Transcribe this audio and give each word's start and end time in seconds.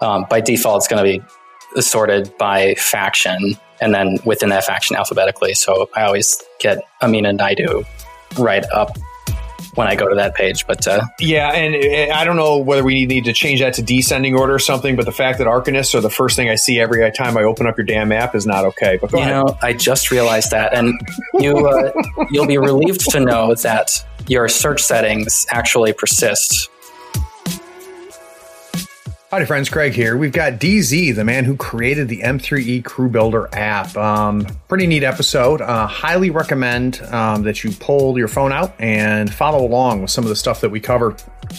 Um, 0.00 0.26
by 0.28 0.40
default, 0.40 0.78
it's 0.78 0.88
going 0.88 1.04
to 1.04 1.18
be 1.74 1.80
sorted 1.80 2.36
by 2.38 2.74
faction 2.74 3.56
and 3.80 3.94
then 3.94 4.18
within 4.24 4.48
that 4.50 4.64
faction 4.64 4.96
alphabetically. 4.96 5.54
So 5.54 5.88
I 5.94 6.02
always 6.02 6.42
get 6.58 6.78
Amina 7.00 7.32
Naidu 7.32 7.84
right 8.38 8.64
up 8.72 8.96
when 9.74 9.86
I 9.86 9.94
go 9.94 10.08
to 10.08 10.14
that 10.16 10.34
page. 10.34 10.66
But 10.66 10.86
uh, 10.86 11.02
yeah, 11.18 11.52
and 11.52 12.12
I 12.12 12.24
don't 12.24 12.36
know 12.36 12.58
whether 12.58 12.82
we 12.82 13.06
need 13.06 13.24
to 13.24 13.32
change 13.32 13.60
that 13.60 13.74
to 13.74 13.82
descending 13.82 14.36
order 14.36 14.54
or 14.54 14.58
something. 14.58 14.96
But 14.96 15.06
the 15.06 15.12
fact 15.12 15.38
that 15.38 15.46
Arcanists 15.46 15.94
are 15.94 16.00
the 16.00 16.10
first 16.10 16.36
thing 16.36 16.48
I 16.48 16.56
see 16.56 16.80
every 16.80 17.10
time 17.12 17.36
I 17.36 17.42
open 17.42 17.66
up 17.66 17.76
your 17.76 17.86
damn 17.86 18.12
app 18.12 18.34
is 18.34 18.46
not 18.46 18.64
okay. 18.66 18.98
But 19.00 19.12
you 19.12 19.18
ahead. 19.18 19.30
know, 19.30 19.58
I 19.62 19.72
just 19.72 20.10
realized 20.10 20.50
that, 20.50 20.74
and 20.74 21.00
you 21.34 21.66
uh, 21.66 21.92
you'll 22.30 22.46
be 22.46 22.58
relieved 22.58 23.10
to 23.10 23.20
know 23.20 23.54
that 23.54 24.04
your 24.28 24.48
search 24.48 24.82
settings 24.82 25.46
actually 25.50 25.92
persist 25.92 26.69
Howdy, 29.30 29.44
friends. 29.44 29.68
Craig 29.68 29.92
here. 29.92 30.16
We've 30.16 30.32
got 30.32 30.54
DZ, 30.54 31.14
the 31.14 31.22
man 31.22 31.44
who 31.44 31.56
created 31.56 32.08
the 32.08 32.22
M3E 32.22 32.84
Crew 32.84 33.08
Builder 33.08 33.48
app. 33.52 33.96
Um, 33.96 34.44
pretty 34.66 34.88
neat 34.88 35.04
episode. 35.04 35.60
Uh, 35.60 35.86
highly 35.86 36.30
recommend 36.30 37.00
um, 37.12 37.44
that 37.44 37.62
you 37.62 37.70
pull 37.70 38.18
your 38.18 38.26
phone 38.26 38.50
out 38.50 38.74
and 38.80 39.32
follow 39.32 39.64
along 39.64 40.02
with 40.02 40.10
some 40.10 40.24
of 40.24 40.30
the 40.30 40.34
stuff 40.34 40.60
that 40.62 40.70
we 40.70 40.80
cover 40.80 41.14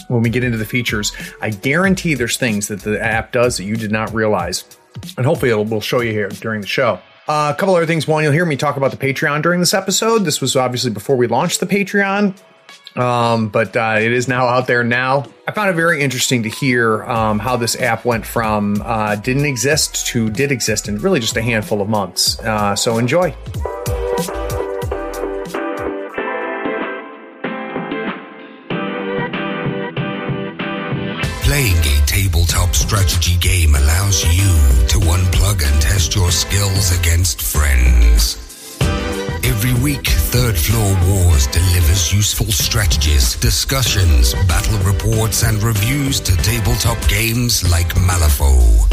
when 0.08 0.20
we 0.20 0.28
get 0.28 0.44
into 0.44 0.58
the 0.58 0.66
features. 0.66 1.12
I 1.40 1.48
guarantee 1.48 2.12
there's 2.12 2.36
things 2.36 2.68
that 2.68 2.82
the 2.82 3.02
app 3.02 3.32
does 3.32 3.56
that 3.56 3.64
you 3.64 3.76
did 3.76 3.90
not 3.90 4.12
realize, 4.12 4.64
and 5.16 5.24
hopefully 5.24 5.50
it 5.50 5.54
will 5.54 5.80
show 5.80 6.02
you 6.02 6.12
here 6.12 6.28
during 6.28 6.60
the 6.60 6.66
show. 6.66 7.00
Uh, 7.26 7.54
a 7.56 7.58
couple 7.58 7.74
other 7.74 7.86
things. 7.86 8.06
One, 8.06 8.22
you'll 8.22 8.34
hear 8.34 8.44
me 8.44 8.58
talk 8.58 8.76
about 8.76 8.90
the 8.90 8.98
Patreon 8.98 9.40
during 9.40 9.60
this 9.60 9.72
episode. 9.72 10.26
This 10.26 10.42
was 10.42 10.56
obviously 10.56 10.90
before 10.90 11.16
we 11.16 11.26
launched 11.26 11.60
the 11.60 11.66
Patreon. 11.66 12.36
Um, 12.96 13.48
but 13.48 13.76
uh, 13.76 13.96
it 13.98 14.12
is 14.12 14.28
now 14.28 14.46
out 14.46 14.66
there 14.66 14.84
now. 14.84 15.24
I 15.48 15.52
found 15.52 15.70
it 15.70 15.74
very 15.74 16.02
interesting 16.02 16.42
to 16.42 16.50
hear 16.50 17.02
um, 17.04 17.38
how 17.38 17.56
this 17.56 17.74
app 17.80 18.04
went 18.04 18.26
from 18.26 18.82
uh, 18.84 19.16
didn't 19.16 19.46
exist 19.46 20.06
to 20.08 20.28
did 20.30 20.52
exist 20.52 20.88
in 20.88 20.98
really 20.98 21.20
just 21.20 21.36
a 21.36 21.42
handful 21.42 21.80
of 21.80 21.88
months. 21.88 22.38
Uh, 22.40 22.76
so 22.76 22.98
enjoy. 22.98 23.34
Playing 31.42 31.76
a 31.76 32.02
tabletop 32.06 32.74
strategy 32.74 33.36
game 33.38 33.74
allows 33.74 34.24
you 34.24 34.88
to 34.88 34.98
unplug 34.98 35.62
and 35.66 35.82
test 35.82 36.14
your 36.14 36.30
skills 36.30 36.98
against 36.98 37.42
friends. 37.42 38.41
Every 39.64 39.80
week, 39.80 40.08
Third 40.08 40.58
Floor 40.58 40.98
Wars 41.06 41.46
delivers 41.46 42.12
useful 42.12 42.50
strategies, 42.50 43.36
discussions, 43.36 44.34
battle 44.48 44.76
reports, 44.80 45.44
and 45.44 45.62
reviews 45.62 46.18
to 46.22 46.36
tabletop 46.38 46.98
games 47.06 47.62
like 47.70 47.94
Malifaux. 47.94 48.88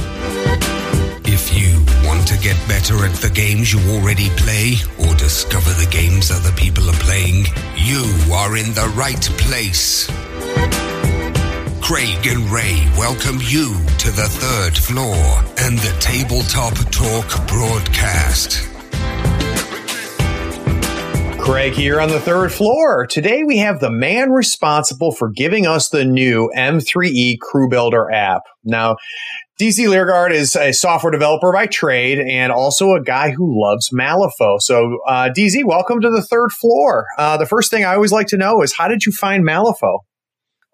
If 1.26 1.58
you 1.58 1.84
want 2.08 2.28
to 2.28 2.38
get 2.38 2.56
better 2.68 3.04
at 3.04 3.16
the 3.16 3.32
games 3.32 3.74
you 3.74 3.80
already 3.96 4.30
play 4.38 4.76
or 5.00 5.16
discover 5.16 5.72
the 5.72 5.90
games 5.90 6.30
other 6.30 6.52
people 6.52 6.88
are 6.88 7.02
playing, 7.02 7.46
you 7.76 8.06
are 8.32 8.56
in 8.56 8.72
the 8.76 8.94
right 8.96 9.28
place. 9.40 10.06
Craig 11.82 12.28
and 12.28 12.48
Ray 12.52 12.78
welcome 12.96 13.40
you 13.42 13.74
to 13.98 14.12
the 14.12 14.30
third 14.30 14.78
floor 14.78 15.16
and 15.66 15.80
the 15.80 15.98
Tabletop 16.00 16.76
Talk 16.92 17.48
broadcast. 17.48 18.79
Craig 21.50 21.74
here 21.74 22.00
on 22.00 22.10
the 22.10 22.20
third 22.20 22.52
floor. 22.52 23.08
Today 23.08 23.44
we 23.44 23.58
have 23.58 23.80
the 23.80 23.90
man 23.90 24.30
responsible 24.30 25.12
for 25.12 25.32
giving 25.32 25.66
us 25.66 25.90
the 25.90 26.06
new 26.06 26.52
M3E 26.56 27.40
Crew 27.40 27.68
Builder 27.68 28.12
app. 28.12 28.44
Now, 28.64 28.98
DZ 29.60 29.90
Leargard 29.90 30.32
is 30.32 30.56
a 30.56 30.72
software 30.74 31.10
developer 31.10 31.52
by 31.52 31.66
trade 31.66 32.20
and 32.20 32.52
also 32.52 32.92
a 32.92 33.02
guy 33.02 33.32
who 33.32 33.60
loves 33.60 33.90
Malifaux. 33.90 34.62
So, 34.62 35.00
uh, 35.08 35.32
DZ, 35.36 35.66
welcome 35.66 36.02
to 36.02 36.12
the 36.12 36.22
third 36.22 36.52
floor. 36.52 37.08
Uh, 37.18 37.36
the 37.38 37.48
first 37.48 37.72
thing 37.72 37.84
I 37.84 37.96
always 37.96 38.12
like 38.12 38.28
to 38.28 38.38
know 38.38 38.62
is 38.62 38.76
how 38.78 38.88
did 38.88 39.08
you 39.08 39.12
find 39.12 39.44
Malifaux? 39.44 40.02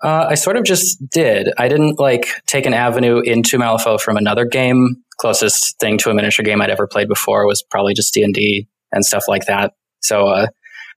Uh, 0.04 0.28
I 0.30 0.36
sort 0.36 0.58
of 0.58 0.66
just 0.66 0.98
did. 1.10 1.54
I 1.58 1.70
didn't 1.70 2.02
like 2.02 2.28
take 2.48 2.66
an 2.66 2.74
avenue 2.74 3.22
into 3.22 3.58
Malifaux 3.58 4.02
from 4.02 4.18
another 4.18 4.44
game. 4.44 4.98
Closest 5.22 5.80
thing 5.80 5.98
to 6.00 6.10
a 6.10 6.14
miniature 6.14 6.44
game 6.44 6.62
I'd 6.62 6.70
ever 6.70 6.86
played 6.86 7.08
before 7.08 7.48
was 7.48 7.64
probably 7.64 7.94
just 7.94 8.14
D 8.14 8.24
and 8.24 8.34
D 8.34 8.68
and 8.92 9.06
stuff 9.06 9.24
like 9.30 9.46
that. 9.46 9.72
So 10.02 10.28
uh, 10.28 10.48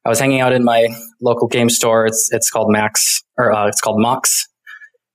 I 0.04 0.08
was 0.08 0.18
hanging 0.18 0.40
out 0.40 0.52
in 0.52 0.64
my 0.64 0.88
local 1.20 1.48
game 1.48 1.68
store. 1.68 2.06
It's 2.06 2.30
it's 2.32 2.50
called 2.50 2.70
Max 2.70 3.22
or 3.36 3.52
uh, 3.52 3.66
it's 3.68 3.80
called 3.80 4.00
Mox 4.00 4.46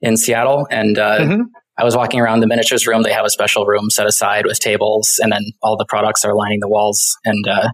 in 0.01 0.17
Seattle, 0.17 0.67
and 0.69 0.97
uh, 0.97 1.19
mm-hmm. 1.19 1.41
I 1.77 1.83
was 1.83 1.95
walking 1.95 2.19
around 2.19 2.41
the 2.41 2.47
miniatures 2.47 2.85
room. 2.85 3.03
They 3.03 3.13
have 3.13 3.25
a 3.25 3.29
special 3.29 3.65
room 3.65 3.89
set 3.89 4.05
aside 4.05 4.45
with 4.45 4.59
tables, 4.59 5.19
and 5.21 5.31
then 5.31 5.43
all 5.61 5.77
the 5.77 5.85
products 5.87 6.23
are 6.23 6.35
lining 6.35 6.59
the 6.59 6.69
walls. 6.69 7.17
And 7.25 7.47
uh, 7.47 7.69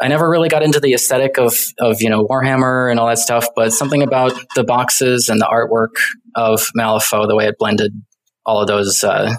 I 0.00 0.08
never 0.08 0.30
really 0.30 0.48
got 0.48 0.62
into 0.62 0.80
the 0.80 0.94
aesthetic 0.94 1.38
of 1.38 1.58
of 1.78 2.00
you 2.00 2.08
know 2.08 2.24
Warhammer 2.26 2.90
and 2.90 2.98
all 2.98 3.08
that 3.08 3.18
stuff, 3.18 3.46
but 3.54 3.72
something 3.72 4.02
about 4.02 4.32
the 4.54 4.64
boxes 4.64 5.28
and 5.28 5.40
the 5.40 5.48
artwork 5.52 6.00
of 6.34 6.66
Malifaux, 6.76 7.28
the 7.28 7.36
way 7.36 7.46
it 7.46 7.56
blended 7.58 7.92
all 8.46 8.60
of 8.60 8.68
those 8.68 9.04
uh, 9.04 9.34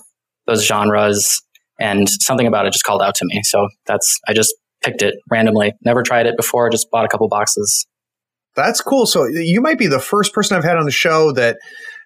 those 0.46 0.66
genres, 0.66 1.42
and 1.80 2.08
something 2.08 2.46
about 2.46 2.68
it 2.68 2.74
just 2.74 2.86
called 2.86 3.02
out 3.02 3.16
to 3.16 3.26
me. 3.26 3.42
So 3.44 3.68
that's 3.88 4.20
I 4.28 4.34
just 4.34 4.54
picked 4.84 5.02
it 5.02 5.16
randomly. 5.30 5.74
Never 5.84 6.04
tried 6.04 6.26
it 6.26 6.36
before. 6.38 6.70
Just 6.70 6.90
bought 6.92 7.06
a 7.06 7.08
couple 7.08 7.28
boxes. 7.28 7.86
That's 8.56 8.82
cool. 8.82 9.06
So 9.06 9.26
you 9.26 9.62
might 9.62 9.80
be 9.80 9.88
the 9.88 10.00
first 10.00 10.34
person 10.34 10.58
I've 10.58 10.64
had 10.64 10.78
on 10.78 10.86
the 10.86 10.92
show 10.92 11.32
that 11.32 11.58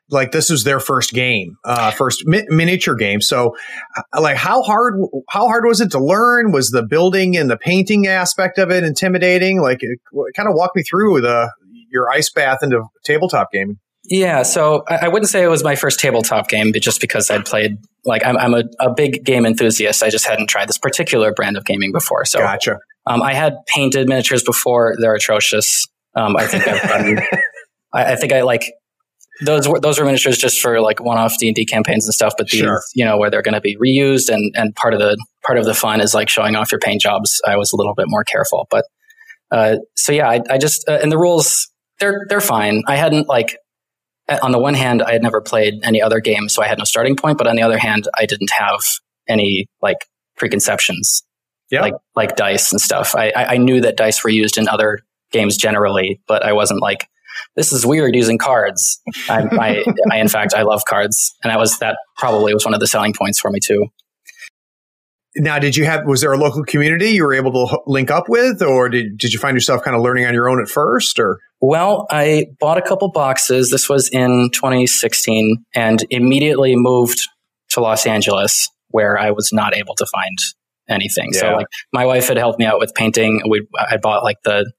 like 0.09 0.31
this 0.31 0.49
is 0.49 0.63
their 0.63 0.79
first 0.79 1.11
game, 1.11 1.57
uh, 1.65 1.91
first 1.91 2.23
mi- 2.25 2.45
miniature 2.47 2.95
game. 2.95 3.21
So, 3.21 3.55
uh, 3.97 4.21
like, 4.21 4.38
how 4.38 4.61
hard 4.61 4.95
how 5.29 5.47
hard 5.47 5.65
was 5.65 5.81
it 5.81 5.91
to 5.91 5.99
learn? 5.99 6.51
Was 6.51 6.69
the 6.69 6.83
building 6.83 7.35
and 7.35 7.49
the 7.49 7.57
painting 7.57 8.07
aspect 8.07 8.57
of 8.57 8.71
it 8.71 8.83
intimidating? 8.83 9.61
Like, 9.61 9.79
it, 9.81 9.99
kind 10.35 10.47
of 10.47 10.55
walk 10.55 10.71
me 10.75 10.83
through 10.83 11.21
the 11.21 11.51
your 11.91 12.09
ice 12.09 12.31
bath 12.31 12.59
into 12.61 12.83
tabletop 13.03 13.51
gaming. 13.51 13.79
Yeah, 14.09 14.44
so 14.44 14.85
I 14.88 15.09
wouldn't 15.09 15.29
say 15.29 15.44
it 15.44 15.50
was 15.50 15.63
my 15.63 15.75
first 15.75 16.00
tabletop 16.00 16.47
game, 16.47 16.72
but 16.72 16.81
just 16.81 17.01
because 17.01 17.29
I'd 17.29 17.45
played, 17.45 17.78
like, 18.06 18.25
I'm, 18.25 18.38
I'm 18.38 18.53
a, 18.53 18.63
a, 18.79 18.94
big 18.94 19.25
game 19.25 19.45
enthusiast. 19.45 20.01
I 20.01 20.09
just 20.09 20.25
hadn't 20.25 20.47
tried 20.47 20.69
this 20.69 20.78
particular 20.78 21.34
brand 21.34 21.57
of 21.57 21.66
gaming 21.66 21.91
before. 21.91 22.23
So, 22.23 22.40
gotcha. 22.40 22.79
Um, 23.06 23.22
I 23.22 23.34
had 23.34 23.56
painted 23.68 24.07
miniatures 24.07 24.44
before; 24.44 24.95
they're 25.00 25.16
atrocious. 25.16 25.88
Um, 26.16 26.38
I 26.38 26.45
think 26.45 26.68
I've 26.68 26.81
done. 26.84 27.19
I, 27.94 28.13
I, 28.13 28.16
think 28.16 28.31
I 28.31 28.44
like 28.44 28.72
those. 29.45 29.68
Were, 29.68 29.79
those 29.79 30.00
were 30.00 30.06
miniatures 30.06 30.38
just 30.38 30.62
for 30.62 30.79
like 30.79 31.01
one-off 31.01 31.38
D 31.38 31.47
and 31.47 31.56
D 31.56 31.66
campaigns 31.66 32.06
and 32.06 32.13
stuff. 32.13 32.34
But 32.38 32.50
these, 32.50 32.62
sure. 32.62 32.81
you 32.95 33.03
know, 33.03 33.18
where 33.18 33.29
they're 33.29 33.41
going 33.41 33.56
to 33.56 33.62
be 33.62 33.75
reused, 33.78 34.29
and 34.29 34.53
and 34.56 34.74
part 34.75 34.94
of 34.94 35.00
the 35.00 35.18
part 35.45 35.57
of 35.57 35.66
the 35.66 35.74
fun 35.74 36.00
is 36.00 36.13
like 36.13 36.29
showing 36.29 36.56
off 36.56 36.72
your 36.72 36.79
paint 36.79 37.01
jobs. 37.01 37.41
I 37.45 37.57
was 37.57 37.74
a 37.74 37.75
little 37.75 37.94
bit 37.94 38.06
more 38.07 38.24
careful, 38.24 38.68
but 38.69 38.85
uh, 39.51 39.78
so 39.95 40.12
yeah, 40.13 40.29
I, 40.29 40.41
I 40.50 40.57
just 40.57 40.88
uh, 40.88 41.00
and 41.01 41.12
the 41.12 41.18
rules 41.18 41.69
they're 42.00 42.25
they're 42.29 42.41
fine. 42.41 42.84
I 42.88 42.95
hadn't 42.95 43.28
like 43.28 43.57
Uh, 44.29 44.39
on 44.41 44.51
the 44.51 44.59
one 44.59 44.73
hand, 44.73 45.01
I 45.01 45.13
had 45.13 45.21
never 45.21 45.41
played 45.41 45.75
any 45.83 46.01
other 46.01 46.19
game, 46.19 46.50
so 46.50 46.62
I 46.62 46.68
had 46.68 46.77
no 46.77 46.83
starting 46.83 47.15
point. 47.15 47.38
But 47.38 47.47
on 47.47 47.56
the 47.56 47.62
other 47.62 47.77
hand, 47.77 48.07
I 48.18 48.25
didn't 48.25 48.51
have 48.51 48.81
any 49.27 49.68
like 49.81 50.06
preconceptions, 50.38 51.24
yeah. 51.71 51.81
like 51.81 51.94
like 52.15 52.35
dice 52.35 52.71
and 52.71 52.81
stuff. 52.81 53.15
I, 53.15 53.31
I 53.35 53.57
knew 53.57 53.81
that 53.81 53.97
dice 53.97 54.24
were 54.24 54.29
used 54.29 54.57
in 54.57 54.68
other 54.68 55.00
games 55.31 55.57
generally, 55.57 56.21
but 56.27 56.44
I 56.44 56.53
wasn't 56.53 56.81
like, 56.81 57.07
this 57.56 57.71
is 57.71 57.85
weird 57.85 58.15
using 58.15 58.38
cards. 58.38 59.01
I, 59.29 59.44
I, 59.44 59.83
I 60.12 60.18
in 60.18 60.27
fact, 60.27 60.53
I 60.53 60.63
love 60.63 60.83
cards, 60.88 61.33
and 61.44 61.51
that 61.51 61.59
was 61.59 61.79
that 61.79 61.97
probably 62.18 62.53
was 62.53 62.65
one 62.65 62.74
of 62.74 62.79
the 62.79 62.88
selling 62.88 63.13
points 63.13 63.39
for 63.39 63.51
me 63.51 63.59
too. 63.59 63.88
Now, 65.39 65.59
did 65.59 65.75
you 65.75 65.85
have, 65.85 66.06
was 66.07 66.21
there 66.21 66.33
a 66.33 66.38
local 66.38 66.63
community 66.63 67.12
you 67.12 67.24
were 67.24 67.33
able 67.33 67.51
to 67.68 67.79
link 67.85 68.09
up 68.09 68.27
with, 68.27 68.62
or 68.63 68.89
did, 68.89 69.19
did 69.19 69.33
you 69.33 69.39
find 69.39 69.56
yourself 69.56 69.83
kind 69.83 69.95
of 69.95 70.01
learning 70.01 70.25
on 70.25 70.33
your 70.33 70.50
own 70.50 70.59
at 70.59 70.68
first, 70.68 71.19
or? 71.19 71.38
Well, 71.59 72.06
I 72.12 72.48
bought 72.59 72.77
a 72.77 72.81
couple 72.81 73.09
boxes. 73.09 73.71
This 73.71 73.89
was 73.89 74.09
in 74.09 74.50
2016 74.54 75.65
and 75.74 76.04
immediately 76.09 76.75
moved 76.75 77.27
to 77.69 77.81
Los 77.81 78.06
Angeles 78.06 78.69
where 78.89 79.18
I 79.18 79.31
was 79.31 79.51
not 79.51 79.75
able 79.75 79.95
to 79.95 80.06
find 80.06 80.38
anything. 80.88 81.30
Yeah. 81.33 81.39
So 81.39 81.48
like 81.54 81.68
my 81.92 82.06
wife 82.06 82.27
had 82.27 82.38
helped 82.38 82.59
me 82.59 82.65
out 82.65 82.80
with 82.80 82.94
painting. 82.95 83.42
We, 83.50 83.68
I 83.77 83.98
bought 83.98 84.24
like 84.24 84.38
the, 84.44 84.71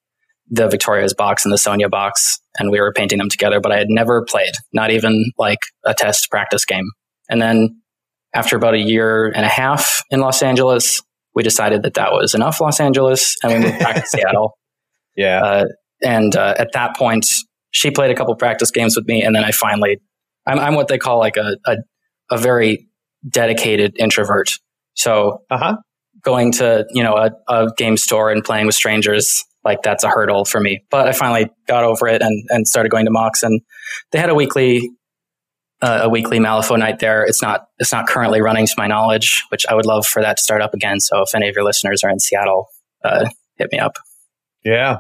the 0.51 0.69
Victorias 0.69 1.15
box 1.15 1.45
and 1.45 1.53
the 1.53 1.59
Sonnia 1.59 1.91
box, 1.91 2.41
and 2.59 2.71
we 2.71 2.81
were 2.81 2.93
painting 2.93 3.19
them 3.19 3.29
together. 3.29 3.61
But 3.61 3.73
I 3.73 3.79
had 3.79 3.89
never 3.91 4.25
played, 4.25 4.53
not 4.73 4.91
even 4.91 5.33
like 5.37 5.59
a 5.85 5.95
test 5.95 6.31
practice 6.31 6.65
game. 6.65 6.89
And 7.29 7.43
then 7.43 7.83
after 8.35 8.57
about 8.57 8.75
a 8.75 8.79
year 8.79 9.27
and 9.27 9.45
a 9.45 9.49
half 9.49 10.03
in 10.11 10.21
Los 10.21 10.43
Angeles, 10.43 11.03
we 11.35 11.43
decided 11.43 11.83
that 11.83 11.95
that 11.95 12.13
was 12.13 12.35
enough 12.35 12.61
Los 12.61 12.81
Angeles, 12.81 13.37
and 13.43 13.53
we 13.53 13.59
moved 13.59 13.79
back 13.79 13.97
to 13.97 14.03
Seattle. 14.07 14.57
Yeah. 15.17 15.43
Uh, 15.45 15.65
and 16.03 16.35
uh, 16.37 16.55
at 16.59 16.73
that 16.73 16.97
point, 16.97 17.27
she 17.71 17.91
played 17.91 18.11
a 18.11 18.15
couple 18.15 18.35
practice 18.37 18.71
games 18.71 18.97
with 18.97 19.07
me, 19.07 19.23
and 19.23 19.35
then 19.35 19.45
I 19.45 19.51
finally, 19.51 20.01
I'm, 20.47 20.59
I'm 20.59 20.75
what 20.75 20.89
they 20.89 20.99
call 20.99 21.19
like 21.19 21.37
a, 21.37 21.57
a, 21.67 21.77
a 22.31 22.39
very 22.39 22.89
dedicated 23.29 23.97
introvert. 23.99 24.51
So 24.95 25.43
uh-huh. 25.51 25.77
going 26.23 26.53
to 26.53 26.87
you 26.91 27.03
know 27.03 27.15
a, 27.15 27.31
a, 27.49 27.69
game 27.77 27.97
store 27.97 28.31
and 28.31 28.43
playing 28.45 28.67
with 28.67 28.75
strangers, 28.75 29.45
like 29.65 29.83
that's 29.83 30.05
a 30.05 30.09
hurdle 30.09 30.45
for 30.45 30.61
me. 30.61 30.85
But 30.91 31.09
I 31.09 31.13
finally 31.13 31.51
got 31.67 31.85
over 31.85 32.09
it 32.09 32.23
and 32.23 32.45
and 32.51 32.67
started 32.67 32.91
going 32.91 33.05
to 33.07 33.11
Mox, 33.11 33.43
and 33.43 33.61
they 34.13 34.19
had 34.19 34.31
a 34.31 34.35
weekly. 34.35 34.91
Uh, 35.81 36.01
a 36.03 36.09
weekly 36.09 36.41
Malifaux 36.41 36.77
night 36.77 36.99
there. 36.99 37.23
It's 37.23 37.41
not 37.41 37.69
it's 37.79 37.93
not 37.93 38.09
currently 38.09 38.41
running 38.41 38.67
to 38.67 38.75
my 38.77 38.89
knowledge, 38.89 39.45
which 39.51 39.65
I 39.69 39.77
would 39.77 39.87
love 39.87 40.07
for 40.07 40.21
that 40.21 40.39
to 40.39 40.43
start 40.43 40.61
up 40.61 40.75
again. 40.75 40.99
So 40.99 41.23
if 41.23 41.33
any 41.37 41.49
of 41.49 41.55
your 41.55 41.63
listeners 41.63 42.03
are 42.03 42.11
in 42.11 42.19
Seattle, 42.19 42.67
uh, 43.05 43.29
hit 43.59 43.69
me 43.71 43.79
up. 43.79 43.93
Yeah, 44.65 44.99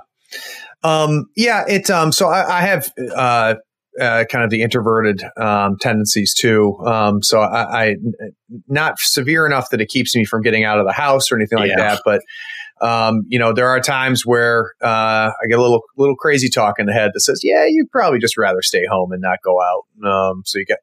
um, 0.82 1.26
yeah, 1.36 1.64
it. 1.68 1.90
Um, 1.90 2.12
so 2.12 2.28
I, 2.28 2.58
I 2.58 2.60
have 2.62 2.90
uh, 3.14 3.54
uh, 4.00 4.24
kind 4.30 4.44
of 4.44 4.50
the 4.50 4.62
introverted 4.62 5.22
um, 5.36 5.76
tendencies 5.80 6.34
too. 6.34 6.78
Um, 6.84 7.22
so 7.22 7.40
I, 7.40 7.88
I, 7.88 7.96
not 8.68 8.98
severe 8.98 9.46
enough 9.46 9.70
that 9.70 9.80
it 9.80 9.88
keeps 9.88 10.14
me 10.14 10.24
from 10.24 10.42
getting 10.42 10.64
out 10.64 10.78
of 10.78 10.86
the 10.86 10.92
house 10.92 11.32
or 11.32 11.36
anything 11.36 11.58
like 11.58 11.70
yeah. 11.70 11.94
that, 11.94 12.02
but. 12.04 12.22
Um, 12.80 13.24
you 13.26 13.40
know, 13.40 13.52
there 13.52 13.66
are 13.66 13.80
times 13.80 14.24
where 14.24 14.70
uh, 14.80 14.86
I 15.30 15.46
get 15.48 15.58
a 15.58 15.60
little 15.60 15.82
little 15.96 16.14
crazy 16.14 16.48
talk 16.48 16.78
in 16.78 16.86
the 16.86 16.92
head 16.92 17.10
that 17.12 17.22
says, 17.22 17.40
"Yeah, 17.42 17.66
you'd 17.66 17.90
probably 17.90 18.20
just 18.20 18.36
rather 18.36 18.62
stay 18.62 18.84
home 18.88 19.10
and 19.10 19.20
not 19.20 19.40
go 19.44 19.60
out." 19.60 20.08
Um, 20.08 20.42
so 20.44 20.60
you 20.60 20.64
get 20.64 20.78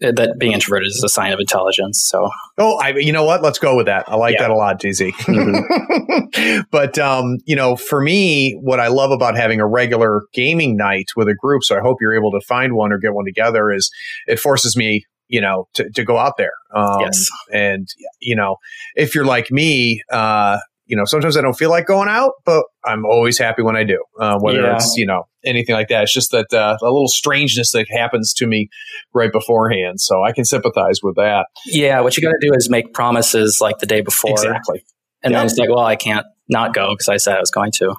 that 0.00 0.36
being 0.38 0.52
introverted 0.52 0.88
is 0.88 1.02
a 1.04 1.08
sign 1.08 1.32
of 1.32 1.40
intelligence. 1.40 2.04
So, 2.06 2.28
oh, 2.58 2.78
I, 2.78 2.90
you 2.90 3.12
know 3.12 3.24
what? 3.24 3.42
Let's 3.42 3.58
go 3.58 3.76
with 3.76 3.86
that. 3.86 4.04
I 4.08 4.16
like 4.16 4.34
yeah. 4.34 4.42
that 4.42 4.50
a 4.50 4.54
lot, 4.54 4.80
DZ. 4.80 5.12
Mm-hmm. 5.12 6.60
but, 6.70 6.98
um, 6.98 7.38
you 7.44 7.56
know, 7.56 7.76
for 7.76 8.00
me, 8.00 8.52
what 8.60 8.80
I 8.80 8.88
love 8.88 9.10
about 9.10 9.36
having 9.36 9.60
a 9.60 9.66
regular 9.66 10.22
gaming 10.34 10.76
night 10.76 11.06
with 11.16 11.28
a 11.28 11.34
group, 11.34 11.62
so 11.64 11.76
I 11.76 11.80
hope 11.80 11.98
you're 12.00 12.14
able 12.14 12.32
to 12.32 12.40
find 12.46 12.74
one 12.74 12.92
or 12.92 12.98
get 12.98 13.14
one 13.14 13.24
together, 13.24 13.72
is 13.72 13.90
it 14.26 14.38
forces 14.38 14.76
me 14.76 15.04
you 15.28 15.40
know, 15.40 15.66
to, 15.74 15.90
to 15.90 16.04
go 16.04 16.16
out 16.16 16.34
there. 16.38 16.52
Um, 16.72 17.00
yes. 17.00 17.28
And, 17.52 17.88
you 18.20 18.36
know, 18.36 18.58
if 18.94 19.12
you're 19.12 19.24
like 19.24 19.50
me, 19.50 20.00
uh, 20.10 20.58
you 20.86 20.96
know, 20.96 21.04
sometimes 21.04 21.36
I 21.36 21.42
don't 21.42 21.56
feel 21.58 21.70
like 21.70 21.86
going 21.86 22.08
out, 22.08 22.32
but 22.44 22.64
I'm 22.84 23.04
always 23.04 23.38
happy 23.38 23.62
when 23.62 23.76
I 23.76 23.84
do. 23.84 24.02
Uh, 24.18 24.38
whether 24.38 24.62
yeah. 24.62 24.76
it's 24.76 24.96
you 24.96 25.06
know 25.06 25.24
anything 25.44 25.74
like 25.74 25.88
that, 25.88 26.04
it's 26.04 26.14
just 26.14 26.30
that 26.30 26.52
uh, 26.52 26.78
a 26.80 26.84
little 26.84 27.08
strangeness 27.08 27.72
that 27.72 27.86
happens 27.90 28.32
to 28.34 28.46
me 28.46 28.68
right 29.12 29.32
beforehand. 29.32 30.00
So 30.00 30.22
I 30.22 30.32
can 30.32 30.44
sympathize 30.44 31.00
with 31.02 31.16
that. 31.16 31.46
Yeah, 31.66 32.00
what 32.00 32.16
you 32.16 32.22
got 32.22 32.32
to 32.32 32.38
do 32.40 32.52
is 32.54 32.70
make 32.70 32.94
promises 32.94 33.60
like 33.60 33.78
the 33.78 33.86
day 33.86 34.00
before, 34.00 34.32
exactly, 34.32 34.84
and 35.22 35.32
yep. 35.32 35.40
then 35.40 35.46
it's 35.46 35.58
like, 35.58 35.68
well, 35.68 35.84
I 35.84 35.96
can't 35.96 36.26
not 36.48 36.72
go 36.72 36.94
because 36.94 37.08
I 37.08 37.16
said 37.16 37.36
I 37.36 37.40
was 37.40 37.50
going 37.50 37.72
to 37.72 37.96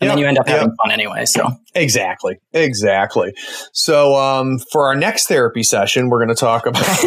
and 0.00 0.08
yep, 0.08 0.16
then 0.16 0.18
you 0.18 0.26
end 0.26 0.38
up 0.38 0.48
having 0.48 0.68
yep. 0.68 0.76
fun 0.82 0.90
anyway. 0.90 1.24
So 1.24 1.48
exactly, 1.74 2.40
exactly. 2.52 3.32
So 3.72 4.16
um, 4.16 4.58
for 4.72 4.88
our 4.88 4.96
next 4.96 5.28
therapy 5.28 5.62
session, 5.62 6.08
we're 6.08 6.18
going 6.18 6.34
to 6.34 6.40
talk 6.40 6.66
about. 6.66 6.84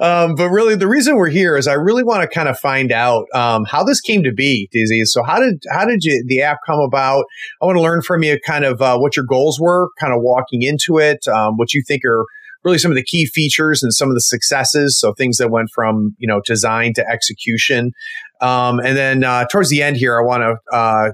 um, 0.00 0.34
but 0.34 0.50
really, 0.50 0.76
the 0.76 0.88
reason 0.88 1.16
we're 1.16 1.30
here 1.30 1.56
is 1.56 1.66
I 1.66 1.72
really 1.72 2.04
want 2.04 2.22
to 2.22 2.28
kind 2.28 2.50
of 2.50 2.58
find 2.58 2.92
out 2.92 3.24
um, 3.34 3.64
how 3.64 3.82
this 3.82 4.02
came 4.02 4.22
to 4.24 4.32
be, 4.32 4.68
Dizzy. 4.72 5.06
So 5.06 5.22
how 5.22 5.40
did 5.40 5.62
how 5.70 5.86
did 5.86 6.04
you 6.04 6.22
the 6.26 6.42
app 6.42 6.58
come 6.66 6.80
about? 6.80 7.24
I 7.62 7.66
want 7.66 7.76
to 7.76 7.82
learn 7.82 8.02
from 8.02 8.22
you 8.22 8.38
kind 8.46 8.66
of 8.66 8.82
uh, 8.82 8.98
what 8.98 9.16
your 9.16 9.24
goals 9.24 9.58
were, 9.58 9.88
kind 9.98 10.12
of 10.12 10.20
walking 10.20 10.60
into 10.60 10.98
it, 10.98 11.26
um, 11.28 11.56
what 11.56 11.72
you 11.72 11.82
think 11.86 12.04
are 12.04 12.26
really 12.66 12.78
some 12.78 12.90
of 12.90 12.96
the 12.96 13.04
key 13.04 13.26
features 13.26 13.82
and 13.82 13.94
some 13.94 14.08
of 14.08 14.14
the 14.14 14.20
successes. 14.20 14.98
So 14.98 15.14
things 15.14 15.38
that 15.38 15.50
went 15.50 15.70
from 15.74 16.16
you 16.18 16.26
know 16.26 16.42
design 16.44 16.92
to 16.94 17.08
execution. 17.08 17.92
Um, 18.40 18.80
and 18.80 18.96
then 18.96 19.24
uh, 19.24 19.46
towards 19.46 19.70
the 19.70 19.82
end 19.82 19.96
here, 19.96 20.18
I 20.18 20.22
want 20.22 20.42
to 20.42 20.76
uh, 20.76 21.10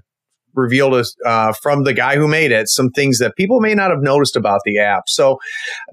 reveal 0.55 0.91
to, 0.91 1.05
uh, 1.25 1.53
from 1.53 1.85
the 1.85 1.95
guy 1.95 2.17
who 2.17 2.29
made 2.29 2.53
it 2.53 2.69
some 2.69 2.91
things 2.91 3.19
that 3.19 3.37
people 3.37 3.61
may 3.61 3.75
not 3.75 3.91
have 3.91 4.03
noticed 4.03 4.37
about 4.37 4.61
the 4.65 4.79
app. 4.79 5.05
So 5.09 5.39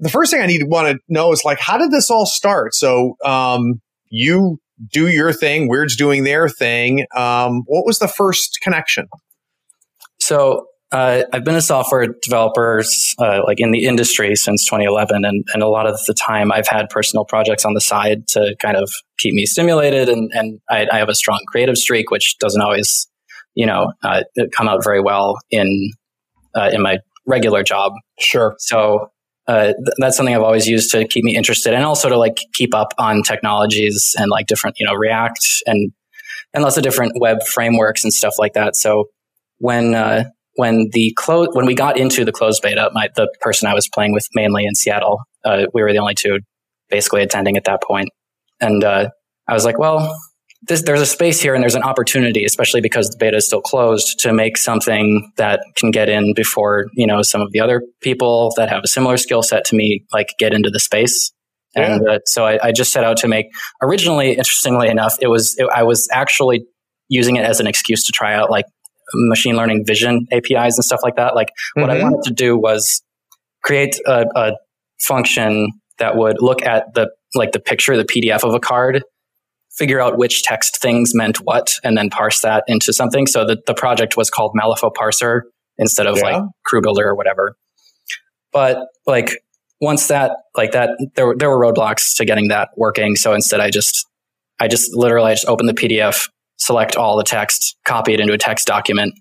the 0.00 0.10
first 0.10 0.30
thing 0.30 0.42
I 0.42 0.46
need 0.46 0.58
to 0.58 0.66
want 0.66 0.88
to 0.88 0.98
know 1.08 1.32
is 1.32 1.42
like, 1.44 1.58
how 1.58 1.78
did 1.78 1.90
this 1.90 2.10
all 2.10 2.26
start? 2.26 2.74
So 2.74 3.16
um, 3.24 3.80
you 4.08 4.58
do 4.92 5.08
your 5.08 5.32
thing, 5.32 5.68
Wyrd's 5.68 5.96
doing 5.96 6.24
their 6.24 6.48
thing. 6.48 7.06
Um, 7.14 7.62
what 7.66 7.84
was 7.86 7.98
the 7.98 8.08
first 8.08 8.58
connection? 8.62 9.08
So 10.18 10.66
uh, 10.92 11.22
I've 11.32 11.44
been 11.44 11.54
a 11.54 11.62
software 11.62 12.08
developer, 12.20 12.82
uh, 13.18 13.42
like 13.46 13.60
in 13.60 13.70
the 13.70 13.84
industry 13.84 14.34
since 14.34 14.64
2011, 14.64 15.24
and, 15.24 15.44
and 15.54 15.62
a 15.62 15.68
lot 15.68 15.86
of 15.86 15.98
the 16.06 16.14
time 16.14 16.50
I've 16.50 16.66
had 16.66 16.88
personal 16.88 17.24
projects 17.24 17.64
on 17.64 17.74
the 17.74 17.80
side 17.80 18.26
to 18.28 18.56
kind 18.58 18.76
of 18.76 18.90
keep 19.18 19.32
me 19.34 19.46
stimulated, 19.46 20.08
and 20.08 20.30
and 20.34 20.60
I, 20.68 20.88
I 20.90 20.98
have 20.98 21.08
a 21.08 21.14
strong 21.14 21.40
creative 21.46 21.78
streak, 21.78 22.10
which 22.10 22.36
doesn't 22.38 22.60
always, 22.60 23.08
you 23.54 23.66
know, 23.66 23.92
uh, 24.02 24.22
come 24.56 24.68
out 24.68 24.82
very 24.82 25.00
well 25.00 25.38
in 25.50 25.92
uh, 26.56 26.70
in 26.72 26.82
my 26.82 26.98
regular 27.24 27.62
job. 27.62 27.92
Sure. 28.18 28.56
So 28.58 29.10
uh, 29.46 29.66
th- 29.66 29.76
that's 29.98 30.16
something 30.16 30.34
I've 30.34 30.42
always 30.42 30.66
used 30.66 30.90
to 30.90 31.06
keep 31.06 31.22
me 31.22 31.36
interested, 31.36 31.72
and 31.72 31.84
also 31.84 32.08
to 32.08 32.18
like 32.18 32.38
keep 32.52 32.74
up 32.74 32.94
on 32.98 33.22
technologies 33.22 34.14
and 34.18 34.28
like 34.28 34.48
different, 34.48 34.76
you 34.80 34.86
know, 34.86 34.94
React 34.94 35.46
and 35.66 35.92
and 36.52 36.64
lots 36.64 36.76
of 36.76 36.82
different 36.82 37.12
web 37.20 37.44
frameworks 37.44 38.02
and 38.02 38.12
stuff 38.12 38.34
like 38.40 38.54
that. 38.54 38.74
So 38.74 39.04
when 39.58 39.94
uh, 39.94 40.24
when 40.54 40.88
the 40.92 41.12
close 41.16 41.48
when 41.52 41.66
we 41.66 41.74
got 41.74 41.96
into 41.96 42.24
the 42.24 42.32
closed 42.32 42.62
beta, 42.62 42.90
my 42.92 43.08
the 43.14 43.32
person 43.40 43.68
I 43.68 43.74
was 43.74 43.88
playing 43.88 44.12
with 44.12 44.26
mainly 44.34 44.64
in 44.64 44.74
Seattle, 44.74 45.20
uh, 45.44 45.66
we 45.72 45.82
were 45.82 45.92
the 45.92 45.98
only 45.98 46.14
two 46.14 46.40
basically 46.88 47.22
attending 47.22 47.56
at 47.56 47.64
that 47.64 47.82
point, 47.82 48.08
and 48.60 48.84
uh, 48.84 49.10
I 49.48 49.54
was 49.54 49.64
like, 49.64 49.78
well. 49.78 50.16
This, 50.68 50.82
there's 50.82 51.00
a 51.00 51.06
space 51.06 51.40
here 51.40 51.54
and 51.54 51.62
there's 51.62 51.74
an 51.74 51.82
opportunity, 51.82 52.44
especially 52.44 52.82
because 52.82 53.08
the 53.08 53.16
beta 53.18 53.38
is 53.38 53.46
still 53.46 53.62
closed, 53.62 54.18
to 54.18 54.30
make 54.30 54.58
something 54.58 55.32
that 55.38 55.60
can 55.74 55.90
get 55.90 56.10
in 56.10 56.34
before 56.34 56.84
you 56.92 57.06
know 57.06 57.22
some 57.22 57.40
of 57.40 57.50
the 57.52 57.60
other 57.60 57.80
people 58.02 58.52
that 58.58 58.68
have 58.68 58.82
a 58.84 58.86
similar 58.86 59.16
skill 59.16 59.42
set 59.42 59.64
to 59.64 59.74
me, 59.74 60.04
like 60.12 60.34
get 60.38 60.52
into 60.52 60.68
the 60.68 60.78
space. 60.78 61.32
Yeah. 61.74 61.94
And 61.94 62.06
uh, 62.06 62.18
so 62.26 62.44
I, 62.44 62.58
I, 62.62 62.72
just 62.72 62.92
set 62.92 63.04
out 63.04 63.16
to 63.18 63.28
make. 63.28 63.46
Originally, 63.80 64.32
interestingly 64.32 64.88
enough, 64.88 65.16
it 65.22 65.28
was 65.28 65.56
it, 65.58 65.66
I 65.74 65.82
was 65.82 66.08
actually 66.12 66.66
using 67.08 67.36
it 67.36 67.44
as 67.44 67.60
an 67.60 67.66
excuse 67.66 68.04
to 68.04 68.12
try 68.12 68.34
out 68.34 68.50
like 68.50 68.64
machine 69.14 69.56
learning 69.56 69.84
vision 69.86 70.26
APIs 70.32 70.76
and 70.76 70.84
stuff 70.84 71.00
like 71.02 71.16
that. 71.16 71.34
Like 71.34 71.48
mm-hmm. 71.48 71.80
what 71.80 71.90
I 71.90 71.94
mm-hmm. 71.94 72.04
wanted 72.04 72.22
to 72.28 72.34
do 72.34 72.56
was 72.56 73.02
create 73.62 73.98
a, 74.06 74.26
a 74.34 74.52
function 75.00 75.68
that 75.98 76.16
would 76.16 76.36
look 76.40 76.62
at 76.62 76.94
the 76.94 77.10
like 77.34 77.52
the 77.52 77.60
picture, 77.60 77.96
the 77.96 78.04
PDF 78.04 78.42
of 78.42 78.54
a 78.54 78.60
card, 78.60 79.04
figure 79.72 80.00
out 80.00 80.18
which 80.18 80.42
text 80.42 80.80
things 80.82 81.14
meant 81.14 81.38
what, 81.38 81.74
and 81.84 81.96
then 81.96 82.10
parse 82.10 82.40
that 82.40 82.64
into 82.66 82.92
something. 82.92 83.26
So 83.26 83.44
the, 83.44 83.60
the 83.66 83.74
project 83.74 84.16
was 84.16 84.30
called 84.30 84.56
Malifaux 84.60 84.92
Parser 84.92 85.42
instead 85.78 86.06
of 86.06 86.16
yeah. 86.16 86.24
like 86.24 86.42
Crew 86.64 86.82
Builder 86.82 87.08
or 87.08 87.14
whatever. 87.14 87.56
But 88.52 88.86
like 89.06 89.42
once 89.80 90.08
that 90.08 90.32
like 90.56 90.72
that 90.72 90.90
there 91.14 91.26
were 91.26 91.36
there 91.36 91.48
were 91.48 91.58
roadblocks 91.58 92.16
to 92.16 92.24
getting 92.24 92.48
that 92.48 92.70
working. 92.76 93.16
So 93.16 93.32
instead 93.32 93.60
I 93.60 93.70
just 93.70 94.06
I 94.58 94.68
just 94.68 94.94
literally 94.94 95.30
I 95.30 95.34
just 95.34 95.46
opened 95.46 95.68
the 95.68 95.74
PDF, 95.74 96.28
select 96.60 96.96
all 96.96 97.16
the 97.16 97.24
text, 97.24 97.76
copy 97.84 98.14
it 98.14 98.20
into 98.20 98.32
a 98.32 98.38
text 98.38 98.66
document, 98.66 99.14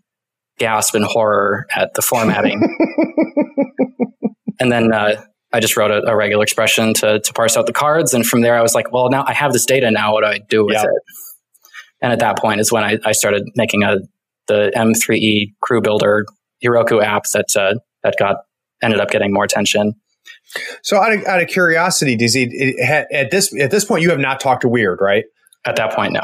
gasp 0.59 0.93
in 0.93 1.01
horror 1.01 1.65
at 1.75 1.93
the 1.95 2.01
formatting. 2.01 2.61
and 4.59 4.71
then 4.71 4.93
uh, 4.93 5.21
I 5.51 5.59
just 5.59 5.75
wrote 5.75 5.89
a, 5.89 6.03
a, 6.05 6.15
regular 6.15 6.43
expression 6.43 6.93
to, 6.95 7.19
to 7.19 7.33
parse 7.33 7.57
out 7.57 7.65
the 7.65 7.73
cards. 7.73 8.13
And 8.13 8.25
from 8.25 8.41
there, 8.41 8.55
I 8.55 8.61
was 8.61 8.75
like, 8.75 8.91
well, 8.91 9.09
now 9.09 9.23
I 9.25 9.33
have 9.33 9.53
this 9.53 9.65
data. 9.65 9.89
Now, 9.89 10.13
what 10.13 10.21
do 10.21 10.27
I 10.27 10.39
do 10.49 10.65
with 10.65 10.75
yep. 10.75 10.85
it? 10.85 11.01
And 12.01 12.13
at 12.13 12.19
that 12.19 12.37
point 12.37 12.59
is 12.59 12.71
when 12.71 12.83
I, 12.83 12.97
I 13.03 13.13
started 13.13 13.43
making 13.55 13.83
a 13.83 13.97
the 14.47 14.71
M3E 14.75 15.53
Crew 15.61 15.79
Builder 15.79 16.25
Heroku 16.63 17.01
app 17.01 17.23
that 17.33 17.55
uh, 17.55 17.75
that 18.03 18.15
got 18.19 18.37
ended 18.81 18.99
up 18.99 19.09
getting 19.11 19.31
more 19.31 19.43
attention. 19.43 19.93
So, 20.81 20.97
out 20.97 21.13
of, 21.13 21.23
out 21.25 21.41
of 21.41 21.47
curiosity, 21.47 22.17
he 22.17 22.75
at 22.81 23.31
this 23.31 23.53
at 23.59 23.71
this 23.71 23.85
point 23.85 24.01
you 24.01 24.09
have 24.09 24.19
not 24.19 24.39
talked 24.39 24.61
to 24.61 24.67
Wyrd, 24.67 24.99
right? 24.99 25.25
At 25.65 25.75
that 25.75 25.93
point, 25.93 26.13
no. 26.13 26.21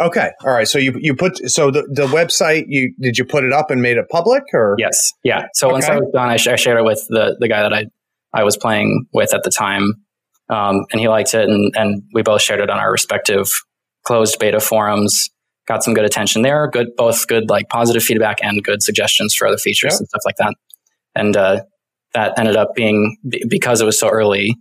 Okay. 0.00 0.30
All 0.44 0.52
right. 0.52 0.68
So 0.68 0.78
you 0.78 0.94
you 0.98 1.14
put 1.14 1.50
so 1.50 1.70
the, 1.70 1.82
the 1.90 2.06
website 2.06 2.64
you 2.68 2.94
did 3.00 3.18
you 3.18 3.24
put 3.24 3.44
it 3.44 3.52
up 3.52 3.70
and 3.70 3.82
made 3.82 3.96
it 3.96 4.08
public 4.10 4.42
or 4.52 4.76
yes 4.78 5.12
yeah 5.22 5.46
so 5.54 5.68
okay. 5.68 5.72
once 5.72 5.88
I 5.88 5.96
was 5.96 6.10
done 6.12 6.28
I, 6.28 6.36
sh- 6.36 6.48
I, 6.48 6.56
shared 6.56 6.78
it 6.78 6.84
with 6.84 7.04
the 7.08 7.36
the 7.38 7.48
guy 7.48 7.62
that 7.62 7.72
I 7.72 7.86
I 8.32 8.44
was 8.44 8.56
playing 8.56 9.06
with 9.12 9.34
at 9.34 9.42
the 9.42 9.50
time 9.50 9.94
um, 10.48 10.86
and 10.92 11.00
he 11.00 11.08
liked 11.08 11.34
it 11.34 11.48
and 11.48 11.72
and 11.76 12.02
we 12.12 12.22
both 12.22 12.42
shared 12.42 12.60
it 12.60 12.70
on 12.70 12.78
our 12.78 12.90
respective 12.90 13.48
closed 14.04 14.38
beta 14.38 14.60
forums 14.60 15.30
got 15.66 15.82
some 15.82 15.94
good 15.94 16.04
attention 16.04 16.42
there 16.42 16.68
good 16.68 16.88
both 16.96 17.26
good 17.26 17.48
like 17.48 17.68
positive 17.68 18.02
feedback 18.02 18.38
and 18.42 18.62
good 18.62 18.82
suggestions 18.82 19.34
for 19.34 19.46
other 19.46 19.58
features 19.58 19.94
yep. 19.94 20.00
and 20.00 20.08
stuff 20.08 20.22
like 20.24 20.36
that 20.36 20.54
and 21.14 21.36
uh, 21.36 21.60
that 22.14 22.38
ended 22.38 22.56
up 22.56 22.74
being 22.74 23.16
because 23.48 23.80
it 23.80 23.84
was 23.84 23.98
so 23.98 24.08
early 24.08 24.56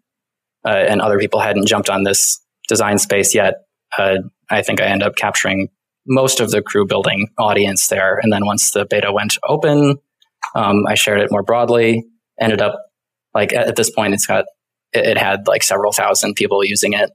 uh, 0.65 0.69
and 0.69 1.01
other 1.01 1.19
people 1.19 1.39
hadn't 1.39 1.67
jumped 1.67 1.89
on 1.89 2.03
this 2.03 2.39
design 2.67 2.97
space 2.97 3.35
yet 3.35 3.65
uh, 3.97 4.17
I 4.49 4.61
think 4.61 4.81
I 4.81 4.85
end 4.85 5.03
up 5.03 5.15
capturing 5.15 5.69
most 6.07 6.39
of 6.39 6.51
the 6.51 6.61
crew 6.61 6.85
building 6.85 7.29
audience 7.37 7.87
there. 7.87 8.19
And 8.21 8.31
then 8.31 8.45
once 8.45 8.71
the 8.71 8.85
beta 8.85 9.11
went 9.11 9.37
open, 9.47 9.97
um, 10.55 10.85
I 10.87 10.95
shared 10.95 11.21
it 11.21 11.31
more 11.31 11.43
broadly. 11.43 12.05
Ended 12.39 12.61
up 12.61 12.79
like 13.33 13.53
at, 13.53 13.75
this 13.75 13.89
point, 13.89 14.13
it's 14.13 14.25
got 14.25 14.45
it, 14.93 15.05
it, 15.05 15.17
had 15.17 15.47
like 15.47 15.63
several 15.63 15.91
thousand 15.91 16.35
people 16.35 16.63
using 16.63 16.93
it. 16.93 17.09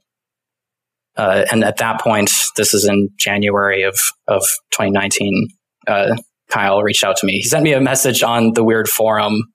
Uh, 1.17 1.45
and 1.51 1.65
at 1.65 1.79
that 1.79 2.01
point, 2.01 2.31
this 2.57 2.75
is 2.75 2.87
in 2.87 3.11
January 3.17 3.83
of 3.83 3.99
of 4.27 4.43
2019. 4.73 5.49
Uh, 5.87 6.17
Kyle 6.49 6.83
reached 6.83 7.05
out 7.05 7.17
to 7.19 7.27
me. 7.27 7.35
He 7.35 7.43
sent 7.43 7.63
me 7.63 7.73
a 7.73 7.81
message 7.81 8.23
on 8.23 8.55
the 8.55 8.65
Wyrd 8.65 8.89
forum 8.89 9.50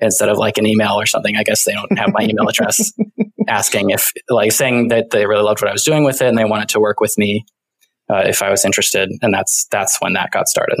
instead 0.00 0.28
of 0.28 0.38
like 0.38 0.58
an 0.58 0.66
email 0.66 0.98
or 0.98 1.06
something. 1.06 1.36
I 1.36 1.42
guess 1.42 1.64
they 1.64 1.72
don't 1.72 1.98
have 1.98 2.10
my 2.12 2.22
email 2.22 2.48
address. 2.48 2.92
asking 3.48 3.90
if, 3.90 4.12
like, 4.28 4.52
saying 4.52 4.88
that 4.88 5.10
they 5.10 5.24
really 5.26 5.42
loved 5.42 5.62
what 5.62 5.68
I 5.68 5.72
was 5.72 5.84
doing 5.84 6.04
with 6.04 6.20
it 6.20 6.28
and 6.28 6.36
they 6.36 6.44
wanted 6.44 6.68
to 6.70 6.80
work 6.80 7.00
with 7.00 7.16
me 7.16 7.44
uh, 8.10 8.22
if 8.26 8.42
I 8.42 8.50
was 8.50 8.64
interested. 8.64 9.08
And 9.22 9.32
that's 9.32 9.66
that's 9.70 9.98
when 10.00 10.14
that 10.14 10.30
got 10.30 10.48
started. 10.48 10.78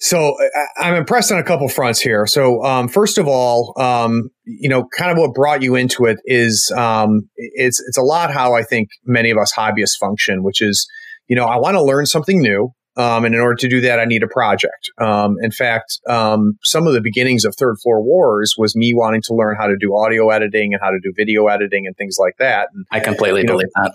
So 0.00 0.36
I'm 0.78 0.94
impressed 0.94 1.32
on 1.32 1.38
a 1.38 1.42
couple 1.42 1.68
fronts 1.68 2.00
here. 2.00 2.24
So 2.26 2.62
um, 2.62 2.86
first 2.86 3.18
of 3.18 3.26
all, 3.26 3.74
um, 3.80 4.30
you 4.44 4.68
know, 4.68 4.86
kind 4.96 5.10
of 5.10 5.18
what 5.18 5.34
brought 5.34 5.60
you 5.62 5.74
into 5.74 6.04
it 6.04 6.18
is 6.24 6.72
um, 6.76 7.28
it's 7.36 7.82
it's 7.88 7.98
a 7.98 8.02
lot 8.02 8.32
how 8.32 8.54
I 8.54 8.62
think 8.62 8.90
many 9.04 9.30
of 9.30 9.38
us 9.38 9.52
hobbyists 9.52 9.98
function, 9.98 10.44
which 10.44 10.62
is, 10.62 10.88
you 11.26 11.34
know, 11.34 11.46
I 11.46 11.56
want 11.58 11.74
to 11.74 11.82
learn 11.82 12.06
something 12.06 12.40
new. 12.40 12.72
Um, 12.98 13.24
and 13.24 13.34
in 13.34 13.40
order 13.40 13.54
to 13.54 13.68
do 13.68 13.80
that, 13.82 14.00
I 14.00 14.04
need 14.04 14.24
a 14.24 14.26
project. 14.26 14.90
Um, 15.00 15.36
in 15.40 15.52
fact, 15.52 16.00
um, 16.08 16.58
some 16.64 16.88
of 16.88 16.94
the 16.94 17.00
beginnings 17.00 17.44
of 17.44 17.54
Third 17.54 17.76
Floor 17.80 18.02
Wars 18.02 18.54
was 18.58 18.74
me 18.74 18.92
wanting 18.92 19.22
to 19.22 19.34
learn 19.34 19.56
how 19.56 19.68
to 19.68 19.76
do 19.78 19.96
audio 19.96 20.30
editing 20.30 20.74
and 20.74 20.82
how 20.82 20.90
to 20.90 20.98
do 21.02 21.12
video 21.16 21.46
editing 21.46 21.86
and 21.86 21.96
things 21.96 22.16
like 22.18 22.34
that. 22.40 22.68
And, 22.74 22.84
I 22.90 22.98
completely 22.98 23.44
believe 23.44 23.68
know, 23.76 23.84
that. 23.84 23.92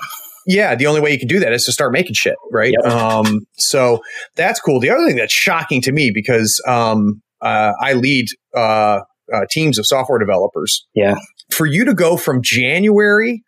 Yeah, 0.48 0.76
the 0.76 0.88
only 0.88 1.02
way 1.02 1.12
you 1.12 1.20
can 1.20 1.28
do 1.28 1.40
that 1.40 1.52
is 1.52 1.66
to 1.66 1.72
start 1.72 1.92
making 1.92 2.14
shit, 2.14 2.36
right? 2.52 2.74
Yep. 2.84 2.92
Um, 2.92 3.46
so 3.54 4.02
that's 4.36 4.60
cool. 4.60 4.80
The 4.80 4.90
other 4.90 5.06
thing 5.06 5.18
that's 5.18 5.34
shocking 5.34 5.82
to 5.82 5.92
me 5.92 6.12
because 6.14 6.62
um, 6.68 7.22
uh, 7.42 7.74
I 7.82 7.94
lead 7.94 8.28
uh, 8.56 9.02
uh, 9.34 9.42
teams 9.50 9.78
of 9.78 9.86
software 9.86 10.20
developers. 10.20 10.86
Yeah, 10.94 11.16
for 11.52 11.66
you 11.66 11.86
to 11.86 11.94
go 11.94 12.18
from 12.18 12.42
January 12.42 13.44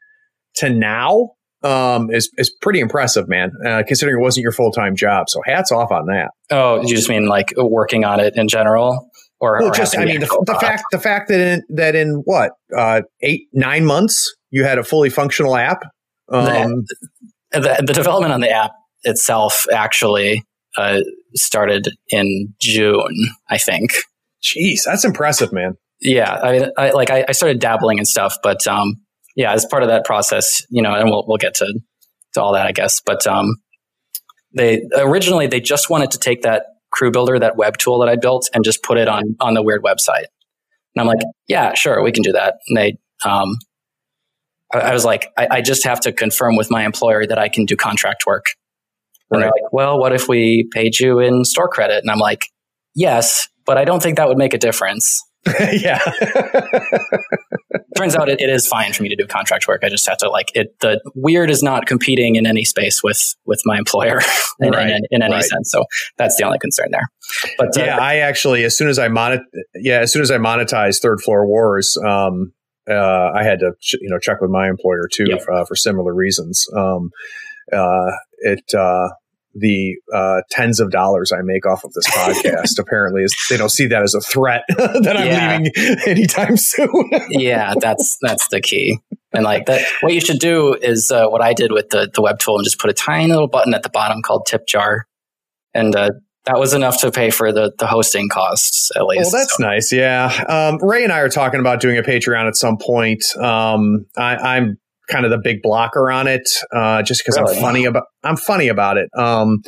to 0.57 0.69
now 0.69 1.31
um, 1.63 2.09
is 2.11 2.29
is 2.37 2.53
pretty 2.61 2.79
impressive, 2.79 3.27
man. 3.27 3.51
Uh, 3.65 3.83
considering 3.87 4.19
it 4.19 4.21
wasn't 4.21 4.43
your 4.43 4.51
full 4.51 4.71
time 4.71 4.95
job, 4.95 5.29
so 5.29 5.41
hats 5.45 5.71
off 5.71 5.91
on 5.91 6.05
that. 6.07 6.29
Oh, 6.51 6.81
you 6.81 6.95
just 6.95 7.09
mean 7.09 7.27
like 7.27 7.53
working 7.57 8.05
on 8.05 8.19
it 8.19 8.35
in 8.35 8.47
general, 8.47 9.09
or, 9.39 9.59
well, 9.59 9.69
or 9.69 9.73
just 9.73 9.97
I 9.97 10.05
mean 10.05 10.19
the, 10.19 10.43
the 10.45 10.55
fact 10.59 10.83
the 10.91 10.99
fact 10.99 11.29
that 11.29 11.39
in 11.39 11.63
that 11.69 11.95
in 11.95 12.21
what 12.25 12.51
uh, 12.75 13.01
eight 13.21 13.47
nine 13.53 13.85
months 13.85 14.33
you 14.51 14.63
had 14.63 14.77
a 14.77 14.83
fully 14.83 15.09
functional 15.09 15.55
app. 15.55 15.83
Um, 16.31 16.85
the, 17.51 17.59
the, 17.59 17.83
the, 17.85 17.93
development 17.93 18.33
on 18.33 18.41
the 18.41 18.49
app 18.49 18.71
itself 19.03 19.67
actually 19.71 20.43
uh, 20.77 21.01
started 21.35 21.89
in 22.09 22.53
June, 22.59 23.29
I 23.49 23.57
think. 23.57 23.91
Jeez, 24.43 24.81
that's 24.85 25.05
impressive, 25.05 25.53
man. 25.53 25.75
Yeah, 26.01 26.39
I 26.41 26.51
mean, 26.51 26.71
I, 26.77 26.91
like 26.91 27.09
I, 27.09 27.25
I 27.27 27.31
started 27.31 27.59
dabbling 27.59 27.97
and 27.99 28.07
stuff, 28.07 28.37
but 28.43 28.65
um, 28.67 28.95
yeah, 29.35 29.53
as 29.53 29.65
part 29.65 29.83
of 29.83 29.89
that 29.89 30.05
process, 30.05 30.65
you 30.69 30.81
know, 30.81 30.93
and 30.93 31.09
we'll 31.09 31.25
we'll 31.27 31.37
get 31.37 31.55
to 31.55 31.79
to 32.33 32.41
all 32.41 32.53
that, 32.53 32.65
I 32.65 32.71
guess. 32.71 33.01
But 33.05 33.27
um, 33.27 33.57
they 34.53 34.81
originally 34.95 35.47
they 35.47 35.59
just 35.59 35.89
wanted 35.89 36.11
to 36.11 36.19
take 36.19 36.41
that 36.43 36.65
crew 36.91 37.11
builder, 37.11 37.37
that 37.37 37.57
web 37.57 37.77
tool 37.77 37.99
that 37.99 38.09
I 38.09 38.15
built, 38.15 38.49
and 38.53 38.63
just 38.63 38.83
put 38.83 38.97
it 38.97 39.07
on 39.07 39.35
on 39.39 39.53
the 39.53 39.63
Wyrd 39.63 39.79
website. 39.79 40.25
And 40.95 41.01
I'm 41.01 41.07
like, 41.07 41.19
yeah, 41.47 41.73
sure, 41.73 42.01
we 42.01 42.11
can 42.11 42.23
do 42.23 42.31
that. 42.31 42.55
And 42.67 42.77
they, 42.77 42.97
um, 43.25 43.57
I, 44.73 44.79
I 44.79 44.93
was 44.93 45.03
like, 45.03 45.29
I, 45.37 45.47
I, 45.51 45.61
just 45.61 45.83
have 45.83 45.99
to 46.01 46.13
confirm 46.13 46.55
with 46.55 46.71
my 46.71 46.85
employer 46.85 47.25
that 47.25 47.37
I 47.37 47.49
can 47.49 47.65
do 47.65 47.75
contract 47.75 48.25
work. 48.25 48.45
And 49.29 49.41
right. 49.41 49.47
they're 49.47 49.63
like, 49.63 49.73
well, 49.73 49.99
what 49.99 50.13
if 50.13 50.29
we 50.29 50.69
paid 50.73 50.97
you 50.97 51.19
in 51.19 51.43
store 51.43 51.67
credit? 51.67 52.01
And 52.01 52.09
I'm 52.09 52.19
like, 52.19 52.45
yes, 52.93 53.49
but 53.65 53.77
I 53.77 53.83
don't 53.83 54.01
think 54.01 54.15
that 54.15 54.29
would 54.29 54.37
make 54.37 54.53
a 54.53 54.57
difference. 54.57 55.21
yeah. 55.73 55.99
Turns 57.97 58.15
out 58.15 58.29
it, 58.29 58.41
it 58.41 58.49
is 58.49 58.67
fine 58.67 58.93
for 58.93 59.03
me 59.03 59.09
to 59.09 59.15
do 59.15 59.27
contract 59.27 59.67
work. 59.67 59.83
I 59.83 59.89
just 59.89 60.07
have 60.07 60.17
to 60.19 60.29
like 60.29 60.47
it. 60.55 60.79
The 60.79 60.99
Wyrd 61.15 61.49
is 61.49 61.61
not 61.61 61.85
competing 61.85 62.35
in 62.35 62.45
any 62.45 62.65
space 62.65 63.01
with 63.03 63.35
with 63.45 63.61
my 63.65 63.77
employer 63.77 64.21
in, 64.59 64.71
right, 64.71 64.89
in, 64.89 65.01
in, 65.11 65.21
any 65.21 65.35
right. 65.35 65.43
sense. 65.43 65.71
So 65.71 65.85
that's 66.17 66.35
the 66.37 66.43
only 66.45 66.59
concern 66.59 66.87
there. 66.91 67.09
But 67.57 67.77
uh, 67.77 67.83
yeah, 67.83 67.97
I 67.97 68.17
actually 68.17 68.63
as 68.63 68.77
soon 68.77 68.87
as 68.89 68.97
I 68.97 69.07
monet 69.07 69.39
yeah 69.75 69.99
as 69.99 70.11
soon 70.11 70.21
as 70.21 70.31
I 70.31 70.37
monetized 70.37 71.01
Third 71.01 71.21
Floor 71.21 71.47
Wars, 71.47 71.97
um, 72.05 72.53
uh, 72.89 73.31
I 73.35 73.43
had 73.43 73.59
to 73.59 73.71
ch- 73.81 73.97
you 74.01 74.09
know 74.09 74.19
check 74.19 74.41
with 74.41 74.49
my 74.49 74.67
employer 74.67 75.07
too 75.11 75.25
yep. 75.27 75.41
uh, 75.51 75.65
for 75.65 75.75
similar 75.75 76.13
reasons. 76.13 76.65
Um, 76.75 77.11
uh, 77.71 78.11
it 78.39 78.73
uh, 78.73 79.09
the 79.55 79.95
uh, 80.13 80.41
tens 80.51 80.79
of 80.79 80.91
dollars 80.91 81.31
I 81.31 81.41
make 81.41 81.65
off 81.65 81.83
of 81.83 81.93
this 81.93 82.07
podcast. 82.11 82.77
apparently, 82.79 83.23
is 83.23 83.35
they 83.49 83.57
don't 83.57 83.69
see 83.69 83.87
that 83.87 84.03
as 84.03 84.13
a 84.13 84.21
threat 84.21 84.63
that 84.69 85.15
I'm 85.17 85.27
yeah. 85.27 85.57
leaving 85.57 86.07
anytime 86.07 86.57
soon. 86.57 87.09
yeah, 87.29 87.73
that's 87.79 88.17
that's 88.21 88.47
the 88.49 88.61
key. 88.61 88.99
And 89.33 89.43
like 89.43 89.65
that, 89.65 89.81
what 90.01 90.13
you 90.13 90.21
should 90.21 90.39
do 90.39 90.75
is 90.75 91.11
uh, 91.11 91.27
what 91.27 91.41
I 91.41 91.53
did 91.53 91.71
with 91.71 91.89
the 91.89 92.09
the 92.13 92.21
web 92.21 92.39
tool 92.39 92.57
and 92.57 92.63
just 92.63 92.79
put 92.79 92.89
a 92.89 92.93
tiny 92.93 93.27
little 93.27 93.47
button 93.47 93.73
at 93.73 93.83
the 93.83 93.89
bottom 93.89 94.21
called 94.21 94.45
tip 94.45 94.67
jar, 94.67 95.07
and 95.73 95.95
uh, 95.95 96.11
that 96.45 96.59
was 96.59 96.73
enough 96.73 97.01
to 97.01 97.11
pay 97.11 97.29
for 97.31 97.51
the 97.51 97.73
the 97.77 97.87
hosting 97.87 98.29
costs 98.29 98.91
at 98.95 99.05
least. 99.05 99.33
Well, 99.33 99.41
that's 99.41 99.57
so. 99.57 99.63
nice. 99.63 99.91
Yeah, 99.91 100.43
um, 100.47 100.77
Ray 100.81 101.03
and 101.03 101.11
I 101.11 101.19
are 101.19 101.29
talking 101.29 101.59
about 101.59 101.81
doing 101.81 101.97
a 101.97 102.03
Patreon 102.03 102.47
at 102.47 102.55
some 102.55 102.77
point. 102.77 103.23
Um, 103.37 104.05
I, 104.17 104.57
am 104.57 104.77
kind 105.09 105.25
of 105.25 105.31
the 105.31 105.39
big 105.43 105.61
blocker 105.61 106.11
on 106.11 106.27
it, 106.27 106.47
uh, 106.73 107.01
just 107.03 107.23
because 107.23 107.39
really? 107.39 107.55
I'm 107.55 107.61
funny 107.61 107.85
about 107.85 108.03
I'm 108.23 108.37
funny 108.37 108.67
about 108.67 108.97
it. 108.97 109.09
Um, 109.17 109.61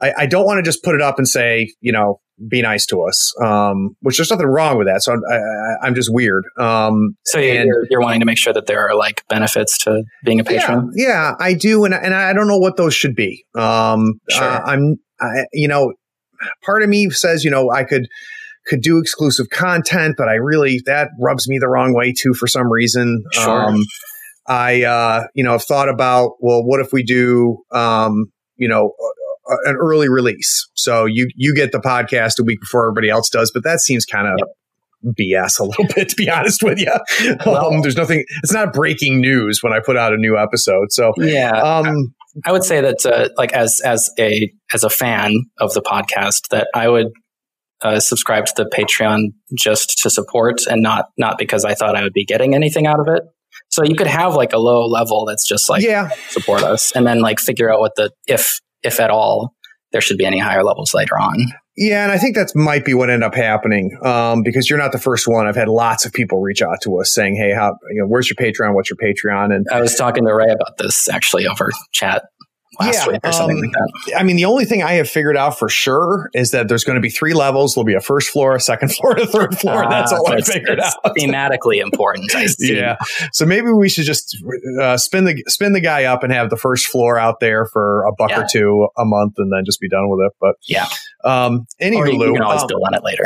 I, 0.00 0.12
I, 0.18 0.26
don't 0.26 0.44
want 0.44 0.58
to 0.58 0.62
just 0.62 0.82
put 0.82 0.94
it 0.94 1.00
up 1.00 1.16
and 1.16 1.26
say, 1.26 1.72
you 1.80 1.90
know, 1.90 2.20
be 2.48 2.60
nice 2.60 2.84
to 2.86 3.02
us, 3.02 3.32
um, 3.42 3.96
which 4.00 4.18
there's 4.18 4.30
nothing 4.30 4.46
wrong 4.46 4.76
with 4.76 4.86
that. 4.86 5.02
So 5.02 5.14
I'm, 5.14 5.20
I, 5.82 5.86
am 5.86 5.94
just 5.94 6.10
weird. 6.12 6.44
Um, 6.58 7.16
so 7.24 7.38
you're, 7.38 7.86
you're, 7.88 8.00
wanting 8.00 8.20
to 8.20 8.26
make 8.26 8.36
sure 8.36 8.52
that 8.52 8.66
there 8.66 8.86
are 8.88 8.94
like 8.94 9.22
benefits 9.28 9.78
to 9.84 10.02
being 10.24 10.40
a 10.40 10.44
patron. 10.44 10.90
Yeah, 10.94 11.08
yeah 11.08 11.32
I 11.40 11.54
do, 11.54 11.84
and 11.84 11.94
and 11.94 12.14
I 12.14 12.32
don't 12.32 12.48
know 12.48 12.58
what 12.58 12.76
those 12.76 12.94
should 12.94 13.14
be. 13.14 13.44
Um, 13.54 14.20
sure. 14.28 14.44
Uh, 14.44 14.60
I'm, 14.66 14.96
I, 15.20 15.46
you 15.52 15.68
know, 15.68 15.94
part 16.64 16.82
of 16.82 16.88
me 16.88 17.08
says, 17.10 17.42
you 17.44 17.50
know, 17.50 17.70
I 17.70 17.84
could 17.84 18.06
could 18.66 18.82
do 18.82 18.98
exclusive 18.98 19.48
content, 19.48 20.16
but 20.18 20.28
I 20.28 20.34
really 20.34 20.82
that 20.86 21.08
rubs 21.20 21.48
me 21.48 21.58
the 21.58 21.68
wrong 21.68 21.94
way 21.94 22.12
too 22.12 22.34
for 22.34 22.46
some 22.46 22.70
reason. 22.70 23.22
Sure. 23.32 23.68
Um, 23.68 23.82
I, 24.48 24.82
uh, 24.82 25.26
you 25.34 25.44
know, 25.44 25.52
have 25.52 25.64
thought 25.64 25.88
about, 25.88 26.36
well, 26.40 26.64
what 26.64 26.80
if 26.80 26.92
we 26.92 27.02
do, 27.02 27.58
um, 27.72 28.26
you 28.56 28.68
know, 28.68 28.92
a, 29.48 29.68
an 29.68 29.76
early 29.76 30.08
release? 30.08 30.68
So 30.74 31.04
you, 31.04 31.28
you 31.34 31.54
get 31.54 31.72
the 31.72 31.78
podcast 31.78 32.38
a 32.40 32.44
week 32.44 32.60
before 32.60 32.84
everybody 32.84 33.10
else 33.10 33.28
does, 33.28 33.50
but 33.50 33.64
that 33.64 33.80
seems 33.80 34.04
kind 34.04 34.28
of 34.28 34.38
yep. 34.38 35.16
BS 35.18 35.58
a 35.58 35.64
little 35.64 35.86
bit, 35.94 36.08
to 36.10 36.16
be 36.16 36.30
honest 36.30 36.62
with 36.62 36.78
you. 36.78 36.92
Well, 37.44 37.74
um, 37.74 37.82
there's 37.82 37.96
nothing, 37.96 38.24
it's 38.42 38.52
not 38.52 38.72
breaking 38.72 39.20
news 39.20 39.62
when 39.62 39.72
I 39.72 39.80
put 39.84 39.96
out 39.96 40.12
a 40.12 40.16
new 40.16 40.38
episode. 40.38 40.92
So, 40.92 41.12
yeah. 41.18 41.50
Um, 41.50 42.14
I 42.44 42.52
would 42.52 42.64
say 42.64 42.80
that, 42.80 43.04
uh, 43.06 43.28
like, 43.36 43.52
as, 43.52 43.80
as 43.84 44.10
a, 44.18 44.52
as 44.72 44.84
a 44.84 44.90
fan 44.90 45.34
of 45.58 45.72
the 45.74 45.82
podcast, 45.82 46.48
that 46.50 46.68
I 46.74 46.88
would, 46.88 47.08
uh, 47.82 48.00
subscribe 48.00 48.46
to 48.46 48.52
the 48.56 48.64
Patreon 48.64 49.34
just 49.54 49.98
to 50.02 50.10
support 50.10 50.66
and 50.66 50.82
not, 50.82 51.06
not 51.18 51.36
because 51.36 51.64
I 51.64 51.74
thought 51.74 51.94
I 51.94 52.02
would 52.02 52.14
be 52.14 52.24
getting 52.24 52.54
anything 52.54 52.86
out 52.86 53.00
of 53.00 53.06
it. 53.08 53.22
So 53.76 53.84
you 53.84 53.94
could 53.94 54.06
have 54.06 54.34
like 54.34 54.54
a 54.54 54.58
low 54.58 54.86
level 54.86 55.26
that's 55.26 55.46
just 55.46 55.68
like 55.68 55.82
yeah. 55.82 56.08
support 56.30 56.62
us 56.62 56.92
and 56.92 57.06
then 57.06 57.20
like 57.20 57.38
figure 57.38 57.70
out 57.70 57.78
what 57.78 57.92
the 57.94 58.10
if 58.26 58.58
if 58.82 59.00
at 59.00 59.10
all 59.10 59.52
there 59.92 60.00
should 60.00 60.16
be 60.16 60.24
any 60.24 60.38
higher 60.38 60.64
levels 60.64 60.94
later 60.94 61.18
on. 61.18 61.36
Yeah, 61.76 62.04
and 62.04 62.10
I 62.10 62.16
think 62.16 62.36
that 62.36 62.52
might 62.54 62.86
be 62.86 62.94
what 62.94 63.10
ended 63.10 63.22
up 63.22 63.34
happening 63.34 63.98
um, 64.02 64.42
because 64.42 64.70
you're 64.70 64.78
not 64.78 64.92
the 64.92 64.98
first 64.98 65.28
one. 65.28 65.46
I've 65.46 65.56
had 65.56 65.68
lots 65.68 66.06
of 66.06 66.14
people 66.14 66.40
reach 66.40 66.62
out 66.62 66.80
to 66.84 66.98
us 67.00 67.12
saying, 67.12 67.36
"Hey, 67.36 67.52
how 67.52 67.76
you 67.92 68.00
know, 68.00 68.06
where's 68.06 68.30
your 68.30 68.36
Patreon? 68.36 68.74
What's 68.74 68.88
your 68.88 68.96
Patreon?" 68.96 69.54
And 69.54 69.66
I 69.70 69.82
was 69.82 69.94
talking 69.94 70.24
to 70.24 70.34
Ray 70.34 70.50
about 70.50 70.78
this 70.78 71.06
actually 71.06 71.46
over 71.46 71.70
chat 71.92 72.24
last 72.80 73.06
yeah, 73.06 73.12
week 73.12 73.20
or 73.24 73.32
something 73.32 73.56
um, 73.56 73.62
like 73.62 73.72
that. 73.72 74.16
I 74.18 74.22
mean, 74.22 74.36
the 74.36 74.44
only 74.44 74.64
thing 74.64 74.82
I 74.82 74.92
have 74.92 75.08
figured 75.08 75.36
out 75.36 75.58
for 75.58 75.68
sure 75.68 76.30
is 76.34 76.50
that 76.50 76.68
there's 76.68 76.84
going 76.84 76.96
to 76.96 77.00
be 77.00 77.08
three 77.08 77.34
levels. 77.34 77.74
There'll 77.74 77.84
be 77.84 77.94
a 77.94 78.00
first 78.00 78.30
floor, 78.30 78.54
a 78.54 78.60
second 78.60 78.88
floor, 78.94 79.12
and 79.12 79.22
a 79.22 79.26
third 79.26 79.58
floor. 79.58 79.84
Uh, 79.84 79.88
that's 79.88 80.12
all 80.12 80.30
I 80.30 80.40
figured 80.40 80.80
out. 80.80 80.94
Thematically 81.04 81.82
important. 81.82 82.32
yeah. 82.58 82.96
So 83.32 83.46
maybe 83.46 83.70
we 83.70 83.88
should 83.88 84.04
just 84.04 84.36
uh, 84.80 84.96
spin 84.96 85.24
the 85.24 85.42
spin 85.48 85.72
the 85.72 85.80
guy 85.80 86.04
up 86.04 86.22
and 86.22 86.32
have 86.32 86.50
the 86.50 86.56
first 86.56 86.86
floor 86.86 87.18
out 87.18 87.40
there 87.40 87.66
for 87.66 88.04
a 88.04 88.12
buck 88.12 88.30
yeah. 88.30 88.42
or 88.42 88.46
two 88.50 88.88
a 88.96 89.04
month, 89.04 89.34
and 89.38 89.52
then 89.52 89.64
just 89.64 89.80
be 89.80 89.88
done 89.88 90.08
with 90.08 90.26
it. 90.26 90.32
But 90.40 90.56
yeah. 90.66 90.86
Um. 91.24 91.66
Anyway, 91.80 92.12
you, 92.12 92.24
you 92.24 92.32
can 92.32 92.42
always 92.42 92.62
um, 92.62 92.68
build 92.68 92.82
on 92.86 92.94
it 92.94 93.02
later. 93.02 93.24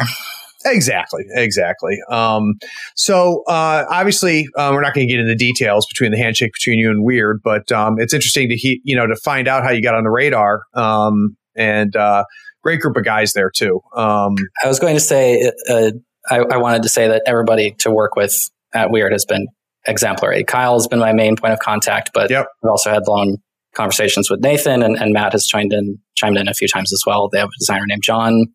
Exactly, 0.64 1.24
exactly. 1.30 1.98
Um, 2.10 2.54
so 2.94 3.42
uh, 3.46 3.84
obviously, 3.90 4.46
uh, 4.56 4.70
we're 4.72 4.82
not 4.82 4.94
going 4.94 5.06
to 5.06 5.12
get 5.12 5.20
into 5.20 5.32
the 5.32 5.36
details 5.36 5.86
between 5.86 6.10
the 6.10 6.18
handshake 6.18 6.52
between 6.52 6.78
you 6.78 6.90
and 6.90 7.06
Wyrd, 7.06 7.38
but 7.42 7.72
um, 7.72 7.96
it's 7.98 8.12
interesting 8.12 8.48
to 8.50 8.56
he- 8.56 8.80
you 8.84 8.94
know 8.94 9.06
to 9.06 9.16
find 9.16 9.48
out 9.48 9.62
how 9.62 9.70
you 9.70 9.82
got 9.82 9.94
on 9.94 10.04
the 10.04 10.10
radar. 10.10 10.62
Um, 10.74 11.36
and 11.56 11.96
uh, 11.96 12.24
great 12.62 12.80
group 12.80 12.96
of 12.96 13.04
guys 13.04 13.32
there 13.32 13.50
too. 13.50 13.80
Um, 13.94 14.34
I 14.62 14.68
was 14.68 14.78
going 14.78 14.94
to 14.94 15.00
say, 15.00 15.50
uh, 15.68 15.92
I, 16.28 16.38
I, 16.38 16.56
wanted 16.58 16.82
to 16.84 16.88
say 16.88 17.08
that 17.08 17.22
everybody 17.26 17.72
to 17.80 17.90
work 17.90 18.14
with 18.14 18.50
at 18.74 18.88
Wyrd 18.90 19.12
has 19.12 19.24
been 19.24 19.46
exemplary. 19.86 20.44
Kyle 20.44 20.74
has 20.74 20.86
been 20.86 20.98
my 20.98 21.12
main 21.12 21.36
point 21.36 21.52
of 21.52 21.58
contact, 21.58 22.10
but 22.14 22.30
yep. 22.30 22.46
we've 22.62 22.70
also 22.70 22.90
had 22.90 23.02
long 23.08 23.38
conversations 23.74 24.30
with 24.30 24.40
Nathan 24.40 24.82
and, 24.82 24.96
and 24.96 25.12
Matt 25.12 25.32
has 25.32 25.46
chimed 25.46 25.72
in 25.72 25.98
chimed 26.16 26.36
in 26.36 26.48
a 26.48 26.54
few 26.54 26.68
times 26.68 26.92
as 26.92 27.02
well. 27.06 27.28
They 27.28 27.38
have 27.38 27.48
a 27.48 27.58
designer 27.58 27.86
named 27.86 28.02
John. 28.02 28.46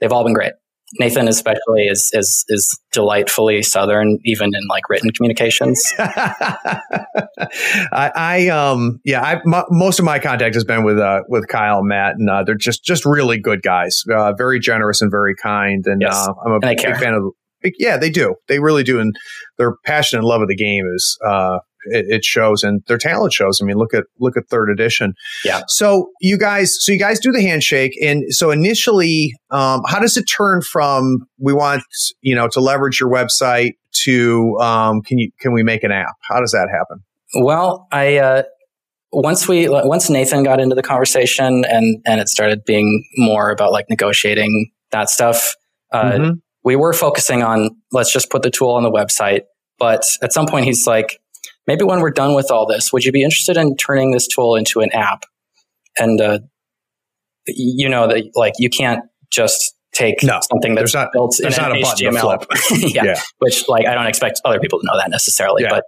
They've 0.00 0.12
all 0.12 0.24
been 0.24 0.34
great. 0.34 0.52
Nathan 0.94 1.26
especially 1.28 1.86
is 1.90 2.10
is 2.12 2.44
is 2.48 2.78
delightfully 2.92 3.62
southern, 3.62 4.18
even 4.24 4.46
in 4.54 4.60
like 4.68 4.88
written 4.88 5.10
communications. 5.10 5.82
I, 5.98 6.80
I, 7.92 8.48
um 8.48 9.00
yeah, 9.04 9.20
I 9.20 9.40
most 9.70 9.98
of 9.98 10.04
my 10.04 10.18
contact 10.18 10.54
has 10.54 10.64
been 10.64 10.84
with 10.84 10.98
uh 10.98 11.22
with 11.28 11.48
Kyle 11.48 11.78
and 11.78 11.88
Matt, 11.88 12.14
and 12.16 12.30
uh, 12.30 12.44
they're 12.44 12.54
just 12.54 12.84
just 12.84 13.04
really 13.04 13.38
good 13.38 13.62
guys, 13.62 14.04
uh, 14.14 14.32
very 14.34 14.60
generous 14.60 15.02
and 15.02 15.10
very 15.10 15.34
kind, 15.34 15.84
and 15.86 16.00
yes. 16.00 16.14
uh, 16.14 16.32
I'm 16.44 16.52
a 16.52 16.60
big 16.60 16.80
fan 16.80 17.14
of. 17.14 17.32
Yeah, 17.78 17.96
they 17.96 18.10
do. 18.10 18.36
They 18.46 18.60
really 18.60 18.84
do, 18.84 19.00
and 19.00 19.16
their 19.58 19.74
passion 19.84 20.18
and 20.18 20.26
love 20.26 20.40
of 20.40 20.46
the 20.46 20.54
game 20.54 20.84
is 20.94 21.18
uh, 21.26 21.58
it, 21.90 22.06
it, 22.08 22.24
shows 22.24 22.62
and 22.62 22.82
their 22.86 22.98
talent 22.98 23.32
shows. 23.32 23.60
I 23.60 23.64
mean, 23.64 23.76
look 23.76 23.94
at 23.94 24.04
look 24.18 24.36
at 24.36 24.48
third 24.48 24.70
edition. 24.70 25.14
Yeah. 25.44 25.62
So 25.68 26.10
you 26.20 26.38
guys, 26.38 26.76
so 26.78 26.92
you 26.92 26.98
guys 26.98 27.20
do 27.20 27.32
the 27.32 27.42
handshake, 27.42 27.96
and 28.02 28.24
so 28.30 28.50
initially, 28.50 29.32
um, 29.50 29.82
how 29.86 29.98
does 29.98 30.16
it 30.16 30.24
turn 30.24 30.62
from 30.62 31.26
we 31.38 31.52
want 31.52 31.82
you 32.20 32.34
know 32.34 32.48
to 32.48 32.60
leverage 32.60 33.00
your 33.00 33.10
website 33.10 33.72
to 34.04 34.56
um, 34.60 35.02
can 35.02 35.18
you 35.18 35.30
can 35.40 35.52
we 35.52 35.62
make 35.62 35.82
an 35.82 35.92
app? 35.92 36.14
How 36.28 36.40
does 36.40 36.52
that 36.52 36.68
happen? 36.72 37.02
Well, 37.34 37.88
I. 37.92 38.18
Uh, 38.18 38.42
once 39.12 39.48
we 39.48 39.68
once 39.68 40.10
Nathan 40.10 40.42
got 40.42 40.60
into 40.60 40.74
the 40.74 40.82
conversation 40.82 41.64
and 41.64 42.02
and 42.06 42.20
it 42.20 42.28
started 42.28 42.64
being 42.64 43.04
more 43.16 43.50
about 43.50 43.72
like 43.72 43.86
negotiating 43.88 44.70
that 44.90 45.08
stuff, 45.08 45.54
uh, 45.92 46.12
mm-hmm. 46.12 46.30
we 46.64 46.76
were 46.76 46.92
focusing 46.92 47.42
on 47.42 47.70
let's 47.92 48.12
just 48.12 48.30
put 48.30 48.42
the 48.42 48.50
tool 48.50 48.70
on 48.70 48.82
the 48.82 48.90
website. 48.90 49.42
But 49.78 50.02
at 50.22 50.32
some 50.32 50.46
point, 50.46 50.64
he's 50.64 50.86
like, 50.86 51.20
maybe 51.66 51.84
when 51.84 52.00
we're 52.00 52.10
done 52.10 52.34
with 52.34 52.50
all 52.50 52.66
this, 52.66 52.92
would 52.92 53.04
you 53.04 53.12
be 53.12 53.22
interested 53.22 53.56
in 53.56 53.76
turning 53.76 54.12
this 54.12 54.26
tool 54.26 54.56
into 54.56 54.80
an 54.80 54.92
app? 54.92 55.24
And, 55.98 56.20
uh, 56.20 56.38
you 57.46 57.88
know, 57.88 58.08
that 58.08 58.30
like 58.34 58.54
you 58.58 58.68
can't 58.68 59.04
just 59.30 59.74
take 59.92 60.22
no, 60.22 60.40
something 60.42 60.74
that's 60.74 60.94
not, 60.94 61.08
built 61.12 61.38
in 61.40 61.50
not 61.50 61.72
HTML. 61.72 62.44
yeah, 62.94 63.04
yeah, 63.04 63.20
Which 63.38 63.68
like, 63.68 63.86
I 63.86 63.94
don't 63.94 64.06
expect 64.06 64.40
other 64.44 64.60
people 64.60 64.78
to 64.80 64.86
know 64.86 64.96
that 64.98 65.10
necessarily. 65.10 65.62
Yeah. 65.62 65.80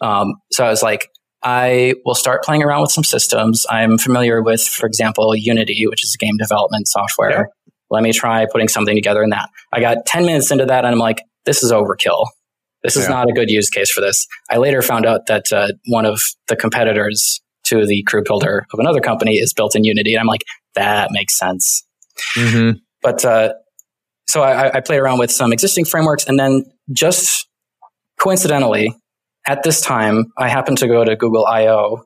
But, 0.00 0.06
um, 0.06 0.34
so 0.52 0.64
I 0.64 0.70
was 0.70 0.82
like, 0.82 1.08
I 1.42 1.94
will 2.04 2.14
start 2.14 2.42
playing 2.42 2.62
around 2.62 2.82
with 2.82 2.90
some 2.90 3.04
systems. 3.04 3.66
I'm 3.68 3.98
familiar 3.98 4.42
with, 4.42 4.62
for 4.62 4.86
example, 4.86 5.34
Unity, 5.36 5.86
which 5.86 6.02
is 6.02 6.14
a 6.14 6.22
game 6.22 6.36
development 6.38 6.88
software. 6.88 7.30
Yeah. 7.30 7.42
Let 7.90 8.02
me 8.02 8.12
try 8.12 8.46
putting 8.50 8.68
something 8.68 8.96
together 8.96 9.22
in 9.22 9.30
that. 9.30 9.50
I 9.72 9.80
got 9.80 10.06
10 10.06 10.24
minutes 10.24 10.50
into 10.50 10.66
that 10.66 10.84
and 10.84 10.92
I'm 10.92 10.98
like, 10.98 11.22
this 11.44 11.62
is 11.62 11.70
overkill. 11.70 12.26
This 12.84 12.96
is 12.96 13.04
yeah. 13.04 13.14
not 13.14 13.30
a 13.30 13.32
good 13.32 13.48
use 13.48 13.70
case 13.70 13.90
for 13.90 14.02
this. 14.02 14.26
I 14.50 14.58
later 14.58 14.82
found 14.82 15.06
out 15.06 15.26
that 15.26 15.52
uh, 15.52 15.68
one 15.86 16.04
of 16.04 16.20
the 16.48 16.54
competitors 16.54 17.40
to 17.64 17.86
the 17.86 18.02
crew 18.04 18.22
builder 18.22 18.66
of 18.72 18.78
another 18.78 19.00
company 19.00 19.36
is 19.36 19.54
built 19.54 19.74
in 19.74 19.84
Unity. 19.84 20.14
And 20.14 20.20
I'm 20.20 20.26
like, 20.26 20.42
that 20.74 21.08
makes 21.10 21.38
sense. 21.38 21.82
Mm-hmm. 22.36 22.78
But 23.02 23.24
uh, 23.24 23.54
so 24.28 24.42
I, 24.42 24.76
I 24.76 24.80
played 24.80 24.98
around 24.98 25.18
with 25.18 25.32
some 25.32 25.52
existing 25.52 25.86
frameworks. 25.86 26.26
And 26.26 26.38
then 26.38 26.64
just 26.92 27.48
coincidentally, 28.18 28.94
at 29.46 29.62
this 29.62 29.80
time, 29.80 30.26
I 30.38 30.48
happened 30.48 30.78
to 30.78 30.86
go 30.86 31.04
to 31.04 31.16
Google 31.16 31.46
I/O, 31.46 32.04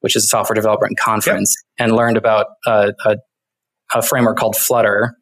which 0.00 0.14
is 0.14 0.24
a 0.24 0.28
software 0.28 0.54
development 0.54 0.98
conference, 0.98 1.54
yep. 1.78 1.86
and 1.88 1.96
learned 1.96 2.16
about 2.16 2.46
a, 2.66 2.92
a, 3.04 3.16
a, 3.94 4.02
framework 4.02 4.38
called 4.38 4.56
Flutter, 4.56 5.16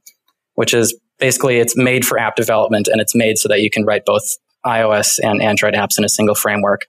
which 0.55 0.75
is 0.75 0.99
basically 1.19 1.59
it's 1.59 1.77
made 1.77 2.05
for 2.05 2.19
app 2.19 2.37
development 2.37 2.89
and 2.89 3.01
it's 3.01 3.15
made 3.15 3.39
so 3.39 3.49
that 3.49 3.61
you 3.61 3.71
can 3.71 3.85
write 3.85 4.03
both 4.05 4.23
iOS 4.67 5.19
and 5.23 5.41
Android 5.41 5.75
apps 5.75 5.99
in 5.99 6.05
a 6.05 6.09
single 6.09 6.35
framework. 6.35 6.83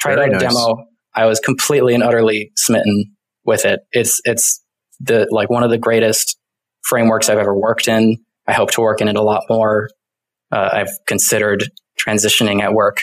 Tried 0.00 0.16
Very 0.16 0.34
out 0.34 0.42
a 0.42 0.44
nice. 0.44 0.54
demo. 0.54 0.86
I 1.14 1.26
was 1.26 1.40
completely 1.40 1.94
and 1.94 2.02
utterly 2.02 2.52
smitten 2.56 3.16
with 3.44 3.64
it. 3.64 3.80
It's 3.92 4.20
it's 4.24 4.62
the 5.00 5.26
like 5.30 5.50
one 5.50 5.62
of 5.62 5.70
the 5.70 5.78
greatest 5.78 6.38
frameworks 6.82 7.28
I've 7.28 7.38
ever 7.38 7.56
worked 7.56 7.88
in. 7.88 8.18
I 8.46 8.52
hope 8.52 8.70
to 8.72 8.80
work 8.80 9.00
in 9.00 9.08
it 9.08 9.16
a 9.16 9.22
lot 9.22 9.44
more. 9.48 9.90
Uh, 10.52 10.68
I've 10.72 10.90
considered 11.06 11.64
transitioning 11.98 12.62
at 12.62 12.72
work 12.72 13.02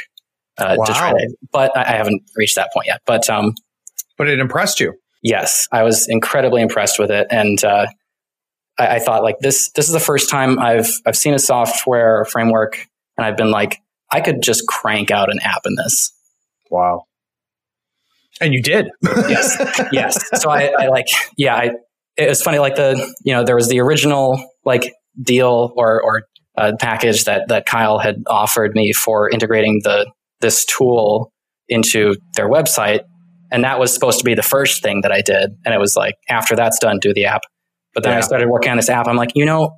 uh, 0.57 0.75
wow. 0.77 0.85
to 0.85 0.93
try 0.93 1.11
to, 1.11 1.35
but 1.51 1.75
I, 1.77 1.95
haven't 1.95 2.23
reached 2.35 2.55
that 2.55 2.71
point 2.73 2.87
yet. 2.87 3.01
But 3.05 3.29
um, 3.29 3.53
but 4.17 4.27
it 4.27 4.39
impressed 4.39 4.79
you. 4.79 4.93
Yes, 5.21 5.67
I 5.71 5.83
was 5.83 6.07
incredibly 6.09 6.61
impressed 6.61 6.99
with 6.99 7.11
it, 7.11 7.27
and 7.29 7.63
uh, 7.63 7.87
I, 8.77 8.95
I, 8.95 8.99
thought 8.99 9.23
like 9.23 9.39
this. 9.39 9.71
This 9.71 9.87
is 9.87 9.93
the 9.93 9.99
first 9.99 10.29
time 10.29 10.59
I've 10.59 10.89
I've 11.05 11.15
seen 11.15 11.33
a 11.33 11.39
software 11.39 12.25
framework, 12.25 12.87
and 13.17 13.25
I've 13.25 13.37
been 13.37 13.51
like, 13.51 13.79
I 14.11 14.21
could 14.21 14.41
just 14.41 14.67
crank 14.67 15.11
out 15.11 15.31
an 15.31 15.39
app 15.43 15.61
in 15.65 15.75
this. 15.75 16.13
Wow. 16.69 17.03
And 18.39 18.53
you 18.53 18.61
did. 18.61 18.89
yes. 19.03 19.57
Yes. 19.91 20.41
So 20.41 20.49
I, 20.49 20.71
I, 20.77 20.87
like, 20.87 21.07
yeah, 21.37 21.55
I, 21.55 21.71
it 22.17 22.29
was 22.29 22.41
funny. 22.41 22.59
Like 22.59 22.75
the, 22.75 23.13
you 23.23 23.33
know, 23.33 23.43
there 23.43 23.55
was 23.55 23.67
the 23.67 23.79
original 23.79 24.41
like 24.63 24.93
deal 25.21 25.73
or, 25.75 26.01
or 26.01 26.23
uh, 26.55 26.73
package 26.79 27.25
that, 27.25 27.47
that 27.47 27.65
Kyle 27.65 27.99
had 27.99 28.23
offered 28.27 28.73
me 28.75 28.93
for 28.93 29.29
integrating 29.29 29.81
the, 29.83 30.09
this 30.39 30.65
tool 30.65 31.31
into 31.67 32.15
their 32.35 32.49
website. 32.49 33.01
And 33.51 33.63
that 33.63 33.79
was 33.79 33.93
supposed 33.93 34.19
to 34.19 34.25
be 34.25 34.35
the 34.35 34.43
first 34.43 34.83
thing 34.83 35.01
that 35.01 35.11
I 35.11 35.21
did. 35.21 35.51
And 35.65 35.73
it 35.73 35.79
was 35.79 35.95
like, 35.95 36.15
after 36.29 36.55
that's 36.55 36.79
done, 36.79 36.99
do 36.99 37.13
the 37.13 37.25
app. 37.25 37.41
But 37.93 38.03
then 38.03 38.13
yeah. 38.13 38.19
I 38.19 38.21
started 38.21 38.49
working 38.49 38.69
on 38.71 38.77
this 38.77 38.89
app. 38.89 39.07
I'm 39.07 39.15
like, 39.15 39.31
you 39.33 39.45
know, 39.45 39.77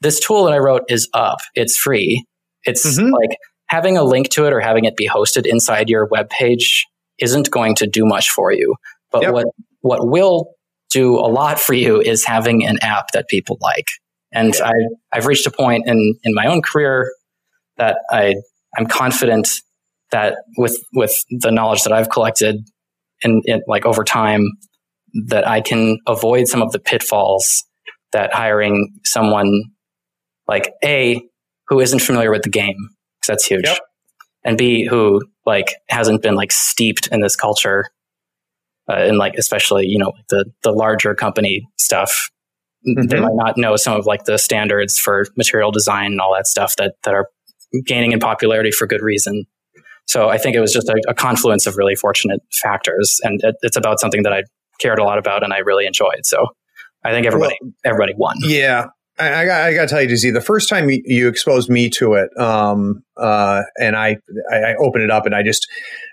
this 0.00 0.20
tool 0.20 0.44
that 0.44 0.54
I 0.54 0.58
wrote 0.58 0.82
is 0.88 1.08
up. 1.12 1.38
It's 1.54 1.76
free. 1.76 2.24
It's 2.64 2.86
mm-hmm. 2.86 3.12
like 3.12 3.36
having 3.70 3.96
a 3.96 4.02
link 4.02 4.28
to 4.30 4.46
it 4.46 4.52
or 4.52 4.58
having 4.58 4.84
it 4.84 4.96
be 4.96 5.08
hosted 5.08 5.46
inside 5.46 5.88
your 5.88 6.04
web 6.06 6.28
page 6.28 6.86
isn't 7.20 7.50
going 7.52 7.76
to 7.76 7.86
do 7.86 8.04
much 8.04 8.28
for 8.30 8.52
you. 8.52 8.74
But 9.12 9.22
yep. 9.22 9.32
what 9.32 9.46
what 9.80 10.08
will 10.08 10.54
do 10.90 11.14
a 11.14 11.30
lot 11.30 11.60
for 11.60 11.72
you 11.72 12.00
is 12.00 12.24
having 12.24 12.66
an 12.66 12.78
app 12.82 13.12
that 13.12 13.28
people 13.28 13.58
like. 13.60 13.86
And 14.32 14.54
I 14.62 14.72
I've 15.12 15.26
reached 15.26 15.46
a 15.46 15.52
point 15.52 15.86
in 15.86 16.16
in 16.24 16.34
my 16.34 16.46
own 16.46 16.62
career 16.62 17.12
that 17.76 17.98
I 18.10 18.34
I'm 18.76 18.86
confident 18.86 19.60
that 20.10 20.38
with 20.58 20.76
with 20.92 21.14
the 21.30 21.52
knowledge 21.52 21.84
that 21.84 21.92
I've 21.92 22.10
collected 22.10 22.56
and 23.22 23.44
like 23.68 23.86
over 23.86 24.02
time 24.02 24.42
that 25.28 25.46
I 25.46 25.60
can 25.60 25.98
avoid 26.08 26.48
some 26.48 26.62
of 26.62 26.72
the 26.72 26.80
pitfalls 26.80 27.64
that 28.12 28.34
hiring 28.34 28.98
someone 29.04 29.62
like 30.48 30.72
a 30.84 31.22
who 31.68 31.78
isn't 31.78 32.00
familiar 32.00 32.32
with 32.32 32.42
the 32.42 32.50
game 32.50 32.90
that's 33.26 33.44
huge. 33.44 33.66
Yep. 33.66 33.78
And 34.44 34.58
B, 34.58 34.86
who 34.86 35.20
like 35.46 35.74
hasn't 35.88 36.22
been 36.22 36.34
like 36.34 36.52
steeped 36.52 37.08
in 37.08 37.20
this 37.20 37.36
culture, 37.36 37.86
uh, 38.88 38.94
and 38.94 39.18
like 39.18 39.34
especially 39.34 39.86
you 39.86 39.98
know 39.98 40.12
the 40.28 40.46
the 40.62 40.72
larger 40.72 41.14
company 41.14 41.68
stuff. 41.78 42.30
Mm-hmm. 42.88 43.08
They 43.08 43.20
might 43.20 43.34
not 43.34 43.58
know 43.58 43.76
some 43.76 43.98
of 43.98 44.06
like 44.06 44.24
the 44.24 44.38
standards 44.38 44.98
for 44.98 45.26
material 45.36 45.70
design 45.70 46.12
and 46.12 46.20
all 46.20 46.34
that 46.34 46.46
stuff 46.46 46.76
that 46.76 46.94
that 47.04 47.12
are 47.12 47.26
gaining 47.86 48.12
in 48.12 48.20
popularity 48.20 48.70
for 48.70 48.86
good 48.86 49.02
reason. 49.02 49.44
So 50.06 50.28
I 50.28 50.38
think 50.38 50.56
it 50.56 50.60
was 50.60 50.72
just 50.72 50.88
a, 50.88 50.96
a 51.08 51.14
confluence 51.14 51.66
of 51.66 51.76
really 51.76 51.94
fortunate 51.94 52.40
factors, 52.62 53.20
and 53.22 53.40
it, 53.44 53.56
it's 53.62 53.76
about 53.76 54.00
something 54.00 54.22
that 54.22 54.32
I 54.32 54.44
cared 54.80 54.98
a 54.98 55.04
lot 55.04 55.18
about 55.18 55.44
and 55.44 55.52
I 55.52 55.58
really 55.58 55.86
enjoyed. 55.86 56.24
So 56.24 56.46
I 57.04 57.12
think 57.12 57.26
everybody 57.26 57.56
well, 57.60 57.72
everybody 57.84 58.14
won. 58.16 58.36
Yeah, 58.40 58.86
I, 59.20 59.42
I, 59.42 59.44
got, 59.44 59.60
I 59.62 59.74
got 59.74 59.82
to 59.82 59.88
tell 59.88 60.02
you, 60.02 60.08
Dizzy, 60.08 60.30
the 60.30 60.40
first 60.40 60.68
time 60.68 60.88
you, 60.88 61.28
exposed 61.28 61.68
me 61.68 61.90
to 61.90 62.14
it, 62.14 62.30
um, 62.38 63.02
uh, 63.16 63.62
and 63.78 63.96
I, 63.96 64.16
I 64.50 64.74
opened 64.78 65.04
it 65.04 65.10
up 65.10 65.26
and 65.26 65.34
I 65.34 65.42
just, 65.42 65.68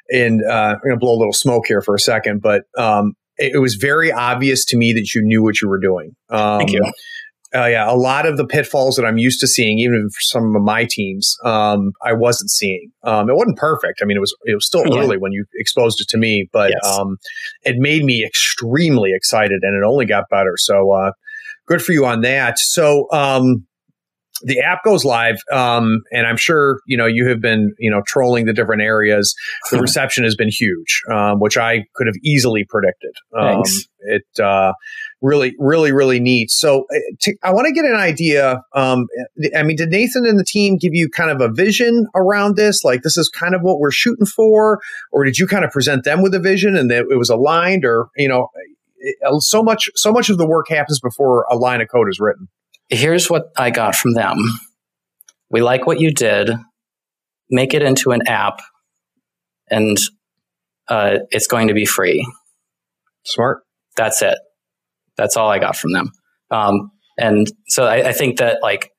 and 0.10 0.42
uh, 0.44 0.76
I'm 0.76 0.80
going 0.84 0.96
to 0.96 1.00
blow 1.00 1.14
a 1.14 1.20
little 1.20 1.34
smoke 1.34 1.66
here 1.68 1.82
for 1.82 1.96
a 1.96 2.00
second, 2.00 2.42
but 2.42 2.64
um, 2.78 3.14
it, 3.38 3.56
it, 3.56 3.60
was 3.60 3.76
very 3.76 4.12
obvious 4.12 4.66
to 4.66 4.78
me 4.78 4.94
that 4.94 5.14
you 5.14 5.22
knew 5.24 5.42
what 5.44 5.62
you 5.62 5.70
were 5.70 5.80
doing. 5.80 6.16
Um, 6.30 6.60
Thank 6.60 6.72
you. 6.72 6.84
Uh, 7.56 7.66
yeah, 7.66 7.90
a 7.90 7.96
lot 7.96 8.26
of 8.26 8.36
the 8.36 8.46
pitfalls 8.46 8.98
that 8.98 9.06
I'm 9.06 9.18
used 9.18 9.40
to 9.40 9.48
seeing, 9.48 9.80
even 9.80 10.10
for 10.10 10.20
some 10.20 10.54
of 10.54 10.62
my 10.62 10.86
teams, 10.90 11.38
um, 11.46 11.94
I 12.04 12.12
wasn't 12.12 12.52
seeing. 12.52 12.92
Um, 13.04 13.30
it 13.30 13.36
wasn't 13.36 13.58
perfect. 13.58 14.00
I 14.02 14.06
mean, 14.06 14.18
it 14.18 14.20
was 14.20 14.36
it 14.44 14.54
was 14.54 14.66
still 14.66 14.84
yeah. 14.86 15.00
early 15.00 15.18
when 15.18 15.32
you 15.32 15.46
exposed 15.56 16.02
it 16.02 16.10
to 16.10 16.18
me, 16.18 16.50
but 16.52 16.72
yes. 16.72 16.98
um, 16.98 17.16
it 17.64 17.78
made 17.78 18.04
me 18.04 18.26
extremely 18.26 19.12
excited, 19.14 19.62
and 19.62 19.82
it 19.82 19.88
only 19.88 20.06
got 20.06 20.26
better. 20.30 20.56
So 20.58 20.92
uh, 20.92 21.12
good 21.68 21.82
for 21.82 21.92
you 21.92 22.06
on 22.06 22.22
that. 22.22 22.58
So, 22.60 23.08
um, 23.12 23.68
the 24.44 24.60
app 24.60 24.84
goes 24.84 25.04
live, 25.04 25.38
um, 25.52 26.04
and 26.12 26.28
I'm 26.28 26.38
sure 26.38 26.80
you 26.86 26.98
know 26.98 27.06
you 27.06 27.28
have 27.28 27.42
been 27.42 27.74
you 27.80 27.90
know 27.90 28.02
trolling 28.06 28.46
the 28.46 28.54
different 28.54 28.82
areas. 28.82 29.34
The 29.72 29.80
reception 29.80 30.24
has 30.26 30.36
been 30.36 30.50
huge, 30.50 31.02
um, 31.12 31.40
which 31.40 31.58
I 31.58 31.86
could 31.96 32.08
have 32.08 32.16
easily 32.24 32.66
predicted. 32.70 33.14
Um, 33.38 33.64
it 34.00 34.24
uh, 34.40 34.74
really, 35.22 35.56
really, 35.58 35.92
really 35.92 36.20
neat. 36.20 36.52
So 36.52 36.86
uh, 36.94 37.00
to, 37.22 37.36
I 37.44 37.52
want 37.52 37.66
to 37.68 37.74
get 37.74 37.86
an 37.86 37.96
idea. 37.96 38.62
Um, 38.74 39.08
I 39.56 39.64
mean, 39.64 39.78
did 39.78 39.90
Nathan 39.90 40.26
and 40.26 40.40
the 40.40 40.46
team 40.46 40.78
give 40.78 40.94
you 40.94 41.10
kind 41.10 41.32
of 41.32 41.42
a 41.42 41.52
vision 41.52 42.08
around 42.16 42.56
this? 42.56 42.84
Like 42.84 43.02
this 43.02 43.18
is 43.18 43.30
kind 43.30 43.56
of 43.56 43.62
what 43.62 43.80
we're 43.80 43.92
shooting 43.92 44.26
for, 44.26 44.80
or 45.12 45.24
did 45.24 45.38
you 45.38 45.48
kind 45.48 45.66
of 45.66 45.72
present 45.72 46.04
them 46.04 46.22
with 46.22 46.34
a 46.34 46.40
vision 46.40 46.76
and 46.76 46.92
that 46.92 47.06
it 47.10 47.18
was 47.18 47.30
aligned, 47.30 47.86
or 47.86 48.08
you 48.16 48.30
know, 48.30 48.50
uh, 49.26 49.40
so 49.40 49.64
much 49.64 49.90
so 49.96 50.12
much 50.12 50.30
of 50.30 50.38
the 50.38 50.48
work 50.48 50.68
happens 50.70 51.00
before 51.00 51.46
a 51.50 51.56
line 51.56 51.82
of 51.82 51.88
code 51.90 52.08
is 52.10 52.20
written. 52.20 52.48
Here's 52.90 53.30
what 53.30 53.52
I 53.58 53.70
got 53.70 53.96
from 53.96 54.14
them. 54.14 54.38
We 55.50 55.62
like 55.62 55.86
what 55.86 56.00
you 56.00 56.12
did. 56.14 56.52
Make 57.50 57.74
it 57.74 57.82
into 57.82 58.12
an 58.12 58.28
app, 58.28 58.60
and 59.70 59.98
uh, 60.90 61.20
it's 61.32 61.48
going 61.48 61.70
to 61.70 61.74
be 61.74 61.86
free. 61.86 62.28
Smart. 63.26 63.64
That's 63.96 64.22
it. 64.22 64.38
That's 65.18 65.38
all 65.38 65.50
I 65.50 65.60
got 65.60 65.76
from 65.76 65.94
them. 65.94 66.12
Um, 66.52 66.92
and 67.18 67.52
so 67.68 67.86
I, 67.86 68.10
I 68.10 68.12
think 68.14 68.38
that 68.38 68.62
like 68.62 68.92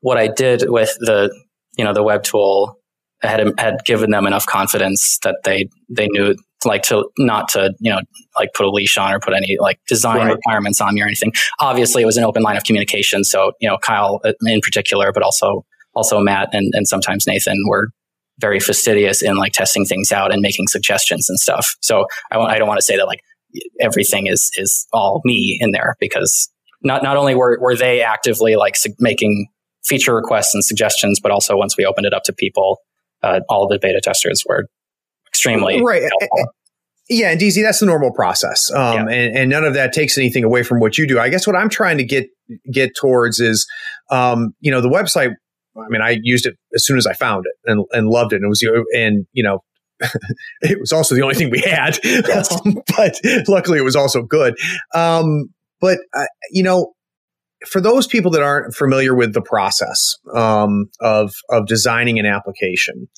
what 0.00 0.18
I 0.18 0.28
did 0.28 0.64
with 0.66 0.96
the 1.00 1.34
you 1.76 1.84
know 1.84 1.92
the 1.92 2.02
web 2.02 2.22
tool 2.22 2.78
had 3.22 3.52
had 3.58 3.84
given 3.84 4.10
them 4.10 4.26
enough 4.26 4.46
confidence 4.46 5.18
that 5.22 5.36
they 5.44 5.68
they 5.88 6.08
knew 6.08 6.34
like 6.64 6.82
to 6.84 7.08
not 7.18 7.48
to 7.48 7.72
you 7.80 7.90
know 7.90 8.00
like 8.36 8.52
put 8.54 8.66
a 8.66 8.70
leash 8.70 8.96
on 8.98 9.12
or 9.12 9.20
put 9.20 9.34
any 9.34 9.56
like 9.60 9.78
design 9.86 10.18
right. 10.18 10.34
requirements 10.34 10.80
on 10.80 10.94
me 10.94 11.02
or 11.02 11.06
anything. 11.06 11.32
Obviously, 11.60 12.02
it 12.02 12.06
was 12.06 12.16
an 12.16 12.24
open 12.24 12.42
line 12.42 12.56
of 12.56 12.64
communication. 12.64 13.24
So 13.24 13.52
you 13.60 13.68
know 13.68 13.78
Kyle 13.78 14.20
uh, 14.24 14.32
in 14.46 14.60
particular, 14.60 15.12
but 15.12 15.22
also 15.22 15.64
also 15.94 16.20
Matt 16.20 16.48
and 16.52 16.72
and 16.74 16.86
sometimes 16.86 17.26
Nathan 17.26 17.56
were 17.68 17.88
very 18.38 18.60
fastidious 18.60 19.22
in 19.22 19.36
like 19.36 19.52
testing 19.52 19.84
things 19.84 20.10
out 20.10 20.32
and 20.32 20.42
making 20.42 20.66
suggestions 20.68 21.28
and 21.28 21.38
stuff. 21.38 21.76
So 21.80 22.06
I, 22.32 22.38
I 22.38 22.58
don't 22.58 22.68
want 22.68 22.78
to 22.78 22.84
say 22.84 22.96
that 22.96 23.06
like 23.06 23.20
everything 23.80 24.26
is 24.26 24.50
is 24.56 24.86
all 24.92 25.20
me 25.24 25.58
in 25.60 25.70
there 25.70 25.96
because 26.00 26.50
not 26.82 27.02
not 27.02 27.16
only 27.16 27.34
were 27.34 27.58
were 27.60 27.76
they 27.76 28.02
actively 28.02 28.56
like 28.56 28.76
su- 28.76 28.94
making 28.98 29.48
feature 29.84 30.14
requests 30.14 30.54
and 30.54 30.64
suggestions, 30.64 31.20
but 31.20 31.30
also 31.30 31.56
once 31.56 31.76
we 31.76 31.84
opened 31.84 32.06
it 32.06 32.14
up 32.14 32.22
to 32.24 32.32
people, 32.32 32.78
uh, 33.22 33.40
all 33.48 33.68
the 33.68 33.78
beta 33.78 34.00
testers 34.02 34.42
were 34.48 34.66
extremely 35.34 35.82
right. 35.82 36.02
Helpful. 36.02 36.54
Yeah, 37.10 37.30
and 37.30 37.40
DZ, 37.40 37.62
that's 37.62 37.80
the 37.80 37.86
normal 37.86 38.12
process, 38.12 38.72
um, 38.72 39.08
yeah. 39.08 39.14
and, 39.14 39.36
and 39.36 39.50
none 39.50 39.64
of 39.64 39.74
that 39.74 39.92
takes 39.92 40.16
anything 40.16 40.42
away 40.42 40.62
from 40.62 40.80
what 40.80 40.96
you 40.96 41.06
do. 41.06 41.18
I 41.18 41.28
guess 41.28 41.46
what 41.46 41.54
I'm 41.54 41.68
trying 41.68 41.98
to 41.98 42.04
get 42.04 42.28
get 42.72 42.94
towards 42.96 43.40
is, 43.40 43.66
um, 44.10 44.54
you 44.60 44.70
know, 44.70 44.80
the 44.80 44.88
website. 44.88 45.34
I 45.76 45.88
mean, 45.88 46.00
I 46.00 46.18
used 46.22 46.46
it 46.46 46.56
as 46.74 46.86
soon 46.86 46.96
as 46.96 47.06
I 47.06 47.12
found 47.12 47.44
it 47.46 47.70
and, 47.70 47.84
and 47.92 48.08
loved 48.08 48.32
it. 48.32 48.36
And 48.36 48.44
it 48.44 48.48
was, 48.48 48.64
and 48.94 49.26
you 49.32 49.42
know, 49.42 49.58
it 50.62 50.80
was 50.80 50.92
also 50.92 51.14
the 51.14 51.22
only 51.22 51.34
thing 51.34 51.50
we 51.50 51.60
had, 51.60 51.98
yes. 52.04 52.50
um, 52.64 52.76
but 52.96 53.20
luckily 53.48 53.78
it 53.78 53.84
was 53.84 53.96
also 53.96 54.22
good. 54.22 54.54
Um, 54.94 55.48
but 55.80 55.98
uh, 56.16 56.24
you 56.52 56.62
know, 56.62 56.92
for 57.68 57.80
those 57.80 58.06
people 58.06 58.30
that 58.32 58.42
aren't 58.42 58.74
familiar 58.74 59.14
with 59.14 59.32
the 59.32 59.42
process 59.42 60.16
um, 60.34 60.86
of 61.00 61.32
of 61.50 61.66
designing 61.66 62.18
an 62.18 62.26
application, 62.26 63.08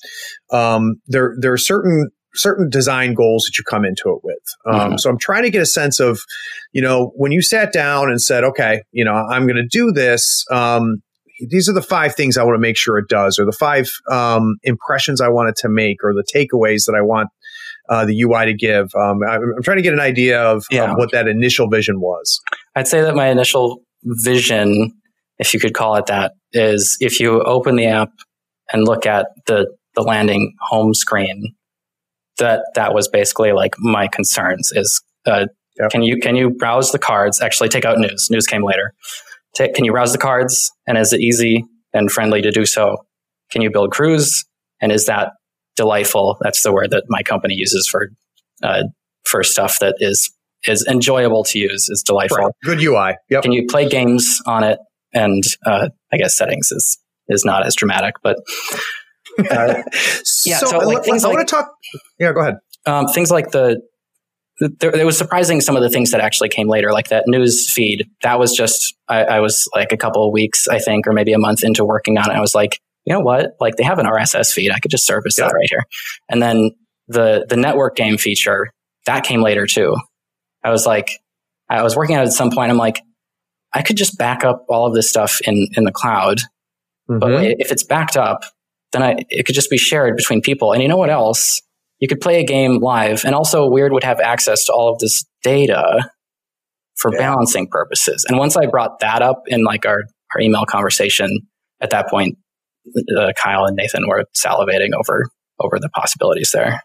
um, 0.51 1.01
there 1.07 1.35
there 1.39 1.53
are 1.53 1.57
certain 1.57 2.09
certain 2.37 2.69
design 2.69 3.13
goals 3.13 3.43
that 3.45 3.57
you 3.57 3.63
come 3.63 3.83
into 3.83 4.09
it 4.09 4.19
with. 4.23 4.37
Um, 4.65 4.79
mm-hmm. 4.79 4.97
So 4.97 5.09
I'm 5.09 5.17
trying 5.17 5.43
to 5.43 5.49
get 5.49 5.61
a 5.61 5.65
sense 5.65 5.99
of, 5.99 6.19
you 6.71 6.81
know, 6.81 7.11
when 7.15 7.31
you 7.31 7.41
sat 7.41 7.73
down 7.73 8.09
and 8.09 8.21
said, 8.21 8.43
okay, 8.43 8.83
you 8.91 9.03
know, 9.03 9.13
I'm 9.13 9.47
going 9.47 9.57
to 9.57 9.67
do 9.67 9.91
this. 9.91 10.45
Um, 10.51 11.01
these 11.49 11.69
are 11.69 11.73
the 11.73 11.81
five 11.81 12.15
things 12.15 12.37
I 12.37 12.43
want 12.43 12.55
to 12.55 12.59
make 12.59 12.77
sure 12.77 12.97
it 12.97 13.09
does, 13.09 13.37
or 13.37 13.45
the 13.45 13.55
five 13.59 13.89
um, 14.11 14.55
impressions 14.63 15.21
I 15.21 15.29
want 15.29 15.49
it 15.49 15.55
to 15.61 15.69
make, 15.69 15.97
or 16.03 16.13
the 16.13 16.25
takeaways 16.33 16.85
that 16.85 16.95
I 16.97 17.01
want 17.01 17.29
uh, 17.89 18.05
the 18.05 18.19
UI 18.21 18.45
to 18.45 18.53
give. 18.53 18.89
Um, 18.95 19.19
I'm, 19.27 19.41
I'm, 19.55 19.63
trying 19.63 19.77
to 19.77 19.83
get 19.83 19.93
an 19.93 19.99
idea 19.99 20.41
of, 20.41 20.65
yeah. 20.71 20.91
of 20.91 20.97
what 20.97 21.11
that 21.11 21.27
initial 21.27 21.69
vision 21.69 21.99
was. 21.99 22.39
I'd 22.75 22.87
say 22.87 23.01
that 23.01 23.15
my 23.15 23.27
initial 23.27 23.81
vision, 24.07 24.91
if 25.39 25.53
you 25.53 25.59
could 25.59 25.73
call 25.73 25.95
it 25.95 26.07
that, 26.07 26.33
is 26.53 26.97
if 26.99 27.19
you 27.19 27.41
open 27.43 27.75
the 27.75 27.85
app 27.85 28.09
and 28.71 28.85
look 28.85 29.05
at 29.05 29.27
the 29.45 29.67
the 29.95 30.01
landing 30.03 30.55
home 30.61 30.93
screen, 30.93 31.55
that 32.37 32.61
that 32.75 32.93
was 32.93 33.07
basically 33.07 33.51
like 33.51 33.75
my 33.79 34.07
concerns 34.07 34.71
is 34.73 35.01
uh, 35.25 35.47
yep. 35.79 35.91
can 35.91 36.03
you 36.03 36.19
can 36.19 36.35
you 36.35 36.49
browse 36.49 36.91
the 36.91 36.99
cards? 36.99 37.41
Actually, 37.41 37.69
take 37.69 37.85
out 37.85 37.97
news. 37.97 38.27
News 38.29 38.47
came 38.47 38.63
later. 38.63 38.93
Take, 39.55 39.73
can 39.73 39.85
you 39.85 39.91
browse 39.91 40.11
the 40.11 40.17
cards? 40.19 40.71
And 40.85 40.97
is 40.97 41.13
it 41.13 41.21
easy 41.21 41.63
and 41.93 42.11
friendly 42.11 42.41
to 42.41 42.51
do 42.51 42.65
so? 42.65 42.97
Can 43.51 43.61
you 43.61 43.71
build 43.71 43.91
crews? 43.91 44.45
And 44.81 44.91
is 44.91 45.05
that 45.05 45.31
delightful? 45.75 46.37
That's 46.41 46.61
the 46.61 46.71
word 46.71 46.91
that 46.91 47.05
my 47.07 47.23
company 47.23 47.55
uses 47.55 47.87
for 47.87 48.09
uh, 48.63 48.83
for 49.23 49.43
stuff 49.43 49.79
that 49.79 49.95
is 49.99 50.31
is 50.65 50.85
enjoyable 50.87 51.43
to 51.45 51.59
use. 51.59 51.89
Is 51.89 52.03
delightful. 52.05 52.37
Right. 52.37 52.53
Good 52.63 52.81
UI. 52.81 53.15
Yep. 53.29 53.43
Can 53.43 53.51
you 53.51 53.65
play 53.67 53.87
games 53.87 54.41
on 54.45 54.63
it? 54.63 54.79
And 55.13 55.43
uh, 55.65 55.89
I 56.11 56.17
guess 56.17 56.37
settings 56.37 56.71
is 56.71 56.97
is 57.29 57.45
not 57.45 57.65
as 57.65 57.75
dramatic, 57.75 58.15
but 58.23 58.37
uh, 59.51 59.81
yeah. 60.45 60.57
So, 60.57 60.65
so 60.67 60.77
like, 60.79 61.03
things 61.03 61.23
I 61.23 61.29
like, 61.29 61.37
want 61.37 61.47
to 61.47 61.55
talk. 61.55 61.71
Yeah, 62.19 62.33
go 62.33 62.41
ahead. 62.41 62.55
Um, 62.85 63.07
things 63.07 63.31
like 63.31 63.51
the 63.51 63.81
there, 64.59 64.95
it 64.95 65.05
was 65.05 65.17
surprising 65.17 65.61
some 65.61 65.75
of 65.75 65.83
the 65.83 65.89
things 65.89 66.11
that 66.11 66.21
actually 66.21 66.49
came 66.49 66.67
later, 66.67 66.91
like 66.91 67.09
that 67.09 67.25
news 67.27 67.69
feed. 67.69 68.07
That 68.23 68.39
was 68.39 68.55
just 68.55 68.95
I, 69.07 69.23
I, 69.23 69.39
was 69.39 69.69
like 69.75 69.91
a 69.91 69.97
couple 69.97 70.25
of 70.25 70.33
weeks, 70.33 70.67
I 70.67 70.79
think, 70.79 71.05
or 71.05 71.13
maybe 71.13 71.31
a 71.33 71.37
month 71.37 71.63
into 71.63 71.85
working 71.85 72.17
on 72.17 72.31
it. 72.31 72.33
I 72.33 72.41
was 72.41 72.55
like, 72.55 72.79
you 73.05 73.13
know 73.13 73.19
what? 73.19 73.51
Like 73.59 73.75
they 73.75 73.83
have 73.83 73.99
an 73.99 74.07
RSS 74.07 74.51
feed. 74.51 74.71
I 74.71 74.79
could 74.79 74.89
just 74.89 75.05
service 75.05 75.37
yeah. 75.37 75.45
that 75.45 75.53
right 75.53 75.67
here. 75.69 75.83
And 76.29 76.41
then 76.41 76.71
the 77.07 77.45
the 77.47 77.55
network 77.55 77.95
game 77.95 78.17
feature 78.17 78.71
that 79.05 79.23
came 79.23 79.41
later 79.41 79.65
too. 79.65 79.95
I 80.67 80.69
was 80.69 80.85
like, 80.85 81.21
I 81.69 81.81
was 81.81 81.95
working 81.95 82.17
on 82.17 82.23
it 82.23 82.27
at 82.27 82.33
some 82.33 82.51
point. 82.51 82.71
I'm 82.71 82.77
like, 82.77 83.01
I 83.73 83.81
could 83.81 83.95
just 83.95 84.17
back 84.17 84.43
up 84.43 84.65
all 84.67 84.85
of 84.85 84.93
this 84.93 85.09
stuff 85.09 85.39
in 85.45 85.67
in 85.77 85.85
the 85.85 85.93
cloud. 85.93 86.39
Mm-hmm. 87.09 87.19
But 87.19 87.43
if 87.59 87.71
it's 87.71 87.83
backed 87.83 88.17
up, 88.17 88.41
then 88.91 89.01
I, 89.01 89.15
it 89.29 89.45
could 89.45 89.55
just 89.55 89.69
be 89.69 89.77
shared 89.77 90.17
between 90.17 90.41
people. 90.41 90.73
And 90.73 90.81
you 90.81 90.89
know 90.89 90.97
what 90.97 91.09
else? 91.09 91.61
You 91.99 92.07
could 92.09 92.19
play 92.19 92.41
a 92.41 92.43
game 92.43 92.79
live, 92.79 93.23
and 93.23 93.33
also 93.33 93.69
Wyrd 93.69 93.91
would 93.93 94.03
have 94.03 94.19
access 94.19 94.65
to 94.65 94.73
all 94.73 94.91
of 94.91 94.99
this 94.99 95.23
data 95.41 96.11
for 96.97 97.13
yeah. 97.13 97.19
balancing 97.19 97.67
purposes. 97.69 98.25
And 98.27 98.37
once 98.37 98.57
I 98.57 98.65
brought 98.65 98.99
that 98.99 99.21
up 99.21 99.43
in 99.47 99.63
like 99.63 99.85
our, 99.85 100.03
our 100.35 100.41
email 100.41 100.65
conversation, 100.65 101.29
at 101.79 101.91
that 101.91 102.09
point, 102.09 102.37
uh, 103.17 103.31
Kyle 103.41 103.65
and 103.65 103.77
Nathan 103.77 104.07
were 104.07 104.25
salivating 104.35 104.89
over 104.99 105.29
over 105.59 105.79
the 105.79 105.89
possibilities 105.89 106.51
there. 106.51 106.81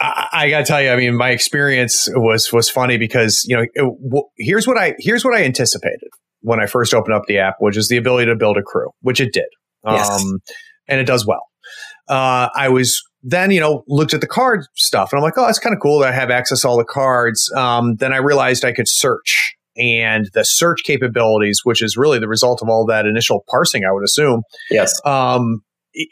I, 0.00 0.28
I 0.32 0.50
got 0.50 0.58
to 0.60 0.64
tell 0.64 0.82
you, 0.82 0.90
I 0.90 0.96
mean, 0.96 1.14
my 1.16 1.30
experience 1.30 2.08
was 2.14 2.52
was 2.52 2.70
funny 2.70 2.96
because 2.96 3.44
you 3.46 3.56
know 3.56 3.62
it, 3.62 3.80
w- 3.80 4.28
here's 4.38 4.66
what 4.66 4.78
I 4.78 4.94
here's 4.98 5.24
what 5.24 5.34
I 5.34 5.44
anticipated 5.44 6.08
when 6.40 6.60
I 6.60 6.66
first 6.66 6.94
opened 6.94 7.14
up 7.14 7.24
the 7.26 7.38
app, 7.38 7.56
which 7.58 7.76
is 7.76 7.88
the 7.88 7.96
ability 7.96 8.26
to 8.26 8.36
build 8.36 8.56
a 8.56 8.62
crew, 8.62 8.90
which 9.02 9.20
it 9.20 9.32
did. 9.32 9.48
Yes. 9.84 10.08
Um, 10.10 10.40
and 10.88 11.00
it 11.00 11.04
does 11.04 11.26
well. 11.26 11.46
Uh, 12.08 12.48
I 12.56 12.68
was 12.68 13.02
then, 13.22 13.50
you 13.50 13.60
know, 13.60 13.84
looked 13.86 14.14
at 14.14 14.20
the 14.20 14.26
card 14.26 14.64
stuff 14.74 15.12
and 15.12 15.18
I'm 15.18 15.22
like, 15.22 15.34
oh, 15.36 15.46
that's 15.46 15.58
kind 15.58 15.74
of 15.74 15.80
cool 15.80 16.00
that 16.00 16.08
I 16.08 16.12
have 16.12 16.30
access 16.30 16.62
to 16.62 16.68
all 16.68 16.78
the 16.78 16.84
cards. 16.84 17.52
Um, 17.54 17.96
then 17.96 18.12
I 18.12 18.16
realized 18.16 18.64
I 18.64 18.72
could 18.72 18.88
search 18.88 19.54
and 19.76 20.28
the 20.34 20.42
search 20.42 20.80
capabilities, 20.84 21.60
which 21.64 21.82
is 21.82 21.96
really 21.96 22.18
the 22.18 22.28
result 22.28 22.62
of 22.62 22.68
all 22.68 22.86
that 22.86 23.06
initial 23.06 23.44
parsing, 23.48 23.84
I 23.84 23.92
would 23.92 24.04
assume. 24.04 24.42
Yes. 24.70 24.98
Um, 25.04 25.62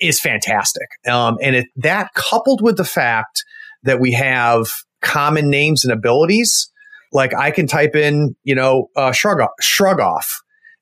is 0.00 0.20
fantastic. 0.20 0.88
Um, 1.08 1.38
and 1.42 1.56
it, 1.56 1.66
that 1.76 2.12
coupled 2.14 2.60
with 2.62 2.76
the 2.76 2.84
fact 2.84 3.44
that 3.84 4.00
we 4.00 4.12
have 4.12 4.66
common 5.00 5.50
names 5.50 5.84
and 5.84 5.92
abilities, 5.92 6.70
like 7.12 7.34
I 7.34 7.50
can 7.50 7.66
type 7.66 7.94
in, 7.94 8.34
you 8.42 8.54
know, 8.54 8.88
uh, 8.96 9.12
shrug 9.12 9.40
off, 9.40 9.50
shrug 9.60 10.00
off 10.00 10.40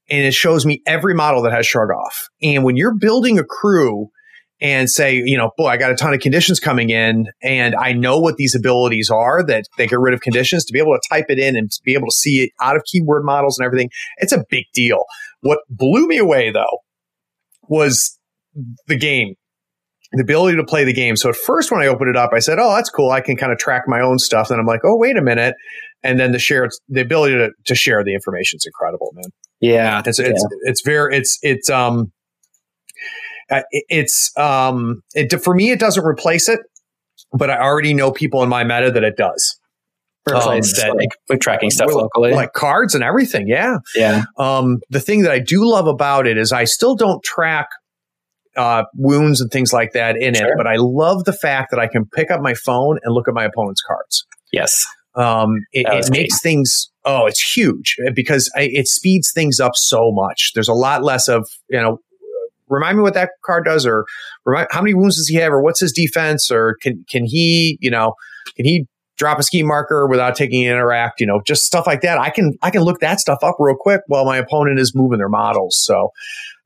and 0.08 0.24
it 0.24 0.34
shows 0.34 0.64
me 0.64 0.82
every 0.86 1.14
model 1.14 1.42
that 1.42 1.52
has 1.52 1.66
shrug 1.66 1.90
off. 1.90 2.28
And 2.42 2.64
when 2.64 2.76
you're 2.76 2.94
building 2.94 3.38
a 3.38 3.44
crew 3.44 4.10
and 4.60 4.88
say, 4.88 5.14
you 5.14 5.36
know, 5.36 5.50
boy, 5.56 5.66
I 5.66 5.76
got 5.76 5.90
a 5.90 5.94
ton 5.94 6.14
of 6.14 6.20
conditions 6.20 6.60
coming 6.60 6.90
in 6.90 7.26
and 7.42 7.74
I 7.74 7.92
know 7.92 8.18
what 8.18 8.36
these 8.36 8.54
abilities 8.54 9.10
are 9.10 9.44
that 9.46 9.64
they 9.76 9.86
get 9.86 9.98
rid 9.98 10.14
of 10.14 10.20
conditions 10.20 10.64
to 10.64 10.72
be 10.72 10.78
able 10.78 10.94
to 10.94 11.08
type 11.10 11.26
it 11.28 11.38
in 11.38 11.56
and 11.56 11.70
be 11.84 11.94
able 11.94 12.06
to 12.06 12.14
see 12.14 12.44
it 12.44 12.50
out 12.60 12.76
of 12.76 12.82
keyword 12.90 13.24
models 13.24 13.58
and 13.58 13.66
everything. 13.66 13.90
It's 14.18 14.32
a 14.32 14.44
big 14.48 14.64
deal. 14.72 15.04
What 15.40 15.58
blew 15.68 16.06
me 16.06 16.18
away 16.18 16.50
though 16.52 16.78
was 17.68 18.18
the 18.86 18.96
game 18.96 19.34
the 20.16 20.22
ability 20.22 20.56
to 20.56 20.64
play 20.64 20.84
the 20.84 20.92
game. 20.92 21.16
So 21.16 21.28
at 21.28 21.36
first, 21.36 21.70
when 21.70 21.80
I 21.82 21.86
opened 21.86 22.10
it 22.10 22.16
up, 22.16 22.30
I 22.32 22.38
said, 22.38 22.58
"Oh, 22.58 22.74
that's 22.74 22.90
cool. 22.90 23.10
I 23.10 23.20
can 23.20 23.36
kind 23.36 23.52
of 23.52 23.58
track 23.58 23.82
my 23.86 24.00
own 24.00 24.18
stuff." 24.18 24.48
Then 24.48 24.58
I'm 24.58 24.66
like, 24.66 24.80
"Oh, 24.84 24.96
wait 24.96 25.16
a 25.16 25.22
minute!" 25.22 25.54
And 26.02 26.18
then 26.18 26.32
the 26.32 26.38
share, 26.38 26.68
the 26.88 27.00
ability 27.00 27.34
to, 27.34 27.50
to 27.66 27.74
share 27.74 28.02
the 28.04 28.14
information 28.14 28.56
is 28.58 28.66
incredible, 28.66 29.10
man. 29.14 29.30
Yeah, 29.60 30.02
it's 30.04 30.18
it's, 30.18 30.28
yeah. 30.28 30.58
it's 30.64 30.82
very 30.82 31.16
it's 31.16 31.38
it's 31.42 31.70
um 31.70 32.12
uh, 33.50 33.62
it's 33.70 34.32
um 34.36 35.02
it 35.14 35.32
for 35.42 35.54
me 35.54 35.70
it 35.70 35.78
doesn't 35.78 36.04
replace 36.04 36.48
it, 36.48 36.60
but 37.32 37.50
I 37.50 37.58
already 37.58 37.94
know 37.94 38.10
people 38.10 38.42
in 38.42 38.48
my 38.48 38.64
meta 38.64 38.90
that 38.90 39.04
it 39.04 39.16
does. 39.16 39.58
Um, 40.28 40.60
that, 40.60 40.94
like 40.96 41.10
with 41.28 41.38
tracking 41.38 41.70
stuff 41.70 41.92
locally, 41.92 42.32
like 42.32 42.52
cards 42.52 42.96
and 42.96 43.04
everything. 43.04 43.46
Yeah, 43.46 43.76
yeah. 43.94 44.24
Um, 44.38 44.78
the 44.90 44.98
thing 44.98 45.22
that 45.22 45.30
I 45.30 45.38
do 45.38 45.64
love 45.64 45.86
about 45.86 46.26
it 46.26 46.36
is 46.36 46.52
I 46.52 46.64
still 46.64 46.96
don't 46.96 47.22
track 47.22 47.68
uh, 48.56 48.84
wounds 48.94 49.40
and 49.40 49.50
things 49.50 49.72
like 49.72 49.92
that 49.92 50.16
in 50.16 50.34
sure. 50.34 50.48
it, 50.48 50.54
but 50.56 50.66
I 50.66 50.76
love 50.76 51.24
the 51.24 51.32
fact 51.32 51.70
that 51.70 51.80
I 51.80 51.86
can 51.86 52.06
pick 52.06 52.30
up 52.30 52.40
my 52.40 52.54
phone 52.54 52.98
and 53.02 53.14
look 53.14 53.28
at 53.28 53.34
my 53.34 53.44
opponent's 53.44 53.82
cards. 53.82 54.24
Yes. 54.52 54.86
Um, 55.14 55.60
it, 55.72 55.86
it 55.88 56.10
makes 56.10 56.40
things 56.40 56.90
oh, 57.06 57.26
it's 57.26 57.40
huge 57.56 57.96
uh, 58.06 58.10
because 58.14 58.50
I, 58.54 58.68
it 58.72 58.88
speeds 58.88 59.32
things 59.32 59.60
up 59.60 59.72
so 59.74 60.10
much. 60.12 60.52
There's 60.54 60.68
a 60.68 60.74
lot 60.74 61.02
less 61.02 61.28
of 61.28 61.48
you 61.70 61.80
know. 61.80 61.98
Remind 62.68 62.98
me 62.98 63.02
what 63.02 63.14
that 63.14 63.30
card 63.44 63.64
does, 63.64 63.86
or 63.86 64.04
remind, 64.44 64.66
how 64.72 64.82
many 64.82 64.92
wounds 64.92 65.16
does 65.16 65.28
he 65.28 65.36
have, 65.36 65.52
or 65.52 65.62
what's 65.62 65.78
his 65.78 65.92
defense, 65.92 66.50
or 66.50 66.76
can 66.82 67.04
can 67.08 67.24
he 67.24 67.78
you 67.80 67.90
know 67.90 68.14
can 68.56 68.64
he 68.64 68.86
drop 69.16 69.38
a 69.38 69.42
scheme 69.42 69.66
marker 69.66 70.06
without 70.06 70.36
taking 70.36 70.66
an 70.66 70.72
interact, 70.72 71.20
you 71.20 71.26
know, 71.26 71.40
just 71.46 71.64
stuff 71.64 71.86
like 71.86 72.02
that. 72.02 72.18
I 72.18 72.30
can 72.30 72.52
I 72.62 72.70
can 72.70 72.82
look 72.82 73.00
that 73.00 73.20
stuff 73.20 73.38
up 73.42 73.56
real 73.58 73.76
quick 73.78 74.02
while 74.08 74.24
my 74.24 74.36
opponent 74.36 74.78
is 74.78 74.92
moving 74.94 75.18
their 75.18 75.28
models. 75.28 75.80
So 75.82 76.10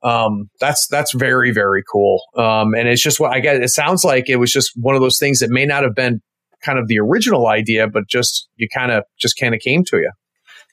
um, 0.02 0.48
that's 0.60 0.86
that's 0.88 1.12
very 1.14 1.52
very 1.52 1.82
cool. 1.90 2.22
Um, 2.36 2.74
and 2.74 2.88
it's 2.88 3.02
just 3.02 3.20
what 3.20 3.32
I 3.32 3.40
guess 3.40 3.58
it 3.62 3.68
sounds 3.68 4.04
like 4.04 4.28
it 4.28 4.36
was 4.36 4.52
just 4.52 4.72
one 4.76 4.94
of 4.94 5.00
those 5.00 5.18
things 5.18 5.40
that 5.40 5.50
may 5.50 5.66
not 5.66 5.82
have 5.82 5.94
been 5.94 6.20
kind 6.62 6.78
of 6.78 6.88
the 6.88 6.98
original 6.98 7.48
idea, 7.48 7.88
but 7.88 8.08
just 8.08 8.48
you 8.56 8.68
kind 8.72 8.92
of 8.92 9.04
just 9.18 9.38
kind 9.38 9.54
of 9.54 9.60
came 9.60 9.84
to 9.84 9.96
you. 9.96 10.10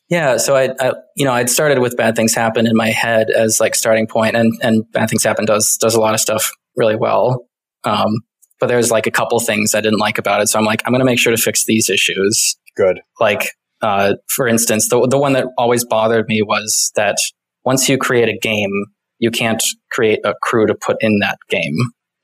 Yeah, 0.10 0.38
so 0.38 0.56
I, 0.56 0.74
I, 0.80 0.94
you 1.18 1.26
know, 1.26 1.34
I'd 1.34 1.50
started 1.50 1.80
with 1.80 1.98
Bad 1.98 2.16
Things 2.16 2.34
Happen 2.34 2.66
in 2.66 2.78
my 2.78 2.92
head 2.92 3.30
as 3.30 3.60
like 3.60 3.76
starting 3.76 4.08
point, 4.08 4.36
and 4.36 4.54
and 4.62 4.90
Bad 4.92 5.10
Things 5.10 5.24
Happen 5.24 5.46
does 5.46 5.78
does 5.82 5.96
a 5.96 6.00
lot 6.00 6.14
of 6.14 6.22
stuff 6.22 6.50
really 6.78 6.96
well. 6.96 7.46
Um, 7.84 8.20
but 8.60 8.68
there's 8.68 8.90
like 8.90 9.06
a 9.06 9.12
couple 9.12 9.40
things 9.40 9.76
I 9.76 9.82
didn't 9.82 10.00
like 10.00 10.18
about 10.18 10.42
it, 10.42 10.48
so 10.48 10.58
I'm 10.58 10.66
like, 10.66 10.82
I'm 10.86 10.94
going 10.94 11.00
to 11.00 11.06
make 11.06 11.20
sure 11.20 11.36
to 11.36 11.42
fix 11.42 11.66
these 11.66 11.90
issues. 11.90 12.56
Good. 12.78 13.02
Like, 13.20 13.50
uh, 13.82 14.14
for 14.30 14.48
instance, 14.48 14.88
the 14.88 15.06
the 15.08 15.18
one 15.18 15.34
that 15.34 15.48
always 15.58 15.84
bothered 15.84 16.28
me 16.30 16.42
was 16.42 16.92
that 16.96 17.18
once 17.66 17.90
you 17.90 17.98
create 17.98 18.30
a 18.30 18.38
game, 18.38 18.72
you 19.20 19.32
can't 19.32 19.62
create 19.92 20.20
a 20.24 20.34
crew 20.42 20.66
to 20.68 20.76
put 20.76 20.98
in 21.02 21.20
that 21.20 21.38
game. 21.50 21.76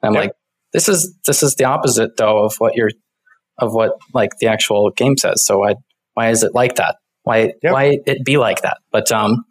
I'm 0.01 0.13
yep. 0.13 0.23
like, 0.23 0.31
this 0.73 0.89
is 0.89 1.13
this 1.25 1.43
is 1.43 1.55
the 1.55 1.65
opposite 1.65 2.17
though 2.17 2.43
of 2.43 2.55
what 2.57 2.75
you're 2.75 2.91
of 3.59 3.73
what 3.73 3.93
like 4.13 4.37
the 4.39 4.47
actual 4.47 4.89
game 4.91 5.17
says. 5.17 5.45
So 5.45 5.59
why 5.59 5.75
why 6.13 6.29
is 6.29 6.43
it 6.43 6.53
like 6.53 6.75
that? 6.75 6.97
Why 7.23 7.53
yep. 7.61 7.73
why 7.73 7.99
it 8.05 8.25
be 8.25 8.37
like 8.37 8.61
that? 8.61 8.77
But 8.91 9.11
um, 9.11 9.45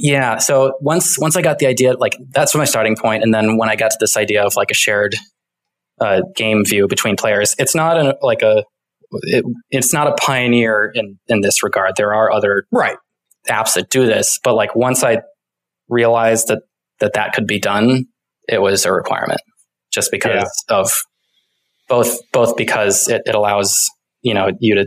yeah. 0.00 0.38
So 0.38 0.74
once 0.80 1.18
once 1.18 1.36
I 1.36 1.42
got 1.42 1.58
the 1.58 1.66
idea, 1.66 1.94
like 1.94 2.16
that's 2.30 2.54
my 2.54 2.64
starting 2.64 2.96
point, 2.96 3.22
and 3.22 3.32
then 3.32 3.56
when 3.56 3.68
I 3.68 3.76
got 3.76 3.92
to 3.92 3.96
this 4.00 4.16
idea 4.16 4.44
of 4.44 4.56
like 4.56 4.70
a 4.70 4.74
shared 4.74 5.14
uh, 6.00 6.22
game 6.34 6.64
view 6.64 6.88
between 6.88 7.16
players, 7.16 7.54
it's 7.58 7.74
not 7.74 7.98
an, 7.98 8.14
like 8.20 8.42
a 8.42 8.64
it, 9.22 9.44
it's 9.70 9.92
not 9.92 10.06
a 10.06 10.14
pioneer 10.14 10.90
in 10.94 11.18
in 11.28 11.40
this 11.40 11.62
regard. 11.62 11.94
There 11.96 12.14
are 12.14 12.32
other 12.32 12.66
right 12.72 12.96
apps 13.48 13.74
that 13.74 13.90
do 13.90 14.06
this, 14.06 14.38
but 14.42 14.54
like 14.54 14.74
once 14.74 15.02
I 15.02 15.18
realized 15.88 16.48
that 16.48 16.62
that 17.00 17.14
that 17.14 17.32
could 17.32 17.46
be 17.46 17.58
done, 17.58 18.06
it 18.48 18.60
was 18.60 18.84
a 18.84 18.92
requirement 18.92 19.40
just 19.92 20.10
because 20.10 20.64
yeah. 20.68 20.76
of 20.76 20.90
both 21.88 22.18
both 22.32 22.56
because 22.56 23.08
it, 23.08 23.22
it 23.26 23.34
allows 23.34 23.88
you 24.22 24.34
know 24.34 24.50
you 24.60 24.74
to 24.76 24.86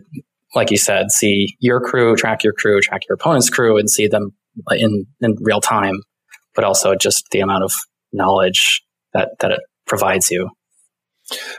like 0.56 0.72
you 0.72 0.78
said, 0.78 1.12
see 1.12 1.56
your 1.60 1.82
crew, 1.82 2.16
track 2.16 2.44
your 2.44 2.54
crew, 2.54 2.80
track 2.80 3.02
your 3.08 3.16
opponent's 3.16 3.50
crew, 3.50 3.78
and 3.78 3.90
see 3.90 4.08
them 4.08 4.32
in 4.72 5.06
in 5.22 5.36
real 5.42 5.62
time. 5.62 6.02
But 6.56 6.64
also 6.64 6.96
just 6.96 7.26
the 7.32 7.42
amount 7.42 7.64
of 7.64 7.72
knowledge 8.14 8.82
that 9.14 9.32
that 9.42 9.52
it 9.52 9.60
provides 9.86 10.32
you. 10.32 10.50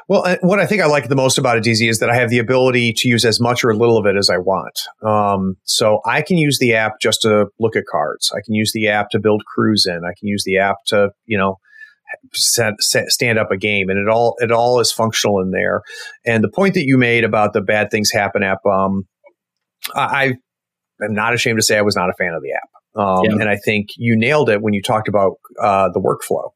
Well, 0.08 0.36
what 0.42 0.60
I 0.60 0.66
think 0.66 0.82
I 0.82 0.86
like 0.86 1.08
the 1.08 1.16
most 1.16 1.36
about 1.36 1.58
a 1.58 1.60
DZ 1.60 1.88
is 1.88 1.98
that 1.98 2.10
I 2.10 2.14
have 2.14 2.30
the 2.30 2.38
ability 2.38 2.92
to 2.98 3.08
use 3.08 3.24
as 3.24 3.40
much 3.40 3.64
or 3.64 3.70
a 3.70 3.76
little 3.76 3.98
of 3.98 4.06
it 4.06 4.16
as 4.16 4.30
I 4.30 4.38
want. 4.38 4.80
Um, 5.02 5.56
so 5.64 6.00
I 6.04 6.22
can 6.22 6.38
use 6.38 6.58
the 6.60 6.74
app 6.74 7.00
just 7.00 7.22
to 7.22 7.46
look 7.58 7.74
at 7.74 7.86
cards. 7.90 8.30
I 8.32 8.40
can 8.44 8.54
use 8.54 8.70
the 8.72 8.86
app 8.88 9.10
to 9.10 9.18
build 9.18 9.42
crews 9.52 9.84
in. 9.84 10.02
I 10.04 10.14
can 10.16 10.28
use 10.28 10.44
the 10.44 10.58
app 10.58 10.76
to, 10.86 11.10
you 11.24 11.36
know, 11.36 11.58
set, 12.32 12.74
set, 12.78 13.10
stand 13.10 13.36
up 13.36 13.50
a 13.50 13.56
game, 13.56 13.88
and 13.88 13.98
it 13.98 14.08
all 14.08 14.36
it 14.38 14.52
all 14.52 14.78
is 14.78 14.92
functional 14.92 15.40
in 15.40 15.50
there. 15.50 15.82
And 16.24 16.44
the 16.44 16.50
point 16.50 16.74
that 16.74 16.84
you 16.84 16.98
made 16.98 17.24
about 17.24 17.52
the 17.52 17.60
bad 17.60 17.90
things 17.90 18.10
happen 18.12 18.44
app, 18.44 18.64
um, 18.64 19.08
I, 19.92 20.34
I'm 21.02 21.14
not 21.14 21.34
ashamed 21.34 21.58
to 21.58 21.62
say 21.62 21.76
I 21.76 21.82
was 21.82 21.96
not 21.96 22.10
a 22.10 22.14
fan 22.16 22.32
of 22.32 22.42
the 22.42 22.52
app, 22.52 23.02
um, 23.04 23.24
yeah. 23.24 23.32
and 23.32 23.48
I 23.48 23.56
think 23.56 23.88
you 23.96 24.16
nailed 24.16 24.50
it 24.50 24.62
when 24.62 24.72
you 24.72 24.82
talked 24.82 25.08
about 25.08 25.32
uh, 25.60 25.88
the 25.92 26.00
workflow. 26.00 26.50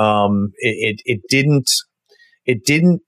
Um, 0.00 0.52
it, 0.58 1.00
it, 1.06 1.16
it 1.16 1.20
didn't 1.28 1.70
it 2.48 2.64
didn't 2.64 3.02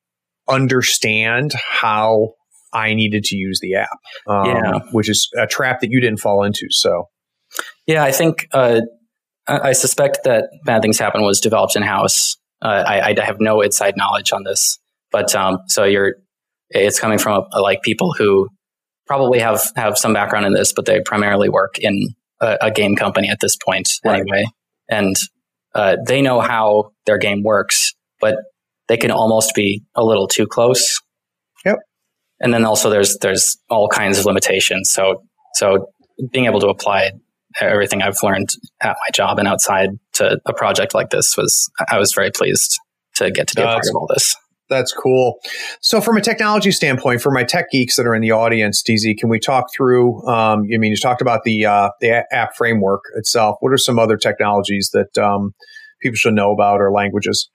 understand 0.48 1.52
how 1.54 2.34
I 2.72 2.94
needed 2.94 3.24
to 3.24 3.36
use 3.36 3.58
the 3.60 3.74
app, 3.74 3.88
um, 4.28 4.46
yeah. 4.46 4.78
which 4.92 5.08
is 5.08 5.28
a 5.36 5.46
trap 5.46 5.80
that 5.80 5.90
you 5.90 6.00
didn't 6.00 6.20
fall 6.20 6.44
into. 6.44 6.66
So, 6.70 7.08
yeah, 7.86 8.04
I 8.04 8.12
think 8.12 8.46
uh, 8.52 8.82
I 9.48 9.72
suspect 9.72 10.20
that 10.24 10.50
Bad 10.64 10.82
Things 10.82 10.98
Happen 10.98 11.22
was 11.22 11.40
developed 11.40 11.74
in 11.74 11.82
house. 11.82 12.36
Uh, 12.62 12.84
I, 12.86 13.10
I, 13.10 13.24
have 13.24 13.40
no 13.40 13.62
inside 13.62 13.96
knowledge 13.96 14.32
on 14.32 14.44
this, 14.44 14.78
but 15.10 15.34
um, 15.34 15.60
so 15.66 15.84
you're 15.84 16.16
it's 16.68 17.00
coming 17.00 17.18
from 17.18 17.42
a, 17.42 17.58
a, 17.58 17.60
like 17.62 17.80
people 17.80 18.12
who 18.12 18.48
probably 19.06 19.38
have 19.38 19.62
have 19.76 19.96
some 19.96 20.12
background 20.12 20.44
in 20.44 20.52
this, 20.52 20.74
but 20.74 20.84
they 20.84 21.00
primarily 21.00 21.48
work 21.48 21.78
in 21.78 22.08
a, 22.40 22.58
a 22.60 22.70
game 22.70 22.96
company 22.96 23.30
at 23.30 23.38
this 23.40 23.56
point 23.56 23.88
right. 24.04 24.20
anyway, 24.20 24.44
and 24.90 25.16
uh, 25.74 25.96
they 26.06 26.20
know 26.20 26.40
how 26.40 26.92
their 27.06 27.16
game 27.16 27.42
works, 27.42 27.94
but 28.20 28.36
they 28.90 28.96
can 28.96 29.12
almost 29.12 29.54
be 29.54 29.84
a 29.94 30.02
little 30.02 30.26
too 30.26 30.48
close. 30.48 31.00
Yep. 31.64 31.76
And 32.40 32.52
then 32.52 32.64
also 32.64 32.90
there's 32.90 33.16
there's 33.18 33.56
all 33.68 33.88
kinds 33.88 34.18
of 34.18 34.24
limitations. 34.24 34.92
So 34.92 35.22
so 35.54 35.86
being 36.32 36.46
able 36.46 36.58
to 36.58 36.66
apply 36.66 37.12
everything 37.60 38.02
I've 38.02 38.16
learned 38.24 38.48
at 38.82 38.96
my 39.06 39.10
job 39.14 39.38
and 39.38 39.46
outside 39.46 39.90
to 40.14 40.40
a 40.44 40.52
project 40.52 40.92
like 40.92 41.10
this 41.10 41.36
was 41.36 41.70
I 41.88 41.98
was 41.98 42.12
very 42.12 42.32
pleased 42.32 42.80
to 43.14 43.30
get 43.30 43.46
to 43.48 43.54
be 43.54 43.62
a 43.62 43.66
part 43.66 43.86
of 43.88 43.94
all 43.94 44.08
this. 44.12 44.34
That's 44.68 44.92
cool. 44.92 45.38
So, 45.80 46.00
from 46.00 46.16
a 46.16 46.20
technology 46.20 46.72
standpoint, 46.72 47.22
for 47.22 47.30
my 47.30 47.44
tech 47.44 47.70
geeks 47.70 47.96
that 47.96 48.06
are 48.06 48.14
in 48.14 48.22
the 48.22 48.32
audience, 48.32 48.82
DZ, 48.82 49.18
can 49.18 49.28
we 49.28 49.38
talk 49.38 49.66
through? 49.76 50.24
Um, 50.26 50.64
I 50.72 50.78
mean, 50.78 50.90
you 50.90 50.96
talked 50.96 51.22
about 51.22 51.44
the 51.44 51.66
uh, 51.66 51.90
the 52.00 52.24
app 52.32 52.56
framework 52.56 53.02
itself. 53.16 53.56
What 53.60 53.72
are 53.72 53.78
some 53.78 54.00
other 54.00 54.16
technologies 54.16 54.90
that 54.92 55.16
um, 55.18 55.54
people 56.00 56.16
should 56.16 56.34
know 56.34 56.52
about 56.52 56.80
or 56.80 56.90
languages? 56.92 57.48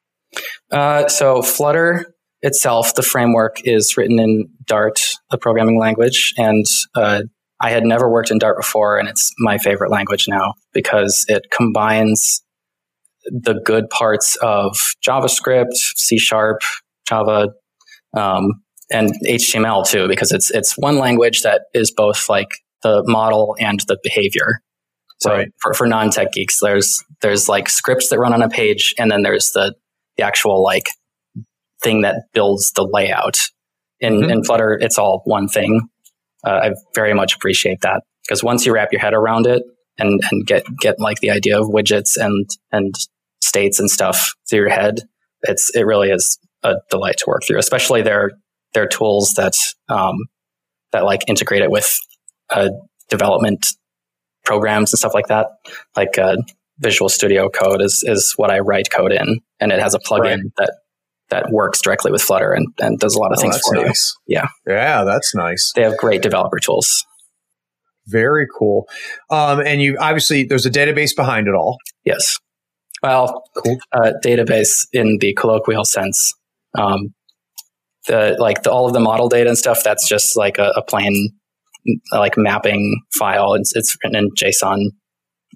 Uh, 0.72 1.08
so, 1.08 1.42
Flutter 1.42 2.14
itself, 2.42 2.96
the 2.96 3.02
framework 3.02 3.58
is 3.64 3.98
written 3.98 4.20
in 4.20 4.50
Dart, 4.66 5.00
the 5.32 5.38
programming 5.38 5.80
language, 5.80 6.34
and 6.38 6.66
uh, 6.96 7.24
I 7.62 7.72
had 7.72 7.84
never 7.84 8.10
worked 8.10 8.32
in 8.32 8.38
Dart 8.38 8.58
before, 8.58 8.98
and 8.98 9.08
it's 9.08 9.32
my 9.40 9.58
favorite 9.58 9.92
language 9.92 10.28
now 10.28 10.54
because 10.74 11.26
it 11.28 11.48
combines 11.52 12.44
the 13.26 13.60
good 13.66 13.90
parts 13.90 14.36
of 14.38 14.78
JavaScript, 15.06 15.74
C 15.74 16.18
Sharp, 16.18 16.62
Java, 17.08 17.50
um, 18.16 18.62
and 18.92 19.12
HTML 19.26 19.88
too, 19.88 20.08
because 20.08 20.32
it's 20.32 20.52
it's 20.52 20.78
one 20.78 20.98
language 20.98 21.42
that 21.42 21.64
is 21.74 21.92
both 21.92 22.30
like 22.30 22.50
the 22.84 23.04
model 23.06 23.56
and 23.60 23.80
the 23.88 23.98
behavior. 24.04 24.62
So 25.20 25.32
right. 25.32 25.48
for, 25.60 25.74
for 25.74 25.88
non 25.88 26.12
tech 26.12 26.34
geeks, 26.34 26.60
there's 26.62 27.04
there's 27.22 27.48
like 27.50 27.70
scripts 27.70 28.10
that 28.10 28.20
run 28.20 28.34
on 28.34 28.42
a 28.42 28.50
page, 28.50 28.94
and 29.00 29.10
then 29.10 29.24
there's 29.24 29.52
the 29.52 29.76
the 30.18 30.24
actual 30.24 30.64
like 30.64 30.86
thing 31.84 32.02
that 32.02 32.26
builds 32.34 32.72
the 32.72 32.88
layout. 32.90 33.40
In 34.00 34.22
mm-hmm. 34.22 34.30
in 34.30 34.44
Flutter, 34.44 34.78
it's 34.82 34.98
all 34.98 35.22
one 35.26 35.48
thing 35.48 35.90
uh, 36.46 36.60
I 36.64 36.72
very 36.94 37.14
much 37.14 37.36
appreciate 37.36 37.82
that 37.82 38.04
because 38.24 38.44
once 38.44 38.66
you 38.66 38.74
wrap 38.74 38.92
your 38.92 39.02
head 39.02 39.14
around 39.14 39.48
it 39.48 39.64
and, 39.98 40.22
and 40.32 40.46
get, 40.46 40.64
get 40.80 41.00
like 41.00 41.20
the 41.20 41.32
idea 41.32 41.60
of 41.60 41.68
widgets 41.68 42.18
and, 42.18 42.48
and 42.72 42.94
states 43.42 43.80
and 43.80 43.90
stuff 43.90 44.34
through 44.50 44.60
your 44.60 44.70
head, 44.70 45.02
it's, 45.44 45.72
it 45.76 45.86
really 45.86 46.12
is 46.12 46.38
a 46.64 46.76
delight 46.90 47.18
to 47.18 47.26
work 47.28 47.42
through, 47.46 47.58
especially 47.58 48.02
their, 48.02 48.32
their 48.74 48.88
tools 48.88 49.34
that, 49.38 49.54
um, 49.90 50.16
that 50.92 51.04
like 51.04 51.28
integrate 51.28 51.64
it 51.64 51.72
with, 51.72 51.98
uh, 52.52 52.70
development 53.10 53.68
programs 54.44 54.94
and 54.94 55.00
stuff 55.00 55.14
like 55.14 55.28
that. 55.28 55.48
Like, 55.96 56.18
uh, 56.18 56.38
Visual 56.80 57.10
Studio 57.10 57.50
Code 57.50 57.82
is, 57.82 58.04
is 58.06 58.34
what 58.38 58.52
I 58.52 58.60
write 58.60 58.90
code 58.92 59.12
in, 59.12 59.40
and 59.60 59.72
it 59.72 59.80
has 59.80 59.94
a 59.94 60.00
plugin 60.00 60.24
right. 60.24 60.40
that 60.58 60.74
that 61.30 61.50
works 61.52 61.82
directly 61.82 62.12
with 62.12 62.22
Flutter 62.22 62.52
and, 62.52 62.68
and 62.80 63.00
does 63.00 63.16
a 63.16 63.20
lot 63.20 63.32
of 63.32 63.40
oh, 63.40 63.42
things 63.42 63.60
for 63.62 63.76
nice. 63.76 64.16
you. 64.28 64.38
Yeah. 64.38 64.48
Yeah, 64.68 65.04
that's 65.04 65.34
nice. 65.34 65.72
They 65.76 65.82
have 65.82 65.98
great 65.98 66.22
developer 66.22 66.60
tools. 66.60 67.04
Very 68.08 68.46
cool. 68.58 68.88
Um, 69.32 69.60
and 69.60 69.82
you 69.82 69.98
obviously 70.00 70.44
there's 70.44 70.66
a 70.66 70.70
database 70.70 71.16
behind 71.16 71.48
it 71.48 71.56
all. 71.56 71.78
Yes. 72.04 72.38
Well, 73.02 73.44
cool. 73.58 73.78
Uh, 73.92 74.12
database 74.24 74.86
in 74.94 75.18
the 75.20 75.34
colloquial 75.34 75.86
sense. 75.86 76.34
Um, 76.78 77.16
the 78.08 78.36
like 78.40 78.62
the, 78.62 78.72
all 78.72 78.86
of 78.86 78.94
the 78.94 79.00
model 79.00 79.28
data 79.28 79.50
and 79.50 79.58
stuff. 79.58 79.84
That's 79.84 80.08
just 80.08 80.38
like 80.38 80.60
a, 80.60 80.74
a 80.76 80.84
plain 80.84 81.32
like 82.12 82.38
mapping 82.38 83.02
file. 83.18 83.56
It's, 83.56 83.76
it's 83.76 83.98
written 84.04 84.16
in 84.16 84.30
JSON. 84.32 84.90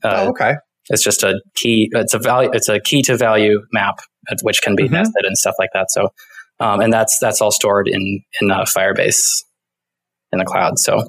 Uh, 0.03 0.25
oh, 0.25 0.29
okay. 0.29 0.55
It's 0.89 1.03
just 1.03 1.23
a 1.23 1.39
key. 1.55 1.89
It's 1.91 2.13
a 2.13 2.19
value. 2.19 2.49
It's 2.53 2.69
a 2.69 2.79
key 2.79 3.01
to 3.03 3.17
value 3.17 3.61
map, 3.71 3.99
which 4.41 4.61
can 4.61 4.75
be 4.75 4.83
mm-hmm. 4.83 4.93
nested 4.93 5.25
and 5.25 5.37
stuff 5.37 5.55
like 5.59 5.69
that. 5.73 5.91
So, 5.91 6.09
um, 6.59 6.81
and 6.81 6.91
that's 6.91 7.19
that's 7.19 7.41
all 7.41 7.51
stored 7.51 7.87
in 7.87 8.21
in 8.41 8.51
uh, 8.51 8.65
Firebase 8.65 9.43
in 10.31 10.39
the 10.39 10.45
cloud. 10.45 10.79
So, 10.79 11.07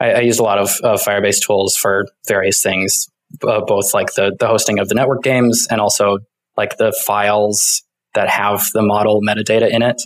I, 0.00 0.12
I 0.12 0.20
use 0.20 0.38
a 0.38 0.42
lot 0.42 0.58
of 0.58 0.70
uh, 0.82 0.96
Firebase 0.96 1.44
tools 1.44 1.76
for 1.76 2.06
various 2.26 2.62
things, 2.62 3.06
uh, 3.46 3.60
both 3.64 3.94
like 3.94 4.14
the 4.14 4.34
the 4.38 4.46
hosting 4.46 4.78
of 4.78 4.88
the 4.88 4.94
network 4.94 5.22
games 5.22 5.66
and 5.70 5.80
also 5.80 6.18
like 6.56 6.76
the 6.76 6.92
files 7.06 7.82
that 8.14 8.28
have 8.28 8.64
the 8.74 8.82
model 8.82 9.20
metadata 9.22 9.70
in 9.70 9.82
it. 9.82 10.02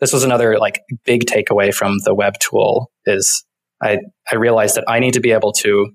This 0.00 0.12
was 0.12 0.22
another 0.22 0.58
like 0.58 0.82
big 1.04 1.24
takeaway 1.24 1.74
from 1.74 1.96
the 2.04 2.14
web 2.14 2.34
tool 2.38 2.90
is 3.06 3.44
I 3.82 3.98
I 4.30 4.36
realized 4.36 4.76
that 4.76 4.84
I 4.86 5.00
need 5.00 5.14
to 5.14 5.20
be 5.20 5.32
able 5.32 5.52
to 5.52 5.90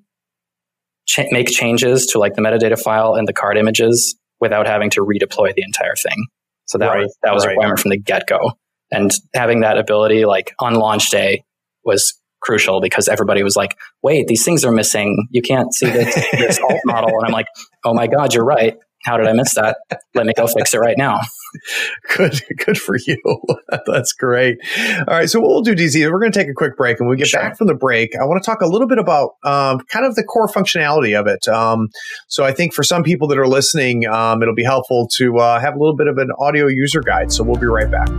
ch- 1.07 1.31
make 1.31 1.47
changes 1.47 2.05
to 2.07 2.19
like 2.19 2.35
the 2.35 2.41
metadata 2.41 2.79
file 2.79 3.15
and 3.15 3.27
the 3.27 3.33
card 3.33 3.57
images 3.57 4.15
without 4.39 4.67
having 4.67 4.89
to 4.91 5.01
redeploy 5.01 5.53
the 5.55 5.63
entire 5.63 5.95
thing. 5.95 6.25
So 6.65 6.77
that 6.77 6.87
right, 6.87 7.03
was 7.03 7.17
that 7.23 7.33
was 7.33 7.45
right. 7.45 7.51
a 7.51 7.55
requirement 7.55 7.79
from 7.79 7.89
the 7.91 7.97
get 7.97 8.27
go, 8.27 8.53
and 8.91 9.11
having 9.33 9.61
that 9.61 9.77
ability 9.77 10.25
like 10.25 10.53
on 10.59 10.75
launch 10.75 11.09
day 11.09 11.43
was 11.83 12.13
crucial 12.41 12.81
because 12.81 13.07
everybody 13.07 13.43
was 13.43 13.55
like, 13.55 13.77
"Wait, 14.01 14.27
these 14.27 14.43
things 14.43 14.63
are 14.65 14.71
missing. 14.71 15.27
You 15.31 15.41
can't 15.41 15.73
see 15.73 15.89
this, 15.89 16.13
this 16.31 16.59
alt 16.59 16.79
model." 16.85 17.09
And 17.09 17.25
I'm 17.25 17.31
like, 17.31 17.47
"Oh 17.85 17.93
my 17.93 18.07
god, 18.07 18.33
you're 18.33 18.45
right. 18.45 18.77
how 19.05 19.17
did 19.17 19.27
I 19.27 19.33
miss 19.33 19.55
that? 19.55 19.77
Let 20.13 20.25
me 20.25 20.33
go 20.35 20.47
fix 20.47 20.73
it 20.73 20.77
right 20.77 20.97
now. 20.97 21.19
Good, 22.17 22.41
good 22.65 22.77
for 22.77 22.95
you. 23.07 23.17
That's 23.87 24.13
great. 24.13 24.59
All 24.99 25.15
right, 25.15 25.29
so 25.29 25.39
what 25.39 25.49
we'll 25.49 25.61
do, 25.61 25.75
DZ, 25.75 26.11
we're 26.11 26.19
going 26.19 26.31
to 26.31 26.37
take 26.37 26.47
a 26.47 26.53
quick 26.53 26.77
break, 26.77 26.99
and 26.99 27.07
when 27.07 27.15
we 27.15 27.17
get 27.17 27.27
sure. 27.27 27.41
back 27.41 27.57
from 27.57 27.67
the 27.67 27.73
break, 27.73 28.15
I 28.15 28.25
want 28.25 28.43
to 28.43 28.45
talk 28.45 28.61
a 28.61 28.67
little 28.67 28.87
bit 28.87 28.99
about 28.99 29.35
um, 29.43 29.79
kind 29.87 30.05
of 30.05 30.15
the 30.15 30.23
core 30.23 30.47
functionality 30.47 31.19
of 31.19 31.27
it. 31.27 31.47
Um, 31.47 31.89
so 32.27 32.43
I 32.43 32.51
think 32.51 32.73
for 32.73 32.83
some 32.83 33.03
people 33.03 33.27
that 33.29 33.39
are 33.39 33.47
listening, 33.47 34.05
um, 34.07 34.41
it'll 34.41 34.55
be 34.55 34.63
helpful 34.63 35.07
to 35.15 35.37
uh, 35.37 35.59
have 35.59 35.75
a 35.75 35.79
little 35.79 35.95
bit 35.95 36.07
of 36.07 36.17
an 36.17 36.29
audio 36.37 36.67
user 36.67 37.01
guide. 37.01 37.31
So 37.31 37.43
we'll 37.43 37.59
be 37.59 37.67
right 37.67 37.89
back. 37.89 38.09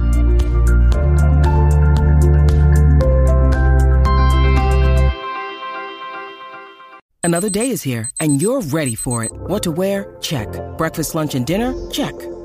Another 7.25 7.49
day 7.49 7.71
is 7.71 7.83
here, 7.83 8.11
and 8.21 8.43
you're 8.43 8.61
ready 8.61 8.95
for 8.95 9.25
it. 9.25 9.33
What 9.33 9.63
to 9.63 9.71
wear? 9.71 10.15
Check. 10.21 10.49
Breakfast, 10.77 11.15
lunch, 11.15 11.35
and 11.35 11.47
dinner? 11.47 11.73
Check. 11.91 12.13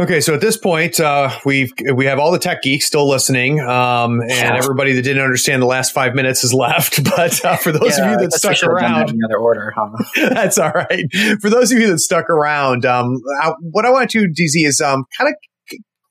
Okay, 0.00 0.20
so 0.20 0.32
at 0.32 0.40
this 0.40 0.56
point, 0.56 1.00
uh, 1.00 1.28
we've 1.44 1.72
we 1.92 2.06
have 2.06 2.20
all 2.20 2.30
the 2.30 2.38
tech 2.38 2.62
geeks 2.62 2.84
still 2.84 3.08
listening, 3.08 3.58
um, 3.58 4.20
and 4.20 4.30
yeah. 4.30 4.56
everybody 4.56 4.92
that 4.92 5.02
didn't 5.02 5.24
understand 5.24 5.60
the 5.60 5.66
last 5.66 5.92
five 5.92 6.14
minutes 6.14 6.42
has 6.42 6.54
left. 6.54 7.02
But 7.02 7.44
uh, 7.44 7.56
for 7.56 7.72
those 7.72 7.98
yeah, 7.98 8.04
of 8.04 8.10
you 8.12 8.28
that 8.28 8.32
stuck 8.32 8.62
around, 8.62 9.10
another 9.10 9.38
order, 9.38 9.72
huh? 9.76 9.90
that's 10.30 10.56
all 10.56 10.70
right. 10.70 11.04
For 11.40 11.50
those 11.50 11.72
of 11.72 11.80
you 11.80 11.88
that 11.88 11.98
stuck 11.98 12.30
around, 12.30 12.86
um, 12.86 13.16
I, 13.42 13.54
what 13.60 13.84
I 13.84 13.90
want 13.90 14.08
to 14.10 14.26
do, 14.26 14.28
DZ, 14.28 14.68
is 14.68 14.80
um, 14.80 15.04
kind 15.16 15.30
of 15.30 15.34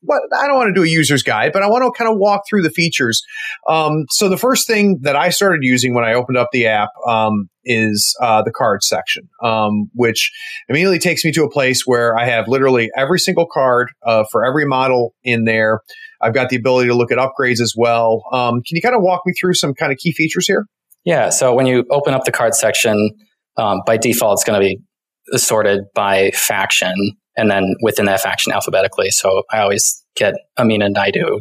what 0.00 0.20
I 0.38 0.46
don't 0.46 0.56
want 0.56 0.68
to 0.68 0.74
do 0.74 0.84
a 0.84 0.88
user's 0.88 1.22
guide, 1.22 1.52
but 1.54 1.62
I 1.62 1.68
want 1.68 1.82
to 1.82 1.96
kind 1.96 2.10
of 2.10 2.18
walk 2.18 2.42
through 2.48 2.62
the 2.62 2.70
features. 2.70 3.22
Um, 3.68 4.04
so 4.10 4.28
the 4.28 4.36
first 4.36 4.66
thing 4.66 4.98
that 5.02 5.16
I 5.16 5.30
started 5.30 5.60
using 5.62 5.94
when 5.94 6.04
I 6.04 6.12
opened 6.12 6.36
up 6.36 6.48
the 6.52 6.66
app 6.66 6.90
um, 7.06 7.48
is 7.68 8.16
uh, 8.20 8.42
the 8.42 8.50
card 8.50 8.82
section, 8.82 9.28
um, 9.42 9.90
which 9.94 10.32
immediately 10.68 10.98
takes 10.98 11.24
me 11.24 11.30
to 11.32 11.44
a 11.44 11.50
place 11.50 11.82
where 11.86 12.18
I 12.18 12.24
have 12.24 12.48
literally 12.48 12.90
every 12.96 13.20
single 13.20 13.46
card 13.46 13.90
uh, 14.04 14.24
for 14.32 14.44
every 14.44 14.64
model 14.64 15.14
in 15.22 15.44
there. 15.44 15.80
I've 16.20 16.34
got 16.34 16.48
the 16.48 16.56
ability 16.56 16.88
to 16.88 16.94
look 16.94 17.12
at 17.12 17.18
upgrades 17.18 17.60
as 17.60 17.74
well. 17.76 18.24
Um, 18.32 18.62
can 18.66 18.74
you 18.76 18.82
kind 18.82 18.96
of 18.96 19.02
walk 19.02 19.22
me 19.24 19.32
through 19.38 19.54
some 19.54 19.74
kind 19.74 19.92
of 19.92 19.98
key 19.98 20.12
features 20.12 20.46
here? 20.46 20.66
Yeah. 21.04 21.28
So 21.28 21.54
when 21.54 21.66
you 21.66 21.84
open 21.90 22.14
up 22.14 22.24
the 22.24 22.32
card 22.32 22.54
section, 22.54 23.10
um, 23.56 23.82
by 23.86 23.96
default, 23.96 24.38
it's 24.38 24.44
going 24.44 24.60
to 24.60 24.66
be 24.66 25.38
sorted 25.38 25.84
by 25.94 26.30
faction 26.32 26.94
and 27.36 27.50
then 27.50 27.74
within 27.82 28.06
that 28.06 28.20
faction 28.20 28.52
alphabetically. 28.52 29.10
So 29.10 29.42
I 29.52 29.60
always 29.60 30.04
get 30.16 30.34
Amina 30.58 30.86
and 30.86 30.94
Naidu 30.94 31.40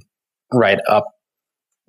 right 0.53 0.79
up 0.87 1.05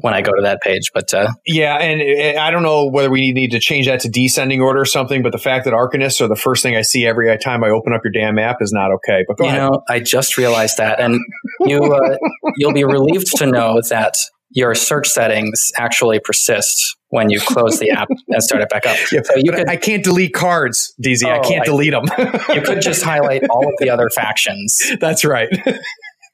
when 0.00 0.14
I 0.14 0.22
go 0.22 0.32
to 0.32 0.42
that 0.42 0.60
page. 0.62 0.90
But 0.94 1.12
uh, 1.12 1.28
yeah, 1.46 1.76
and 1.76 2.38
I 2.38 2.50
don't 2.50 2.62
know 2.62 2.86
whether 2.86 3.10
we 3.10 3.32
need 3.32 3.50
to 3.52 3.60
change 3.60 3.86
that 3.86 4.00
to 4.00 4.08
descending 4.08 4.60
order 4.60 4.80
or 4.80 4.84
something. 4.84 5.22
But 5.22 5.32
the 5.32 5.38
fact 5.38 5.64
that 5.64 5.74
Arcanists 5.74 6.20
are 6.20 6.28
the 6.28 6.36
first 6.36 6.62
thing 6.62 6.76
I 6.76 6.82
see 6.82 7.06
every 7.06 7.36
time 7.38 7.64
I 7.64 7.70
open 7.70 7.92
up 7.92 8.02
your 8.04 8.12
damn 8.12 8.38
app 8.38 8.58
is 8.60 8.72
not 8.72 8.92
okay. 8.92 9.24
But 9.26 9.38
go 9.38 9.44
you 9.44 9.50
ahead. 9.50 9.62
know, 9.62 9.82
I 9.88 10.00
just 10.00 10.38
realized 10.38 10.76
that, 10.78 11.00
and 11.00 11.18
you 11.60 11.82
uh, 11.82 12.16
you'll 12.56 12.72
be 12.72 12.84
relieved 12.84 13.36
to 13.36 13.46
know 13.46 13.80
that 13.90 14.16
your 14.50 14.74
search 14.74 15.08
settings 15.08 15.70
actually 15.76 16.18
persist 16.20 16.96
when 17.10 17.28
you 17.28 17.40
close 17.40 17.78
the 17.78 17.90
app 17.90 18.08
and 18.28 18.42
start 18.42 18.62
it 18.62 18.68
back 18.70 18.86
up. 18.86 18.96
Yeah, 19.12 19.20
so 19.22 19.34
you 19.36 19.52
could, 19.52 19.68
I 19.68 19.76
can't 19.76 20.02
delete 20.02 20.32
cards, 20.32 20.94
DZ. 21.02 21.24
Oh, 21.26 21.30
I 21.32 21.38
can't 21.40 21.62
I, 21.62 21.64
delete 21.64 21.92
them. 21.92 22.04
you 22.54 22.62
could 22.62 22.80
just 22.80 23.02
highlight 23.02 23.42
all 23.50 23.66
of 23.66 23.74
the 23.78 23.90
other 23.90 24.08
factions. 24.08 24.80
That's 25.00 25.24
right. 25.24 25.48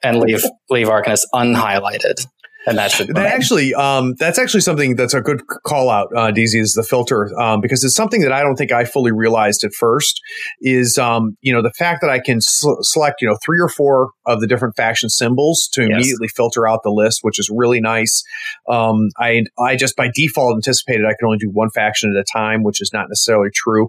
and 0.05 0.19
leave 0.21 0.43
leave 0.71 0.89
Arcanist 0.89 1.23
unhighlighted 1.35 2.27
and 2.67 2.79
that 2.79 2.91
should 2.91 3.09
that 3.09 3.27
actually 3.27 3.75
um, 3.75 4.15
that's 4.19 4.39
actually 4.39 4.61
something 4.61 4.97
that's 4.97 5.15
a 5.15 5.21
good 5.21 5.43
call 5.67 5.91
out 5.91 6.09
uh, 6.17 6.31
DZ 6.31 6.61
is 6.61 6.75
the 6.75 6.83
filter 6.83 7.31
um, 7.41 7.61
because 7.61 7.85
it's 7.85 7.95
something 7.95 8.23
that 8.23 8.33
I 8.33 8.43
don't 8.43 8.57
think 8.57 8.73
I 8.73 8.85
fully 8.85 9.13
realized 9.13 9.65
at 9.65 9.73
first 9.75 10.21
is 10.61 10.99
um, 10.99 11.37
you 11.41 11.53
know 11.53 11.63
the 11.63 11.73
fact 11.73 12.01
that 12.01 12.11
I 12.11 12.21
can 12.21 12.41
sl- 12.41 12.81
select 12.81 13.21
you 13.21 13.29
know 13.29 13.37
three 13.45 13.61
or 13.61 13.69
four 13.69 14.11
of 14.27 14.41
the 14.41 14.47
different 14.47 14.77
faction 14.77 15.09
symbols 15.09 15.69
to 15.73 15.83
yes. 15.83 15.91
immediately 15.93 16.29
filter 16.29 16.69
out 16.69 16.81
the 16.83 16.91
list 16.91 17.21
which 17.23 17.39
is 17.39 17.51
really 17.55 17.81
nice. 17.81 18.23
Um, 18.69 19.09
I 19.19 19.45
I 19.59 19.77
just 19.77 19.97
by 19.97 20.11
default 20.15 20.55
anticipated 20.55 21.05
I 21.05 21.15
could 21.19 21.27
only 21.27 21.39
do 21.39 21.51
one 21.51 21.71
faction 21.71 22.15
at 22.15 22.21
a 22.21 22.25
time 22.33 22.63
which 22.63 22.81
is 22.81 22.93
not 22.93 23.09
necessarily 23.09 23.51
true. 23.55 23.89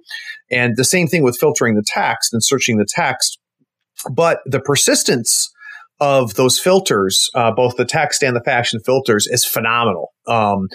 And 0.51 0.75
the 0.75 0.83
same 0.83 1.07
thing 1.07 1.23
with 1.23 1.37
filtering 1.39 1.75
the 1.75 1.85
text 1.85 2.33
and 2.33 2.43
searching 2.43 2.77
the 2.77 2.87
text 2.87 3.39
but 4.11 4.39
the 4.45 4.59
persistence 4.59 5.49
of 5.99 6.33
those 6.35 6.59
filters, 6.59 7.29
uh, 7.35 7.51
both 7.51 7.77
the 7.77 7.85
text 7.85 8.23
and 8.23 8.35
the 8.35 8.43
faction 8.43 8.79
filters, 8.85 9.27
is 9.27 9.45
phenomenal. 9.45 10.13
Um, 10.27 10.67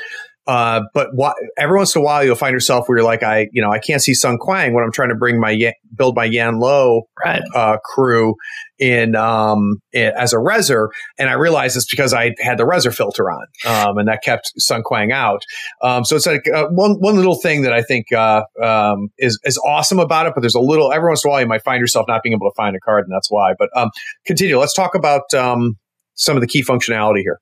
uh, 0.46 0.80
but 0.94 1.10
every 1.58 1.76
once 1.76 1.94
in 1.94 2.00
a 2.02 2.04
while, 2.04 2.24
you'll 2.24 2.34
find 2.34 2.52
yourself 2.52 2.88
where 2.88 2.98
you're 2.98 3.04
like, 3.04 3.22
I, 3.22 3.48
you 3.52 3.62
know, 3.62 3.70
I 3.70 3.78
can't 3.78 4.02
see 4.02 4.14
Sun 4.14 4.38
Quan 4.38 4.72
when 4.72 4.82
I'm 4.82 4.90
trying 4.90 5.10
to 5.10 5.14
bring 5.14 5.38
my 5.38 5.72
build 5.94 6.16
my 6.16 6.24
Yan 6.24 6.58
Lo 6.58 7.02
right. 7.24 7.42
uh, 7.54 7.76
crew 7.84 8.34
in, 8.78 9.14
um, 9.14 9.80
in, 9.92 10.12
as 10.16 10.32
a 10.32 10.36
reser, 10.36 10.88
and 11.18 11.28
I 11.28 11.34
realized 11.34 11.76
it's 11.76 11.88
because 11.88 12.14
I 12.14 12.34
had 12.40 12.58
the 12.58 12.64
reser 12.64 12.94
filter 12.94 13.30
on, 13.30 13.46
um, 13.66 13.98
and 13.98 14.08
that 14.08 14.22
kept 14.24 14.50
Sun 14.56 14.82
Quan 14.82 15.12
out. 15.12 15.42
Um, 15.82 16.04
so 16.04 16.16
it's 16.16 16.26
like 16.26 16.48
uh, 16.52 16.68
one 16.68 16.92
one 16.94 17.16
little 17.16 17.36
thing 17.36 17.62
that 17.62 17.72
I 17.72 17.82
think 17.82 18.10
uh, 18.12 18.42
um, 18.62 19.08
is 19.18 19.38
is 19.44 19.58
awesome 19.58 20.00
about 20.00 20.26
it. 20.26 20.32
But 20.34 20.40
there's 20.40 20.54
a 20.54 20.60
little 20.60 20.92
every 20.92 21.08
once 21.08 21.24
in 21.24 21.28
a 21.28 21.32
while 21.32 21.40
you 21.42 21.46
might 21.46 21.62
find 21.62 21.80
yourself 21.80 22.06
not 22.08 22.22
being 22.22 22.32
able 22.32 22.48
to 22.50 22.54
find 22.56 22.74
a 22.74 22.80
card, 22.80 23.04
and 23.04 23.14
that's 23.14 23.30
why. 23.30 23.52
But 23.58 23.68
um, 23.76 23.90
continue. 24.24 24.58
Let's 24.58 24.74
talk 24.74 24.94
about 24.94 25.32
um, 25.34 25.76
some 26.14 26.36
of 26.36 26.40
the 26.40 26.48
key 26.48 26.62
functionality 26.62 27.20
here. 27.20 27.40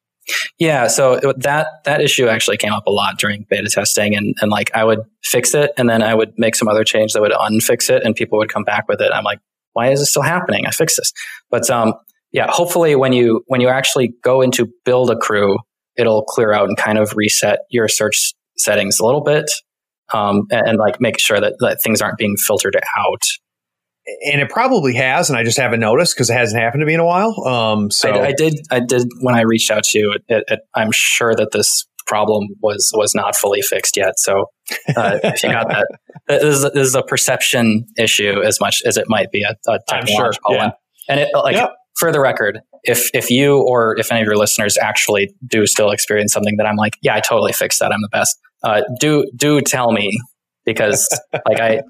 Yeah, 0.58 0.88
so 0.88 1.20
that 1.36 1.66
that 1.84 2.00
issue 2.00 2.28
actually 2.28 2.56
came 2.56 2.72
up 2.72 2.86
a 2.86 2.90
lot 2.90 3.18
during 3.18 3.46
beta 3.48 3.68
testing, 3.68 4.14
and 4.14 4.34
and 4.40 4.50
like 4.50 4.70
I 4.74 4.84
would 4.84 5.00
fix 5.22 5.54
it, 5.54 5.72
and 5.76 5.88
then 5.88 6.02
I 6.02 6.14
would 6.14 6.32
make 6.36 6.54
some 6.54 6.68
other 6.68 6.84
change 6.84 7.12
that 7.12 7.22
would 7.22 7.32
unfix 7.32 7.90
it, 7.90 8.02
and 8.04 8.14
people 8.14 8.38
would 8.38 8.52
come 8.52 8.64
back 8.64 8.88
with 8.88 9.00
it. 9.00 9.10
I'm 9.12 9.24
like, 9.24 9.40
why 9.72 9.90
is 9.90 10.00
this 10.00 10.10
still 10.10 10.22
happening? 10.22 10.66
I 10.66 10.70
fixed 10.70 10.96
this, 10.96 11.12
but 11.50 11.68
um, 11.70 11.94
yeah, 12.32 12.46
hopefully 12.50 12.94
when 12.96 13.12
you 13.12 13.42
when 13.46 13.60
you 13.60 13.68
actually 13.68 14.14
go 14.22 14.40
into 14.40 14.68
build 14.84 15.10
a 15.10 15.16
crew, 15.16 15.58
it'll 15.96 16.24
clear 16.24 16.52
out 16.52 16.68
and 16.68 16.76
kind 16.76 16.98
of 16.98 17.16
reset 17.16 17.60
your 17.70 17.88
search 17.88 18.34
settings 18.56 18.98
a 18.98 19.04
little 19.04 19.22
bit, 19.22 19.50
um, 20.12 20.46
and, 20.50 20.68
and 20.68 20.78
like 20.78 21.00
make 21.00 21.18
sure 21.18 21.40
that, 21.40 21.54
that 21.60 21.80
things 21.82 22.02
aren't 22.02 22.18
being 22.18 22.36
filtered 22.36 22.76
out 22.96 23.22
and 24.30 24.40
it 24.40 24.48
probably 24.50 24.94
has, 24.94 25.28
and 25.30 25.38
I 25.38 25.44
just 25.44 25.58
haven't 25.58 25.80
noticed 25.80 26.14
because 26.14 26.30
it 26.30 26.34
hasn't 26.34 26.60
happened 26.60 26.82
to 26.82 26.86
me 26.86 26.94
in 26.94 27.00
a 27.00 27.04
while. 27.04 27.44
Um, 27.46 27.90
so 27.90 28.10
I, 28.10 28.28
I 28.28 28.32
did, 28.32 28.54
I 28.70 28.80
did 28.80 29.08
when 29.20 29.34
I 29.34 29.42
reached 29.42 29.70
out 29.70 29.84
to 29.84 29.98
you. 29.98 30.16
It, 30.28 30.44
it, 30.48 30.60
I'm 30.74 30.90
sure 30.92 31.34
that 31.34 31.50
this 31.52 31.86
problem 32.06 32.48
was 32.62 32.90
was 32.94 33.14
not 33.14 33.36
fully 33.36 33.60
fixed 33.60 33.96
yet. 33.96 34.18
So 34.18 34.46
uh, 34.96 35.18
if 35.22 35.42
you 35.42 35.50
got 35.50 35.68
that, 35.68 35.86
this 36.28 36.42
is, 36.42 36.62
this 36.62 36.88
is, 36.88 36.94
a 36.94 37.02
perception 37.02 37.86
issue 37.98 38.42
as 38.42 38.60
much 38.60 38.82
as 38.84 38.96
it 38.96 39.04
might 39.08 39.30
be 39.30 39.42
a, 39.42 39.54
a 39.70 39.78
technological 39.86 40.50
sure, 40.50 40.56
yeah. 40.56 40.64
one. 40.64 40.72
And 41.08 41.20
it, 41.20 41.28
like 41.34 41.56
yep. 41.56 41.74
for 41.96 42.10
the 42.10 42.20
record, 42.20 42.60
if 42.82 43.10
if 43.14 43.30
you 43.30 43.58
or 43.58 43.96
if 43.98 44.10
any 44.10 44.22
of 44.22 44.26
your 44.26 44.36
listeners 44.36 44.76
actually 44.78 45.34
do 45.46 45.66
still 45.66 45.90
experience 45.90 46.32
something 46.32 46.56
that 46.56 46.66
I'm 46.66 46.76
like, 46.76 46.94
yeah, 47.02 47.14
I 47.14 47.20
totally 47.20 47.52
fixed 47.52 47.78
that. 47.80 47.92
I'm 47.92 48.00
the 48.00 48.08
best. 48.10 48.38
Uh, 48.62 48.82
do 48.98 49.30
do 49.36 49.60
tell 49.60 49.92
me 49.92 50.18
because 50.64 51.08
like 51.46 51.60
I 51.60 51.82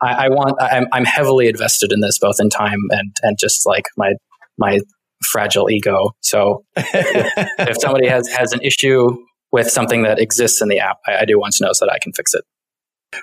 I, 0.00 0.26
I 0.26 0.28
want 0.28 0.60
I'm, 0.60 0.86
I'm 0.92 1.04
heavily 1.04 1.48
invested 1.48 1.92
in 1.92 2.00
this 2.00 2.18
both 2.18 2.36
in 2.38 2.50
time 2.50 2.78
and 2.90 3.14
and 3.22 3.38
just 3.38 3.66
like 3.66 3.84
my 3.96 4.14
my 4.56 4.80
fragile 5.22 5.70
ego. 5.70 6.10
So 6.20 6.64
if, 6.76 7.32
if 7.58 7.76
somebody 7.80 8.08
has 8.08 8.28
has 8.28 8.52
an 8.52 8.60
issue 8.62 9.16
with 9.50 9.70
something 9.70 10.02
that 10.02 10.18
exists 10.18 10.60
in 10.60 10.68
the 10.68 10.78
app, 10.78 10.98
I, 11.06 11.18
I 11.18 11.24
do 11.24 11.38
want 11.38 11.54
to 11.54 11.64
know 11.64 11.72
so 11.72 11.86
that 11.86 11.92
I 11.92 11.98
can 12.02 12.12
fix 12.12 12.34
it. 12.34 12.44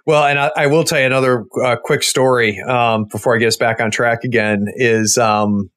Well, 0.05 0.25
and 0.25 0.39
I, 0.39 0.51
I 0.55 0.67
will 0.67 0.83
tell 0.83 0.99
you 0.99 1.05
another 1.05 1.45
uh, 1.63 1.75
quick 1.83 2.01
story 2.01 2.59
um, 2.59 3.05
before 3.05 3.35
I 3.35 3.37
get 3.37 3.47
us 3.47 3.57
back 3.57 3.79
on 3.79 3.91
track 3.91 4.23
again. 4.23 4.65
Is 4.75 5.17
um, 5.17 5.69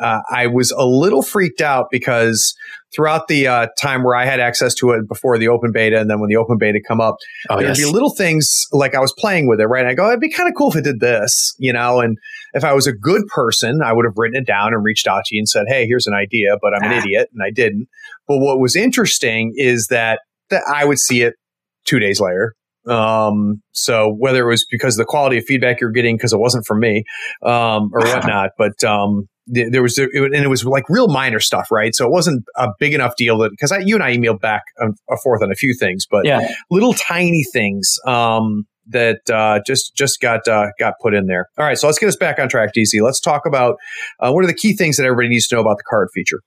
uh, 0.00 0.20
I 0.30 0.46
was 0.46 0.70
a 0.72 0.84
little 0.84 1.22
freaked 1.22 1.60
out 1.60 1.86
because 1.90 2.54
throughout 2.94 3.28
the 3.28 3.46
uh, 3.46 3.66
time 3.80 4.02
where 4.02 4.14
I 4.14 4.24
had 4.24 4.40
access 4.40 4.74
to 4.76 4.90
it 4.90 5.08
before 5.08 5.38
the 5.38 5.48
open 5.48 5.72
beta, 5.72 6.00
and 6.00 6.08
then 6.08 6.20
when 6.20 6.28
the 6.28 6.36
open 6.36 6.58
beta 6.58 6.80
come 6.86 7.00
up, 7.00 7.16
oh, 7.50 7.56
there'd 7.56 7.76
yes. 7.76 7.86
be 7.86 7.92
little 7.92 8.14
things 8.14 8.66
like 8.72 8.94
I 8.94 9.00
was 9.00 9.12
playing 9.18 9.48
with 9.48 9.60
it, 9.60 9.66
right? 9.66 9.80
And 9.80 9.88
I 9.88 9.94
go, 9.94 10.08
it'd 10.08 10.20
be 10.20 10.30
kind 10.30 10.48
of 10.48 10.54
cool 10.56 10.70
if 10.70 10.76
it 10.76 10.84
did 10.84 11.00
this, 11.00 11.54
you 11.58 11.72
know. 11.72 12.00
And 12.00 12.18
if 12.54 12.64
I 12.64 12.72
was 12.72 12.86
a 12.86 12.92
good 12.92 13.22
person, 13.28 13.80
I 13.84 13.92
would 13.92 14.04
have 14.04 14.14
written 14.16 14.36
it 14.36 14.46
down 14.46 14.74
and 14.74 14.84
reached 14.84 15.06
out 15.06 15.24
to 15.26 15.34
you 15.34 15.40
and 15.40 15.48
said, 15.48 15.64
"Hey, 15.68 15.86
here's 15.86 16.06
an 16.06 16.14
idea," 16.14 16.56
but 16.60 16.74
I'm 16.74 16.82
ah. 16.84 16.92
an 16.92 16.98
idiot, 16.98 17.28
and 17.32 17.42
I 17.44 17.50
didn't. 17.50 17.88
But 18.26 18.38
what 18.38 18.60
was 18.60 18.76
interesting 18.76 19.52
is 19.56 19.88
that 19.90 20.20
that 20.50 20.62
I 20.72 20.84
would 20.84 20.98
see 20.98 21.22
it 21.22 21.34
two 21.84 21.98
days 21.98 22.20
later, 22.20 22.54
Um, 22.86 23.62
so 23.72 24.14
whether 24.18 24.44
it 24.44 24.50
was 24.50 24.66
because 24.70 24.94
of 24.94 24.98
the 24.98 25.04
quality 25.06 25.38
of 25.38 25.44
feedback 25.44 25.80
you're 25.80 25.90
getting 25.90 26.16
because 26.16 26.32
it 26.32 26.38
wasn't 26.38 26.66
from 26.66 26.80
me, 26.80 27.04
um, 27.42 27.90
or 27.92 28.00
whatnot, 28.06 28.50
but 28.58 28.82
um, 28.84 29.26
there 29.46 29.82
was 29.82 29.98
it, 29.98 30.10
and 30.14 30.34
it 30.34 30.48
was 30.48 30.64
like 30.64 30.88
real 30.88 31.08
minor 31.08 31.40
stuff, 31.40 31.70
right? 31.70 31.94
So 31.94 32.06
it 32.06 32.10
wasn't 32.10 32.44
a 32.56 32.68
big 32.78 32.94
enough 32.94 33.16
deal 33.16 33.38
that 33.38 33.50
because 33.50 33.72
you 33.84 33.94
and 33.94 34.02
I 34.02 34.16
emailed 34.16 34.40
back 34.40 34.62
and 34.78 34.96
forth 35.22 35.42
on 35.42 35.50
a 35.52 35.54
few 35.54 35.74
things, 35.74 36.06
but 36.10 36.24
yeah. 36.24 36.48
little 36.70 36.94
tiny 36.94 37.44
things 37.52 37.98
um, 38.06 38.66
that 38.88 39.28
uh, 39.30 39.60
just 39.66 39.94
just 39.94 40.20
got 40.20 40.46
uh, 40.48 40.68
got 40.78 40.94
put 41.00 41.14
in 41.14 41.26
there. 41.26 41.48
All 41.58 41.64
right, 41.64 41.78
so 41.78 41.86
let's 41.86 41.98
get 41.98 42.08
us 42.08 42.16
back 42.16 42.38
on 42.38 42.48
track, 42.48 42.70
DZ. 42.76 43.02
Let's 43.02 43.20
talk 43.20 43.46
about 43.46 43.76
uh, 44.20 44.32
what 44.32 44.44
are 44.44 44.48
the 44.48 44.54
key 44.54 44.74
things 44.74 44.96
that 44.96 45.04
everybody 45.04 45.28
needs 45.28 45.46
to 45.48 45.56
know 45.56 45.60
about 45.60 45.78
the 45.78 45.84
card 45.88 46.08
feature. 46.14 46.40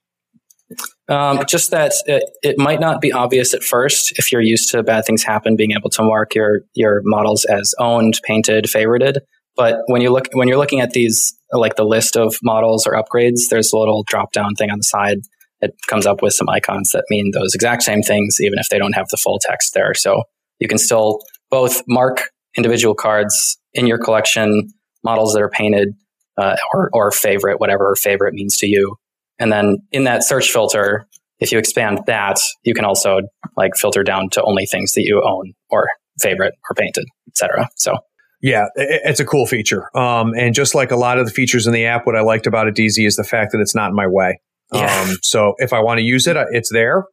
Um, 1.08 1.42
just 1.46 1.70
that 1.70 1.92
it, 2.04 2.24
it, 2.42 2.58
might 2.58 2.80
not 2.80 3.00
be 3.00 3.10
obvious 3.10 3.54
at 3.54 3.62
first 3.62 4.12
if 4.18 4.30
you're 4.30 4.42
used 4.42 4.70
to 4.72 4.82
bad 4.82 5.06
things 5.06 5.22
happen, 5.22 5.56
being 5.56 5.72
able 5.72 5.88
to 5.90 6.02
mark 6.02 6.34
your 6.34 6.60
your 6.74 7.00
models 7.04 7.46
as 7.46 7.74
owned, 7.78 8.20
painted, 8.24 8.64
favorited. 8.64 9.20
But 9.58 9.80
when 9.88 10.00
you 10.00 10.10
look 10.10 10.28
when 10.32 10.46
you're 10.46 10.56
looking 10.56 10.80
at 10.80 10.92
these 10.92 11.36
like 11.52 11.74
the 11.74 11.84
list 11.84 12.16
of 12.16 12.36
models 12.42 12.86
or 12.86 12.92
upgrades, 12.92 13.48
there's 13.50 13.72
a 13.72 13.76
little 13.76 14.04
drop 14.06 14.32
down 14.32 14.54
thing 14.54 14.70
on 14.70 14.78
the 14.78 14.84
side. 14.84 15.18
It 15.60 15.74
comes 15.88 16.06
up 16.06 16.22
with 16.22 16.32
some 16.32 16.48
icons 16.48 16.92
that 16.92 17.04
mean 17.10 17.32
those 17.34 17.54
exact 17.54 17.82
same 17.82 18.02
things, 18.02 18.38
even 18.40 18.60
if 18.60 18.68
they 18.68 18.78
don't 18.78 18.92
have 18.92 19.08
the 19.08 19.16
full 19.16 19.40
text 19.42 19.74
there. 19.74 19.92
So 19.94 20.22
you 20.60 20.68
can 20.68 20.78
still 20.78 21.18
both 21.50 21.82
mark 21.88 22.30
individual 22.56 22.94
cards 22.94 23.58
in 23.74 23.88
your 23.88 23.98
collection, 23.98 24.68
models 25.02 25.34
that 25.34 25.42
are 25.42 25.50
painted, 25.50 25.88
uh, 26.36 26.56
or, 26.72 26.90
or 26.92 27.10
favorite, 27.10 27.58
whatever 27.58 27.94
favorite 27.96 28.34
means 28.34 28.56
to 28.58 28.68
you. 28.68 28.94
And 29.40 29.52
then 29.52 29.78
in 29.90 30.04
that 30.04 30.22
search 30.22 30.50
filter, 30.50 31.08
if 31.40 31.50
you 31.50 31.58
expand 31.58 32.00
that, 32.06 32.36
you 32.62 32.74
can 32.74 32.84
also 32.84 33.20
like 33.56 33.76
filter 33.76 34.04
down 34.04 34.30
to 34.30 34.42
only 34.42 34.66
things 34.66 34.92
that 34.92 35.02
you 35.02 35.22
own 35.24 35.52
or 35.70 35.88
favorite 36.20 36.54
or 36.70 36.74
painted, 36.74 37.04
etc. 37.28 37.68
So 37.76 37.96
yeah, 38.40 38.66
it's 38.76 39.20
a 39.20 39.24
cool 39.24 39.46
feature. 39.46 39.96
Um, 39.96 40.32
and 40.36 40.54
just 40.54 40.74
like 40.74 40.90
a 40.90 40.96
lot 40.96 41.18
of 41.18 41.26
the 41.26 41.32
features 41.32 41.66
in 41.66 41.72
the 41.72 41.86
app, 41.86 42.06
what 42.06 42.16
I 42.16 42.20
liked 42.20 42.46
about 42.46 42.68
it, 42.68 42.74
DZ, 42.74 43.04
is 43.06 43.16
the 43.16 43.24
fact 43.24 43.52
that 43.52 43.60
it's 43.60 43.74
not 43.74 43.90
in 43.90 43.96
my 43.96 44.06
way. 44.06 44.40
Yeah. 44.72 45.02
Um, 45.02 45.16
so 45.22 45.54
if 45.58 45.72
I 45.72 45.80
want 45.80 45.98
to 45.98 46.04
use 46.04 46.26
it, 46.26 46.36
it's 46.52 46.70
there. 46.72 47.04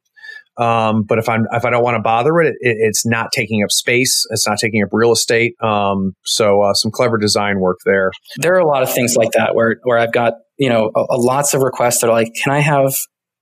Um, 0.57 1.03
but 1.03 1.17
if 1.17 1.27
I'm 1.27 1.45
if 1.51 1.65
I 1.65 1.69
don't 1.69 1.83
want 1.83 1.95
to 1.95 2.01
bother 2.01 2.39
it, 2.39 2.55
it, 2.61 2.77
it's 2.79 3.05
not 3.05 3.31
taking 3.33 3.63
up 3.63 3.71
space. 3.71 4.25
It's 4.29 4.47
not 4.47 4.57
taking 4.57 4.81
up 4.83 4.89
real 4.91 5.11
estate. 5.11 5.53
Um, 5.61 6.13
so 6.23 6.61
uh, 6.61 6.73
some 6.73 6.91
clever 6.91 7.17
design 7.17 7.59
work 7.59 7.79
there. 7.85 8.11
There 8.37 8.53
are 8.53 8.59
a 8.59 8.67
lot 8.67 8.83
of 8.83 8.93
things 8.93 9.15
like 9.15 9.31
that 9.31 9.53
where 9.53 9.77
where 9.83 9.97
I've 9.97 10.13
got 10.13 10.33
you 10.57 10.69
know 10.69 10.91
a, 10.95 10.99
a 11.09 11.17
lots 11.17 11.53
of 11.53 11.61
requests 11.61 12.01
that 12.01 12.09
are 12.09 12.13
like, 12.13 12.33
can 12.41 12.53
I 12.53 12.59
have 12.59 12.93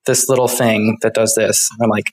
this 0.05 0.27
little 0.27 0.47
thing 0.47 0.97
that 1.01 1.13
does 1.13 1.35
this? 1.35 1.69
And 1.73 1.83
I'm 1.83 1.89
like, 1.89 2.11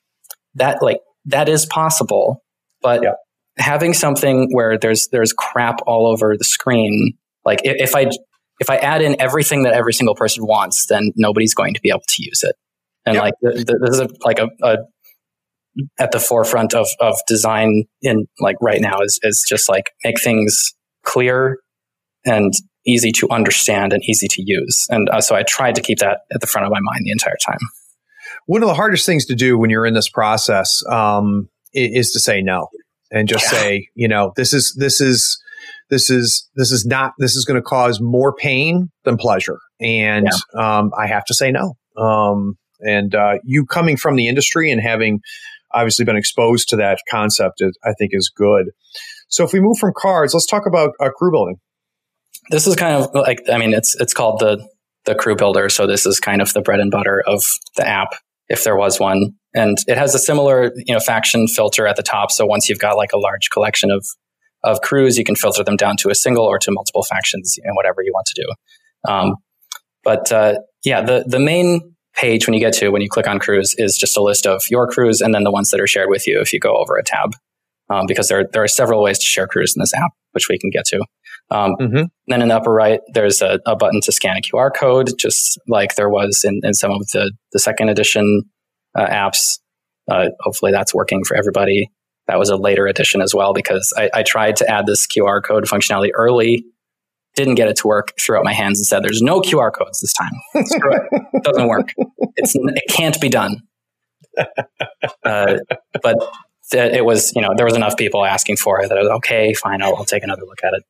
that 0.57 0.83
like 0.83 0.99
that 1.27 1.49
is 1.49 1.65
possible, 1.65 2.43
but 2.83 3.03
yeah 3.03 3.13
having 3.61 3.95
something 3.95 4.49
where 4.53 4.79
there's 4.79 5.09
there's 5.09 5.33
crap 5.33 5.81
all 5.87 6.07
over 6.07 6.37
the 6.37 6.45
screen, 6.45 7.15
like 7.45 7.61
if, 7.65 7.95
I 7.95 8.07
if 8.59 8.71
I 8.71 8.77
add 8.77 9.03
in 9.03 9.21
everything 9.21 9.63
that 9.65 9.73
every 9.73 9.93
single 9.93 10.15
person 10.15 10.47
wants, 10.47 10.87
then 10.87 11.13
nobody's 11.17 11.55
going 11.55 11.75
to 11.75 11.81
be 11.81 11.91
able 11.91 12.03
to 12.09 12.23
use 12.23 12.43
it. 12.43 12.57
And 13.07 13.15
yep. 13.15 13.25
like 13.25 13.35
this 13.43 13.91
is 13.91 14.01
a, 14.01 14.09
like 14.25 14.39
a, 14.39 14.49
a, 14.63 14.77
at 15.99 16.13
the 16.13 16.21
forefront 16.21 16.75
of 16.75 16.87
of 17.01 17.17
design 17.27 17.85
in 18.03 18.27
like 18.41 18.57
right 18.61 18.81
now 18.81 19.01
is 19.01 19.19
is 19.23 19.45
just 19.49 19.69
like 19.69 19.91
make 20.05 20.21
things 20.21 20.75
clear 21.05 21.59
and 22.27 22.53
easy 22.87 23.13
to 23.13 23.29
understand 23.31 23.93
and 23.93 24.03
easy 24.05 24.29
to 24.29 24.43
use. 24.45 24.87
And 24.91 25.09
uh, 25.11 25.21
so 25.21 25.35
I 25.35 25.43
tried 25.43 25.75
to 25.77 25.83
keep 25.83 25.99
that 25.99 26.21
at 26.33 26.41
the 26.41 26.47
front 26.47 26.67
of 26.67 26.73
my 26.73 26.81
mind 26.81 27.05
the 27.05 27.11
entire 27.11 27.37
time. 27.45 27.59
One 28.47 28.63
of 28.63 28.69
the 28.69 28.75
hardest 28.75 29.07
things 29.07 29.27
to 29.27 29.35
do 29.35 29.59
when 29.59 29.71
you're 29.71 29.87
in 29.87 29.95
this 29.95 30.09
process 30.09 30.83
um, 30.89 31.49
is 31.73 32.11
to 32.13 32.21
say 32.21 32.43
no 32.43 32.69
and 33.11 33.29
just 33.29 33.45
yeah. 33.53 33.59
say, 33.59 33.89
you 33.95 34.09
know, 34.09 34.33
this 34.37 34.53
is 34.53 34.75
this 34.79 35.01
is 35.01 35.41
this 35.89 36.11
is 36.11 36.49
this 36.55 36.71
is 36.71 36.87
not 36.87 37.13
this 37.19 37.35
is 37.35 37.45
going 37.45 37.61
to 37.61 37.63
cause 37.63 38.01
more 38.01 38.35
pain 38.35 38.91
than 39.05 39.17
pleasure, 39.17 39.59
and 39.81 40.29
yeah. 40.55 40.79
um, 40.79 40.91
I 40.99 41.07
have 41.07 41.25
to 41.27 41.35
say 41.35 41.51
no. 41.51 41.75
Um, 41.97 42.57
and 42.81 43.15
uh, 43.15 43.35
you 43.45 43.67
coming 43.67 43.97
from 43.97 44.17
the 44.17 44.29
industry 44.29 44.71
and 44.71 44.81
having 44.81 45.21
obviously 45.73 46.05
been 46.05 46.17
exposed 46.17 46.69
to 46.71 46.77
that 46.77 46.99
concept, 47.11 47.63
I 47.85 47.93
think 47.99 48.11
is 48.13 48.31
good. 48.35 48.71
So 49.29 49.45
if 49.45 49.53
we 49.53 49.61
move 49.61 49.79
from 49.79 49.93
cards, 49.97 50.35
let's 50.35 50.47
talk 50.47 50.67
about 50.67 50.91
uh, 51.01 51.11
crew 51.11 51.31
building. 51.31 51.57
This 52.51 52.67
is 52.67 52.75
kind 52.75 52.97
of 52.97 53.15
like 53.15 53.43
I 53.53 53.59
mean, 53.59 53.75
it's 53.75 53.95
it's 54.01 54.15
called 54.15 54.41
the 54.41 54.67
the 55.05 55.15
crew 55.15 55.37
builder. 55.37 55.69
So 55.69 55.87
this 55.87 56.07
is 56.07 56.21
kind 56.21 56.43
of 56.43 56.53
the 56.53 56.61
bread 56.61 56.81
and 56.81 56.91
butter 56.91 57.23
of 57.27 57.45
the 57.77 57.87
app, 57.87 58.15
if 58.49 58.65
there 58.65 58.77
was 58.77 58.99
one. 58.99 59.35
And 59.55 59.79
it 59.89 59.99
has 59.99 60.15
a 60.15 60.19
similar, 60.19 60.73
you 60.77 60.95
know, 60.95 61.01
faction 61.01 61.49
filter 61.49 61.87
at 61.87 61.97
the 61.97 62.03
top. 62.03 62.31
So 62.31 62.47
once 62.47 62.69
you've 62.69 62.79
got 62.79 62.97
like 62.97 63.13
a 63.13 63.19
large 63.19 63.51
collection 63.51 63.91
of 63.91 64.07
of 64.63 64.83
crews, 64.83 65.17
you 65.17 65.25
can 65.25 65.37
filter 65.37 65.65
them 65.65 65.77
down 65.77 65.97
to 65.97 66.11
a 66.11 66.15
single 66.15 66.45
or 66.45 66.59
to 66.59 66.71
multiple 66.71 67.03
factions 67.03 67.59
and 67.65 67.75
whatever 67.75 68.03
you 68.03 68.13
want 68.13 68.27
to 68.27 68.43
do. 68.43 69.11
Um, 69.11 69.37
but 70.05 70.31
uh, 70.31 70.59
yeah, 70.85 71.01
the 71.03 71.25
the 71.27 71.39
main 71.39 71.95
page 72.15 72.47
when 72.47 72.55
you 72.55 72.61
get 72.61 72.75
to 72.75 72.91
when 72.91 73.03
you 73.03 73.09
click 73.09 73.27
on 73.27 73.39
crews 73.39 73.75
is 73.79 73.97
just 73.97 74.17
a 74.17 74.23
list 74.23 74.47
of 74.47 74.63
your 74.69 74.87
crews 74.87 75.21
and 75.21 75.35
then 75.35 75.45
the 75.45 75.51
ones 75.51 75.71
that 75.71 75.81
are 75.81 75.87
shared 75.87 76.11
with 76.11 76.27
you 76.27 76.41
if 76.41 76.53
you 76.53 76.61
go 76.61 76.77
over 76.77 76.97
a 76.97 77.05
tab. 77.05 77.33
Um, 77.89 78.05
because 78.07 78.29
there 78.29 78.47
there 78.53 78.63
are 78.63 78.69
several 78.69 79.03
ways 79.03 79.19
to 79.19 79.25
share 79.25 79.49
crews 79.49 79.75
in 79.75 79.81
this 79.81 79.93
app, 79.95 80.13
which 80.33 80.49
we 80.49 80.59
can 80.59 80.71
get 80.71 80.85
to. 80.87 81.01
Um, 81.51 81.75
mm-hmm. 81.81 82.03
Then 82.29 82.43
in 82.43 82.49
the 82.49 82.57
upper 82.57 82.73
right, 82.73 83.01
there's 83.13 83.43
a, 83.43 83.59
a, 83.67 83.75
button 83.75 84.01
to 84.03 84.13
scan 84.13 84.37
a 84.37 84.41
QR 84.41 84.71
code, 84.73 85.11
just 85.19 85.59
like 85.67 85.97
there 85.97 86.09
was 86.09 86.45
in, 86.45 86.61
in 86.63 86.75
some 86.75 86.93
of 86.93 87.01
the 87.09 87.33
the 87.53 87.59
second 87.59 87.89
edition 87.89 88.45
uh, 88.97 89.07
apps. 89.07 89.59
Uh, 90.11 90.31
hopefully 90.41 90.73
that's 90.73 90.95
working 90.95 91.25
for 91.25 91.37
everybody. 91.37 91.91
That 92.27 92.39
was 92.39 92.49
a 92.49 92.57
later 92.57 92.87
addition 92.87 93.23
as 93.23 93.35
well 93.35 93.53
because 93.53 93.93
I, 93.97 94.11
I 94.15 94.23
tried 94.23 94.57
to 94.57 94.71
add 94.71 94.87
this 94.87 95.07
QR 95.07 95.43
code 95.43 95.65
functionality 95.65 96.11
early, 96.15 96.65
didn't 97.35 97.57
get 97.57 97.69
it 97.69 97.77
to 97.77 97.89
work, 97.89 98.13
threw 98.21 98.39
out 98.39 98.45
my 98.45 98.53
hands 98.53 98.79
and 98.79 98.87
said, 98.87 99.03
"There's 99.03 99.23
no 99.23 99.41
QR 99.41 99.73
codes 99.73 100.01
this 100.01 100.13
time. 100.13 100.33
it. 100.55 101.43
doesn't 101.43 101.69
work. 101.69 101.93
It's 102.37 102.55
it 102.55 102.85
can't 102.89 103.21
be 103.21 103.29
done." 103.29 103.63
Uh, 105.25 105.57
but 106.03 106.17
th- 106.71 106.95
it 106.95 107.05
was 107.05 107.33
you 107.35 107.43
know 107.43 107.55
there 107.57 107.65
was 107.65 107.75
enough 107.75 107.97
people 107.97 108.25
asking 108.25 108.57
for 108.57 108.81
it 108.81 108.89
that 108.89 108.99
I 108.99 109.01
was 109.01 109.11
okay, 109.11 109.55
fine, 109.55 109.83
I'll, 109.83 109.97
I'll 109.97 110.05
take 110.05 110.23
another 110.23 110.43
look 110.47 110.63
at 110.63 110.75
it. 110.75 110.85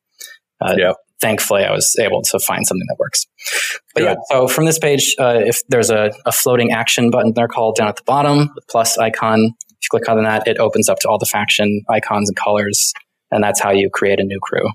Uh, 0.59 0.75
yeah 0.77 0.93
thankfully 1.21 1.63
I 1.63 1.71
was 1.71 1.95
able 1.99 2.21
to 2.23 2.39
find 2.39 2.65
something 2.65 2.85
that 2.89 2.97
works. 2.99 3.25
But 3.93 4.01
Good. 4.01 4.05
yeah, 4.05 4.15
so 4.29 4.47
from 4.47 4.65
this 4.65 4.79
page, 4.79 5.15
uh, 5.19 5.39
if 5.45 5.61
there's 5.69 5.89
a, 5.89 6.11
a, 6.25 6.31
floating 6.31 6.71
action 6.71 7.11
button 7.11 7.33
they're 7.35 7.47
called 7.47 7.75
down 7.75 7.87
at 7.87 7.95
the 7.95 8.03
bottom, 8.03 8.49
the 8.55 8.61
plus 8.69 8.97
icon, 8.97 9.53
if 9.69 9.77
you 9.83 9.89
click 9.89 10.09
on 10.09 10.21
that, 10.23 10.47
it 10.47 10.57
opens 10.57 10.89
up 10.89 10.99
to 10.99 11.09
all 11.09 11.17
the 11.17 11.25
faction 11.25 11.83
icons 11.89 12.29
and 12.29 12.35
colors, 12.35 12.93
and 13.29 13.43
that's 13.43 13.61
how 13.61 13.71
you 13.71 13.89
create 13.89 14.19
a 14.19 14.23
new 14.23 14.39
crew. 14.41 14.67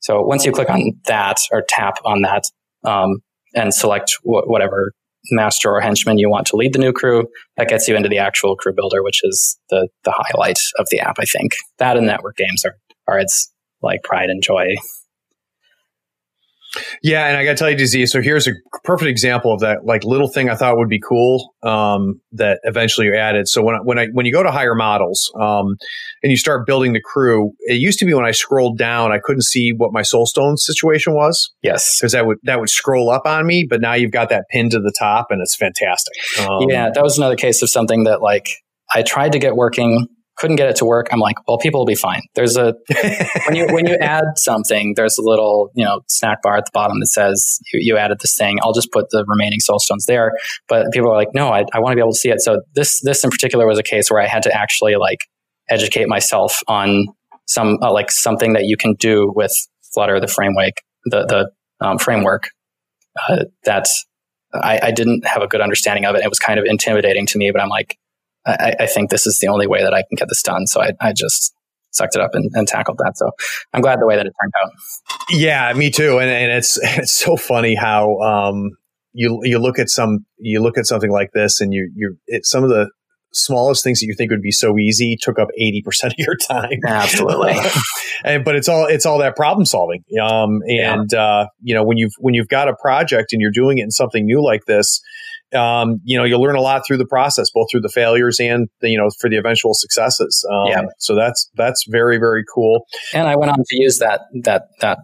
So 0.00 0.22
once 0.22 0.46
you 0.46 0.52
click 0.52 0.70
on 0.70 0.92
that 1.06 1.36
or 1.52 1.62
tap 1.68 1.98
on 2.04 2.22
that 2.22 2.44
um, 2.84 3.18
and 3.54 3.74
select 3.74 4.14
wh- 4.22 4.48
whatever 4.48 4.92
master 5.32 5.70
or 5.70 5.80
henchman 5.82 6.18
you 6.18 6.30
want 6.30 6.46
to 6.46 6.56
lead 6.56 6.72
the 6.72 6.78
new 6.78 6.92
crew, 6.92 7.26
that 7.58 7.68
gets 7.68 7.86
you 7.86 7.94
into 7.94 8.08
the 8.08 8.18
actual 8.18 8.56
crew 8.56 8.72
builder, 8.74 9.02
which 9.02 9.20
is 9.22 9.58
the 9.68 9.88
the 10.04 10.12
highlight 10.16 10.58
of 10.78 10.86
the 10.90 11.00
app. 11.00 11.16
I 11.20 11.24
think 11.24 11.52
that 11.78 11.96
and 11.96 12.06
network 12.06 12.36
games 12.36 12.64
are 12.64 12.76
are 13.06 13.18
its 13.18 13.52
like 13.82 14.02
pride 14.02 14.30
and 14.30 14.42
joy 14.42 14.74
yeah, 17.02 17.26
and 17.26 17.36
I 17.36 17.44
got 17.44 17.52
to 17.52 17.56
tell 17.56 17.70
you, 17.70 17.76
DZ. 17.76 18.08
So 18.08 18.20
here's 18.20 18.46
a 18.46 18.52
perfect 18.84 19.08
example 19.08 19.52
of 19.52 19.60
that, 19.60 19.84
like 19.84 20.04
little 20.04 20.28
thing 20.28 20.48
I 20.48 20.54
thought 20.54 20.76
would 20.76 20.88
be 20.88 21.00
cool 21.00 21.54
um, 21.62 22.20
that 22.32 22.60
eventually 22.64 23.06
you 23.06 23.16
added. 23.16 23.48
So 23.48 23.62
when 23.62 23.74
I, 23.74 23.78
when 23.78 23.98
I 23.98 24.06
when 24.12 24.26
you 24.26 24.32
go 24.32 24.42
to 24.42 24.50
higher 24.50 24.74
models 24.74 25.32
um, 25.40 25.76
and 26.22 26.30
you 26.30 26.36
start 26.36 26.66
building 26.66 26.92
the 26.92 27.00
crew, 27.00 27.52
it 27.60 27.74
used 27.74 27.98
to 28.00 28.04
be 28.04 28.14
when 28.14 28.24
I 28.24 28.30
scrolled 28.30 28.78
down, 28.78 29.12
I 29.12 29.18
couldn't 29.18 29.42
see 29.42 29.72
what 29.76 29.92
my 29.92 30.02
soulstone 30.02 30.58
situation 30.58 31.14
was. 31.14 31.50
Yes, 31.62 31.98
because 31.98 32.12
that 32.12 32.26
would 32.26 32.38
that 32.44 32.60
would 32.60 32.70
scroll 32.70 33.10
up 33.10 33.26
on 33.26 33.46
me. 33.46 33.66
But 33.68 33.80
now 33.80 33.94
you've 33.94 34.12
got 34.12 34.28
that 34.28 34.44
pinned 34.50 34.70
to 34.72 34.78
the 34.80 34.94
top, 34.98 35.28
and 35.30 35.40
it's 35.42 35.56
fantastic. 35.56 36.14
Um, 36.40 36.66
yeah, 36.68 36.90
that 36.94 37.02
was 37.02 37.18
another 37.18 37.36
case 37.36 37.62
of 37.62 37.70
something 37.70 38.04
that 38.04 38.22
like 38.22 38.48
I 38.94 39.02
tried 39.02 39.32
to 39.32 39.38
get 39.38 39.56
working 39.56 40.06
couldn't 40.40 40.56
get 40.56 40.70
it 40.70 40.76
to 40.76 40.86
work. 40.86 41.08
I'm 41.12 41.20
like, 41.20 41.36
well, 41.46 41.58
people 41.58 41.80
will 41.80 41.86
be 41.86 41.94
fine. 41.94 42.22
There's 42.34 42.56
a 42.56 42.74
when 43.46 43.54
you 43.54 43.66
when 43.66 43.86
you 43.86 43.94
add 43.96 44.24
something, 44.36 44.94
there's 44.96 45.18
a 45.18 45.22
little 45.22 45.70
you 45.74 45.84
know 45.84 46.00
snack 46.08 46.40
bar 46.42 46.56
at 46.56 46.64
the 46.64 46.70
bottom 46.72 46.98
that 47.00 47.08
says 47.08 47.58
you, 47.72 47.80
you 47.82 47.98
added 47.98 48.18
this 48.20 48.36
thing. 48.36 48.58
I'll 48.62 48.72
just 48.72 48.90
put 48.90 49.06
the 49.10 49.24
remaining 49.28 49.60
soul 49.60 49.78
stones 49.78 50.06
there. 50.06 50.32
But 50.66 50.92
people 50.92 51.10
are 51.10 51.16
like, 51.16 51.34
no, 51.34 51.50
I, 51.50 51.64
I 51.74 51.80
want 51.80 51.92
to 51.92 51.96
be 51.96 52.00
able 52.00 52.12
to 52.12 52.18
see 52.18 52.30
it. 52.30 52.40
So 52.40 52.62
this 52.74 53.00
this 53.02 53.22
in 53.22 53.30
particular 53.30 53.66
was 53.66 53.78
a 53.78 53.82
case 53.82 54.10
where 54.10 54.20
I 54.20 54.26
had 54.26 54.42
to 54.44 54.52
actually 54.52 54.96
like 54.96 55.18
educate 55.68 56.08
myself 56.08 56.60
on 56.66 57.06
some 57.46 57.76
uh, 57.82 57.92
like 57.92 58.10
something 58.10 58.54
that 58.54 58.64
you 58.64 58.78
can 58.78 58.94
do 58.94 59.30
with 59.36 59.52
Flutter, 59.92 60.20
the 60.20 60.28
framework, 60.28 60.74
the 61.04 61.26
the 61.26 61.86
um, 61.86 61.98
framework 61.98 62.50
uh, 63.28 63.44
that 63.64 63.86
I, 64.54 64.80
I 64.84 64.90
didn't 64.90 65.26
have 65.26 65.42
a 65.42 65.46
good 65.46 65.60
understanding 65.60 66.06
of 66.06 66.14
it. 66.14 66.24
It 66.24 66.28
was 66.28 66.38
kind 66.38 66.58
of 66.58 66.64
intimidating 66.64 67.26
to 67.26 67.38
me, 67.38 67.50
but 67.50 67.60
I'm 67.60 67.68
like, 67.68 67.98
I, 68.46 68.74
I, 68.80 68.86
think 68.86 69.10
this 69.10 69.26
is 69.26 69.38
the 69.38 69.48
only 69.48 69.66
way 69.66 69.82
that 69.82 69.92
I 69.92 70.02
can 70.02 70.16
get 70.16 70.28
this 70.28 70.42
done. 70.42 70.66
So 70.66 70.80
I, 70.80 70.92
I 71.00 71.12
just 71.12 71.54
sucked 71.90 72.16
it 72.16 72.22
up 72.22 72.30
and, 72.34 72.50
and, 72.54 72.66
tackled 72.66 72.98
that. 72.98 73.12
So 73.16 73.30
I'm 73.72 73.82
glad 73.82 74.00
the 74.00 74.06
way 74.06 74.16
that 74.16 74.26
it 74.26 74.32
turned 74.40 74.52
out. 74.62 74.70
Yeah, 75.30 75.72
me 75.74 75.90
too. 75.90 76.18
And, 76.18 76.30
and 76.30 76.52
it's 76.52 76.78
it's 76.82 77.16
so 77.16 77.36
funny 77.36 77.74
how 77.74 78.18
um, 78.20 78.70
you 79.12 79.40
you 79.42 79.58
look 79.58 79.78
at 79.78 79.88
some 79.88 80.24
you 80.38 80.62
look 80.62 80.78
at 80.78 80.86
something 80.86 81.10
like 81.10 81.32
this 81.32 81.60
and 81.60 81.72
you 81.72 81.90
you 81.94 82.16
it, 82.26 82.46
some 82.46 82.64
of 82.64 82.70
the 82.70 82.90
smallest 83.32 83.84
things 83.84 84.00
that 84.00 84.06
you 84.06 84.14
think 84.16 84.30
would 84.30 84.42
be 84.42 84.50
so 84.50 84.78
easy 84.78 85.16
took 85.20 85.38
up 85.38 85.48
80% 85.60 86.06
of 86.06 86.14
your 86.18 86.36
time. 86.36 86.80
Absolutely. 86.86 87.54
and, 88.24 88.44
but 88.44 88.56
it's 88.56 88.68
all, 88.68 88.86
it's 88.86 89.06
all 89.06 89.18
that 89.18 89.36
problem 89.36 89.64
solving. 89.64 90.02
Um, 90.20 90.62
and, 90.66 91.10
yeah. 91.12 91.22
uh, 91.22 91.46
you 91.62 91.74
know, 91.74 91.84
when 91.84 91.96
you've, 91.96 92.14
when 92.18 92.34
you've 92.34 92.48
got 92.48 92.68
a 92.68 92.74
project 92.74 93.32
and 93.32 93.40
you're 93.40 93.52
doing 93.52 93.78
it 93.78 93.82
in 93.82 93.90
something 93.90 94.24
new 94.24 94.42
like 94.44 94.64
this, 94.66 95.00
um, 95.54 96.00
you 96.04 96.16
know, 96.18 96.24
you'll 96.24 96.42
learn 96.42 96.56
a 96.56 96.60
lot 96.60 96.82
through 96.86 96.98
the 96.98 97.06
process, 97.06 97.50
both 97.50 97.68
through 97.70 97.80
the 97.80 97.88
failures 97.88 98.38
and 98.40 98.68
the, 98.80 98.88
you 98.88 98.98
know, 98.98 99.08
for 99.20 99.28
the 99.28 99.36
eventual 99.36 99.74
successes. 99.74 100.46
Um, 100.50 100.66
yeah. 100.66 100.82
So 100.98 101.14
that's 101.14 101.50
that's 101.54 101.84
very 101.88 102.18
very 102.18 102.44
cool. 102.52 102.86
And 103.12 103.26
I 103.28 103.36
went 103.36 103.52
on 103.52 103.58
to 103.58 103.82
use 103.82 103.98
that 103.98 104.22
that 104.42 104.62
that 104.80 104.98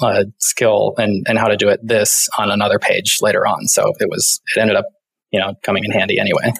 uh, 0.00 0.24
skill 0.38 0.94
and 0.98 1.26
and 1.28 1.38
how 1.38 1.48
to 1.48 1.56
do 1.56 1.68
it 1.68 1.80
this 1.82 2.28
on 2.38 2.50
another 2.50 2.78
page 2.78 3.18
later 3.20 3.46
on. 3.46 3.66
So 3.68 3.92
it 4.00 4.08
was 4.08 4.40
it 4.56 4.60
ended 4.60 4.76
up 4.76 4.86
you 5.30 5.40
know 5.40 5.54
coming 5.62 5.84
in 5.84 5.90
handy 5.90 6.18
anyway. 6.18 6.52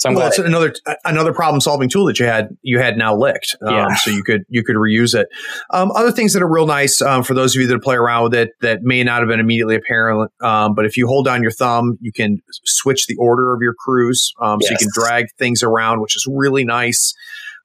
So 0.00 0.08
I'm 0.08 0.14
well, 0.14 0.28
it's 0.28 0.38
another 0.38 0.72
another 1.04 1.34
problem 1.34 1.60
solving 1.60 1.90
tool 1.90 2.06
that 2.06 2.18
you 2.18 2.24
had 2.24 2.56
you 2.62 2.78
had 2.78 2.96
now 2.96 3.14
licked, 3.14 3.54
um, 3.60 3.74
yeah. 3.74 3.94
so 3.96 4.10
you 4.10 4.22
could 4.22 4.44
you 4.48 4.64
could 4.64 4.76
reuse 4.76 5.14
it. 5.14 5.28
Um, 5.74 5.90
other 5.90 6.10
things 6.10 6.32
that 6.32 6.42
are 6.42 6.50
real 6.50 6.66
nice 6.66 7.02
um, 7.02 7.22
for 7.22 7.34
those 7.34 7.54
of 7.54 7.60
you 7.60 7.68
that 7.68 7.82
play 7.82 7.96
around 7.96 8.22
with 8.22 8.34
it 8.34 8.48
that 8.62 8.78
may 8.82 9.04
not 9.04 9.20
have 9.20 9.28
been 9.28 9.40
immediately 9.40 9.76
apparent, 9.76 10.32
um, 10.40 10.74
but 10.74 10.86
if 10.86 10.96
you 10.96 11.06
hold 11.06 11.26
down 11.26 11.42
your 11.42 11.50
thumb, 11.50 11.98
you 12.00 12.12
can 12.12 12.38
switch 12.64 13.08
the 13.08 13.16
order 13.16 13.52
of 13.52 13.60
your 13.60 13.74
crews, 13.74 14.32
yes. 14.40 14.48
Um, 14.48 14.62
so 14.62 14.70
you 14.70 14.78
can 14.78 14.88
drag 14.94 15.26
things 15.38 15.62
around, 15.62 16.00
which 16.00 16.16
is 16.16 16.26
really 16.26 16.64
nice. 16.64 17.12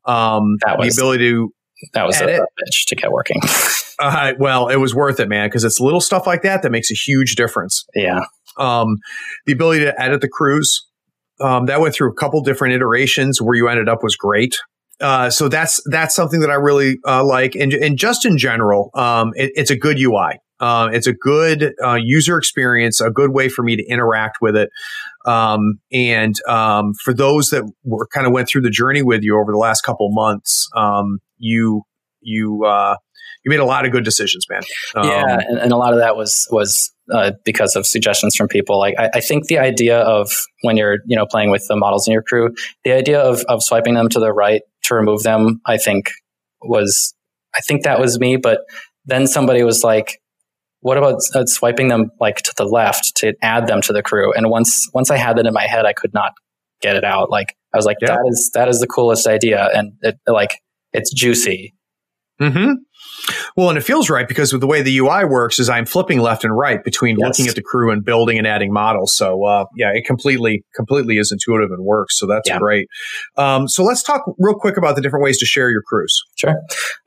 Um, 0.04 0.58
that 0.66 0.78
was, 0.78 0.94
the 0.94 1.02
ability 1.02 1.30
to 1.30 1.54
that 1.94 2.06
was 2.06 2.22
edit. 2.22 2.42
a 2.42 2.42
bitch 2.42 2.86
to 2.88 2.96
get 2.96 3.14
working. 3.14 3.40
uh, 4.00 4.34
well, 4.38 4.68
it 4.68 4.76
was 4.76 4.94
worth 4.94 5.22
it, 5.22 5.30
man, 5.30 5.48
because 5.48 5.64
it's 5.64 5.80
little 5.80 6.02
stuff 6.02 6.28
like 6.28 6.42
that 6.42 6.64
that 6.64 6.70
makes 6.70 6.92
a 6.92 6.96
huge 6.96 7.36
difference. 7.36 7.86
Yeah. 7.96 8.26
Um, 8.58 8.98
the 9.46 9.54
ability 9.54 9.86
to 9.86 10.02
edit 10.02 10.20
the 10.20 10.28
crews 10.28 10.86
um, 11.40 11.66
that 11.66 11.82
went 11.82 11.94
through 11.96 12.12
a 12.12 12.16
couple 12.16 12.42
different 12.42 12.74
iterations. 12.74 13.42
Where 13.42 13.56
you 13.56 13.68
ended 13.68 13.90
up 13.90 14.04
was 14.04 14.16
great. 14.16 14.56
Uh, 15.02 15.30
so 15.30 15.50
that's 15.50 15.82
that's 15.90 16.16
something 16.16 16.40
that 16.40 16.50
I 16.50 16.56
really 16.56 16.98
uh, 17.06 17.24
like, 17.24 17.56
and, 17.56 17.74
and 17.74 17.98
just 17.98 18.26
in 18.26 18.38
general, 18.38 18.92
um, 18.94 19.34
it, 19.36 19.52
it's 19.56 19.70
a 19.70 19.76
good 19.76 20.00
UI. 20.00 20.40
Uh, 20.60 20.90
it's 20.94 21.08
a 21.08 21.14
good 21.14 21.74
uh, 21.84 21.96
user 21.96 22.38
experience, 22.38 23.02
a 23.02 23.10
good 23.10 23.32
way 23.32 23.50
for 23.50 23.62
me 23.62 23.76
to 23.76 23.84
interact 23.88 24.38
with 24.42 24.56
it. 24.56 24.70
Um, 25.26 25.80
and 25.92 26.36
um, 26.48 26.94
for 27.04 27.14
those 27.14 27.50
that 27.50 27.70
were 27.84 28.08
kind 28.08 28.26
of 28.26 28.32
went 28.32 28.48
through 28.48 28.62
the 28.62 28.70
journey 28.70 29.02
with 29.02 29.22
you 29.22 29.38
over 29.38 29.52
the 29.52 29.58
last 29.58 29.82
couple 29.82 30.08
months, 30.12 30.70
um, 30.76 31.20
you 31.38 31.84
you 32.22 32.64
uh, 32.66 32.96
you 33.44 33.50
made 33.50 33.60
a 33.60 33.66
lot 33.66 33.86
of 33.86 33.92
good 33.92 34.06
decisions, 34.06 34.46
man. 34.50 34.62
yeah, 34.96 35.24
um, 35.24 35.40
and, 35.50 35.58
and, 35.60 35.72
a 35.74 35.78
lot 35.78 35.92
of 35.92 36.00
that 36.00 36.16
was 36.16 36.48
was 36.52 36.95
uh, 37.14 37.32
because 37.44 37.76
of 37.76 37.86
suggestions 37.86 38.36
from 38.36 38.48
people. 38.48 38.80
Like 38.80 38.96
I, 38.98 39.10
I, 39.16 39.20
think 39.22 39.48
the 39.48 39.60
idea 39.60 40.00
of 40.00 40.32
when 40.62 40.78
you're 40.78 41.00
you 41.06 41.16
know 41.16 41.26
playing 41.26 41.52
with 41.52 41.66
the 41.68 41.76
models 41.76 42.08
in 42.08 42.14
your 42.14 42.24
crew, 42.24 42.54
the 42.84 42.92
idea 42.92 43.20
of 43.20 43.42
of 43.48 43.62
swiping 43.64 43.94
them 43.94 44.10
to 44.10 44.20
the 44.20 44.34
right 44.34 44.62
to 44.84 44.96
remove 44.96 45.24
them, 45.24 45.62
I 45.66 45.78
think 45.78 46.10
was 46.62 47.14
I 47.56 47.62
think 47.62 47.84
that 47.84 48.00
was 48.00 48.20
me. 48.20 48.38
But 48.38 48.62
then 49.06 49.28
somebody 49.28 49.64
was 49.64 49.84
like, 49.84 50.20
"What 50.82 50.98
about 50.98 51.22
uh, 51.34 51.46
swiping 51.46 51.90
them 51.90 52.12
like 52.20 52.38
to 52.38 52.54
the 52.58 52.66
left 52.66 53.16
to 53.18 53.34
add 53.42 53.68
them 53.68 53.82
to 53.82 53.94
the 53.94 54.02
crew?" 54.02 54.34
And 54.34 54.50
once 54.50 54.90
once 54.94 55.12
I 55.12 55.18
had 55.18 55.38
that 55.38 55.46
in 55.46 55.54
my 55.54 55.68
head, 55.68 55.86
I 55.86 55.94
could 55.94 56.14
not 56.14 56.34
get 56.82 56.96
it 56.96 57.04
out. 57.04 57.30
Like 57.30 57.56
I 57.74 57.78
was 57.78 57.86
like, 57.86 57.98
yeah. 58.02 58.16
"That 58.16 58.26
is 58.28 58.52
that 58.54 58.68
is 58.68 58.80
the 58.80 58.88
coolest 58.88 59.28
idea," 59.28 59.70
and 59.74 59.94
it 60.02 60.18
like 60.28 60.62
it's 60.92 61.14
juicy. 61.14 61.74
Hmm. 62.40 62.74
Well, 63.56 63.70
and 63.70 63.78
it 63.78 63.82
feels 63.82 64.10
right 64.10 64.28
because 64.28 64.52
with 64.52 64.62
the 64.62 64.68
way 64.68 64.82
the 64.82 64.98
UI 64.98 65.26
works 65.26 65.60
is 65.60 65.70
I'm 65.70 65.86
flipping 65.86 66.20
left 66.20 66.44
and 66.44 66.56
right 66.56 66.84
between 66.84 67.18
yes. 67.20 67.28
looking 67.28 67.50
at 67.50 67.56
the 67.56 67.62
crew 67.62 67.92
and 67.92 68.04
building 68.04 68.38
and 68.38 68.46
adding 68.46 68.72
models. 68.72 69.16
So 69.16 69.44
uh, 69.46 69.66
yeah, 69.76 69.92
it 69.94 70.06
completely 70.06 70.64
completely 70.76 71.18
is 71.18 71.32
intuitive 71.32 71.72
and 71.72 71.84
works. 71.84 72.18
So 72.20 72.28
that's 72.28 72.50
yeah. 72.50 72.60
great. 72.60 72.88
Um, 73.38 73.68
so 73.68 73.84
let's 73.84 74.04
talk 74.04 74.24
real 74.40 74.56
quick 74.56 74.78
about 74.78 74.96
the 74.96 75.02
different 75.02 75.24
ways 75.24 75.38
to 75.40 75.46
share 75.46 75.70
your 75.70 75.82
crews. 75.82 76.16
Sure. 76.36 76.56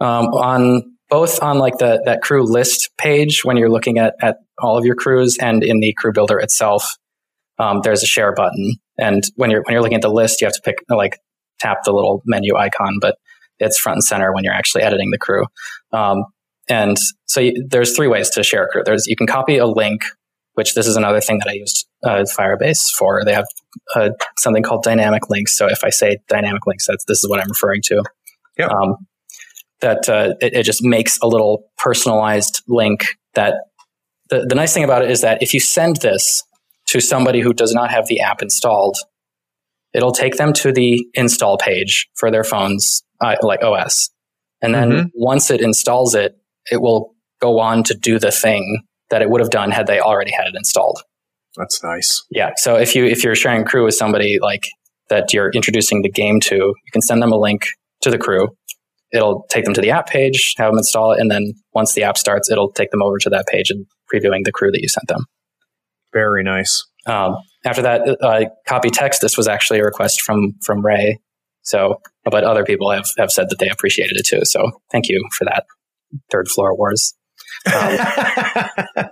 Um, 0.01 0.27
on 0.27 0.83
both 1.09 1.43
on 1.43 1.59
like 1.59 1.79
the 1.79 2.03
that 2.05 2.23
crew 2.23 2.45
list 2.45 2.91
page 2.99 3.45
when 3.45 3.57
you're 3.57 3.71
looking 3.71 3.99
at 3.99 4.15
at 4.21 4.37
all 4.59 4.77
of 4.77 4.85
your 4.85 4.95
crews 4.95 5.37
and 5.41 5.63
in 5.63 5.81
the 5.81 5.95
crew 5.99 6.13
builder 6.13 6.39
itself, 6.39 6.97
um, 7.59 7.81
there's 7.83 8.03
a 8.03 8.07
share 8.07 8.33
button. 8.33 8.77
And 8.99 9.25
when 9.37 9.51
you're 9.51 9.63
when 9.63 9.73
you're 9.73 9.83
looking 9.83 9.97
at 9.97 10.03
the 10.03 10.11
list, 10.13 10.41
you 10.41 10.47
have 10.47 10.55
to 10.55 10.63
pick 10.63 10.77
like 10.89 11.19
tap 11.59 11.79
the 11.85 11.93
little 11.93 12.23
menu 12.25 12.57
icon, 12.57 12.99
but 13.01 13.17
it's 13.59 13.79
front 13.79 13.97
and 13.97 14.05
center 14.05 14.33
when 14.33 14.45
you're 14.45 14.55
actually 14.55 14.83
editing 14.83 15.11
the 15.11 15.19
crew. 15.19 15.45
Um, 15.93 16.25
and 16.69 16.97
so 17.27 17.41
you, 17.41 17.67
there's 17.69 17.97
three 17.97 18.09
ways 18.09 18.31
to 18.31 18.43
share 18.43 18.65
a 18.65 18.69
crew. 18.69 18.83
There's 18.85 19.07
you 19.07 19.17
can 19.17 19.27
copy 19.27 19.57
a 19.57 19.67
link, 19.67 20.03
which 20.55 20.75
this 20.75 20.87
is 20.87 20.97
another 20.97 21.21
thing 21.21 21.39
that 21.39 21.49
I 21.49 21.55
used 21.55 21.87
uh, 22.05 22.25
Firebase 22.39 22.91
for. 22.97 23.23
They 23.25 23.35
have 23.35 23.47
uh, 23.97 24.11
something 24.39 24.63
called 24.63 24.83
dynamic 24.83 25.31
links. 25.31 25.57
So 25.57 25.67
if 25.67 25.83
I 25.83 25.91
say 25.91 26.19
dynamic 26.29 26.67
links, 26.67 26.87
that's 26.87 27.05
this 27.07 27.19
is 27.19 27.29
what 27.29 27.41
I'm 27.41 27.49
referring 27.49 27.83
to. 27.85 28.03
Yeah. 28.59 28.67
Um, 28.67 28.97
that 29.81 30.09
uh, 30.09 30.35
it, 30.41 30.55
it, 30.55 30.63
just 30.65 30.83
makes 30.83 31.19
a 31.23 31.29
little 31.29 31.71
personalized 31.79 32.63
link. 32.67 33.07
That 33.35 33.55
the, 34.29 34.45
the 34.47 34.55
nice 34.55 34.75
thing 34.75 34.85
about 34.85 35.03
it 35.03 35.11
is 35.11 35.21
that 35.21 35.43
if 35.43 35.55
you 35.55 35.61
send 35.61 35.97
this 35.97 36.43
to 36.89 37.01
somebody 37.01 37.41
who 37.41 37.53
does 37.53 37.73
not 37.73 37.91
have 37.91 38.07
the 38.09 38.21
app 38.21 38.43
installed, 38.43 38.97
it'll 39.95 40.13
take 40.13 40.37
them 40.37 40.53
to 40.55 40.73
the 40.73 41.07
install 41.15 41.59
page 41.59 42.09
for 42.17 42.31
their 42.31 42.45
phones, 42.45 43.05
uh, 43.21 43.37
like 43.43 43.63
OS. 43.63 44.11
And 44.61 44.75
then 44.75 44.91
mm-hmm. 44.91 45.07
once 45.15 45.51
it 45.51 45.61
installs 45.61 46.15
it, 46.15 46.37
it 46.71 46.81
will 46.81 47.15
go 47.41 47.61
on 47.61 47.83
to 47.85 47.95
do 47.95 48.19
the 48.19 48.33
thing 48.33 48.83
that 49.11 49.23
it 49.23 49.31
would 49.31 49.41
have 49.41 49.51
done 49.51 49.71
had 49.71 49.87
they 49.87 50.01
already 50.01 50.33
had 50.33 50.47
it 50.47 50.55
installed. 50.57 51.01
That's 51.57 51.83
nice. 51.83 52.25
Yeah. 52.31 52.51
So 52.57 52.77
if 52.77 52.95
you 52.95 53.05
if 53.05 53.25
you're 53.25 53.35
sharing 53.35 53.65
crew 53.65 53.85
with 53.85 53.95
somebody 53.95 54.39
like 54.41 54.69
that 55.09 55.33
you're 55.33 55.51
introducing 55.51 56.03
the 56.03 56.11
game 56.11 56.41
to, 56.41 56.57
you 56.57 56.93
can 56.93 57.03
send 57.03 57.23
them 57.23 57.33
a 57.33 57.39
link 57.39 57.67
to 58.03 58.11
the 58.11 58.19
crew. 58.19 58.49
It'll 59.13 59.47
take 59.49 59.65
them 59.65 59.75
to 59.75 59.81
the 59.81 59.91
app 59.91 60.09
page, 60.09 60.55
have 60.59 60.71
them 60.71 60.79
install 60.79 61.13
it, 61.13 61.21
and 61.21 61.31
then 61.31 61.55
once 61.73 61.95
the 61.95 62.03
app 62.03 62.19
starts, 62.19 62.51
it'll 62.51 62.71
take 62.71 62.91
them 62.91 63.03
over 63.03 63.19
to 63.19 63.31
that 63.31 63.47
page 63.47 63.71
and 63.71 63.87
previewing 64.13 64.45
the 64.45 64.53
crew 64.53 64.71
that 64.71 64.83
you 64.83 64.89
sent 64.89 65.09
them. 65.09 65.25
Very 66.13 66.43
nice. 66.43 66.85
Um, 67.07 67.37
after 67.65 67.83
that, 67.83 68.19
uh, 68.23 68.45
copy 68.67 68.91
text. 68.91 69.23
This 69.23 69.37
was 69.37 69.49
actually 69.49 69.81
a 69.81 69.85
request 69.85 70.21
from 70.21 70.55
from 70.63 70.85
Ray. 70.85 71.19
So, 71.63 72.01
but 72.31 72.45
other 72.45 72.65
people 72.65 72.91
have 72.91 73.07
have 73.19 73.31
said 73.31 73.49
that 73.51 73.59
they 73.59 73.69
appreciated 73.69 74.17
it 74.17 74.27
too. 74.27 74.41
So, 74.45 74.71
thank 74.91 75.09
you 75.09 75.27
for 75.37 75.45
that. 75.45 75.65
Third 76.31 76.49
floor 76.49 76.77
wars. 76.77 77.15
Um, 77.67 77.75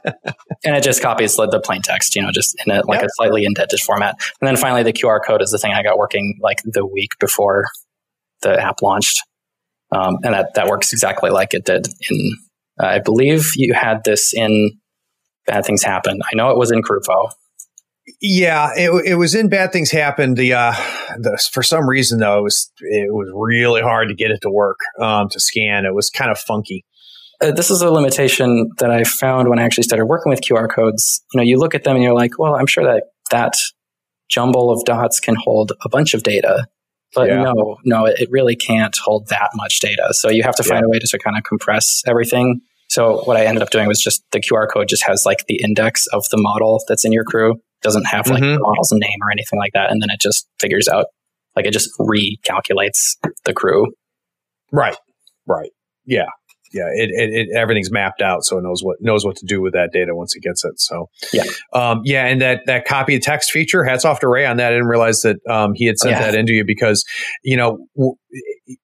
and 0.64 0.77
it 0.77 0.83
just 0.83 1.03
copies 1.03 1.37
the, 1.37 1.47
the, 1.47 1.61
plain 1.61 1.83
text, 1.83 2.14
you 2.14 2.23
know, 2.23 2.31
just 2.31 2.57
in 2.64 2.73
a, 2.73 2.87
like 2.87 3.01
yep. 3.01 3.07
a 3.07 3.11
slightly 3.17 3.45
indented 3.45 3.81
format. 3.81 4.14
And 4.41 4.49
then 4.49 4.57
finally, 4.57 4.83
the 4.83 4.93
QR 4.93 5.21
code 5.25 5.43
is 5.43 5.51
the 5.51 5.59
thing 5.59 5.73
I 5.73 5.83
got 5.83 5.99
working 5.99 6.39
like 6.41 6.59
the 6.64 6.87
week 6.87 7.12
before 7.19 7.67
the 8.43 8.61
app 8.61 8.83
launched, 8.83 9.23
um, 9.93 10.19
and 10.23 10.35
that 10.35 10.55
that 10.55 10.69
works 10.69 10.93
exactly 10.93 11.31
like 11.31 11.55
it 11.55 11.64
did 11.64 11.87
in. 12.11 12.37
Uh, 12.83 12.87
I 12.87 12.99
believe 12.99 13.53
you 13.57 13.73
had 13.73 14.05
this 14.05 14.35
in 14.35 14.79
Bad 15.47 15.64
Things 15.64 15.83
Happen. 15.83 16.21
I 16.31 16.37
know 16.37 16.51
it 16.51 16.59
was 16.59 16.71
in 16.71 16.83
Crewfo. 16.83 17.31
Yeah, 18.20 18.70
it, 18.76 18.90
it 19.04 19.14
was 19.16 19.34
in 19.34 19.48
Bad 19.48 19.72
Things 19.72 19.90
happened. 19.90 20.36
The, 20.36 20.54
uh, 20.54 20.72
the 21.18 21.38
for 21.52 21.62
some 21.62 21.88
reason 21.88 22.20
though, 22.20 22.38
it 22.38 22.42
was 22.42 22.70
it 22.78 23.12
was 23.12 23.28
really 23.34 23.82
hard 23.82 24.09
to 24.09 24.14
get 24.14 24.30
it 24.30 24.40
to 24.42 24.50
work 24.50 24.78
um, 25.00 25.28
to 25.30 25.40
scan. 25.40 25.84
It 25.84 25.94
was 25.94 26.09
kind 26.09 26.30
of 26.30 26.38
funky. 26.38 26.84
Uh, 27.40 27.50
this 27.50 27.70
is 27.70 27.82
a 27.82 27.90
limitation 27.90 28.70
that 28.78 28.90
I 28.90 29.04
found 29.04 29.48
when 29.48 29.59
I 29.59 29.62
actually 29.62 29.84
started 29.84 30.07
working 30.07 30.30
with 30.30 30.40
QR 30.40 30.72
codes. 30.72 31.22
You 31.32 31.38
know, 31.38 31.44
you 31.44 31.59
look 31.59 31.74
at 31.74 31.84
them 31.84 31.96
and 31.96 32.02
you're 32.02 32.14
like, 32.14 32.38
well, 32.38 32.54
I'm 32.54 32.66
sure 32.66 32.84
that 32.84 33.04
that 33.30 33.54
jumble 34.28 34.70
of 34.70 34.84
dots 34.84 35.20
can 35.20 35.34
hold 35.34 35.72
a 35.84 35.88
bunch 35.88 36.14
of 36.14 36.22
data. 36.22 36.66
But 37.12 37.28
yeah. 37.28 37.42
no, 37.42 37.76
no, 37.84 38.04
it 38.07 38.28
really 38.30 38.57
can't 38.57 38.96
hold 39.02 39.28
that 39.28 39.50
much 39.54 39.80
data. 39.80 40.09
So 40.12 40.28
you 40.30 40.42
have 40.42 40.57
to 40.57 40.62
find 40.62 40.82
yeah. 40.82 40.86
a 40.86 40.88
way 40.88 40.98
to, 40.98 41.07
to 41.07 41.18
kind 41.18 41.36
of 41.36 41.44
compress 41.44 42.02
everything. 42.07 42.61
So 42.88 43.22
what 43.24 43.36
I 43.36 43.46
ended 43.46 43.62
up 43.62 43.70
doing 43.70 43.88
was 43.88 44.00
just 44.00 44.22
the 44.32 44.40
QR 44.40 44.70
code 44.72 44.88
just 44.88 45.04
has 45.07 45.24
like 45.24 45.46
the 45.46 45.61
index 45.62 46.07
of 46.09 46.24
the 46.30 46.36
model 46.36 46.82
that's 46.88 47.04
in 47.04 47.12
your 47.12 47.24
crew 47.24 47.61
doesn't 47.87 48.07
have 48.07 48.28
like 48.28 48.43
mm-hmm. 48.43 48.55
the 48.55 48.61
model's 48.61 48.91
name 48.93 49.18
or 49.22 49.30
anything 49.30 49.61
like 49.61 49.72
that. 49.74 49.93
And 49.93 50.03
then 50.03 50.11
it 50.11 50.20
just 50.20 50.49
figures 50.59 50.89
out, 50.89 51.07
like 51.55 51.64
it 51.64 51.72
just 51.72 51.89
recalculates 52.01 53.16
the 53.45 53.55
crew. 53.55 53.87
Right. 54.72 54.97
Right. 55.47 55.70
Yeah. 56.05 56.26
Yeah. 56.72 56.89
It, 56.93 57.11
it, 57.12 57.30
it, 57.32 57.57
everything's 57.57 57.93
mapped 57.93 58.20
out. 58.20 58.45
So 58.45 58.59
it 58.59 58.62
knows 58.62 58.82
what, 58.82 58.97
knows 59.01 59.24
what 59.24 59.37
to 59.37 59.47
do 59.47 59.62
with 59.62 59.72
that 59.74 59.91
data 59.93 60.16
once 60.16 60.34
it 60.34 60.43
gets 60.43 60.64
it. 60.64 60.80
So 60.80 61.07
yeah. 61.32 61.45
Um, 61.72 62.01
yeah. 62.05 62.26
And 62.26 62.41
that, 62.43 62.66
that 62.66 62.84
copy 62.84 63.14
of 63.14 63.22
text 63.22 63.53
feature, 63.53 63.84
hats 63.84 64.05
off 64.05 64.18
to 64.20 64.28
Ray 64.28 64.45
on 64.45 64.57
that. 64.57 64.72
I 64.72 64.74
didn't 64.74 64.89
realize 64.89 65.20
that, 65.20 65.37
um, 65.49 65.72
he 65.74 65.87
had 65.87 65.97
sent 65.99 66.16
yeah. 66.16 66.22
that 66.22 66.34
into 66.34 66.53
you 66.53 66.64
because, 66.66 67.05
you 67.45 67.57
know, 67.57 67.78
w- 67.97 68.16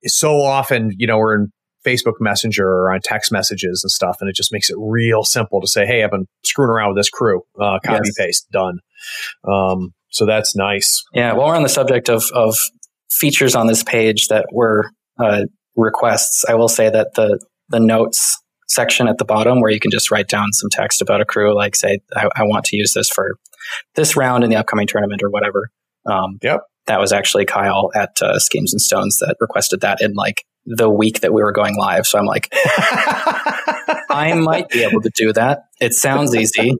so 0.05 0.41
often, 0.41 0.93
you 0.97 1.09
know, 1.09 1.19
we're 1.19 1.35
in 1.35 1.53
Facebook 1.87 2.15
Messenger 2.21 2.67
or 2.67 2.93
on 2.93 3.01
text 3.03 3.33
messages 3.33 3.83
and 3.85 3.91
stuff. 3.91 4.19
And 4.21 4.29
it 4.29 4.37
just 4.37 4.53
makes 4.53 4.71
it 4.71 4.77
real 4.79 5.25
simple 5.25 5.61
to 5.61 5.67
say, 5.67 5.87
Hey, 5.87 6.03
I've 6.03 6.11
been 6.11 6.27
screwing 6.45 6.71
around 6.71 6.91
with 6.91 6.99
this 6.99 7.11
crew, 7.11 7.43
uh, 7.61 7.79
copy 7.85 8.03
yes. 8.05 8.15
paste 8.19 8.51
done. 8.51 8.79
Um, 9.47 9.93
so 10.11 10.27
that's 10.27 10.55
nice. 10.55 11.03
Yeah. 11.15 11.33
While 11.33 11.49
we're 11.49 11.57
on 11.57 11.63
the 11.63 11.69
subject 11.69 12.09
of, 12.09 12.25
of 12.35 12.57
features 13.11 13.55
on 13.55 13.67
this 13.67 13.83
page 13.83 14.29
that 14.29 14.47
were, 14.53 14.91
uh, 15.19 15.45
requests, 15.77 16.45
I 16.49 16.55
will 16.55 16.69
say 16.69 16.91
that 16.91 17.15
the, 17.15 17.39
the 17.69 17.81
notes 17.81 18.39
section 18.69 19.09
at 19.09 19.19
the 19.19 19.25
bottom 19.25 19.61
where 19.61 19.71
you 19.71 19.81
can 19.81 19.91
just 19.91 20.11
write 20.11 20.29
down 20.29 20.53
some 20.53 20.71
text 20.71 21.03
about 21.03 21.21
a 21.21 21.25
crew, 21.25 21.55
like 21.55 21.77
say, 21.77 22.01
I, 22.15 22.29
I 22.37 22.43
want 22.45 22.65
to 22.67 22.77
use 22.77 22.93
this 22.95 23.09
for 23.09 23.37
this 23.95 24.17
round 24.17 24.45
in 24.45 24.51
the 24.51 24.57
upcoming 24.57 24.87
tournament 24.87 25.23
or 25.23 25.31
whatever. 25.31 25.71
Um, 26.07 26.39
yep. 26.43 26.63
that 26.87 26.99
was 26.99 27.13
actually 27.13 27.45
Kyle 27.45 27.91
at 27.95 28.21
uh, 28.21 28.39
Schemes 28.39 28.73
and 28.73 28.81
Stones 28.81 29.19
that 29.19 29.37
requested 29.41 29.81
that 29.83 30.01
in 30.01 30.15
like 30.15 30.45
the 30.67 30.91
week 30.91 31.21
that 31.21 31.33
we 31.33 31.43
were 31.43 31.53
going 31.53 31.77
live. 31.77 32.07
So 32.07 32.19
I'm 32.19 32.27
like, 32.27 32.49
I 34.11 34.35
might 34.35 34.69
be 34.69 34.85
able 34.85 35.01
to 35.03 35.11
do 35.15 35.33
that. 35.33 35.65
It 35.81 35.95
sounds 35.95 36.35
easy, 36.35 36.77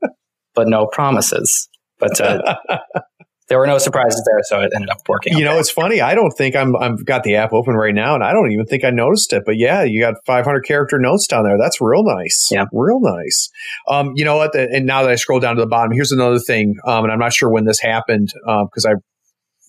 but 0.55 0.69
no 0.69 0.87
promises. 0.87 1.69
But 1.99 2.21
uh, 2.21 2.57
there 3.49 3.59
were 3.59 3.67
no 3.67 3.79
surprises 3.79 4.23
there, 4.27 4.41
so 4.45 4.61
it 4.61 4.73
ended 4.75 4.91
up 4.91 4.99
working. 5.09 5.37
You 5.37 5.45
know, 5.45 5.59
it's 5.59 5.71
funny. 5.71 6.01
I 6.01 6.15
don't 6.15 6.33
think 6.33 6.57
I'm 6.57 6.77
I've 6.77 7.05
got 7.05 7.23
the 7.23 7.37
app 7.37 7.53
open 7.53 7.75
right 7.75 7.95
now, 7.95 8.15
and 8.15 8.25
I 8.25 8.33
don't 8.33 8.51
even 8.51 8.67
think 8.67 8.85
I 8.85 8.91
noticed 8.91 9.33
it. 9.33 9.43
But 9.45 9.57
yeah, 9.57 9.83
you 9.83 10.01
got 10.01 10.15
500 10.27 10.63
character 10.63 10.99
notes 10.99 11.27
down 11.27 11.45
there. 11.45 11.59
That's 11.59 11.81
real 11.81 12.05
nice. 12.05 12.49
Yeah, 12.51 12.67
real 12.73 13.01
nice. 13.01 13.51
Um, 13.89 14.13
you 14.15 14.25
know 14.25 14.37
what? 14.37 14.55
And 14.55 14.87
now 14.87 15.03
that 15.03 15.11
I 15.11 15.17
scroll 15.17 15.41
down 15.41 15.57
to 15.57 15.61
the 15.61 15.67
bottom, 15.67 15.93
here's 15.93 16.13
another 16.13 16.39
thing. 16.39 16.77
Um, 16.87 17.05
and 17.05 17.13
I'm 17.13 17.19
not 17.19 17.33
sure 17.33 17.51
when 17.51 17.65
this 17.65 17.81
happened 17.81 18.33
because 18.45 18.85
um, 18.85 18.93
I 18.93 18.95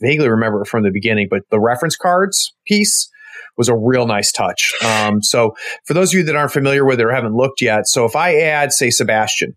vaguely 0.01 0.30
remember 0.30 0.61
it 0.61 0.68
from 0.68 0.84
the 0.84 0.91
beginning. 0.91 1.28
But 1.30 1.41
the 1.49 1.59
reference 1.59 1.95
cards 1.95 2.53
piece 2.66 3.09
was 3.58 3.70
a 3.70 3.76
real 3.76 4.08
nice 4.08 4.32
touch. 4.32 4.74
Um, 4.84 5.22
so 5.22 5.56
for 5.86 5.93
those 5.93 6.14
of 6.14 6.18
you 6.18 6.24
that 6.26 6.36
aren't 6.36 6.51
familiar 6.51 6.86
with 6.86 6.99
it 6.99 7.06
or 7.06 7.14
haven't 7.14 7.36
looked 7.36 7.62
yet, 7.62 7.88
so 7.88 8.06
if 8.06 8.16
I 8.16 8.36
add, 8.36 8.72
say, 8.72 8.89
Sebastian, 8.89 9.56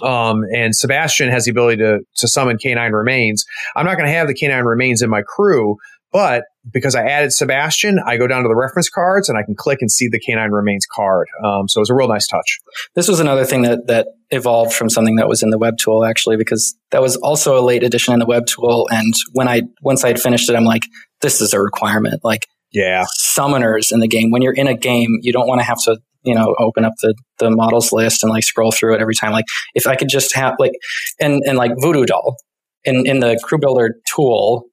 um, 0.00 0.42
and 0.54 0.74
Sebastian 0.74 1.28
has 1.28 1.44
the 1.44 1.50
ability 1.50 1.78
to, 1.78 2.00
to 2.16 2.28
summon 2.28 2.56
canine 2.56 2.92
remains. 2.92 3.44
I'm 3.76 3.84
not 3.84 3.96
going 3.96 4.08
to 4.08 4.14
have 4.14 4.26
the 4.26 4.34
canine 4.34 4.64
remains 4.64 5.02
in 5.02 5.10
my 5.10 5.22
crew, 5.22 5.76
but 6.12 6.44
because 6.70 6.94
I 6.94 7.04
added 7.04 7.32
Sebastian, 7.32 7.98
I 8.06 8.16
go 8.16 8.26
down 8.26 8.42
to 8.42 8.48
the 8.48 8.54
reference 8.54 8.88
cards 8.88 9.28
and 9.28 9.36
I 9.36 9.42
can 9.42 9.54
click 9.54 9.78
and 9.80 9.90
see 9.90 10.08
the 10.08 10.20
canine 10.20 10.50
remains 10.50 10.86
card. 10.86 11.26
Um, 11.44 11.68
so 11.68 11.78
it 11.78 11.82
was 11.82 11.90
a 11.90 11.94
real 11.94 12.08
nice 12.08 12.26
touch. 12.26 12.58
This 12.94 13.08
was 13.08 13.18
another 13.18 13.44
thing 13.44 13.62
that 13.62 13.86
that 13.86 14.08
evolved 14.30 14.72
from 14.72 14.88
something 14.88 15.16
that 15.16 15.28
was 15.28 15.42
in 15.42 15.50
the 15.50 15.58
web 15.58 15.76
tool 15.78 16.04
actually, 16.04 16.36
because 16.36 16.76
that 16.90 17.02
was 17.02 17.16
also 17.16 17.58
a 17.58 17.64
late 17.64 17.82
addition 17.82 18.14
in 18.14 18.20
the 18.20 18.26
web 18.26 18.46
tool. 18.46 18.88
And 18.90 19.12
when 19.32 19.48
I 19.48 19.62
once 19.82 20.04
I 20.04 20.08
had 20.08 20.20
finished 20.20 20.48
it, 20.48 20.56
I'm 20.56 20.64
like, 20.64 20.82
this 21.20 21.40
is 21.40 21.52
a 21.52 21.60
requirement. 21.60 22.22
Like, 22.24 22.46
yeah, 22.72 23.04
summoners 23.36 23.92
in 23.92 24.00
the 24.00 24.08
game. 24.08 24.30
When 24.30 24.42
you're 24.42 24.54
in 24.54 24.66
a 24.66 24.76
game, 24.76 25.18
you 25.22 25.32
don't 25.32 25.46
want 25.46 25.60
to 25.60 25.64
have 25.64 25.78
to 25.84 25.98
you 26.24 26.34
know 26.34 26.54
open 26.58 26.84
up 26.84 26.94
the 27.02 27.14
the 27.38 27.50
models 27.50 27.92
list 27.92 28.22
and 28.22 28.30
like 28.30 28.44
scroll 28.44 28.72
through 28.72 28.94
it 28.94 29.00
every 29.00 29.14
time. 29.14 29.32
Like 29.32 29.44
if 29.74 29.86
i 29.86 29.96
could 29.96 30.08
just 30.08 30.34
have 30.34 30.54
like 30.58 30.72
and 31.20 31.42
and 31.46 31.58
like 31.58 31.72
voodoo 31.78 32.04
doll 32.04 32.36
in 32.84 33.06
in 33.06 33.20
the 33.20 33.38
crew 33.42 33.58
builder 33.58 33.96
tool 34.08 34.66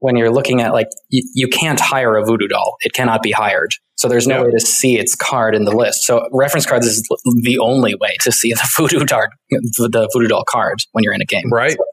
when 0.00 0.16
you're 0.16 0.30
looking 0.30 0.60
at 0.60 0.72
like 0.72 0.88
you, 1.08 1.28
you 1.34 1.48
can't 1.48 1.80
hire 1.80 2.16
a 2.16 2.24
voodoo 2.24 2.48
doll. 2.48 2.76
It 2.80 2.92
cannot 2.92 3.22
be 3.22 3.32
hired. 3.32 3.74
So 3.96 4.08
there's 4.08 4.26
no 4.26 4.44
way 4.44 4.50
to 4.50 4.60
see 4.60 4.98
its 4.98 5.14
card 5.14 5.54
in 5.54 5.64
the 5.64 5.74
list. 5.74 6.04
So 6.04 6.28
reference 6.30 6.66
cards 6.66 6.86
is 6.86 7.02
the 7.42 7.58
only 7.58 7.94
way 7.94 8.16
to 8.20 8.30
see 8.30 8.52
the 8.52 8.68
voodoo 8.76 9.04
doll 9.04 9.26
the 9.50 10.08
voodoo 10.12 10.28
doll 10.28 10.44
card 10.48 10.80
when 10.92 11.02
you're 11.02 11.14
in 11.14 11.22
a 11.22 11.26
game. 11.26 11.50
Right. 11.50 11.72
So, 11.72 11.84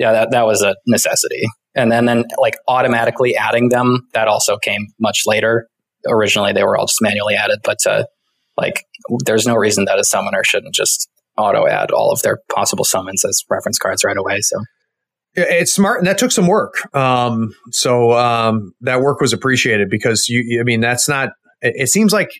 yeah 0.00 0.12
that, 0.12 0.32
that 0.32 0.46
was 0.46 0.62
a 0.62 0.74
necessity 0.88 1.42
and 1.76 1.92
then 1.92 2.06
then 2.06 2.24
like 2.38 2.56
automatically 2.66 3.36
adding 3.36 3.68
them 3.68 4.08
that 4.14 4.26
also 4.26 4.56
came 4.58 4.88
much 4.98 5.22
later 5.26 5.68
originally 6.08 6.52
they 6.52 6.64
were 6.64 6.76
all 6.76 6.86
just 6.86 7.00
manually 7.00 7.36
added 7.36 7.60
but 7.62 7.78
uh, 7.86 8.02
like, 8.60 8.84
there's 9.24 9.46
no 9.46 9.56
reason 9.56 9.86
that 9.86 9.98
a 9.98 10.04
summoner 10.04 10.44
shouldn't 10.44 10.74
just 10.74 11.08
auto 11.36 11.66
add 11.66 11.90
all 11.90 12.12
of 12.12 12.22
their 12.22 12.38
possible 12.52 12.84
summons 12.84 13.24
as 13.24 13.42
reference 13.48 13.78
cards 13.78 14.04
right 14.04 14.16
away. 14.16 14.40
So 14.40 14.58
it's 15.34 15.72
smart, 15.72 15.98
and 15.98 16.06
that 16.06 16.18
took 16.18 16.32
some 16.32 16.46
work. 16.46 16.74
Um, 16.94 17.54
so 17.70 18.12
um, 18.12 18.72
that 18.82 19.00
work 19.00 19.20
was 19.20 19.32
appreciated 19.32 19.88
because 19.88 20.28
you, 20.28 20.60
I 20.60 20.64
mean, 20.64 20.80
that's 20.80 21.08
not. 21.08 21.30
It, 21.62 21.88
seems 21.88 22.12
like 22.12 22.30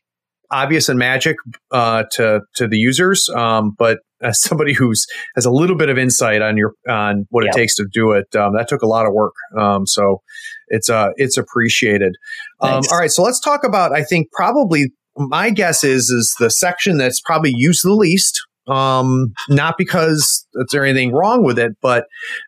obvious 0.50 0.88
and 0.88 0.98
magic 0.98 1.36
uh, 1.70 2.04
to 2.12 2.40
to 2.56 2.68
the 2.68 2.76
users, 2.76 3.28
um, 3.34 3.74
but 3.78 3.98
as 4.22 4.40
somebody 4.40 4.72
who's 4.72 5.06
has 5.34 5.46
a 5.46 5.50
little 5.50 5.76
bit 5.76 5.88
of 5.88 5.98
insight 5.98 6.42
on 6.42 6.56
your 6.56 6.74
on 6.88 7.26
what 7.30 7.44
it 7.44 7.52
takes 7.52 7.76
to 7.76 7.86
do 7.92 8.12
it, 8.12 8.34
um, 8.36 8.54
that 8.56 8.68
took 8.68 8.82
a 8.82 8.86
lot 8.86 9.06
of 9.06 9.12
work. 9.12 9.34
Um, 9.58 9.86
so 9.86 10.22
it's 10.68 10.90
uh 10.90 11.08
it's 11.16 11.36
appreciated. 11.36 12.14
Um, 12.60 12.82
all 12.90 12.98
right, 12.98 13.10
so 13.10 13.22
let's 13.22 13.40
talk 13.40 13.64
about. 13.64 13.92
I 13.92 14.02
think 14.02 14.30
probably 14.32 14.92
my 15.16 15.50
guess 15.50 15.84
is 15.84 16.10
is 16.10 16.34
the 16.38 16.50
section 16.50 16.98
that's 16.98 17.20
probably 17.20 17.52
used 17.54 17.84
the 17.84 17.94
least. 17.94 18.40
Um, 18.66 19.32
not 19.48 19.76
because 19.78 20.46
there's 20.70 20.88
anything 20.88 21.12
wrong 21.12 21.42
with 21.42 21.58
it, 21.58 21.72
but 21.82 22.04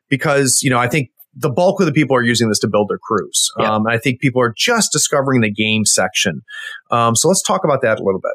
because 0.08 0.60
you 0.62 0.70
know 0.70 0.78
I 0.78 0.88
think 0.88 1.08
the 1.34 1.50
bulk 1.50 1.80
of 1.80 1.86
the 1.86 1.92
people 1.92 2.16
are 2.16 2.22
using 2.22 2.48
this 2.48 2.58
to 2.60 2.68
build 2.68 2.88
their 2.88 2.98
crews. 2.98 3.50
Yeah. 3.58 3.74
Um, 3.74 3.86
I 3.86 3.98
think 3.98 4.20
people 4.20 4.42
are 4.42 4.54
just 4.56 4.92
discovering 4.92 5.40
the 5.40 5.50
game 5.50 5.84
section. 5.84 6.42
Um, 6.90 7.16
so 7.16 7.28
let's 7.28 7.42
talk 7.42 7.64
about 7.64 7.82
that 7.82 7.98
a 7.98 8.04
little 8.04 8.20
bit. 8.20 8.32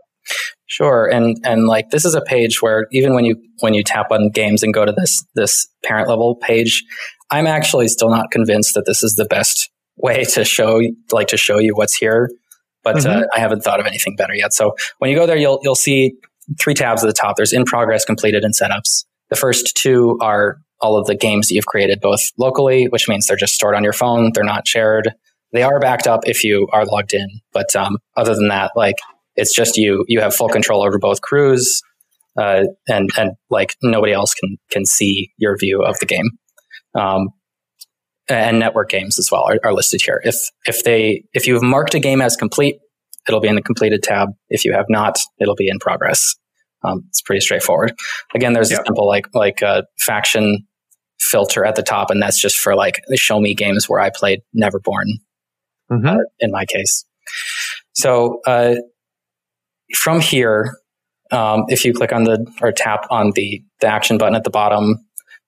Sure, 0.65 1.07
and 1.07 1.37
and 1.45 1.67
like 1.67 1.91
this 1.91 2.03
is 2.03 2.13
a 2.13 2.21
page 2.21 2.61
where 2.61 2.87
even 2.91 3.13
when 3.13 3.23
you 3.23 3.37
when 3.59 3.73
you 3.73 3.83
tap 3.83 4.07
on 4.11 4.29
games 4.29 4.61
and 4.61 4.73
go 4.73 4.83
to 4.83 4.91
this 4.91 5.23
this 5.35 5.67
parent 5.85 6.09
level 6.09 6.35
page, 6.35 6.83
I'm 7.31 7.47
actually 7.47 7.87
still 7.87 8.09
not 8.09 8.31
convinced 8.31 8.73
that 8.73 8.85
this 8.85 9.03
is 9.03 9.15
the 9.15 9.25
best 9.25 9.69
way 9.95 10.25
to 10.25 10.43
show 10.43 10.81
like 11.13 11.29
to 11.29 11.37
show 11.37 11.59
you 11.59 11.75
what's 11.75 11.95
here 11.95 12.29
but 12.87 13.05
uh, 13.05 13.09
mm-hmm. 13.09 13.19
uh, 13.23 13.25
I 13.35 13.39
haven't 13.39 13.63
thought 13.63 13.81
of 13.81 13.85
anything 13.85 14.15
better 14.15 14.33
yet. 14.33 14.53
So 14.53 14.75
when 14.99 15.11
you 15.11 15.17
go 15.17 15.25
there, 15.25 15.37
you'll 15.37 15.59
you'll 15.61 15.75
see 15.75 16.13
three 16.59 16.73
tabs 16.73 17.03
at 17.03 17.07
the 17.07 17.13
top. 17.13 17.35
There's 17.35 17.51
in 17.51 17.65
progress, 17.65 18.05
completed, 18.05 18.43
and 18.43 18.53
setups. 18.53 19.03
The 19.29 19.35
first 19.35 19.75
two 19.75 20.17
are 20.21 20.57
all 20.81 20.97
of 20.97 21.07
the 21.07 21.15
games 21.15 21.47
that 21.47 21.55
you've 21.55 21.65
created, 21.65 21.99
both 22.01 22.21
locally, 22.37 22.85
which 22.85 23.07
means 23.07 23.27
they're 23.27 23.37
just 23.37 23.53
stored 23.53 23.75
on 23.75 23.83
your 23.83 23.93
phone. 23.93 24.31
They're 24.33 24.43
not 24.43 24.67
shared. 24.67 25.11
They 25.53 25.63
are 25.63 25.79
backed 25.79 26.07
up 26.07 26.27
if 26.27 26.43
you 26.43 26.67
are 26.71 26.85
logged 26.85 27.13
in, 27.13 27.27
but 27.53 27.75
um, 27.75 27.97
other 28.15 28.35
than 28.35 28.49
that, 28.49 28.71
like 28.75 28.97
it's 29.35 29.55
just 29.55 29.77
you. 29.77 30.03
You 30.07 30.19
have 30.19 30.35
full 30.35 30.49
control 30.49 30.83
over 30.83 30.99
both 30.99 31.21
crews, 31.21 31.81
uh, 32.37 32.63
and 32.87 33.09
and 33.17 33.31
like 33.49 33.75
nobody 33.81 34.11
else 34.11 34.33
can 34.33 34.57
can 34.69 34.85
see 34.85 35.31
your 35.37 35.55
view 35.57 35.83
of 35.83 35.97
the 35.99 36.05
game. 36.05 36.29
Um, 36.95 37.29
and 38.29 38.59
network 38.59 38.89
games 38.89 39.17
as 39.19 39.29
well 39.31 39.43
are, 39.43 39.59
are, 39.63 39.73
listed 39.73 40.01
here. 40.01 40.21
If 40.23 40.35
if 40.65 40.83
they 40.83 41.23
if 41.33 41.47
you've 41.47 41.63
marked 41.63 41.93
a 41.93 41.99
game 41.99 42.21
as 42.21 42.35
complete, 42.35 42.77
it'll 43.27 43.39
be 43.39 43.47
in 43.47 43.55
the 43.55 43.61
completed 43.61 44.03
tab. 44.03 44.29
If 44.49 44.65
you 44.65 44.73
have 44.73 44.87
not, 44.89 45.17
it'll 45.39 45.55
be 45.55 45.69
in 45.69 45.79
progress. 45.79 46.35
Um, 46.83 47.03
it's 47.09 47.21
pretty 47.21 47.41
straightforward. 47.41 47.93
Again, 48.35 48.53
there's 48.53 48.71
yep. 48.71 48.81
a 48.81 48.85
simple 48.85 49.07
like 49.07 49.27
like 49.33 49.61
a 49.61 49.83
faction 49.99 50.65
filter 51.19 51.65
at 51.65 51.75
the 51.75 51.83
top, 51.83 52.09
and 52.09 52.21
that's 52.21 52.39
just 52.39 52.57
for 52.57 52.75
like 52.75 53.01
show 53.15 53.39
me 53.39 53.55
games 53.55 53.89
where 53.89 53.99
I 53.99 54.11
played 54.13 54.41
Neverborn. 54.55 55.19
Mm-hmm. 55.91 56.07
Uh, 56.07 56.17
in 56.39 56.51
my 56.51 56.65
case, 56.65 57.05
so 57.93 58.41
uh, 58.45 58.75
from 59.95 60.19
here, 60.19 60.77
um, 61.31 61.63
if 61.69 61.85
you 61.85 61.93
click 61.93 62.11
on 62.11 62.25
the 62.25 62.45
or 62.61 62.71
tap 62.71 63.05
on 63.09 63.31
the 63.35 63.61
the 63.81 63.87
action 63.87 64.17
button 64.17 64.35
at 64.35 64.43
the 64.43 64.49
bottom, 64.49 64.97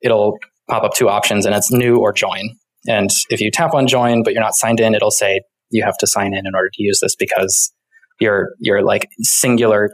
it'll 0.02 0.38
pop 0.70 0.84
up 0.84 0.94
two 0.94 1.10
options, 1.10 1.46
and 1.46 1.56
it's 1.56 1.72
new 1.72 1.98
or 1.98 2.14
join. 2.14 2.50
And 2.88 3.10
if 3.30 3.42
you 3.42 3.52
tap 3.52 3.74
on 3.74 3.88
join, 3.88 4.24
but 4.24 4.34
you're 4.34 4.42
not 4.42 4.56
signed 4.56 4.80
in, 4.80 4.96
it'll 4.96 5.12
say 5.12 5.42
you 5.70 5.84
have 5.84 5.98
to 5.98 6.08
sign 6.08 6.34
in 6.34 6.48
in 6.48 6.56
order 6.56 6.70
to 6.74 6.84
use 6.84 7.00
this 7.02 7.16
because 7.16 7.74
your 8.20 8.50
your 8.60 8.82
like 8.84 9.10
singular 9.22 9.92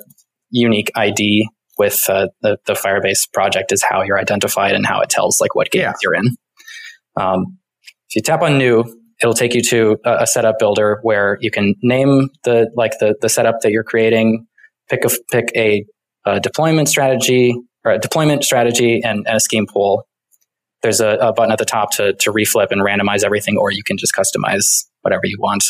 unique 0.50 0.91
ID 0.96 1.50
with 1.78 2.02
uh, 2.10 2.28
the 2.41 2.58
the 2.66 2.74
Firebase 2.74 3.32
project 3.34 3.72
is 3.72 3.84
how 3.84 4.02
you're 4.02 4.20
identified 4.20 4.74
and 4.74 4.86
how 4.86 5.02
it 5.02 5.10
tells 5.10 5.41
like 5.41 5.56
what 5.56 5.72
games 5.72 5.84
yeah. 5.84 5.93
you're 6.02 6.16
in. 6.16 6.36
Um, 7.18 7.58
if 8.10 8.16
you 8.16 8.22
tap 8.22 8.41
on 8.41 8.58
new, 8.58 8.84
it'll 9.22 9.34
take 9.34 9.54
you 9.54 9.62
to 9.64 9.98
a, 10.06 10.18
a, 10.22 10.28
setup 10.28 10.60
builder 10.60 11.00
where 11.02 11.38
you 11.41 11.50
can 11.52 11.76
name 11.82 12.30
the 12.43 12.70
like 12.76 13.00
the 13.00 13.16
the 13.22 13.30
setup 13.30 13.62
that 13.62 13.72
you're 13.72 13.84
creating, 13.84 14.48
pick 14.89 15.04
a 15.06 15.10
pick 15.32 15.50
a, 15.56 15.86
a 16.26 16.39
deployment 16.39 16.88
strategy 16.88 17.56
or 17.86 17.91
a 17.91 18.00
deployment 18.00 18.43
strategy 18.43 19.02
and, 19.04 19.26
and 19.28 19.38
a 19.38 19.39
scheme 19.39 19.68
pool, 19.68 20.08
there's 20.82 21.00
a, 21.00 21.18
a, 21.22 21.32
button 21.32 21.52
at 21.52 21.60
the 21.60 21.66
top 21.66 21.91
to, 21.91 22.14
to 22.14 22.32
reflip 22.32 22.68
and 22.72 22.82
randomize 22.82 23.24
everything, 23.24 23.58
or 23.58 23.72
you 23.72 23.84
can 23.84 23.98
just 23.98 24.14
customize 24.14 24.86
whatever 25.02 25.22
you 25.24 25.38
want. 25.39 25.64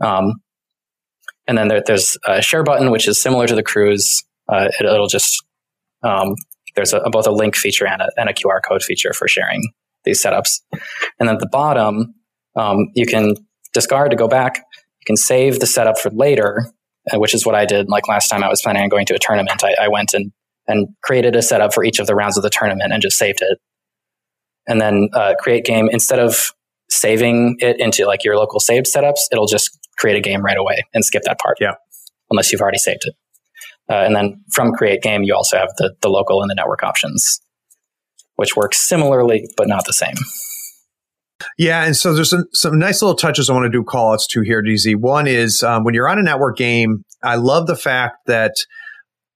Um, 0.00 0.34
and 1.48 1.58
then 1.58 1.68
there, 1.68 1.82
there's 1.84 2.16
a 2.26 2.40
share 2.40 2.62
button, 2.62 2.90
which 2.90 3.08
is 3.08 3.20
similar 3.20 3.46
to 3.46 3.54
the 3.54 3.62
cruise. 3.62 4.22
Uh, 4.48 4.68
it, 4.78 4.84
will 4.84 5.08
just, 5.08 5.42
um, 6.02 6.34
there's 6.76 6.92
a, 6.92 7.00
both 7.10 7.26
a 7.26 7.32
link 7.32 7.56
feature 7.56 7.86
and 7.86 8.02
a, 8.02 8.08
and 8.16 8.28
a, 8.28 8.32
QR 8.32 8.60
code 8.66 8.82
feature 8.82 9.12
for 9.12 9.26
sharing 9.26 9.72
these 10.04 10.22
setups. 10.22 10.60
And 11.18 11.28
then 11.28 11.34
at 11.34 11.40
the 11.40 11.48
bottom, 11.48 12.14
um, 12.54 12.88
you 12.94 13.06
can 13.06 13.34
discard 13.72 14.10
to 14.10 14.16
go 14.16 14.28
back. 14.28 14.56
You 14.56 15.04
can 15.06 15.16
save 15.16 15.58
the 15.58 15.66
setup 15.66 15.98
for 15.98 16.10
later, 16.10 16.70
uh, 17.12 17.18
which 17.18 17.34
is 17.34 17.44
what 17.44 17.54
I 17.54 17.64
did. 17.64 17.88
Like 17.88 18.08
last 18.08 18.28
time 18.28 18.44
I 18.44 18.48
was 18.48 18.62
planning 18.62 18.82
on 18.82 18.88
going 18.88 19.06
to 19.06 19.14
a 19.14 19.18
tournament, 19.18 19.64
I, 19.64 19.74
I 19.80 19.88
went 19.88 20.14
and, 20.14 20.32
and 20.66 20.88
created 21.02 21.34
a 21.34 21.42
setup 21.42 21.74
for 21.74 21.82
each 21.82 21.98
of 21.98 22.06
the 22.06 22.14
rounds 22.14 22.36
of 22.36 22.42
the 22.42 22.50
tournament 22.50 22.92
and 22.92 23.02
just 23.02 23.16
saved 23.16 23.40
it 23.42 23.58
and 24.68 24.80
then 24.80 25.08
uh, 25.14 25.34
create 25.38 25.64
game 25.64 25.88
instead 25.90 26.20
of 26.20 26.52
saving 26.90 27.56
it 27.58 27.80
into 27.80 28.06
like 28.06 28.22
your 28.22 28.36
local 28.36 28.60
saved 28.60 28.86
setups 28.86 29.20
it'll 29.32 29.46
just 29.46 29.76
create 29.98 30.16
a 30.16 30.20
game 30.20 30.42
right 30.42 30.56
away 30.56 30.82
and 30.94 31.04
skip 31.04 31.22
that 31.24 31.38
part 31.38 31.56
yeah 31.60 31.74
unless 32.30 32.52
you've 32.52 32.60
already 32.60 32.78
saved 32.78 33.04
it 33.04 33.14
uh, 33.90 34.04
and 34.04 34.14
then 34.14 34.42
from 34.52 34.72
create 34.72 35.02
game 35.02 35.22
you 35.22 35.34
also 35.34 35.56
have 35.56 35.70
the, 35.78 35.94
the 36.02 36.08
local 36.08 36.42
and 36.42 36.50
the 36.50 36.54
network 36.54 36.82
options 36.82 37.40
which 38.36 38.56
work 38.56 38.74
similarly 38.74 39.48
but 39.56 39.68
not 39.68 39.84
the 39.86 39.92
same 39.92 40.14
yeah, 41.56 41.84
and 41.84 41.96
so 41.96 42.12
there's 42.12 42.30
some, 42.30 42.44
some 42.52 42.78
nice 42.78 43.00
little 43.02 43.14
touches 43.14 43.48
I 43.48 43.52
want 43.52 43.64
to 43.64 43.70
do 43.70 43.84
call 43.84 44.12
outs 44.12 44.26
to 44.28 44.42
here, 44.42 44.62
DZ. 44.62 44.96
One 44.96 45.26
is 45.26 45.62
um, 45.62 45.84
when 45.84 45.94
you're 45.94 46.08
on 46.08 46.18
a 46.18 46.22
network 46.22 46.56
game, 46.56 47.04
I 47.22 47.36
love 47.36 47.66
the 47.66 47.76
fact 47.76 48.26
that 48.26 48.54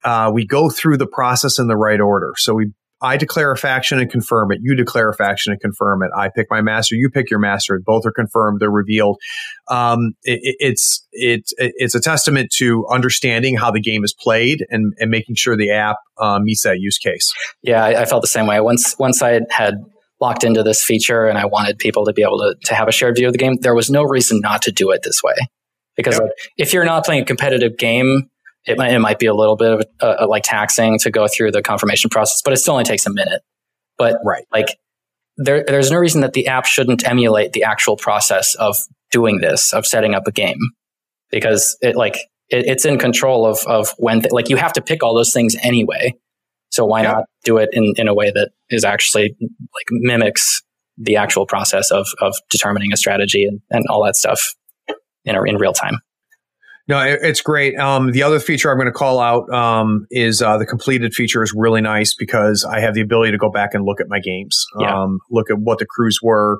uh, 0.03 0.31
we 0.33 0.45
go 0.45 0.69
through 0.69 0.97
the 0.97 1.07
process 1.07 1.59
in 1.59 1.67
the 1.67 1.77
right 1.77 2.01
order. 2.01 2.31
So 2.35 2.53
we 2.53 2.71
I 3.03 3.17
declare 3.17 3.51
a 3.51 3.57
faction 3.57 3.99
and 3.99 4.09
confirm 4.09 4.51
it. 4.53 4.59
You 4.61 4.75
declare 4.75 5.09
a 5.09 5.13
faction 5.13 5.51
and 5.51 5.61
confirm 5.61 6.01
it. 6.03 6.09
I 6.15 6.29
pick 6.33 6.47
my 6.49 6.61
master. 6.61 6.95
You 6.95 7.09
pick 7.09 7.29
your 7.29 7.39
master. 7.39 7.79
Both 7.85 8.05
are 8.05 8.11
confirmed. 8.11 8.61
They're 8.61 8.71
revealed. 8.71 9.19
Um, 9.69 10.13
it, 10.23 10.39
it's 10.59 11.05
it, 11.11 11.51
it's 11.57 11.95
a 11.95 11.99
testament 11.99 12.49
to 12.57 12.87
understanding 12.89 13.57
how 13.57 13.71
the 13.71 13.81
game 13.81 14.03
is 14.03 14.15
played 14.17 14.65
and, 14.69 14.93
and 14.99 15.11
making 15.11 15.35
sure 15.35 15.57
the 15.57 15.71
app 15.71 15.97
uh, 16.17 16.39
meets 16.41 16.63
that 16.63 16.79
use 16.79 16.97
case. 16.97 17.33
Yeah, 17.61 17.83
I, 17.83 18.01
I 18.01 18.05
felt 18.05 18.21
the 18.21 18.27
same 18.27 18.47
way. 18.47 18.59
Once 18.61 18.97
once 18.97 19.21
I 19.21 19.41
had 19.49 19.75
locked 20.21 20.45
into 20.45 20.63
this 20.63 20.81
feature 20.81 21.25
and 21.25 21.37
I 21.37 21.45
wanted 21.45 21.77
people 21.79 22.05
to 22.05 22.13
be 22.13 22.21
able 22.21 22.37
to, 22.37 22.55
to 22.67 22.75
have 22.75 22.87
a 22.87 22.93
shared 22.93 23.17
view 23.17 23.27
of 23.27 23.33
the 23.33 23.37
game, 23.37 23.57
there 23.59 23.75
was 23.75 23.89
no 23.89 24.03
reason 24.03 24.39
not 24.39 24.61
to 24.61 24.71
do 24.71 24.91
it 24.91 25.01
this 25.03 25.21
way. 25.21 25.35
Because 25.97 26.15
yep. 26.15 26.23
like, 26.23 26.31
if 26.57 26.73
you're 26.73 26.85
not 26.85 27.03
playing 27.05 27.23
a 27.23 27.25
competitive 27.25 27.77
game, 27.77 28.29
it 28.65 28.77
might, 28.77 28.93
it 28.93 28.99
might 28.99 29.19
be 29.19 29.25
a 29.25 29.33
little 29.33 29.55
bit 29.55 29.71
of 29.71 29.83
uh, 29.99 30.27
like 30.27 30.43
taxing 30.43 30.97
to 30.99 31.11
go 31.11 31.27
through 31.27 31.51
the 31.51 31.61
confirmation 31.61 32.09
process, 32.09 32.41
but 32.43 32.53
it 32.53 32.57
still 32.57 32.73
only 32.73 32.85
takes 32.85 33.05
a 33.05 33.11
minute. 33.11 33.41
But 33.97 34.17
right. 34.23 34.45
like 34.51 34.77
there, 35.37 35.63
there's 35.65 35.91
no 35.91 35.97
reason 35.97 36.21
that 36.21 36.33
the 36.33 36.47
app 36.47 36.65
shouldn't 36.65 37.07
emulate 37.07 37.53
the 37.53 37.63
actual 37.63 37.97
process 37.97 38.55
of 38.55 38.77
doing 39.11 39.39
this, 39.39 39.73
of 39.73 39.85
setting 39.85 40.13
up 40.13 40.27
a 40.27 40.31
game, 40.31 40.59
because 41.29 41.77
it 41.81 41.95
like 41.95 42.15
it, 42.49 42.65
it's 42.65 42.85
in 42.85 42.97
control 42.97 43.45
of 43.45 43.59
of 43.67 43.93
when 43.97 44.21
th- 44.21 44.31
like 44.31 44.49
you 44.49 44.55
have 44.55 44.73
to 44.73 44.81
pick 44.81 45.03
all 45.03 45.13
those 45.13 45.33
things 45.33 45.55
anyway. 45.61 46.13
So 46.69 46.85
why 46.85 47.03
not 47.03 47.25
do 47.43 47.57
it 47.57 47.69
in, 47.71 47.93
in 47.97 48.07
a 48.07 48.15
way 48.15 48.31
that 48.31 48.49
is 48.69 48.83
actually 48.83 49.35
like 49.39 49.87
mimics 49.91 50.63
the 50.97 51.17
actual 51.17 51.45
process 51.45 51.91
of 51.91 52.07
of 52.19 52.35
determining 52.49 52.93
a 52.93 52.97
strategy 52.97 53.45
and, 53.45 53.61
and 53.69 53.85
all 53.89 54.03
that 54.05 54.15
stuff 54.15 54.41
in 55.25 55.35
in 55.47 55.57
real 55.57 55.73
time. 55.73 55.99
No, 56.87 57.01
it's 57.01 57.41
great. 57.41 57.77
Um, 57.77 58.11
the 58.11 58.23
other 58.23 58.39
feature 58.41 58.69
I'm 58.69 58.77
going 58.77 58.87
to 58.87 58.91
call 58.91 59.19
out 59.19 59.49
um, 59.53 60.05
is 60.11 60.41
uh, 60.41 60.57
the 60.57 60.65
completed 60.65 61.13
feature 61.13 61.41
is 61.41 61.53
really 61.55 61.79
nice 61.79 62.13
because 62.13 62.67
I 62.69 62.81
have 62.81 62.93
the 62.93 62.99
ability 62.99 63.31
to 63.31 63.37
go 63.37 63.49
back 63.49 63.73
and 63.73 63.85
look 63.85 64.01
at 64.01 64.07
my 64.09 64.19
games, 64.19 64.65
yeah. 64.79 64.93
um, 64.93 65.19
look 65.31 65.49
at 65.49 65.59
what 65.59 65.79
the 65.79 65.85
crews 65.85 66.19
were, 66.21 66.59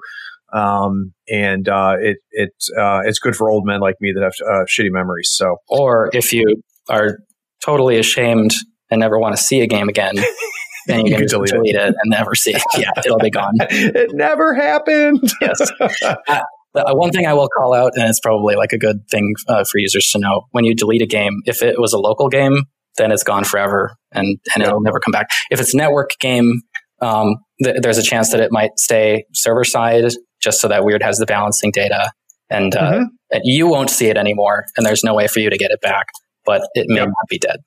um, 0.53 1.13
and 1.27 1.67
uh, 1.67 1.95
it 1.99 2.17
it 2.31 2.51
uh, 2.79 3.01
it's 3.03 3.19
good 3.19 3.35
for 3.35 3.49
old 3.49 3.65
men 3.65 3.81
like 3.81 3.95
me 3.99 4.13
that 4.13 4.23
have 4.23 4.33
uh, 4.47 4.63
shitty 4.63 4.91
memories. 4.91 5.29
So, 5.33 5.57
or 5.67 6.09
if 6.13 6.31
you 6.31 6.61
are 6.89 7.17
totally 7.61 7.97
ashamed 7.97 8.53
and 8.89 8.99
never 8.99 9.19
want 9.19 9.35
to 9.35 9.41
see 9.41 9.59
a 9.61 9.67
game 9.67 9.89
again. 9.89 10.15
then 10.87 11.05
you, 11.05 11.11
you 11.11 11.17
can 11.17 11.27
delete, 11.27 11.51
delete 11.51 11.75
it. 11.75 11.81
it. 11.81 11.95
and 12.01 12.09
never 12.09 12.35
see 12.35 12.53
it. 12.53 12.61
Yeah, 12.77 12.91
it'll 12.97 13.17
be 13.17 13.29
gone. 13.29 13.53
it 13.59 14.11
never 14.13 14.53
happened. 14.53 15.29
yes. 15.41 15.71
Uh, 16.75 16.93
one 16.93 17.11
thing 17.11 17.27
I 17.27 17.33
will 17.33 17.49
call 17.49 17.73
out, 17.73 17.91
and 17.95 18.09
it's 18.09 18.19
probably 18.19 18.55
like 18.55 18.73
a 18.73 18.77
good 18.77 19.07
thing 19.09 19.35
uh, 19.47 19.63
for 19.63 19.77
users 19.77 20.09
to 20.11 20.19
know 20.19 20.47
when 20.51 20.65
you 20.65 20.73
delete 20.75 21.01
a 21.01 21.07
game, 21.07 21.41
if 21.45 21.61
it 21.61 21.79
was 21.79 21.93
a 21.93 21.99
local 21.99 22.29
game, 22.29 22.63
then 22.97 23.11
it's 23.11 23.23
gone 23.23 23.43
forever 23.43 23.95
and, 24.11 24.37
and 24.53 24.63
it'll 24.63 24.81
never 24.81 24.99
come 24.99 25.11
back. 25.11 25.27
If 25.49 25.59
it's 25.59 25.73
a 25.73 25.77
network 25.77 26.11
game, 26.19 26.61
um, 27.01 27.37
th- 27.63 27.77
there's 27.81 27.97
a 27.97 28.03
chance 28.03 28.31
that 28.31 28.39
it 28.39 28.51
might 28.51 28.71
stay 28.77 29.25
server 29.33 29.63
side 29.63 30.05
just 30.41 30.61
so 30.61 30.67
that 30.67 30.81
Wyrd 30.81 31.01
has 31.01 31.17
the 31.17 31.25
balancing 31.25 31.71
data 31.71 32.11
and 32.49 32.75
uh, 32.75 32.91
mm-hmm. 32.91 33.39
you 33.43 33.67
won't 33.67 33.89
see 33.89 34.07
it 34.07 34.17
anymore 34.17 34.65
and 34.77 34.85
there's 34.85 35.03
no 35.03 35.13
way 35.13 35.27
for 35.27 35.39
you 35.39 35.49
to 35.49 35.57
get 35.57 35.71
it 35.71 35.81
back, 35.81 36.07
but 36.45 36.61
it 36.75 36.85
may 36.87 36.99
yep. 36.99 37.07
not 37.07 37.29
be 37.29 37.39
dead 37.39 37.57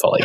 fully. 0.00 0.20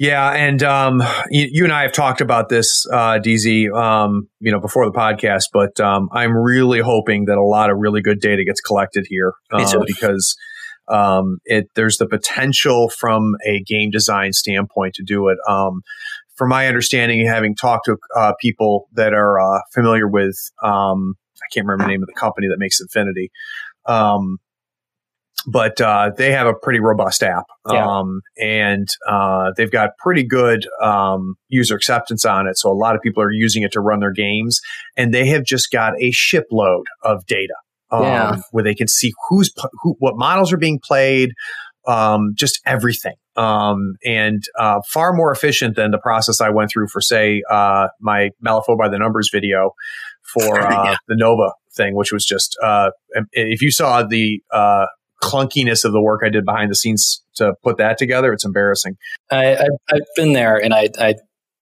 Yeah, 0.00 0.30
and 0.30 0.62
um, 0.62 1.02
you, 1.28 1.46
you, 1.52 1.64
and 1.64 1.72
I 1.74 1.82
have 1.82 1.92
talked 1.92 2.22
about 2.22 2.48
this, 2.48 2.86
uh, 2.90 3.18
DZ, 3.22 3.70
um, 3.78 4.30
you 4.40 4.50
know, 4.50 4.58
before 4.58 4.86
the 4.86 4.98
podcast. 4.98 5.48
But 5.52 5.78
um, 5.78 6.08
I'm 6.10 6.34
really 6.34 6.80
hoping 6.80 7.26
that 7.26 7.36
a 7.36 7.44
lot 7.44 7.68
of 7.68 7.76
really 7.76 8.00
good 8.00 8.18
data 8.18 8.42
gets 8.42 8.62
collected 8.62 9.04
here 9.10 9.34
um, 9.52 9.84
because 9.86 10.38
um, 10.88 11.36
it 11.44 11.68
there's 11.74 11.98
the 11.98 12.06
potential 12.06 12.88
from 12.88 13.34
a 13.46 13.62
game 13.66 13.90
design 13.90 14.32
standpoint 14.32 14.94
to 14.94 15.02
do 15.02 15.28
it. 15.28 15.36
Um, 15.46 15.82
from 16.34 16.48
my 16.48 16.66
understanding, 16.66 17.26
having 17.26 17.54
talked 17.54 17.84
to 17.84 17.98
uh, 18.16 18.32
people 18.40 18.88
that 18.94 19.12
are 19.12 19.38
uh, 19.38 19.60
familiar 19.74 20.08
with, 20.08 20.34
I 20.62 20.96
can't 21.52 21.66
remember 21.66 21.84
the 21.84 21.88
name 21.88 22.02
of 22.02 22.06
the 22.06 22.18
company 22.18 22.46
that 22.48 22.58
makes 22.58 22.80
Infinity. 22.80 23.30
But 25.46 25.80
uh, 25.80 26.10
they 26.16 26.32
have 26.32 26.46
a 26.46 26.52
pretty 26.52 26.80
robust 26.80 27.22
app, 27.22 27.44
yeah. 27.70 27.86
um, 27.86 28.20
and 28.36 28.86
uh, 29.08 29.52
they've 29.56 29.70
got 29.70 29.90
pretty 29.98 30.22
good 30.22 30.66
um, 30.82 31.36
user 31.48 31.74
acceptance 31.74 32.26
on 32.26 32.46
it. 32.46 32.58
So 32.58 32.70
a 32.70 32.74
lot 32.74 32.94
of 32.94 33.00
people 33.00 33.22
are 33.22 33.32
using 33.32 33.62
it 33.62 33.72
to 33.72 33.80
run 33.80 34.00
their 34.00 34.12
games, 34.12 34.60
and 34.98 35.14
they 35.14 35.26
have 35.28 35.44
just 35.44 35.70
got 35.70 35.94
a 36.00 36.10
shipload 36.10 36.84
of 37.02 37.24
data 37.26 37.54
um, 37.90 38.02
yeah. 38.02 38.36
where 38.50 38.64
they 38.64 38.74
can 38.74 38.88
see 38.88 39.12
who's 39.28 39.52
who, 39.82 39.96
what 39.98 40.16
models 40.16 40.52
are 40.52 40.58
being 40.58 40.78
played, 40.82 41.32
um, 41.86 42.32
just 42.34 42.60
everything, 42.66 43.16
um, 43.36 43.94
and 44.04 44.42
uh, 44.58 44.80
far 44.88 45.12
more 45.14 45.32
efficient 45.32 45.76
than 45.76 45.90
the 45.90 45.98
process 45.98 46.40
I 46.40 46.50
went 46.50 46.70
through 46.70 46.88
for, 46.88 47.00
say, 47.00 47.42
uh, 47.50 47.88
my 48.00 48.30
Malifaux 48.44 48.76
by 48.78 48.88
the 48.88 48.98
Numbers 48.98 49.30
video 49.32 49.72
for 50.34 50.60
uh, 50.66 50.84
yeah. 50.84 50.96
the 51.08 51.16
Nova 51.16 51.52
thing, 51.74 51.94
which 51.94 52.12
was 52.12 52.24
just 52.24 52.56
uh, 52.62 52.90
if 53.32 53.62
you 53.62 53.70
saw 53.70 54.02
the 54.02 54.42
uh, 54.52 54.86
clunkiness 55.22 55.84
of 55.84 55.92
the 55.92 56.00
work 56.00 56.22
I 56.24 56.28
did 56.28 56.44
behind 56.44 56.70
the 56.70 56.74
scenes 56.74 57.22
to 57.36 57.54
put 57.62 57.78
that 57.78 57.98
together, 57.98 58.32
it's 58.32 58.44
embarrassing. 58.44 58.96
I, 59.30 59.54
I, 59.54 59.66
have 59.90 60.00
been 60.16 60.32
there, 60.32 60.56
and 60.56 60.74
I, 60.74 60.88
I 60.98 61.14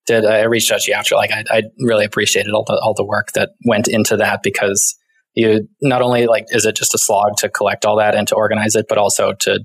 did. 0.06 0.24
I 0.24 0.42
reached 0.44 0.70
out 0.72 0.80
to 0.82 0.90
you 0.90 0.96
after. 0.96 1.14
Like, 1.14 1.30
I, 1.30 1.44
I 1.50 1.62
really 1.80 2.04
appreciated 2.04 2.52
all 2.52 2.64
the 2.64 2.80
all 2.82 2.94
the 2.94 3.04
work 3.04 3.32
that 3.32 3.50
went 3.64 3.88
into 3.88 4.16
that 4.16 4.40
because 4.42 4.96
you 5.34 5.68
not 5.80 6.02
only 6.02 6.26
like 6.26 6.44
is 6.48 6.66
it 6.66 6.76
just 6.76 6.94
a 6.94 6.98
slog 6.98 7.36
to 7.38 7.48
collect 7.48 7.84
all 7.84 7.96
that 7.96 8.14
and 8.14 8.26
to 8.28 8.34
organize 8.34 8.74
it, 8.74 8.86
but 8.88 8.98
also 8.98 9.32
to 9.40 9.60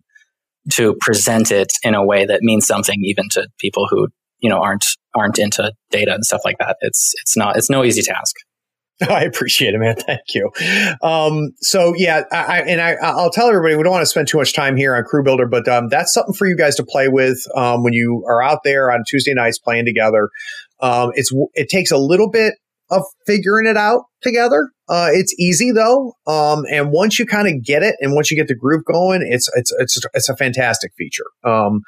to 0.72 0.96
present 1.02 1.52
it 1.52 1.74
in 1.84 1.96
a 1.96 2.06
way 2.06 2.26
that 2.26 2.42
means 2.42 2.66
something 2.66 3.00
even 3.04 3.26
to 3.32 3.48
people 3.60 3.88
who 3.90 4.08
you 4.40 4.50
know 4.50 4.60
aren't 4.60 4.86
aren't 5.16 5.40
into 5.40 5.72
data 5.92 6.14
and 6.14 6.26
stuff 6.26 6.42
like 6.46 6.58
that. 6.60 6.78
It's 6.82 7.14
it's 7.22 7.36
not 7.36 7.58
it's 7.58 7.70
no 7.70 7.84
easy 7.84 8.02
task. 8.02 8.36
I 9.10 9.24
appreciate 9.24 9.74
it, 9.74 9.80
man. 9.80 9.96
Thank 9.96 10.34
you. 10.34 10.50
Um, 11.02 11.52
so 11.60 11.94
yeah, 11.96 12.24
I, 12.32 12.62
and 12.62 12.82
I, 12.82 12.96
will 13.16 13.30
tell 13.30 13.48
everybody 13.48 13.76
we 13.76 13.84
don't 13.84 13.92
want 13.92 14.04
to 14.04 14.08
spend 14.08 14.28
too 14.28 14.38
much 14.38 14.54
time 14.54 14.76
here 14.76 14.96
on 14.96 15.04
Crew 15.04 15.24
Builder, 15.24 15.48
but 15.48 15.68
um, 15.68 15.90
that's 15.90 16.14
something 16.14 16.34
for 16.34 16.48
you 16.48 16.56
guys 16.56 16.76
to 16.76 16.84
play 16.84 17.08
with 17.08 17.44
um, 17.56 17.84
when 17.84 17.94
you 17.94 18.24
are 18.28 18.42
out 18.42 18.60
there 18.64 18.92
on 18.92 19.04
Tuesday 19.08 19.34
nights 19.34 19.60
playing 19.60 19.86
together. 19.86 20.30
Um, 20.80 21.12
it's 21.16 21.34
it 21.54 21.70
takes 21.70 21.92
a 21.92 21.98
little 21.98 22.30
bit 22.30 22.56
of 22.90 23.04
figuring 23.26 23.68
it 23.68 23.78
out 23.78 24.04
together. 24.22 24.70
Uh, 24.90 25.08
it's 25.12 25.34
easy 25.40 25.72
though, 25.72 26.14
um, 26.28 26.64
and 26.70 26.92
once 26.92 27.18
you 27.18 27.26
kind 27.26 27.48
of 27.48 27.64
get 27.64 27.84
it, 27.84 27.96
and 28.02 28.14
once 28.14 28.30
you 28.30 28.38
get 28.38 28.48
the 28.48 28.56
groove 28.56 28.84
going, 28.84 29.26
it's 29.28 29.50
it's 29.56 29.74
it's 29.80 30.00
it's 30.14 30.30
a 30.30 30.36
fantastic 30.36 30.92
feature. 30.98 31.26
Um, 31.44 31.82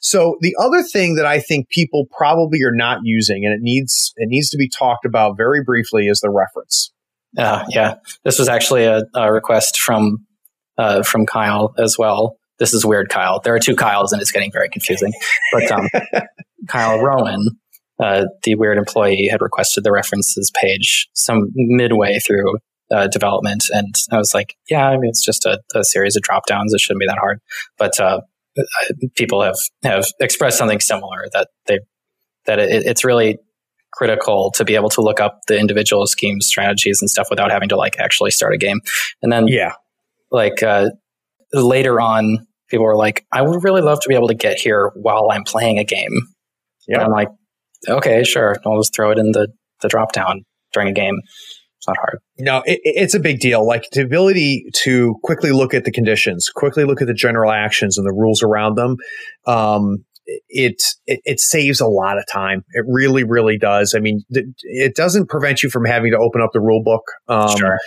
so 0.00 0.36
the 0.40 0.56
other 0.58 0.82
thing 0.82 1.14
that 1.14 1.26
I 1.26 1.38
think 1.38 1.68
people 1.68 2.06
probably 2.16 2.60
are 2.62 2.74
not 2.74 2.98
using, 3.04 3.44
and 3.44 3.54
it 3.54 3.60
needs 3.62 4.12
it 4.16 4.28
needs 4.28 4.50
to 4.50 4.56
be 4.56 4.68
talked 4.68 5.04
about 5.04 5.36
very 5.36 5.62
briefly, 5.62 6.08
is 6.08 6.20
the 6.20 6.30
reference. 6.30 6.92
Uh, 7.38 7.64
yeah, 7.68 7.94
this 8.24 8.38
was 8.38 8.48
actually 8.48 8.84
a, 8.84 9.04
a 9.14 9.32
request 9.32 9.80
from 9.80 10.26
uh, 10.76 11.04
from 11.04 11.26
Kyle 11.26 11.72
as 11.78 11.96
well. 11.96 12.36
This 12.58 12.74
is 12.74 12.84
weird, 12.84 13.08
Kyle. 13.08 13.40
There 13.40 13.54
are 13.54 13.60
two 13.60 13.76
Kyles, 13.76 14.12
and 14.12 14.20
it's 14.20 14.32
getting 14.32 14.50
very 14.52 14.68
confusing. 14.68 15.12
But 15.52 15.70
um, 15.70 15.88
Kyle 16.68 17.00
Rowan 17.00 17.59
uh, 18.00 18.26
the 18.44 18.56
Wyrd 18.56 18.78
employee 18.78 19.28
had 19.30 19.40
requested 19.40 19.84
the 19.84 19.92
references 19.92 20.50
page 20.60 21.08
some 21.14 21.50
midway 21.54 22.18
through 22.18 22.58
uh, 22.90 23.06
development, 23.06 23.64
and 23.70 23.94
I 24.10 24.16
was 24.16 24.34
like, 24.34 24.56
"Yeah, 24.68 24.88
I 24.88 24.96
mean, 24.96 25.08
it's 25.10 25.24
just 25.24 25.46
a, 25.46 25.60
a 25.74 25.84
series 25.84 26.16
of 26.16 26.22
drop 26.22 26.46
downs. 26.46 26.74
It 26.74 26.80
shouldn't 26.80 27.00
be 27.00 27.06
that 27.06 27.18
hard." 27.18 27.40
But 27.78 28.00
uh, 28.00 28.20
people 29.16 29.42
have 29.42 29.56
have 29.84 30.06
expressed 30.20 30.58
something 30.58 30.80
similar 30.80 31.26
that 31.32 31.48
they 31.66 31.80
that 32.46 32.58
it, 32.58 32.84
it's 32.86 33.04
really 33.04 33.38
critical 33.92 34.52
to 34.52 34.64
be 34.64 34.74
able 34.74 34.88
to 34.90 35.00
look 35.00 35.20
up 35.20 35.40
the 35.48 35.58
individual 35.58 36.06
schemes, 36.06 36.46
strategies, 36.46 37.00
and 37.00 37.10
stuff 37.10 37.28
without 37.30 37.50
having 37.50 37.68
to 37.68 37.76
like 37.76 37.98
actually 37.98 38.30
start 38.30 38.54
a 38.54 38.58
game. 38.58 38.80
And 39.22 39.32
then, 39.32 39.46
yeah, 39.46 39.74
like 40.30 40.62
uh, 40.62 40.90
later 41.52 42.00
on, 42.00 42.46
people 42.68 42.84
were 42.84 42.96
like, 42.96 43.26
"I 43.32 43.42
would 43.42 43.62
really 43.62 43.82
love 43.82 44.00
to 44.00 44.08
be 44.08 44.14
able 44.14 44.28
to 44.28 44.34
get 44.34 44.58
here 44.58 44.90
while 44.94 45.30
I'm 45.30 45.44
playing 45.44 45.78
a 45.78 45.84
game." 45.84 46.28
Yeah, 46.88 47.04
I'm 47.04 47.10
like, 47.10 47.28
okay, 47.88 48.24
sure, 48.24 48.56
I'll 48.64 48.80
just 48.80 48.94
throw 48.94 49.10
it 49.10 49.18
in 49.18 49.32
the, 49.32 49.48
the 49.80 49.88
drop 49.88 50.12
down 50.12 50.44
during 50.72 50.88
a 50.88 50.92
game. 50.92 51.18
It's 51.78 51.88
not 51.88 51.96
hard. 51.96 52.18
No, 52.38 52.62
it, 52.66 52.80
it's 52.84 53.14
a 53.14 53.20
big 53.20 53.40
deal. 53.40 53.66
Like 53.66 53.84
the 53.92 54.02
ability 54.02 54.66
to 54.82 55.14
quickly 55.22 55.50
look 55.50 55.72
at 55.72 55.84
the 55.84 55.90
conditions, 55.90 56.50
quickly 56.54 56.84
look 56.84 57.00
at 57.00 57.06
the 57.06 57.14
general 57.14 57.50
actions 57.50 57.96
and 57.96 58.06
the 58.06 58.12
rules 58.12 58.42
around 58.42 58.76
them. 58.76 58.96
Um, 59.46 60.04
it, 60.26 60.82
it, 61.06 61.20
it 61.24 61.40
saves 61.40 61.80
a 61.80 61.86
lot 61.86 62.18
of 62.18 62.24
time. 62.30 62.62
It 62.72 62.84
really, 62.86 63.24
really 63.24 63.56
does. 63.56 63.94
I 63.94 64.00
mean, 64.00 64.22
th- 64.32 64.46
it 64.62 64.94
doesn't 64.94 65.28
prevent 65.28 65.62
you 65.62 65.70
from 65.70 65.86
having 65.86 66.12
to 66.12 66.18
open 66.18 66.42
up 66.42 66.50
the 66.52 66.60
rule 66.60 66.82
book. 66.82 67.02
Um, 67.28 67.56
sure. 67.56 67.78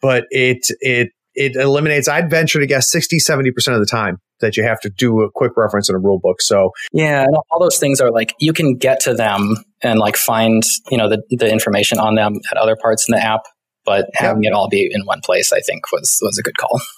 But 0.00 0.24
it 0.30 0.66
it 0.80 1.10
it 1.34 1.56
eliminates. 1.56 2.08
I'd 2.08 2.30
venture 2.30 2.60
to 2.60 2.66
guess 2.66 2.90
60, 2.90 3.18
70 3.18 3.50
percent 3.50 3.74
of 3.74 3.80
the 3.80 3.86
time 3.86 4.18
that 4.40 4.56
you 4.56 4.62
have 4.62 4.80
to 4.80 4.90
do 4.90 5.20
a 5.20 5.30
quick 5.30 5.52
reference 5.56 5.88
in 5.88 5.94
a 5.94 5.98
rule 5.98 6.18
book. 6.22 6.42
So 6.42 6.70
yeah, 6.92 7.26
all 7.50 7.60
those 7.60 7.78
things 7.78 8.00
are 8.00 8.10
like 8.10 8.34
you 8.38 8.52
can 8.52 8.76
get 8.76 9.00
to 9.00 9.14
them 9.14 9.56
and 9.82 9.98
like 9.98 10.16
find 10.16 10.62
you 10.90 10.98
know 10.98 11.08
the 11.08 11.22
the 11.30 11.50
information 11.50 11.98
on 11.98 12.14
them 12.14 12.40
at 12.50 12.56
other 12.56 12.76
parts 12.76 13.06
in 13.08 13.14
the 13.14 13.22
app, 13.22 13.42
but 13.84 14.08
having 14.14 14.44
it 14.44 14.52
all 14.52 14.68
be 14.68 14.88
in 14.90 15.02
one 15.04 15.20
place, 15.24 15.52
I 15.52 15.60
think 15.60 15.90
was 15.92 16.18
was 16.22 16.38
a 16.38 16.42
good 16.42 16.56
call. 16.56 16.80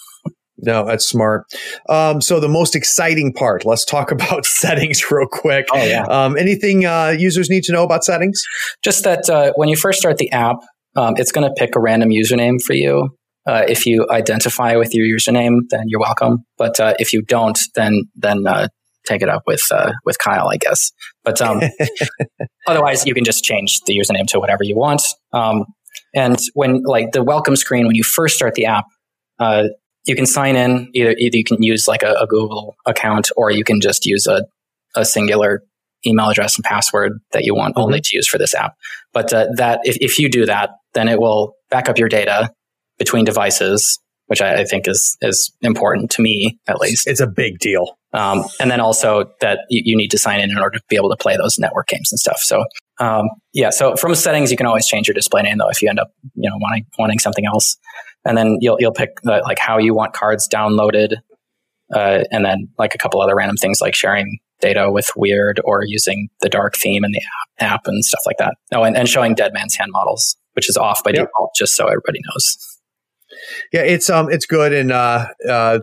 No, 0.64 0.86
that's 0.86 1.04
smart. 1.04 1.46
Um, 1.88 2.20
so 2.20 2.38
the 2.38 2.48
most 2.48 2.76
exciting 2.76 3.32
part, 3.32 3.64
let's 3.64 3.84
talk 3.84 4.10
about 4.12 4.46
settings 4.46 5.10
real 5.10 5.26
quick. 5.26 5.66
Oh 5.72 5.84
yeah. 5.84 6.04
Um, 6.04 6.36
anything 6.36 6.86
uh, 6.86 7.14
users 7.18 7.50
need 7.50 7.64
to 7.64 7.72
know 7.72 7.82
about 7.82 8.04
settings? 8.04 8.40
Just 8.82 9.02
that 9.04 9.28
uh, 9.28 9.52
when 9.56 9.68
you 9.68 9.76
first 9.76 9.98
start 9.98 10.18
the 10.18 10.30
app, 10.30 10.56
um, 10.94 11.14
it's 11.16 11.32
going 11.32 11.48
to 11.48 11.54
pick 11.56 11.74
a 11.74 11.80
random 11.80 12.10
username 12.10 12.62
for 12.62 12.74
you. 12.74 13.08
Uh, 13.46 13.64
if 13.68 13.86
you 13.86 14.06
identify 14.10 14.76
with 14.76 14.94
your 14.94 15.06
username, 15.06 15.62
then 15.70 15.84
you're 15.86 16.00
welcome. 16.00 16.44
But 16.58 16.78
uh, 16.78 16.94
if 16.98 17.12
you 17.12 17.22
don't, 17.22 17.58
then 17.74 18.04
then 18.14 18.46
uh, 18.46 18.68
take 19.06 19.22
it 19.22 19.28
up 19.28 19.42
with 19.46 19.62
uh, 19.70 19.92
with 20.04 20.18
Kyle, 20.18 20.48
I 20.48 20.56
guess. 20.56 20.92
But 21.24 21.40
um, 21.42 21.60
otherwise, 22.66 23.06
you 23.06 23.14
can 23.14 23.24
just 23.24 23.42
change 23.42 23.80
the 23.86 23.96
username 23.96 24.26
to 24.28 24.40
whatever 24.40 24.62
you 24.62 24.76
want. 24.76 25.02
Um, 25.32 25.64
and 26.14 26.38
when 26.54 26.82
like 26.84 27.12
the 27.12 27.22
welcome 27.22 27.56
screen 27.56 27.86
when 27.86 27.96
you 27.96 28.04
first 28.04 28.36
start 28.36 28.54
the 28.54 28.66
app, 28.66 28.84
uh, 29.38 29.64
you 30.06 30.14
can 30.14 30.26
sign 30.26 30.56
in. 30.56 30.90
Either 30.94 31.14
either 31.18 31.36
you 31.36 31.44
can 31.44 31.62
use 31.62 31.88
like 31.88 32.02
a, 32.02 32.14
a 32.14 32.26
Google 32.26 32.76
account, 32.86 33.30
or 33.36 33.50
you 33.50 33.64
can 33.64 33.80
just 33.80 34.06
use 34.06 34.26
a 34.26 34.44
a 34.94 35.04
singular 35.04 35.62
email 36.06 36.28
address 36.28 36.56
and 36.56 36.64
password 36.64 37.12
that 37.32 37.44
you 37.44 37.54
want 37.54 37.74
mm-hmm. 37.74 37.84
only 37.84 38.00
to 38.00 38.16
use 38.16 38.28
for 38.28 38.38
this 38.38 38.54
app. 38.54 38.74
But 39.12 39.32
uh, 39.32 39.48
that 39.56 39.80
if, 39.84 39.96
if 40.00 40.18
you 40.18 40.28
do 40.28 40.46
that, 40.46 40.70
then 40.94 41.08
it 41.08 41.20
will 41.20 41.54
back 41.70 41.88
up 41.88 41.98
your 41.98 42.08
data 42.08 42.50
between 43.02 43.24
devices, 43.24 43.98
which 44.26 44.40
I, 44.40 44.60
I 44.60 44.64
think 44.64 44.86
is 44.86 45.16
is 45.20 45.52
important 45.60 46.08
to 46.12 46.22
me 46.22 46.56
at 46.68 46.78
least. 46.78 47.08
It's 47.08 47.20
a 47.20 47.26
big 47.26 47.58
deal. 47.58 47.98
Um, 48.12 48.44
and 48.60 48.70
then 48.70 48.78
also 48.78 49.24
that 49.40 49.60
you, 49.70 49.82
you, 49.86 49.96
need 49.96 50.10
to 50.10 50.18
sign 50.18 50.38
in 50.38 50.50
in 50.50 50.58
order 50.58 50.78
to 50.78 50.84
be 50.88 50.96
able 50.96 51.08
to 51.08 51.16
play 51.16 51.34
those 51.36 51.58
network 51.58 51.88
games 51.88 52.12
and 52.12 52.18
stuff. 52.18 52.38
So 52.40 52.62
um, 53.00 53.24
yeah, 53.54 53.70
so 53.70 53.96
from 53.96 54.14
settings 54.14 54.52
you 54.52 54.56
can 54.56 54.66
always 54.66 54.86
change 54.86 55.08
your 55.08 55.14
display 55.14 55.42
name 55.42 55.58
though 55.58 55.68
if 55.68 55.82
you 55.82 55.88
end 55.88 55.98
up 55.98 56.12
you 56.34 56.48
know 56.48 56.56
wanting 56.60 56.86
wanting 56.96 57.18
something 57.18 57.44
else, 57.44 57.76
and 58.24 58.38
then 58.38 58.58
you'll 58.60 58.76
you'll 58.78 58.92
pick 58.92 59.20
the, 59.22 59.42
like 59.44 59.58
how 59.58 59.78
you 59.78 59.94
want 59.94 60.12
cards 60.12 60.48
downloaded, 60.48 61.16
uh, 61.92 62.22
and 62.30 62.44
then 62.44 62.68
like 62.78 62.94
a 62.94 62.98
couple 62.98 63.20
other 63.20 63.34
random 63.34 63.56
things 63.56 63.80
like 63.80 63.96
sharing 63.96 64.38
data 64.60 64.92
with 64.92 65.10
Wyrd 65.16 65.58
or 65.64 65.82
using 65.84 66.28
the 66.40 66.48
dark 66.48 66.76
theme 66.76 67.04
in 67.04 67.10
the 67.10 67.20
app, 67.60 67.72
app 67.72 67.86
and 67.86 68.04
stuff 68.04 68.22
like 68.24 68.36
that. 68.38 68.54
Oh, 68.72 68.84
and, 68.84 68.96
and 68.96 69.08
showing 69.08 69.34
Dead 69.34 69.52
Man's 69.52 69.74
Hand 69.74 69.90
models, 69.90 70.36
which 70.52 70.68
is 70.70 70.76
off 70.76 71.02
by 71.02 71.10
yep. 71.10 71.26
default, 71.26 71.50
just 71.56 71.74
so 71.74 71.86
everybody 71.88 72.20
knows. 72.30 72.71
Yeah, 73.72 73.82
it's 73.82 74.10
um, 74.10 74.30
it's 74.30 74.46
good, 74.46 74.72
and 74.72 74.92
uh, 74.92 75.26
uh, 75.48 75.78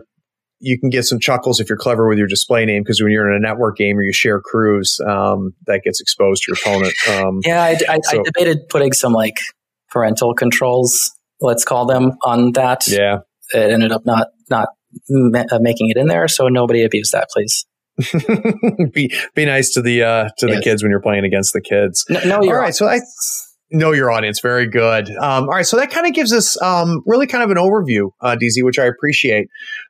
you 0.60 0.78
can 0.78 0.90
get 0.90 1.04
some 1.04 1.18
chuckles 1.18 1.58
if 1.58 1.68
you're 1.68 1.78
clever 1.78 2.08
with 2.08 2.18
your 2.18 2.26
display 2.26 2.64
name 2.64 2.82
because 2.82 3.02
when 3.02 3.10
you're 3.10 3.28
in 3.30 3.36
a 3.36 3.40
network 3.40 3.76
game 3.76 3.98
or 3.98 4.02
you 4.02 4.12
share 4.12 4.40
crews, 4.40 5.00
um, 5.06 5.54
that 5.66 5.82
gets 5.82 6.00
exposed 6.00 6.42
to 6.44 6.52
your 6.52 6.58
opponent. 6.60 6.94
Um, 7.08 7.40
yeah, 7.44 7.62
I, 7.62 7.78
I, 7.88 8.00
so. 8.02 8.20
I, 8.20 8.22
debated 8.22 8.68
putting 8.68 8.92
some 8.92 9.12
like 9.12 9.38
parental 9.90 10.34
controls, 10.34 11.10
let's 11.40 11.64
call 11.64 11.86
them, 11.86 12.12
on 12.22 12.52
that. 12.52 12.86
Yeah, 12.86 13.18
it 13.52 13.72
ended 13.72 13.92
up 13.92 14.02
not 14.04 14.28
not 14.50 14.68
ma- 15.08 15.44
uh, 15.50 15.58
making 15.60 15.90
it 15.90 15.96
in 15.96 16.06
there, 16.06 16.28
so 16.28 16.48
nobody 16.48 16.84
abuse 16.84 17.10
that, 17.10 17.28
please. 17.32 17.66
be 18.92 19.12
be 19.34 19.44
nice 19.44 19.70
to 19.72 19.82
the 19.82 20.02
uh, 20.02 20.28
to 20.38 20.46
yes. 20.46 20.56
the 20.56 20.62
kids 20.62 20.82
when 20.82 20.90
you're 20.90 21.02
playing 21.02 21.24
against 21.24 21.52
the 21.52 21.60
kids. 21.60 22.04
No, 22.08 22.20
no 22.24 22.36
all 22.38 22.54
right. 22.54 22.74
So 22.74 22.86
I 22.86 23.00
know 23.70 23.92
your 23.92 24.10
audience 24.10 24.40
very 24.40 24.66
good. 24.66 25.08
Um, 25.10 25.44
all 25.44 25.50
right, 25.50 25.66
so 25.66 25.76
that 25.76 25.90
kind 25.90 26.06
of 26.06 26.12
gives 26.12 26.32
us 26.32 26.60
um, 26.62 27.02
really 27.06 27.26
kind 27.26 27.42
of 27.44 27.50
an 27.50 27.56
overview, 27.56 28.10
uh, 28.20 28.36
DZ, 28.36 28.64
which 28.64 28.78
I 28.78 28.86
appreciate. 28.86 29.48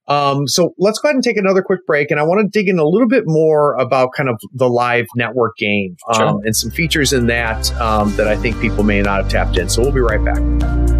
Um, 0.09 0.49
so 0.49 0.74
let's 0.78 0.99
go 0.99 1.09
ahead 1.09 1.14
and 1.14 1.24
take 1.24 1.37
another 1.37 1.62
quick 1.62 1.87
break, 1.87 2.11
and 2.11 2.18
I 2.18 2.24
want 2.24 2.41
to 2.41 2.59
dig 2.59 2.68
in 2.68 2.78
a 2.78 2.85
little 2.85 3.09
bit 3.09 3.24
more 3.26 3.74
about 3.74 4.11
kind 4.16 4.28
of 4.28 4.41
the 4.53 4.68
live 4.68 5.07
network 5.16 5.57
game 5.57 5.97
sure. 6.14 6.26
Um, 6.26 6.41
and 6.45 6.57
some 6.57 6.70
features 6.70 7.12
in 7.12 7.26
that 7.26 7.72
um, 7.81 8.14
that 8.16 8.26
I 8.26 8.37
think 8.37 8.61
people 8.61 8.85
may 8.85 9.03
not 9.03 9.22
have 9.22 9.31
tapped 9.31 9.57
in. 9.57 9.68
So 9.68 9.83
we'll 9.83 9.93
be 9.93 10.01
right 10.01 10.22
back. 10.24 11.00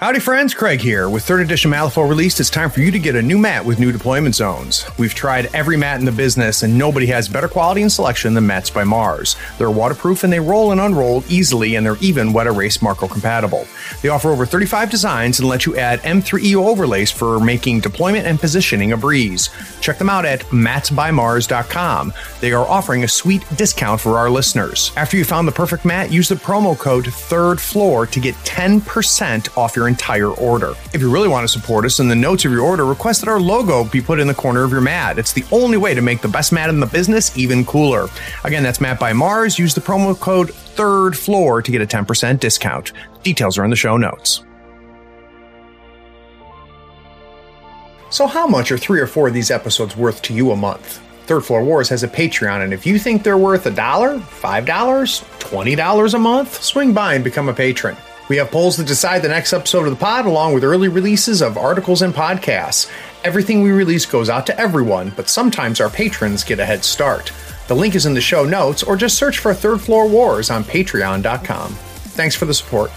Howdy 0.00 0.20
friends, 0.20 0.54
Craig 0.54 0.80
here. 0.80 1.10
With 1.10 1.26
3rd 1.26 1.42
edition 1.42 1.70
Malifaux 1.70 2.08
released, 2.08 2.40
it's 2.40 2.48
time 2.48 2.70
for 2.70 2.80
you 2.80 2.90
to 2.90 2.98
get 2.98 3.16
a 3.16 3.20
new 3.20 3.36
mat 3.36 3.62
with 3.62 3.78
new 3.78 3.92
deployment 3.92 4.34
zones. 4.34 4.86
We've 4.98 5.14
tried 5.14 5.54
every 5.54 5.76
mat 5.76 5.98
in 5.98 6.06
the 6.06 6.10
business 6.10 6.62
and 6.62 6.78
nobody 6.78 7.04
has 7.08 7.28
better 7.28 7.48
quality 7.48 7.82
and 7.82 7.92
selection 7.92 8.32
than 8.32 8.46
Mats 8.46 8.70
by 8.70 8.82
Mars. 8.82 9.36
They're 9.58 9.70
waterproof 9.70 10.24
and 10.24 10.32
they 10.32 10.40
roll 10.40 10.72
and 10.72 10.80
unroll 10.80 11.22
easily 11.28 11.74
and 11.74 11.84
they're 11.84 11.98
even 11.98 12.32
wet 12.32 12.46
erase 12.46 12.80
marker 12.80 13.08
compatible. 13.08 13.66
They 14.00 14.08
offer 14.08 14.30
over 14.30 14.46
35 14.46 14.88
designs 14.88 15.38
and 15.38 15.46
let 15.46 15.66
you 15.66 15.76
add 15.76 16.00
M3EO 16.00 16.66
overlays 16.66 17.10
for 17.10 17.38
making 17.38 17.80
deployment 17.80 18.26
and 18.26 18.40
positioning 18.40 18.92
a 18.92 18.96
breeze. 18.96 19.50
Check 19.82 19.98
them 19.98 20.08
out 20.08 20.24
at 20.24 20.40
matsbymars.com. 20.44 22.14
They 22.40 22.52
are 22.52 22.66
offering 22.66 23.04
a 23.04 23.08
sweet 23.08 23.44
discount 23.54 24.00
for 24.00 24.16
our 24.16 24.30
listeners. 24.30 24.92
After 24.96 25.18
you 25.18 25.26
found 25.26 25.46
the 25.46 25.52
perfect 25.52 25.84
mat, 25.84 26.10
use 26.10 26.30
the 26.30 26.36
promo 26.36 26.78
code 26.78 27.04
3rd 27.04 27.60
floor 27.60 28.06
to 28.06 28.18
get 28.18 28.34
10% 28.36 29.58
off 29.58 29.76
your 29.76 29.89
entire 29.90 30.30
order. 30.30 30.74
If 30.94 31.00
you 31.00 31.10
really 31.10 31.28
want 31.28 31.44
to 31.44 31.48
support 31.48 31.84
us, 31.84 32.00
in 32.00 32.08
the 32.08 32.14
notes 32.14 32.44
of 32.44 32.52
your 32.52 32.62
order, 32.62 32.86
request 32.86 33.20
that 33.20 33.28
our 33.28 33.40
logo 33.40 33.84
be 33.84 34.00
put 34.00 34.18
in 34.18 34.26
the 34.26 34.34
corner 34.34 34.62
of 34.62 34.70
your 34.70 34.80
mat. 34.80 35.18
It's 35.18 35.32
the 35.32 35.44
only 35.52 35.76
way 35.76 35.94
to 35.94 36.00
make 36.00 36.22
the 36.22 36.28
best 36.28 36.52
mat 36.52 36.70
in 36.70 36.80
the 36.80 36.86
business 36.86 37.36
even 37.36 37.64
cooler. 37.64 38.08
Again, 38.44 38.62
that's 38.62 38.80
Mat 38.80 38.98
by 38.98 39.12
Mars. 39.12 39.58
Use 39.58 39.74
the 39.74 39.80
promo 39.80 40.18
code 40.18 40.54
third 40.54 41.16
floor 41.16 41.60
to 41.60 41.70
get 41.70 41.82
a 41.82 41.86
10% 41.86 42.40
discount. 42.40 42.92
Details 43.22 43.58
are 43.58 43.64
in 43.64 43.70
the 43.70 43.76
show 43.76 43.96
notes. 43.96 44.44
So, 48.10 48.26
how 48.26 48.46
much 48.46 48.72
are 48.72 48.78
three 48.78 49.00
or 49.00 49.06
four 49.06 49.28
of 49.28 49.34
these 49.34 49.50
episodes 49.52 49.96
worth 49.96 50.20
to 50.22 50.34
you 50.34 50.50
a 50.50 50.56
month? 50.56 51.00
Third 51.26 51.44
Floor 51.44 51.62
Wars 51.62 51.88
has 51.90 52.02
a 52.02 52.08
Patreon, 52.08 52.64
and 52.64 52.72
if 52.72 52.84
you 52.84 52.98
think 52.98 53.22
they're 53.22 53.38
worth 53.38 53.66
a 53.66 53.70
dollar, 53.70 54.18
five 54.18 54.66
dollars, 54.66 55.24
twenty 55.38 55.76
dollars 55.76 56.14
a 56.14 56.18
month, 56.18 56.60
swing 56.60 56.92
by 56.92 57.14
and 57.14 57.22
become 57.22 57.48
a 57.48 57.54
patron. 57.54 57.96
We 58.30 58.36
have 58.36 58.52
polls 58.52 58.76
that 58.76 58.86
decide 58.86 59.22
the 59.22 59.28
next 59.28 59.52
episode 59.52 59.88
of 59.88 59.90
the 59.90 59.96
pod, 59.96 60.24
along 60.24 60.54
with 60.54 60.62
early 60.62 60.86
releases 60.86 61.42
of 61.42 61.58
articles 61.58 62.00
and 62.00 62.14
podcasts. 62.14 62.88
Everything 63.24 63.60
we 63.60 63.72
release 63.72 64.06
goes 64.06 64.30
out 64.30 64.46
to 64.46 64.56
everyone, 64.56 65.12
but 65.16 65.28
sometimes 65.28 65.80
our 65.80 65.90
patrons 65.90 66.44
get 66.44 66.60
a 66.60 66.64
head 66.64 66.84
start. 66.84 67.32
The 67.66 67.74
link 67.74 67.96
is 67.96 68.06
in 68.06 68.14
the 68.14 68.20
show 68.20 68.44
notes, 68.44 68.84
or 68.84 68.94
just 68.94 69.18
search 69.18 69.38
for 69.38 69.52
Third 69.52 69.80
Floor 69.80 70.08
Wars 70.08 70.48
on 70.48 70.62
patreon.com. 70.62 71.72
Thanks 71.72 72.36
for 72.36 72.44
the 72.44 72.54
support. 72.54 72.92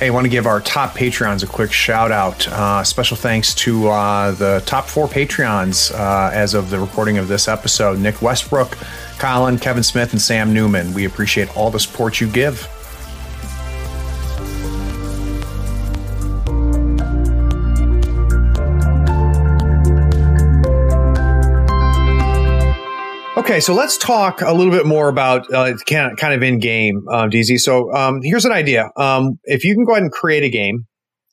Hey, 0.00 0.08
I 0.08 0.10
want 0.10 0.24
to 0.24 0.28
give 0.28 0.46
our 0.48 0.60
top 0.60 0.96
Patreons 0.96 1.44
a 1.44 1.46
quick 1.46 1.70
shout 1.70 2.10
out. 2.10 2.48
Uh, 2.48 2.82
special 2.82 3.16
thanks 3.16 3.54
to 3.54 3.86
uh, 3.90 4.32
the 4.32 4.60
top 4.66 4.86
four 4.86 5.06
Patreons 5.06 5.94
uh, 5.94 6.32
as 6.34 6.54
of 6.54 6.68
the 6.68 6.80
recording 6.80 7.18
of 7.18 7.28
this 7.28 7.46
episode 7.46 8.00
Nick 8.00 8.20
Westbrook, 8.20 8.76
Colin, 9.20 9.56
Kevin 9.56 9.84
Smith, 9.84 10.10
and 10.10 10.20
Sam 10.20 10.52
Newman. 10.52 10.92
We 10.94 11.04
appreciate 11.04 11.56
all 11.56 11.70
the 11.70 11.78
support 11.78 12.20
you 12.20 12.28
give. 12.28 12.68
Okay, 23.44 23.60
so 23.60 23.74
let's 23.74 23.98
talk 23.98 24.40
a 24.40 24.54
little 24.54 24.72
bit 24.72 24.86
more 24.86 25.10
about 25.10 25.52
uh, 25.52 25.74
kind 25.84 26.32
of 26.32 26.42
in 26.42 26.60
game, 26.60 27.06
um, 27.12 27.28
DZ. 27.28 27.58
So 27.58 27.92
um, 27.92 28.20
here's 28.22 28.46
an 28.46 28.52
idea. 28.52 28.88
Um, 28.96 29.38
if 29.44 29.64
you 29.64 29.74
can 29.74 29.84
go 29.84 29.92
ahead 29.92 30.02
and 30.02 30.10
create 30.10 30.44
a 30.44 30.48
game 30.48 30.86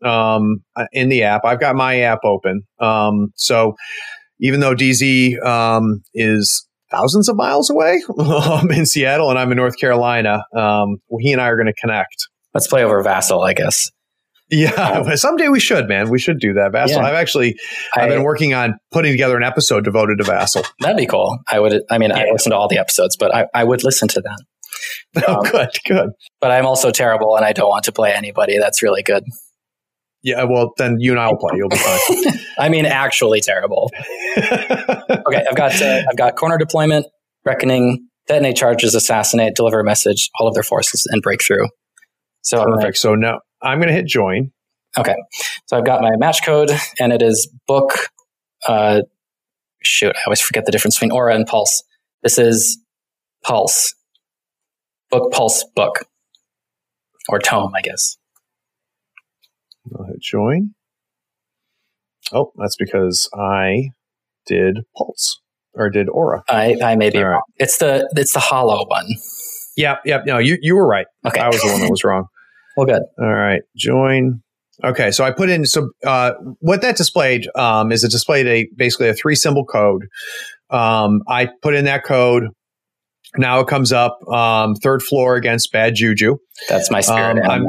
um, 0.04 0.58
uh, 0.76 0.88
in 0.92 1.08
the 1.08 1.24
app, 1.24 1.46
I've 1.46 1.62
got 1.62 1.74
my 1.78 2.02
app 2.02 2.20
open. 2.26 2.64
Um, 2.82 3.32
so 3.36 3.76
even 4.42 4.60
though 4.60 4.76
DZ 4.76 5.42
um, 5.46 6.04
is 6.14 6.68
thousands 6.92 7.30
of 7.30 7.38
miles 7.38 7.70
away 7.70 8.02
in 8.72 8.86
Seattle 8.86 9.30
and 9.30 9.40
I'm 9.40 9.50
in 9.50 9.56
North 9.56 9.78
Carolina, 9.78 10.44
he 10.54 11.32
and 11.32 11.40
I 11.40 11.48
are 11.48 11.56
going 11.56 11.74
to 11.74 11.80
connect. 11.80 12.28
Let's 12.54 12.68
play 12.68 12.84
over 12.84 13.02
Vassal, 13.02 13.42
I 13.42 13.54
guess. 13.54 13.90
Yeah, 14.52 15.16
someday 15.16 15.48
we 15.48 15.62
should, 15.62 15.88
man. 15.88 16.10
We 16.10 16.20
should 16.20 16.40
do 16.40 16.54
that. 16.54 16.74
Vassal. 16.74 17.02
Yeah. 17.02 17.08
I've 17.08 17.16
actually 17.16 17.56
I've 17.96 18.10
been 18.10 18.24
working 18.24 18.54
on 18.54 18.78
putting 18.92 19.14
together 19.14 19.38
an 19.38 19.44
episode 19.44 19.86
devoted 19.86 20.18
to 20.18 20.26
Vassal. 20.26 20.64
That'd 20.82 20.98
be 20.98 21.06
cool. 21.06 21.40
I 21.48 21.62
would. 21.62 21.82
I 21.90 21.98
mean, 21.98 22.10
yeah. 22.10 22.18
I 22.18 22.32
listen 22.32 22.52
to 22.52 22.58
all 22.58 22.68
the 22.68 22.78
episodes, 22.78 23.16
but 23.16 23.34
I, 23.34 23.48
I 23.54 23.64
would 23.64 23.84
listen 23.84 24.08
to 24.10 24.22
them. 24.22 24.36
Oh, 25.28 25.36
um, 25.36 25.44
good, 25.44 25.70
good. 25.86 26.10
But 26.40 26.52
I'm 26.52 26.66
also 26.66 26.90
terrible, 26.90 27.36
and 27.36 27.46
I 27.46 27.52
don't 27.52 27.68
want 27.68 27.84
to 27.86 27.92
play 27.92 28.14
anybody 28.14 28.58
that's 28.58 28.82
really 28.82 29.04
good. 29.04 29.24
Yeah, 30.24 30.46
well, 30.46 30.72
then 30.78 30.96
you 31.00 31.12
and 31.12 31.20
I 31.20 31.28
will 31.28 31.38
play. 31.38 31.52
You'll 31.56 31.68
be 31.68 31.76
fine. 31.76 32.40
I 32.58 32.70
mean, 32.70 32.86
actually 32.86 33.42
terrible. 33.42 33.92
okay, 34.38 35.46
I've 35.50 35.56
got 35.56 35.80
uh, 35.82 36.02
I've 36.10 36.18
got 36.18 36.38
corner 36.38 36.58
deployment, 36.58 37.06
reckoning, 37.46 38.08
detonate 38.28 38.56
charges, 38.56 38.96
assassinate, 38.96 39.54
deliver 39.56 39.82
a 39.82 39.84
message, 39.84 40.30
all 40.40 40.48
of 40.48 40.54
their 40.54 40.64
forces, 40.64 41.06
and 41.12 41.22
breakthrough. 41.22 41.68
So 42.42 42.64
perfect. 42.64 42.98
so 42.98 43.14
now 43.14 43.40
I'm 43.64 43.80
going 43.80 43.90
to 43.90 43.94
hit 43.94 44.06
join. 44.08 44.52
Okay. 44.98 45.16
So 45.68 45.78
I've 45.78 45.86
got 45.86 46.02
my 46.02 46.16
match 46.18 46.44
code 46.44 46.72
and 47.00 47.14
it 47.14 47.22
is 47.22 47.48
book. 47.68 48.10
Uh, 48.68 49.02
shoot, 49.82 50.16
I 50.16 50.20
always 50.26 50.42
forget 50.42 50.66
the 50.66 50.72
difference 50.72 50.98
between 50.98 51.12
aura 51.12 51.36
and 51.36 51.46
pulse. 51.46 51.84
This 52.24 52.38
is 52.38 52.80
pulse. 53.44 53.96
Book, 55.10 55.32
pulse, 55.32 55.66
book. 55.76 56.06
Or 57.30 57.40
tome, 57.40 57.74
I 57.76 57.82
guess. 57.82 58.18
I'll 59.98 60.06
hit 60.06 60.22
join. 60.22 60.74
Oh, 62.34 62.52
that's 62.56 62.76
because 62.78 63.30
I 63.34 63.90
did 64.46 64.80
pulse 64.98 65.40
or 65.74 65.90
did 65.90 66.10
aura. 66.10 66.44
I, 66.50 66.78
I 66.84 66.96
may 66.96 67.10
be 67.10 67.20
All 67.20 67.26
wrong. 67.26 67.34
Right. 67.34 67.44
It's 67.58 67.78
the 67.78 68.10
it's 68.16 68.34
the 68.34 68.40
hollow 68.40 68.86
one. 68.88 69.08
Yep, 69.78 70.02
yep. 70.06 70.26
No, 70.26 70.38
you 70.38 70.58
you 70.62 70.76
were 70.76 70.88
right. 70.88 71.08
Okay. 71.26 71.40
I 71.40 71.48
was 71.48 71.62
the 71.62 71.70
one 71.72 71.82
that 71.82 71.90
was 71.90 72.04
wrong. 72.04 72.26
Well, 72.78 72.86
good. 72.86 73.02
All 73.20 73.34
right, 73.34 73.62
join. 73.76 74.42
Okay, 74.84 75.12
so 75.12 75.24
I 75.24 75.32
put 75.32 75.50
in 75.50 75.66
so 75.66 75.90
uh, 76.06 76.32
what 76.60 76.82
that 76.82 76.98
displayed 76.98 77.48
um, 77.56 77.92
is 77.92 78.04
it 78.04 78.10
displayed 78.12 78.48
a 78.48 78.68
basically 78.76 79.10
a 79.10 79.14
three 79.14 79.36
symbol 79.36 79.64
code. 79.66 80.08
Um, 80.70 81.22
I 81.28 81.50
put 81.62 81.76
in 81.76 81.86
that 81.86 82.04
code. 82.04 82.46
Now 83.38 83.60
it 83.60 83.68
comes 83.68 83.94
up 83.94 84.18
um, 84.28 84.76
third 84.76 85.04
floor 85.04 85.36
against 85.36 85.72
bad 85.72 85.94
juju. 85.96 86.38
That's 86.68 86.90
my 86.92 87.02
spirit. 87.02 87.38
Um, 87.44 87.50
I'm- 87.52 87.66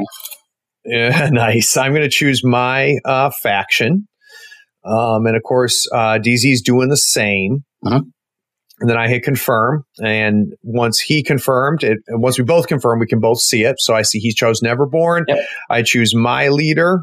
Yeah, 0.85 1.29
nice. 1.31 1.77
I'm 1.77 1.91
going 1.91 2.01
to 2.03 2.09
choose 2.09 2.43
my 2.43 2.95
uh, 3.05 3.29
faction, 3.41 4.07
um, 4.83 5.25
and 5.27 5.35
of 5.37 5.43
course 5.43 5.87
uh, 5.93 6.19
DZ's 6.19 6.61
doing 6.61 6.89
the 6.89 6.97
same. 6.97 7.63
Mhm. 7.85 8.11
And 8.79 8.89
then 8.89 8.97
I 8.97 9.07
hit 9.07 9.23
confirm, 9.23 9.85
and 10.03 10.53
once 10.63 10.99
he 10.99 11.21
confirmed 11.23 11.83
it, 11.83 11.99
once 12.09 12.37
we 12.37 12.43
both 12.43 12.67
confirm, 12.67 12.99
we 12.99 13.05
can 13.05 13.19
both 13.19 13.39
see 13.39 13.63
it. 13.63 13.79
So 13.79 13.93
I 13.93 14.01
see 14.01 14.19
he 14.19 14.33
chose 14.33 14.61
Neverborn. 14.61 15.25
Yep. 15.27 15.37
I 15.69 15.83
choose 15.83 16.15
my 16.15 16.47
leader. 16.49 17.01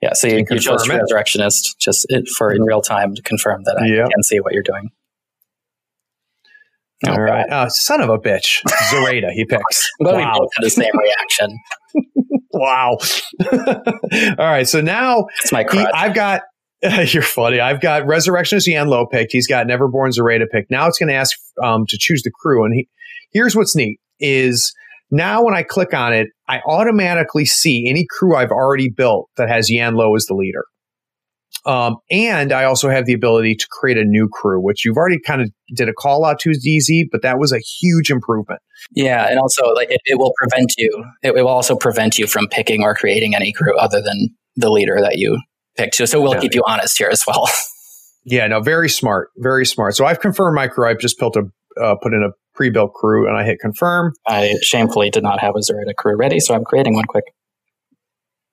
yeah, 0.00 0.14
so 0.14 0.26
you, 0.26 0.44
you 0.50 0.58
chose. 0.58 0.88
Resurrectionist 0.88 1.78
just 1.78 2.06
for 2.36 2.50
in 2.50 2.62
real 2.62 2.80
time 2.80 3.14
to 3.14 3.22
confirm 3.22 3.62
that 3.64 3.76
I 3.80 3.86
Yep. 3.86 4.10
can 4.10 4.22
see 4.22 4.40
what 4.40 4.52
you're 4.54 4.62
doing. 4.62 4.90
All 7.06 7.16
oh, 7.18 7.22
right, 7.22 7.46
oh, 7.50 7.66
son 7.68 8.00
of 8.00 8.08
a 8.08 8.18
bitch, 8.18 8.62
Zoraida. 8.90 9.30
He 9.32 9.44
picks. 9.44 9.90
I'm 10.00 10.16
we 10.16 10.22
wow, 10.22 10.32
both 10.38 10.50
had 10.56 10.64
the 10.64 10.70
same 10.70 10.92
reaction. 10.98 11.58
wow. 12.52 12.96
All 14.38 14.50
right, 14.50 14.66
so 14.66 14.80
now 14.80 15.26
It's 15.40 15.52
my 15.52 15.64
He. 15.64 15.90
I've 15.94 16.14
got. 16.14 16.42
You're 17.06 17.22
funny. 17.22 17.60
I've 17.60 17.80
got 17.80 18.06
Resurrectionist 18.06 18.66
Yan 18.66 18.88
Lo 18.88 19.06
picked. 19.06 19.32
He's 19.32 19.46
got 19.46 19.66
Neverborn 19.66 20.12
Zoraida 20.12 20.46
picked. 20.46 20.70
Now 20.70 20.86
it's 20.86 20.98
going 20.98 21.08
to 21.08 21.14
ask 21.14 21.36
um, 21.62 21.86
to 21.88 21.96
choose 21.98 22.22
the 22.22 22.30
crew. 22.30 22.64
And 22.64 22.74
he, 22.74 22.88
here's 23.32 23.56
what's 23.56 23.74
neat: 23.74 23.98
is 24.20 24.74
now 25.10 25.42
when 25.44 25.54
I 25.54 25.62
click 25.62 25.94
on 25.94 26.12
it, 26.12 26.28
I 26.46 26.60
automatically 26.66 27.46
see 27.46 27.88
any 27.88 28.06
crew 28.08 28.36
I've 28.36 28.50
already 28.50 28.90
built 28.90 29.30
that 29.36 29.48
has 29.48 29.70
Yan 29.70 29.94
Lo 29.94 30.14
as 30.14 30.26
the 30.26 30.34
leader. 30.34 30.64
Um, 31.64 31.96
and 32.10 32.52
I 32.52 32.64
also 32.64 32.90
have 32.90 33.06
the 33.06 33.14
ability 33.14 33.54
to 33.54 33.66
create 33.70 33.96
a 33.96 34.04
new 34.04 34.28
crew, 34.30 34.60
which 34.60 34.84
you've 34.84 34.98
already 34.98 35.18
kind 35.18 35.40
of 35.40 35.50
did 35.74 35.88
a 35.88 35.94
call 35.94 36.26
out 36.26 36.38
to 36.40 36.50
DZ, 36.50 37.04
but 37.10 37.22
that 37.22 37.38
was 37.38 37.52
a 37.52 37.58
huge 37.58 38.10
improvement. 38.10 38.60
yeah, 38.92 39.26
and 39.30 39.38
also 39.38 39.64
like 39.72 39.90
it, 39.90 40.02
it 40.04 40.18
will 40.18 40.34
prevent 40.36 40.74
you. 40.76 40.90
It, 41.22 41.28
it 41.28 41.42
will 41.42 41.48
also 41.48 41.74
prevent 41.76 42.18
you 42.18 42.26
from 42.26 42.48
picking 42.48 42.82
or 42.82 42.94
creating 42.94 43.34
any 43.34 43.54
crew 43.54 43.74
other 43.78 44.02
than 44.02 44.28
the 44.56 44.70
leader 44.70 44.98
that 45.00 45.16
you 45.16 45.38
picked. 45.76 45.94
So, 45.96 46.04
so 46.04 46.20
we'll 46.20 46.34
Yeah. 46.34 46.40
keep 46.40 46.54
you 46.54 46.62
honest 46.66 46.96
here 46.98 47.08
as 47.10 47.24
well. 47.26 47.48
Yeah, 48.26 48.46
no, 48.46 48.60
very 48.62 48.88
smart, 48.88 49.28
very 49.36 49.66
smart. 49.66 49.94
So 49.96 50.06
I've 50.06 50.18
confirmed 50.18 50.54
my 50.56 50.66
crew. 50.66 50.88
I've 50.88 50.98
just 50.98 51.18
built 51.18 51.36
a 51.36 51.42
uh, 51.78 51.94
put 51.96 52.14
in 52.14 52.22
a 52.22 52.30
pre-built 52.54 52.94
crew, 52.94 53.28
and 53.28 53.36
I 53.36 53.44
hit 53.44 53.58
confirm. 53.60 54.14
I 54.26 54.54
shamefully 54.62 55.10
did 55.10 55.22
not 55.22 55.40
have 55.40 55.54
a 55.56 55.62
Zoraida 55.62 55.92
crew 55.92 56.16
ready, 56.16 56.40
so 56.40 56.54
I'm 56.54 56.64
creating 56.64 56.94
one 56.94 57.04
quick. 57.04 57.24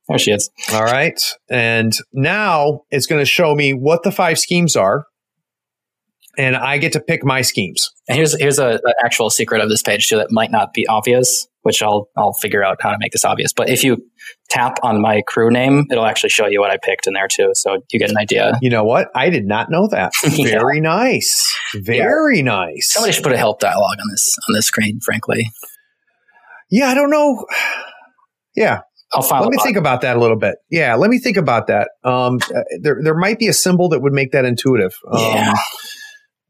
There 0.09 0.17
she 0.17 0.31
is. 0.31 0.49
All 0.73 0.83
right. 0.83 1.17
And 1.49 1.93
now 2.11 2.81
it's 2.89 3.05
going 3.05 3.21
to 3.21 3.25
show 3.25 3.55
me 3.55 3.71
what 3.73 4.03
the 4.03 4.11
five 4.11 4.39
schemes 4.39 4.75
are. 4.75 5.05
And 6.37 6.55
I 6.55 6.77
get 6.77 6.93
to 6.93 6.99
pick 7.01 7.23
my 7.25 7.41
schemes. 7.41 7.91
And 8.07 8.15
here's 8.15 8.39
here's 8.39 8.57
a, 8.59 8.75
a 8.85 8.93
actual 9.03 9.29
secret 9.29 9.61
of 9.61 9.69
this 9.69 9.81
page 9.81 10.07
too 10.07 10.17
that 10.17 10.31
might 10.31 10.51
not 10.51 10.73
be 10.73 10.87
obvious, 10.87 11.47
which 11.63 11.83
I'll 11.83 12.09
I'll 12.17 12.33
figure 12.33 12.63
out 12.63 12.77
how 12.81 12.91
to 12.91 12.97
make 12.99 13.11
this 13.11 13.25
obvious. 13.25 13.51
But 13.53 13.69
if 13.69 13.83
you 13.83 13.97
tap 14.49 14.77
on 14.83 15.01
my 15.01 15.21
crew 15.27 15.49
name, 15.49 15.85
it'll 15.91 16.05
actually 16.05 16.29
show 16.29 16.47
you 16.47 16.61
what 16.61 16.71
I 16.71 16.77
picked 16.81 17.05
in 17.07 17.13
there 17.13 17.27
too, 17.27 17.51
so 17.53 17.79
you 17.91 17.99
get 17.99 18.09
an 18.09 18.17
idea. 18.17 18.53
You 18.61 18.69
know 18.69 18.83
what? 18.85 19.09
I 19.13 19.29
did 19.29 19.45
not 19.45 19.69
know 19.69 19.87
that. 19.91 20.13
Yeah. 20.23 20.51
Very 20.59 20.79
nice. 20.79 21.53
Very 21.75 22.41
nice. 22.41 22.91
Somebody 22.93 23.13
should 23.13 23.23
put 23.23 23.33
a 23.33 23.37
help 23.37 23.59
dialogue 23.59 23.97
on 23.99 24.09
this 24.11 24.35
on 24.47 24.53
this 24.53 24.65
screen. 24.65 24.99
Frankly, 25.01 25.51
yeah, 26.69 26.87
I 26.87 26.93
don't 26.95 27.09
know. 27.11 27.45
Yeah, 28.53 28.81
let 29.15 29.49
me 29.49 29.57
think 29.63 29.77
about 29.77 30.01
that 30.01 30.17
a 30.17 30.19
little 30.19 30.37
bit. 30.37 30.55
Yeah, 30.69 30.95
let 30.95 31.09
me 31.09 31.19
think 31.19 31.37
about 31.37 31.67
that. 31.67 31.89
Um, 32.03 32.39
uh, 32.53 32.63
there, 32.81 32.99
there 33.01 33.15
might 33.15 33.39
be 33.39 33.47
a 33.47 33.53
symbol 33.53 33.87
that 33.89 34.01
would 34.01 34.11
make 34.11 34.31
that 34.33 34.43
intuitive. 34.43 34.93
Um, 35.09 35.19
Yeah. 35.21 35.53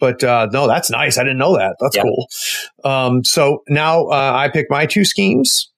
But 0.02 0.22
uh, 0.24 0.47
no, 0.52 0.68
that's 0.68 0.89
nice. 0.89 1.18
I 1.18 1.24
didn't 1.24 1.38
know 1.38 1.56
that. 1.58 1.78
That's 1.80 1.95
Yeah. 1.95 2.02
cool. 2.04 2.28
Um, 2.84 3.24
so 3.24 3.64
now 3.70 4.08
uh, 4.08 4.34
I 4.36 4.49
pick 4.49 4.66
my 4.70 4.86
two 4.86 5.06
schemes. 5.06 5.72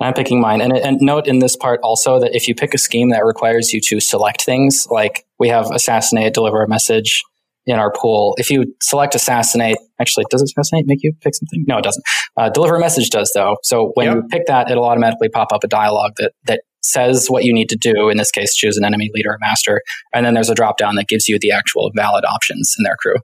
I'm 0.00 0.14
picking 0.14 0.40
mine. 0.40 0.60
And, 0.60 0.72
and 0.76 0.98
note 1.00 1.26
in 1.26 1.40
this 1.40 1.56
part 1.56 1.80
also 1.82 2.20
that 2.20 2.34
if 2.34 2.46
you 2.48 2.54
pick 2.54 2.72
a 2.74 2.78
scheme 2.78 3.10
that 3.10 3.24
requires 3.24 3.72
you 3.72 3.80
to 3.82 3.98
select 4.00 4.42
things, 4.42 4.86
like 4.90 5.24
we 5.38 5.48
have 5.48 5.70
assassinate, 5.72 6.32
deliver 6.34 6.62
a 6.62 6.68
message 6.68 7.22
in 7.66 7.78
our 7.78 7.92
pool. 7.92 8.34
If 8.38 8.50
you 8.50 8.74
select 8.82 9.14
assassinate, 9.14 9.76
actually, 10.00 10.24
does 10.30 10.40
assassinate 10.42 10.86
make 10.86 11.02
you 11.02 11.12
pick 11.20 11.34
something? 11.34 11.64
No, 11.68 11.78
it 11.78 11.84
doesn't. 11.84 12.02
Uh, 12.36 12.48
deliver 12.48 12.76
a 12.76 12.80
message 12.80 13.10
does 13.10 13.32
though. 13.34 13.56
So 13.62 13.90
when 13.94 14.06
Yep. 14.06 14.14
you 14.16 14.22
pick 14.30 14.46
that, 14.46 14.70
it'll 14.70 14.84
automatically 14.84 15.28
pop 15.28 15.52
up 15.52 15.64
a 15.64 15.68
dialogue 15.68 16.12
that, 16.18 16.32
that 16.46 16.62
says 16.82 17.26
what 17.28 17.44
you 17.44 17.52
need 17.52 17.68
to 17.68 17.76
do. 17.76 18.08
In 18.08 18.16
this 18.16 18.30
case, 18.30 18.54
choose 18.54 18.76
an 18.76 18.84
enemy 18.84 19.10
leader 19.14 19.30
or 19.30 19.38
master. 19.40 19.82
And 20.12 20.24
then 20.24 20.34
there's 20.34 20.50
a 20.50 20.54
drop 20.54 20.78
down 20.78 20.96
that 20.96 21.08
gives 21.08 21.28
you 21.28 21.38
the 21.38 21.52
actual 21.52 21.90
valid 21.94 22.24
options 22.24 22.74
in 22.78 22.84
their 22.84 22.96
crew. 22.96 23.16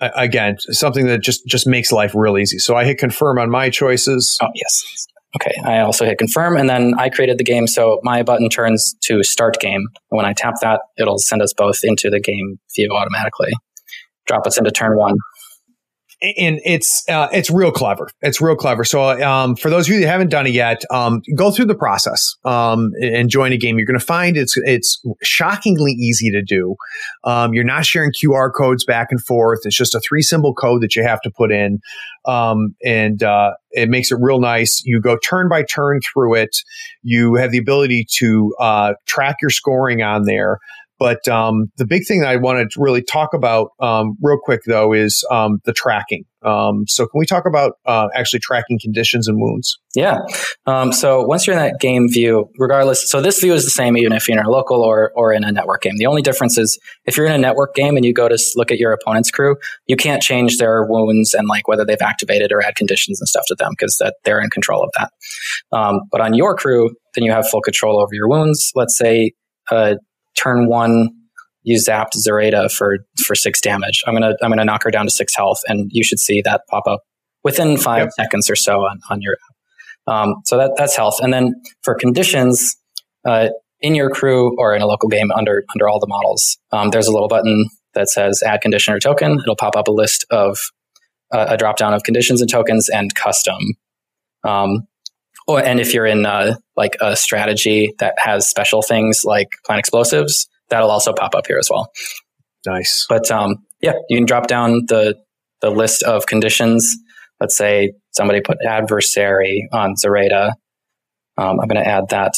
Again, 0.00 0.56
something 0.70 1.06
that 1.06 1.18
just 1.18 1.46
just 1.46 1.66
makes 1.66 1.92
life 1.92 2.12
real 2.14 2.36
easy. 2.36 2.58
So 2.58 2.74
I 2.76 2.84
hit 2.84 2.98
confirm 2.98 3.38
on 3.38 3.50
my 3.50 3.70
choices. 3.70 4.36
Oh, 4.42 4.48
yes. 4.54 5.06
Okay. 5.36 5.54
I 5.64 5.80
also 5.80 6.04
hit 6.04 6.18
confirm 6.18 6.56
and 6.56 6.68
then 6.68 6.94
I 6.98 7.08
created 7.08 7.38
the 7.38 7.44
game. 7.44 7.66
So 7.66 8.00
my 8.02 8.22
button 8.22 8.48
turns 8.48 8.94
to 9.04 9.22
start 9.22 9.58
game. 9.60 9.82
And 10.10 10.16
when 10.16 10.26
I 10.26 10.32
tap 10.32 10.54
that, 10.62 10.80
it'll 10.96 11.18
send 11.18 11.42
us 11.42 11.52
both 11.56 11.80
into 11.82 12.08
the 12.08 12.20
game 12.20 12.58
view 12.76 12.90
automatically. 12.92 13.52
Drop 14.26 14.46
us 14.46 14.58
into 14.58 14.70
turn 14.70 14.96
one. 14.96 15.16
And 16.36 16.60
it's 16.64 17.08
uh, 17.08 17.28
it's 17.32 17.50
real 17.50 17.70
clever. 17.70 18.10
It's 18.22 18.40
real 18.40 18.56
clever. 18.56 18.84
So, 18.84 19.02
um, 19.22 19.56
for 19.56 19.70
those 19.70 19.88
of 19.88 19.94
you 19.94 20.00
that 20.00 20.06
haven't 20.06 20.30
done 20.30 20.46
it 20.46 20.52
yet, 20.52 20.82
um, 20.90 21.22
go 21.36 21.50
through 21.50 21.66
the 21.66 21.74
process 21.74 22.34
um, 22.44 22.92
and 23.00 23.28
join 23.28 23.52
a 23.52 23.56
game. 23.56 23.76
You're 23.76 23.86
going 23.86 23.98
to 23.98 24.04
find 24.04 24.36
it's 24.36 24.56
it's 24.58 25.02
shockingly 25.22 25.92
easy 25.92 26.30
to 26.30 26.42
do. 26.42 26.76
Um, 27.24 27.52
you're 27.52 27.64
not 27.64 27.84
sharing 27.84 28.12
QR 28.12 28.50
codes 28.52 28.84
back 28.84 29.08
and 29.10 29.22
forth. 29.22 29.60
It's 29.64 29.76
just 29.76 29.94
a 29.94 30.00
three 30.00 30.22
symbol 30.22 30.54
code 30.54 30.82
that 30.82 30.96
you 30.96 31.02
have 31.02 31.20
to 31.22 31.30
put 31.30 31.52
in, 31.52 31.80
um, 32.24 32.74
and 32.84 33.22
uh, 33.22 33.52
it 33.72 33.88
makes 33.88 34.10
it 34.10 34.18
real 34.20 34.40
nice. 34.40 34.82
You 34.84 35.00
go 35.00 35.18
turn 35.18 35.48
by 35.48 35.62
turn 35.62 36.00
through 36.00 36.34
it. 36.36 36.56
You 37.02 37.34
have 37.34 37.50
the 37.50 37.58
ability 37.58 38.06
to 38.18 38.54
uh, 38.58 38.94
track 39.06 39.36
your 39.42 39.50
scoring 39.50 40.02
on 40.02 40.24
there. 40.24 40.58
But 40.98 41.26
um, 41.28 41.66
the 41.76 41.86
big 41.86 42.06
thing 42.06 42.20
that 42.20 42.28
I 42.28 42.36
wanted 42.36 42.70
to 42.70 42.80
really 42.80 43.02
talk 43.02 43.34
about 43.34 43.70
um, 43.80 44.16
real 44.22 44.38
quick, 44.42 44.60
though, 44.66 44.92
is 44.92 45.24
um, 45.30 45.58
the 45.64 45.72
tracking. 45.72 46.24
Um, 46.42 46.84
so, 46.86 47.06
can 47.06 47.18
we 47.18 47.26
talk 47.26 47.46
about 47.46 47.72
uh, 47.86 48.08
actually 48.14 48.40
tracking 48.40 48.78
conditions 48.80 49.26
and 49.26 49.40
wounds? 49.40 49.78
Yeah. 49.94 50.18
Um, 50.66 50.92
so 50.92 51.24
once 51.24 51.46
you're 51.46 51.56
in 51.56 51.62
that 51.62 51.80
game 51.80 52.08
view, 52.10 52.50
regardless, 52.58 53.08
so 53.08 53.20
this 53.20 53.40
view 53.40 53.54
is 53.54 53.64
the 53.64 53.70
same 53.70 53.96
even 53.96 54.12
if 54.12 54.28
you're 54.28 54.38
in 54.38 54.44
a 54.44 54.50
local 54.50 54.82
or, 54.82 55.12
or 55.14 55.32
in 55.32 55.44
a 55.44 55.52
network 55.52 55.82
game. 55.82 55.96
The 55.98 56.06
only 56.06 56.20
difference 56.20 56.58
is 56.58 56.78
if 57.04 57.16
you're 57.16 57.26
in 57.26 57.32
a 57.32 57.38
network 57.38 57.74
game 57.74 57.96
and 57.96 58.04
you 58.04 58.12
go 58.12 58.28
to 58.28 58.36
look 58.56 58.70
at 58.70 58.78
your 58.78 58.92
opponent's 58.92 59.30
crew, 59.30 59.56
you 59.86 59.96
can't 59.96 60.20
change 60.20 60.58
their 60.58 60.84
wounds 60.84 61.32
and 61.32 61.48
like 61.48 61.68
whether 61.68 61.84
they've 61.84 61.96
activated 62.02 62.50
or 62.50 62.62
add 62.62 62.74
conditions 62.74 63.20
and 63.20 63.28
stuff 63.28 63.44
to 63.46 63.54
them 63.54 63.72
because 63.78 63.96
that 63.98 64.16
they're 64.24 64.40
in 64.40 64.50
control 64.50 64.82
of 64.82 64.90
that. 64.98 65.12
Um, 65.76 66.00
but 66.10 66.20
on 66.20 66.34
your 66.34 66.56
crew, 66.56 66.90
then 67.14 67.24
you 67.24 67.30
have 67.30 67.48
full 67.48 67.62
control 67.62 68.00
over 68.00 68.12
your 68.12 68.28
wounds. 68.28 68.72
Let's 68.74 68.98
say, 68.98 69.32
uh, 69.70 69.94
turn 70.36 70.68
one, 70.68 71.10
you 71.62 71.78
zapped 71.78 72.14
Zoraida 72.14 72.68
for, 72.68 72.98
for 73.24 73.34
six 73.34 73.60
damage. 73.60 74.02
I'm 74.06 74.14
going 74.14 74.22
to, 74.22 74.36
I'm 74.42 74.52
to 74.52 74.64
knock 74.64 74.82
her 74.84 74.90
down 74.90 75.06
to 75.06 75.10
six 75.10 75.34
health 75.34 75.60
and 75.66 75.90
you 75.92 76.04
should 76.04 76.18
see 76.18 76.42
that 76.42 76.62
pop 76.68 76.86
up 76.86 77.00
within 77.42 77.76
five 77.76 78.02
Yep. 78.04 78.10
seconds 78.16 78.50
or 78.50 78.56
so 78.56 78.80
on, 78.80 79.00
on 79.10 79.20
your 79.20 79.36
um, 80.06 80.34
so 80.44 80.58
that 80.58 80.72
that's 80.76 80.96
health. 80.96 81.18
And 81.20 81.32
then 81.32 81.54
for 81.82 81.94
conditions, 81.94 82.76
uh, 83.24 83.48
in 83.80 83.94
your 83.94 84.10
crew 84.10 84.56
or 84.58 84.74
in 84.74 84.82
a 84.82 84.86
local 84.86 85.08
game 85.08 85.30
under 85.32 85.64
under 85.74 85.88
all 85.88 85.98
the 85.98 86.06
models, 86.06 86.58
um, 86.72 86.90
there's 86.90 87.06
a 87.06 87.12
little 87.12 87.28
button 87.28 87.68
that 87.94 88.08
says 88.08 88.42
add 88.44 88.60
condition 88.60 88.94
or 88.94 88.98
token. 88.98 89.38
It'll 89.40 89.56
pop 89.56 89.76
up 89.76 89.88
a 89.88 89.92
list 89.92 90.26
of 90.30 90.58
uh, 91.32 91.46
a 91.50 91.56
drop 91.56 91.76
down 91.76 91.94
of 91.94 92.02
conditions 92.02 92.40
and 92.40 92.50
tokens 92.50 92.88
and 92.88 93.14
custom. 93.14 93.58
Um, 94.42 94.86
or, 95.46 95.62
and 95.62 95.80
if 95.80 95.92
you're 95.92 96.06
in 96.06 96.24
uh, 96.24 96.56
like 96.76 96.96
a 97.00 97.16
strategy 97.16 97.94
that 97.98 98.14
has 98.18 98.48
special 98.48 98.82
things 98.82 99.22
like 99.24 99.48
plant 99.66 99.78
explosives, 99.78 100.48
that'll 100.70 100.90
also 100.90 101.12
pop 101.12 101.34
up 101.34 101.46
here 101.46 101.58
as 101.58 101.68
well. 101.70 101.90
Nice. 102.66 103.06
But 103.08 103.30
um, 103.30 103.56
yeah, 103.80 103.92
you 104.08 104.16
can 104.16 104.26
drop 104.26 104.46
down 104.46 104.84
the 104.88 105.16
the 105.60 105.70
list 105.70 106.02
of 106.02 106.26
conditions. 106.26 106.96
Let's 107.40 107.56
say 107.56 107.92
somebody 108.12 108.40
put 108.40 108.58
adversary 108.66 109.68
on 109.72 109.96
Zoraida. 109.96 110.54
Um, 111.36 111.60
I'm 111.60 111.68
going 111.68 111.82
to 111.82 111.88
add 111.88 112.08
that 112.10 112.34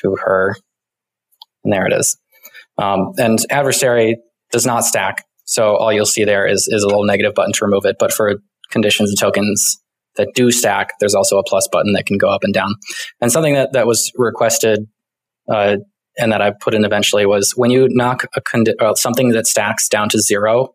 to 0.00 0.16
her, 0.24 0.54
and 1.64 1.72
there 1.72 1.86
it 1.86 1.92
is. 1.92 2.16
Um, 2.78 3.12
and 3.18 3.38
adversary 3.50 4.16
does 4.50 4.64
not 4.64 4.84
stack, 4.84 5.24
so 5.44 5.76
all 5.76 5.92
you'll 5.92 6.06
see 6.06 6.24
there 6.24 6.46
is 6.46 6.68
is 6.68 6.82
a 6.82 6.86
little 6.86 7.04
negative 7.04 7.34
button 7.34 7.52
to 7.52 7.64
remove 7.64 7.84
it. 7.84 7.96
But 7.98 8.12
for 8.12 8.36
conditions 8.70 9.10
and 9.10 9.18
tokens 9.18 9.82
that 10.16 10.28
do 10.34 10.50
stack, 10.50 10.90
there's 11.00 11.14
also 11.14 11.38
a 11.38 11.44
plus 11.44 11.68
button 11.70 11.92
that 11.92 12.06
can 12.06 12.18
go 12.18 12.28
up 12.28 12.44
and 12.44 12.52
down. 12.54 12.74
And 13.20 13.32
something 13.32 13.54
that 13.54 13.72
that 13.72 13.86
was 13.86 14.12
requested. 14.16 14.86
Uh, 15.52 15.78
and 16.18 16.32
that 16.32 16.42
I 16.42 16.50
put 16.50 16.74
in 16.74 16.84
eventually 16.84 17.26
was 17.26 17.52
when 17.56 17.70
you 17.70 17.88
knock 17.90 18.24
a 18.36 18.40
condi- 18.40 18.74
uh, 18.78 18.94
something 18.94 19.30
that 19.30 19.46
stacks 19.46 19.88
down 19.88 20.08
to 20.10 20.20
zero, 20.20 20.74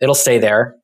it'll 0.00 0.14
stay 0.14 0.38
there. 0.38 0.76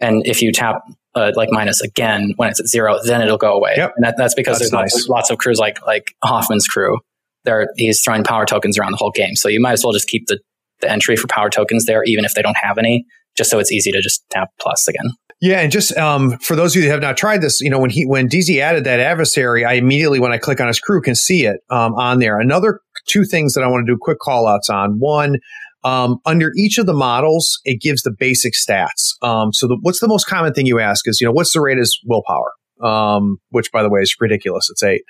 And 0.00 0.26
if 0.26 0.42
you 0.42 0.52
tap 0.52 0.82
uh, 1.14 1.32
like 1.34 1.48
minus 1.50 1.80
again 1.80 2.32
when 2.36 2.50
it's 2.50 2.60
at 2.60 2.66
zero, 2.66 2.98
then 3.04 3.22
it'll 3.22 3.38
go 3.38 3.54
away. 3.54 3.74
Yep. 3.76 3.92
And 3.96 4.04
that, 4.04 4.16
that's 4.18 4.34
because 4.34 4.58
That's 4.58 4.70
there's 4.70 4.92
nice. 4.92 4.94
lots, 4.94 5.08
lots 5.08 5.30
of 5.30 5.38
crews 5.38 5.58
like 5.58 5.84
like 5.86 6.14
Hoffman's 6.24 6.66
crew. 6.66 6.98
There, 7.44 7.68
he's 7.76 8.02
throwing 8.02 8.24
power 8.24 8.44
tokens 8.44 8.76
around 8.76 8.90
the 8.90 8.98
whole 8.98 9.12
game. 9.12 9.36
So 9.36 9.48
you 9.48 9.60
might 9.60 9.72
as 9.72 9.84
well 9.84 9.92
just 9.92 10.08
keep 10.08 10.26
the, 10.26 10.40
the 10.80 10.90
entry 10.90 11.16
for 11.16 11.28
power 11.28 11.48
tokens 11.48 11.84
there, 11.84 12.02
even 12.04 12.24
if 12.24 12.34
they 12.34 12.42
don't 12.42 12.56
have 12.60 12.76
any, 12.76 13.06
just 13.36 13.50
so 13.50 13.60
it's 13.60 13.70
easy 13.70 13.92
to 13.92 14.02
just 14.02 14.24
tap 14.30 14.48
plus 14.60 14.88
again. 14.88 15.12
Yeah, 15.40 15.60
and 15.60 15.70
just 15.70 15.94
um, 15.98 16.38
for 16.38 16.56
those 16.56 16.74
of 16.74 16.82
you 16.82 16.88
that 16.88 16.94
have 16.94 17.02
not 17.02 17.16
tried 17.18 17.42
this, 17.42 17.60
you 17.60 17.68
know, 17.68 17.78
when 17.78 17.90
he 17.90 18.06
when 18.06 18.28
DZ 18.28 18.58
added 18.58 18.84
that 18.84 19.00
adversary, 19.00 19.64
I 19.64 19.74
immediately 19.74 20.18
when 20.18 20.32
I 20.32 20.38
click 20.38 20.60
on 20.60 20.68
his 20.68 20.80
crew 20.80 21.02
can 21.02 21.14
see 21.14 21.44
it 21.44 21.60
um, 21.68 21.94
on 21.94 22.20
there. 22.20 22.40
Another 22.40 22.80
two 23.06 23.24
things 23.24 23.52
that 23.52 23.62
I 23.62 23.68
want 23.68 23.86
to 23.86 23.92
do 23.92 23.98
quick 24.00 24.18
call 24.18 24.46
outs 24.46 24.70
on. 24.70 24.98
One, 24.98 25.36
um, 25.84 26.18
under 26.24 26.52
each 26.56 26.78
of 26.78 26.86
the 26.86 26.94
models, 26.94 27.60
it 27.64 27.80
gives 27.80 28.02
the 28.02 28.12
basic 28.18 28.54
stats. 28.54 29.14
Um, 29.22 29.52
so 29.52 29.68
the, 29.68 29.78
what's 29.82 30.00
the 30.00 30.08
most 30.08 30.26
common 30.26 30.54
thing 30.54 30.66
you 30.66 30.80
ask 30.80 31.06
is, 31.06 31.20
you 31.20 31.26
know, 31.26 31.32
what's 31.32 31.52
the 31.52 31.60
rate 31.60 31.78
is 31.78 32.00
willpower? 32.04 32.52
Um, 32.82 33.38
which 33.50 33.70
by 33.72 33.82
the 33.82 33.88
way 33.90 34.00
is 34.00 34.14
ridiculous. 34.18 34.68
It's 34.70 34.82
eight. 34.82 35.02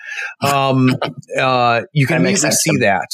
Um, 0.42 0.90
uh, 1.40 1.82
you 1.92 2.06
can 2.06 2.26
easily 2.26 2.52
see 2.52 2.76
that. 2.78 3.08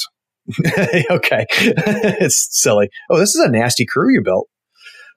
okay, 1.09 1.45
it's 1.49 2.49
silly. 2.51 2.89
Oh, 3.09 3.17
this 3.17 3.33
is 3.33 3.41
a 3.45 3.49
nasty 3.49 3.85
crew 3.85 4.13
you 4.13 4.21
built. 4.21 4.49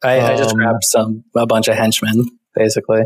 I, 0.03 0.21
I 0.21 0.37
just 0.37 0.51
Um, 0.53 0.57
grabbed 0.57 0.85
some 0.85 1.25
a 1.37 1.47
bunch 1.47 1.69
of 1.69 1.77
henchmen, 1.77 2.25
basically. 2.55 3.03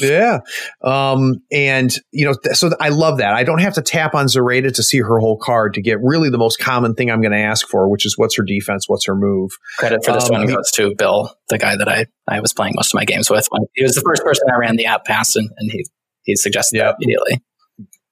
Yeah. 0.00 0.38
Um, 0.82 1.42
and, 1.52 1.92
you 2.12 2.24
know, 2.24 2.34
th- 2.42 2.56
so 2.56 2.68
th- 2.68 2.78
I 2.80 2.88
love 2.88 3.18
that. 3.18 3.34
I 3.34 3.44
don't 3.44 3.60
have 3.60 3.74
to 3.74 3.82
tap 3.82 4.14
on 4.14 4.26
Zoraida 4.28 4.70
to 4.70 4.82
see 4.82 4.98
her 5.00 5.18
whole 5.18 5.36
card 5.36 5.74
to 5.74 5.82
get 5.82 5.98
really 6.00 6.30
the 6.30 6.38
most 6.38 6.58
common 6.58 6.94
thing 6.94 7.10
I'm 7.10 7.20
going 7.20 7.32
to 7.32 7.38
ask 7.38 7.68
for, 7.68 7.90
which 7.90 8.06
is 8.06 8.16
what's 8.16 8.36
her 8.36 8.42
defense, 8.42 8.88
what's 8.88 9.04
her 9.06 9.14
move. 9.14 9.50
Credit 9.78 10.02
for 10.04 10.12
this 10.12 10.30
Um, 10.30 10.38
one 10.38 10.46
goes 10.46 10.70
to 10.76 10.94
Bill, 10.94 11.34
the 11.48 11.58
guy 11.58 11.76
that 11.76 11.88
I, 11.88 12.06
I 12.28 12.40
was 12.40 12.54
playing 12.54 12.72
most 12.76 12.94
of 12.94 12.98
my 12.98 13.04
games 13.04 13.28
with. 13.28 13.46
When 13.50 13.62
he 13.74 13.82
was 13.82 13.94
the 13.94 14.00
first 14.00 14.22
person 14.24 14.46
I 14.50 14.56
ran 14.56 14.76
the 14.76 14.86
app 14.86 15.04
past, 15.04 15.36
and, 15.36 15.50
and 15.58 15.70
he 15.70 15.84
he 16.22 16.36
suggested 16.36 16.78
Yeah. 16.78 16.84
that 16.84 16.96
immediately. 17.00 17.42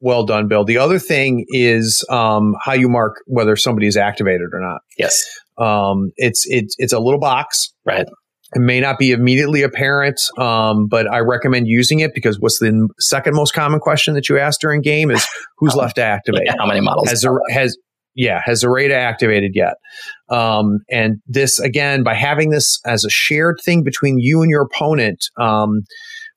Well 0.01 0.25
done, 0.25 0.49
Bill. 0.49 0.65
The 0.65 0.79
other 0.79 0.99
thing 0.99 1.45
is 1.49 2.05
um, 2.11 2.57
how 2.63 2.73
you 2.73 2.89
mark 2.89 3.17
whether 3.27 3.55
somebody 3.55 3.87
is 3.87 3.97
activated 3.97 4.49
or 4.53 4.61
not. 4.61 4.81
Yes, 4.99 5.25
Um, 5.61 6.11
it's 6.17 6.45
it's 6.49 6.75
it's 6.79 6.93
a 6.93 6.99
little 6.99 7.21
box. 7.21 7.73
right. 7.85 8.07
It 8.53 8.59
may 8.59 8.81
not 8.81 8.99
be 8.99 9.13
immediately 9.13 9.63
apparent, 9.63 10.21
um, 10.37 10.89
but 10.89 11.07
I 11.07 11.21
recommend 11.21 11.69
using 11.69 12.01
it 12.01 12.13
because 12.15 12.41
what's 12.41 12.59
the 12.59 12.89
second 12.99 13.35
most 13.37 13.55
common 13.55 13.79
question 13.79 14.15
that 14.15 14.29
you 14.29 14.41
ask 14.41 14.59
during 14.61 14.81
game 14.81 15.13
is 15.13 15.25
who's 15.59 15.77
left 15.77 15.95
to 15.97 16.03
activate. 16.03 16.43
Yeah, 16.47 16.55
how 16.59 16.67
many 16.67 16.81
models? 16.81 17.09
has 17.11 17.21
Zor- 17.21 17.43
has 17.51 17.77
yeah 18.17 18.41
has 18.45 18.61
Zoraida 18.61 18.97
activated 18.97 19.53
yet? 19.55 19.75
Um, 20.31 20.79
and 20.91 21.19
this 21.29 21.61
again 21.61 22.03
by 22.03 22.15
having 22.15 22.51
this 22.51 22.81
as 22.85 23.05
a 23.05 23.11
shared 23.11 23.59
thing 23.65 23.85
between 23.85 24.19
you 24.19 24.43
and 24.43 24.51
your 24.51 24.63
opponent. 24.63 25.21
Um, 25.41 25.83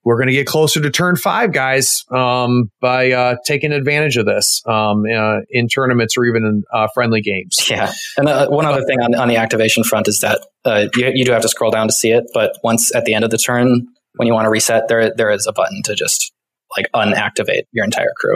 we're 0.04 0.18
going 0.18 0.28
to 0.28 0.34
get 0.34 0.48
closer 0.48 0.82
to 0.82 0.90
turn 0.90 1.16
five, 1.16 1.54
guys, 1.54 2.04
um, 2.12 2.72
by 2.82 3.12
uh, 3.12 3.36
taking 3.46 3.72
advantage 3.72 4.18
of 4.18 4.26
this 4.26 4.62
um, 4.68 5.04
uh, 5.14 5.40
in 5.50 5.68
tournaments 5.68 6.18
or 6.18 6.26
even 6.26 6.44
in 6.44 6.64
uh, 6.74 6.88
friendly 6.94 7.22
games. 7.22 7.58
Yeah, 7.74 7.92
and 8.18 8.28
uh, 8.28 8.50
one 8.50 8.66
other 8.66 8.84
thing 8.84 9.00
on, 9.00 9.16
on 9.16 9.28
the 9.30 9.38
activation 9.38 9.84
front 9.84 10.08
is 10.08 10.20
that 10.20 10.46
uh, 10.64 10.88
you, 10.96 11.12
you 11.16 11.26
do 11.26 11.32
have 11.32 11.42
to 11.42 11.50
scroll 11.50 11.72
down 11.72 11.88
to 11.88 11.94
see 11.94 12.12
it, 12.12 12.26
but 12.36 12.56
once 12.64 12.94
at 12.94 13.06
the 13.06 13.16
end 13.16 13.24
of 13.24 13.32
the 13.32 13.38
turn, 13.38 13.88
when 14.16 14.28
you 14.28 14.34
want 14.34 14.46
to 14.46 14.52
reset, 14.52 14.88
there 14.90 15.12
there 15.16 15.32
is 15.32 15.48
a 15.48 15.54
button 15.54 15.82
to 15.86 15.96
just 15.96 16.32
like 16.78 16.86
unactivate 16.94 17.64
your 17.72 17.84
entire 17.84 18.12
crew. 18.18 18.36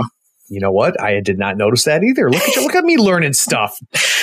You 0.50 0.62
know 0.62 0.72
what? 0.72 1.00
I 1.02 1.20
did 1.20 1.38
not 1.38 1.58
notice 1.58 1.84
that 1.84 2.04
either. 2.04 2.30
Look 2.30 2.42
at 2.42 2.56
you, 2.56 2.64
look 2.64 2.76
at 2.76 2.86
me 2.86 2.98
learning 2.98 3.34
stuff. 3.34 3.78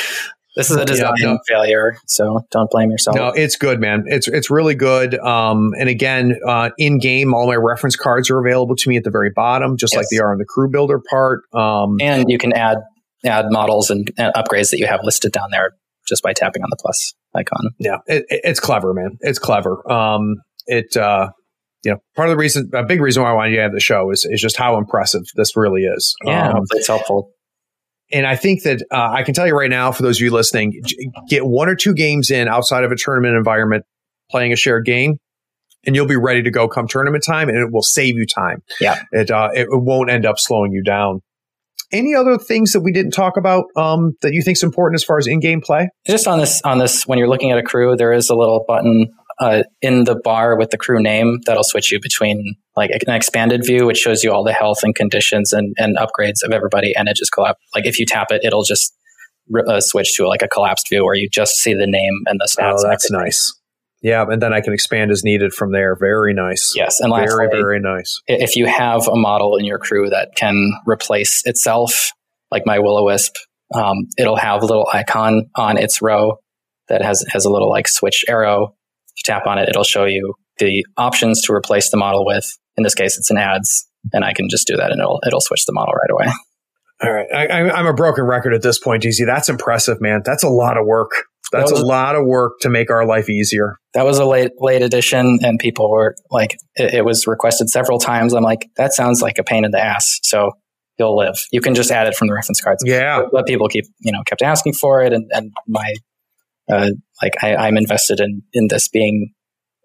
This 0.56 0.70
is 0.70 0.76
a 0.76 0.84
design 0.84 1.14
no. 1.18 1.38
failure, 1.48 1.96
so 2.06 2.40
don't 2.50 2.70
blame 2.70 2.90
yourself. 2.90 3.16
No, 3.16 3.28
it's 3.28 3.56
good, 3.56 3.80
man. 3.80 4.04
It's 4.06 4.28
it's 4.28 4.50
really 4.50 4.74
good. 4.76 5.18
Um, 5.18 5.72
and 5.78 5.88
again, 5.88 6.38
uh, 6.46 6.70
in 6.78 6.98
game, 6.98 7.34
all 7.34 7.46
my 7.48 7.56
reference 7.56 7.96
cards 7.96 8.30
are 8.30 8.38
available 8.38 8.76
to 8.76 8.88
me 8.88 8.96
at 8.96 9.02
the 9.04 9.10
very 9.10 9.30
bottom, 9.34 9.76
just 9.76 9.96
like 9.96 10.06
they 10.12 10.18
are 10.18 10.30
on 10.32 10.38
the 10.38 10.44
crew 10.44 10.68
builder 10.70 11.00
part. 11.10 11.40
Um, 11.52 11.96
and 12.00 12.26
you 12.28 12.38
can 12.38 12.52
add 12.52 12.78
add 13.24 13.46
models 13.50 13.90
and, 13.90 14.08
and 14.16 14.32
upgrades 14.34 14.70
that 14.70 14.78
you 14.78 14.86
have 14.86 15.00
listed 15.02 15.32
down 15.32 15.48
there 15.50 15.72
just 16.08 16.22
by 16.22 16.32
tapping 16.32 16.62
on 16.62 16.68
the 16.70 16.76
plus 16.78 17.14
icon. 17.34 17.70
yeah, 17.78 17.96
it, 18.06 18.24
it- 18.28 18.40
it's 18.44 18.60
clever, 18.60 18.92
man. 18.94 19.16
It's 19.20 19.38
clever. 19.38 19.90
Um, 19.90 20.36
it, 20.66 20.96
uh, 20.96 21.30
you 21.84 21.90
know, 21.92 21.98
part 22.16 22.28
of 22.28 22.32
the 22.32 22.36
reason, 22.38 22.70
a 22.74 22.82
big 22.84 23.00
reason 23.00 23.22
why 23.22 23.30
I 23.30 23.32
wanted 23.32 23.50
you 23.50 23.56
to 23.56 23.62
have 23.62 23.72
the 23.72 23.80
show 23.80 24.10
is 24.10 24.24
is 24.30 24.40
just 24.40 24.56
how 24.56 24.78
impressive 24.78 25.22
this 25.34 25.56
really 25.56 25.82
is. 25.82 26.14
Yeah, 26.24 26.50
Um, 26.52 26.62
it's 26.72 26.86
helpful. 26.86 27.30
And 28.14 28.26
I 28.26 28.36
think 28.36 28.62
that 28.62 28.80
uh, 28.92 29.10
I 29.10 29.24
can 29.24 29.34
tell 29.34 29.46
you 29.46 29.54
right 29.54 29.68
now, 29.68 29.90
for 29.90 30.04
those 30.04 30.18
of 30.18 30.22
you 30.22 30.30
listening, 30.30 30.80
get 31.28 31.44
one 31.44 31.68
or 31.68 31.74
two 31.74 31.92
games 31.92 32.30
in 32.30 32.46
outside 32.46 32.84
of 32.84 32.92
a 32.92 32.96
tournament 32.96 33.36
environment, 33.36 33.84
playing 34.30 34.52
a 34.52 34.56
shared 34.56 34.86
game, 34.86 35.18
and 35.84 35.96
you'll 35.96 36.06
be 36.06 36.16
ready 36.16 36.42
to 36.42 36.50
go 36.50 36.68
come 36.68 36.86
tournament 36.86 37.24
time, 37.26 37.48
and 37.48 37.58
it 37.58 37.72
will 37.72 37.82
save 37.82 38.14
you 38.14 38.24
time. 38.24 38.62
Yeah. 38.80 39.02
it 39.10 39.32
uh, 39.32 39.50
it 39.52 39.66
won't 39.70 40.10
end 40.10 40.24
up 40.24 40.38
slowing 40.38 40.70
you 40.70 40.82
down. 40.84 41.22
Any 41.92 42.14
other 42.14 42.38
things 42.38 42.72
that 42.72 42.80
we 42.80 42.92
didn't 42.92 43.12
talk 43.12 43.36
about 43.36 43.64
um, 43.76 44.12
that 44.22 44.32
you 44.32 44.42
think 44.42 44.58
is 44.58 44.62
important 44.62 45.00
as 45.00 45.04
far 45.04 45.18
as 45.18 45.26
in-game 45.26 45.60
play? 45.60 45.88
Just 46.06 46.26
on 46.28 46.38
this 46.38 46.62
on 46.62 46.78
this 46.78 47.06
when 47.06 47.18
you're 47.18 47.28
looking 47.28 47.50
at 47.50 47.58
a 47.58 47.62
crew, 47.62 47.96
there 47.96 48.12
is 48.12 48.30
a 48.30 48.36
little 48.36 48.64
button 48.66 49.12
uh, 49.40 49.62
in 49.82 50.04
the 50.04 50.16
bar 50.16 50.56
with 50.56 50.70
the 50.70 50.78
crew 50.78 51.02
name 51.02 51.40
that'll 51.46 51.64
switch 51.64 51.90
you 51.90 52.00
between 52.00 52.56
like 52.76 52.90
an 52.90 53.14
expanded 53.14 53.64
view, 53.64 53.86
which 53.86 53.98
shows 53.98 54.22
you 54.22 54.32
all 54.32 54.44
the 54.44 54.52
health 54.52 54.80
and 54.82 54.94
conditions 54.94 55.52
and, 55.52 55.74
and 55.78 55.96
upgrades 55.96 56.42
of 56.42 56.52
everybody, 56.52 56.94
and 56.94 57.08
it 57.08 57.16
just 57.16 57.32
collapse. 57.32 57.60
Like 57.74 57.86
if 57.86 57.98
you 57.98 58.06
tap 58.06 58.28
it, 58.30 58.44
it'll 58.44 58.64
just 58.64 58.94
uh, 59.68 59.80
switch 59.80 60.14
to 60.14 60.26
like 60.26 60.42
a 60.42 60.48
collapsed 60.48 60.88
view 60.88 61.04
where 61.04 61.14
you 61.14 61.28
just 61.28 61.56
see 61.56 61.74
the 61.74 61.86
name 61.86 62.22
and 62.26 62.40
the 62.40 62.48
stats. 62.50 62.78
Oh, 62.78 62.88
that's 62.88 63.10
nice. 63.10 63.52
Yeah, 64.02 64.26
and 64.28 64.42
then 64.42 64.52
I 64.52 64.60
can 64.60 64.74
expand 64.74 65.10
as 65.10 65.24
needed 65.24 65.54
from 65.54 65.72
there. 65.72 65.96
Very 65.98 66.34
nice. 66.34 66.74
Yes, 66.76 67.00
and 67.00 67.10
very 67.10 67.26
lastly, 67.26 67.46
very 67.50 67.80
nice. 67.80 68.20
if 68.26 68.54
you 68.54 68.66
have 68.66 69.08
a 69.08 69.16
model 69.16 69.56
in 69.56 69.64
your 69.64 69.78
crew 69.78 70.10
that 70.10 70.36
can 70.36 70.72
replace 70.86 71.40
itself, 71.46 72.10
like 72.50 72.64
my 72.66 72.80
will 72.80 72.98
o 72.98 73.04
wisp, 73.04 73.34
um, 73.74 74.08
it'll 74.18 74.36
have 74.36 74.62
a 74.62 74.66
little 74.66 74.86
icon 74.92 75.46
on 75.56 75.78
its 75.78 76.02
row 76.02 76.38
that 76.88 77.02
has 77.02 77.24
has 77.30 77.46
a 77.46 77.50
little 77.50 77.70
like 77.70 77.88
switch 77.88 78.26
arrow. 78.28 78.74
If 79.16 79.20
you 79.28 79.32
tap 79.32 79.46
on 79.46 79.58
it, 79.58 79.68
it'll 79.68 79.84
show 79.84 80.04
you 80.04 80.34
the 80.58 80.84
options 80.96 81.42
to 81.42 81.52
replace 81.52 81.90
the 81.90 81.96
model 81.96 82.24
with. 82.24 82.46
In 82.76 82.84
this 82.84 82.94
case, 82.94 83.16
it's 83.16 83.30
an 83.30 83.38
ads, 83.38 83.88
and 84.12 84.24
I 84.24 84.32
can 84.32 84.48
just 84.48 84.66
do 84.66 84.76
that, 84.76 84.90
and 84.90 85.00
it'll 85.00 85.20
it'll 85.26 85.40
switch 85.40 85.64
the 85.66 85.72
model 85.72 85.94
right 85.94 86.10
away. 86.10 86.32
All 87.02 87.12
right, 87.12 87.26
I, 87.34 87.70
I'm 87.70 87.86
a 87.86 87.92
broken 87.92 88.24
record 88.24 88.54
at 88.54 88.62
this 88.62 88.78
point, 88.78 89.02
DZ. 89.02 89.26
That's 89.26 89.48
impressive, 89.48 90.00
man. 90.00 90.22
That's 90.24 90.42
a 90.42 90.48
lot 90.48 90.78
of 90.78 90.86
work. 90.86 91.10
That's 91.52 91.72
That 91.72 91.80
a 91.80 91.84
lot 91.84 92.16
of 92.16 92.24
work 92.26 92.60
to 92.60 92.70
make 92.70 92.90
our 92.90 93.06
life 93.06 93.28
easier. 93.28 93.76
That 93.92 94.04
was 94.04 94.18
a 94.18 94.24
late 94.24 94.52
late 94.58 94.82
edition, 94.82 95.38
and 95.42 95.58
people 95.58 95.90
were 95.90 96.16
like, 96.30 96.56
it, 96.76 96.94
it 96.94 97.04
was 97.04 97.26
requested 97.26 97.68
several 97.68 97.98
times. 97.98 98.32
I'm 98.32 98.42
like, 98.42 98.68
that 98.76 98.92
sounds 98.92 99.22
like 99.22 99.38
a 99.38 99.44
pain 99.44 99.64
in 99.64 99.70
the 99.70 99.80
ass. 99.80 100.18
So 100.22 100.52
you'll 100.98 101.16
live. 101.16 101.36
You 101.52 101.60
can 101.60 101.74
just 101.74 101.90
add 101.90 102.06
it 102.06 102.14
from 102.16 102.28
the 102.28 102.34
reference 102.34 102.60
cards. 102.60 102.82
Yeah. 102.86 103.20
but, 103.20 103.30
but 103.32 103.46
people 103.46 103.68
keep 103.68 103.84
you 104.00 104.12
know 104.12 104.22
kept 104.26 104.42
asking 104.42 104.74
for 104.74 105.02
it 105.02 105.12
and 105.12 105.30
and 105.32 105.52
my 105.68 105.94
uh, 106.70 106.90
like 107.22 107.32
I, 107.42 107.56
I'm 107.56 107.76
invested 107.76 108.20
in 108.20 108.42
in 108.52 108.68
this 108.68 108.88
being 108.88 109.32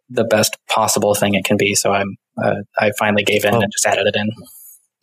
the 0.10 0.24
best 0.24 0.58
possible 0.70 1.14
thing 1.16 1.36
it 1.36 1.46
can 1.46 1.58
be. 1.58 1.76
So 1.76 1.92
I'm 1.92 2.16
uh, 2.42 2.56
I 2.78 2.92
finally 2.98 3.24
gave 3.24 3.46
in 3.46 3.54
Oh. 3.54 3.60
and 3.62 3.72
just 3.72 3.86
added 3.86 4.08
it 4.08 4.16
in. 4.16 4.30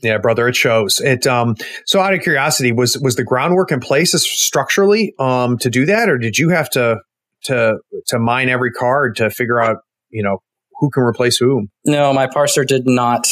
Yeah, 0.03 0.19
brother, 0.19 0.47
it 0.49 0.57
shows. 0.57 1.01
It 1.01 1.27
um 1.27 1.55
so 1.87 2.01
out 2.01 2.13
of 2.15 2.21
curiosity, 2.23 2.73
was 2.73 2.99
was 2.99 3.17
the 3.17 3.25
groundwork 3.25 3.73
in 3.73 3.81
place 3.81 4.13
structurally 4.13 5.15
um 5.19 5.59
to 5.59 5.71
do 5.71 5.87
that 5.87 6.09
or 6.09 6.19
did 6.19 6.39
you 6.39 6.51
have 6.51 6.69
to 6.71 6.97
to 7.45 7.79
to 8.09 8.19
mine 8.19 8.49
every 8.49 8.73
card 8.73 9.17
to 9.17 9.31
figure 9.31 9.61
out, 9.61 9.79
you 10.11 10.23
know, 10.23 10.39
who 10.81 10.91
can 10.91 11.03
replace 11.03 11.37
whom? 11.39 11.69
No, 11.85 12.13
my 12.13 12.27
parser 12.27 12.67
did 12.67 12.83
not 12.87 13.27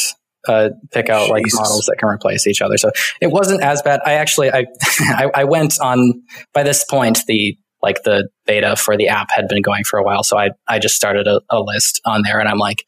uh, 0.47 0.69
pick 0.91 1.09
out 1.09 1.29
like 1.29 1.43
models 1.53 1.85
that 1.87 1.97
can 1.97 2.07
replace 2.09 2.45
each 2.47 2.61
other. 2.61 2.77
So 2.77 2.91
it 3.21 3.27
wasn't 3.31 3.61
as 3.63 3.81
bad. 3.81 3.99
I 4.05 4.13
actually 4.13 4.51
I, 4.51 4.65
I 4.99 5.29
I 5.35 5.43
went 5.43 5.79
on 5.81 6.21
by 6.53 6.63
this 6.63 6.83
point 6.83 7.19
the 7.27 7.57
like 7.85 8.01
the 8.03 8.27
beta 8.47 8.75
for 8.75 8.97
the 8.97 9.07
app 9.07 9.29
had 9.31 9.47
been 9.47 9.61
going 9.61 9.83
for 9.83 9.99
a 9.99 10.03
while. 10.03 10.23
So 10.23 10.37
I 10.37 10.49
I 10.67 10.79
just 10.79 10.95
started 10.95 11.27
a, 11.27 11.39
a 11.49 11.59
list 11.61 12.01
on 12.03 12.23
there 12.23 12.39
and 12.39 12.49
I'm 12.49 12.57
like, 12.57 12.83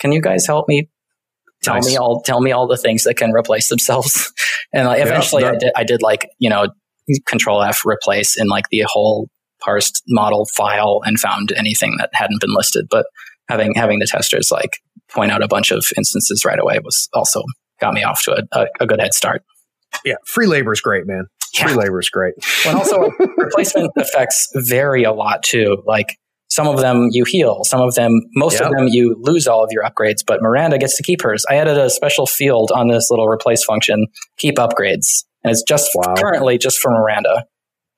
can 0.00 0.10
you 0.10 0.20
guys 0.20 0.44
help 0.46 0.68
me? 0.68 0.88
Tell 1.62 1.74
Nice. 1.74 1.86
me 1.86 1.96
all 1.96 2.20
tell 2.22 2.40
me 2.40 2.50
all 2.52 2.66
the 2.66 2.76
things 2.76 3.04
that 3.04 3.14
can 3.14 3.30
replace 3.32 3.68
themselves. 3.68 4.32
and 4.72 4.86
like, 4.88 4.98
Yeah, 4.98 5.06
eventually 5.06 5.44
I 5.44 5.52
did 5.56 5.72
I 5.76 5.84
did 5.84 6.02
like, 6.02 6.28
you 6.38 6.50
know, 6.50 6.66
control 7.26 7.62
F 7.62 7.86
replace 7.86 8.36
in 8.40 8.48
like 8.48 8.64
the 8.70 8.82
whole 8.86 9.28
parsed 9.60 10.02
model 10.08 10.46
file 10.46 11.00
and 11.04 11.20
found 11.20 11.52
anything 11.52 11.96
that 11.98 12.10
hadn't 12.12 12.40
been 12.40 12.54
listed. 12.54 12.86
But 12.90 13.06
having 13.48 13.74
having 13.74 14.00
the 14.00 14.06
testers 14.06 14.50
like 14.50 14.70
point 15.10 15.30
out 15.30 15.42
a 15.42 15.48
bunch 15.48 15.70
of 15.70 15.84
instances 15.96 16.44
right 16.44 16.58
away 16.58 16.80
was 16.82 17.08
also 17.12 17.42
got 17.80 17.94
me 17.94 18.02
off 18.02 18.22
to 18.24 18.32
a, 18.32 18.60
a, 18.60 18.66
a 18.80 18.86
good 18.86 19.00
head 19.00 19.14
start. 19.14 19.42
Yeah, 20.04 20.16
free 20.24 20.46
labor 20.46 20.72
is 20.72 20.80
great, 20.80 21.06
man. 21.06 21.26
Free 21.54 21.70
Yeah. 21.72 21.76
labor 21.76 21.98
is 22.00 22.08
great. 22.10 22.34
And 22.66 22.76
also 22.76 23.10
replacement 23.36 23.90
effects 23.96 24.48
vary 24.54 25.04
a 25.04 25.12
lot 25.12 25.42
too. 25.42 25.82
Like 25.86 26.16
some 26.48 26.66
of 26.66 26.78
them 26.80 27.08
you 27.12 27.24
heal, 27.24 27.62
some 27.64 27.80
of 27.80 27.94
them, 27.94 28.20
most 28.34 28.60
Yep. 28.60 28.70
of 28.70 28.76
them 28.76 28.88
you 28.88 29.16
lose 29.20 29.46
all 29.46 29.62
of 29.64 29.70
your 29.72 29.84
upgrades, 29.84 30.24
but 30.26 30.42
Miranda 30.42 30.78
gets 30.78 30.96
to 30.96 31.02
keep 31.02 31.22
hers. 31.22 31.44
I 31.48 31.54
added 31.56 31.78
a 31.78 31.88
special 31.90 32.26
field 32.26 32.72
on 32.74 32.88
this 32.88 33.08
little 33.10 33.26
replace 33.28 33.62
function, 33.64 34.06
keep 34.36 34.56
upgrades, 34.56 35.24
and 35.44 35.50
it's 35.52 35.62
just 35.62 35.90
Wow. 35.94 36.14
currently 36.16 36.58
just 36.58 36.78
for 36.78 36.90
Miranda. 36.90 37.44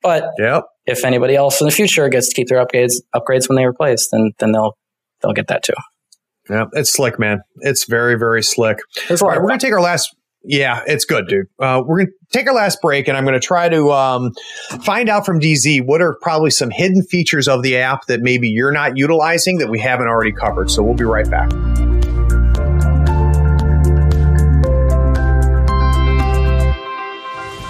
But 0.01 0.31
Yep. 0.37 0.63
if 0.85 1.05
anybody 1.05 1.35
else 1.35 1.61
in 1.61 1.65
the 1.65 1.71
future 1.71 2.07
gets 2.09 2.29
to 2.29 2.35
keep 2.35 2.47
their 2.47 2.63
upgrades 2.63 2.93
upgrades 3.15 3.47
when 3.49 3.55
they 3.55 3.65
replace, 3.65 4.09
then 4.11 4.31
then 4.39 4.51
they'll 4.51 4.77
they'll 5.21 5.33
get 5.33 5.47
that 5.47 5.63
too. 5.63 5.73
Yeah, 6.49 6.65
it's 6.73 6.91
slick, 6.91 7.17
man. 7.17 7.39
It's 7.61 7.85
very, 7.85 8.15
very 8.19 8.43
slick. 8.43 8.77
All 9.09 9.15
right, 9.29 9.39
we're 9.41 9.47
gonna 9.47 9.59
take 9.59 9.71
our 9.73 9.79
last. 9.81 10.13
Yeah, 10.43 10.81
it's 10.85 11.05
good, 11.05 11.27
dude. 11.27 11.47
Uh, 11.57 11.81
we're 11.85 11.99
gonna 11.99 12.11
take 12.31 12.47
our 12.47 12.53
last 12.53 12.81
break, 12.81 13.07
and 13.07 13.15
I'm 13.15 13.23
gonna 13.23 13.39
try 13.39 13.69
to 13.69 13.91
um, 13.91 14.33
find 14.83 15.07
out 15.09 15.25
from 15.25 15.39
DZ 15.39 15.85
what 15.85 16.01
are 16.01 16.15
probably 16.21 16.49
some 16.49 16.69
hidden 16.69 17.03
features 17.03 17.47
of 17.47 17.63
the 17.63 17.77
app 17.77 18.07
that 18.07 18.21
maybe 18.21 18.49
you're 18.49 18.71
not 18.71 18.97
utilizing 18.97 19.59
that 19.59 19.69
we 19.69 19.79
haven't 19.79 20.07
already 20.07 20.33
covered. 20.33 20.69
So 20.69 20.83
we'll 20.83 20.95
be 20.95 21.05
right 21.05 21.29
back. 21.29 21.51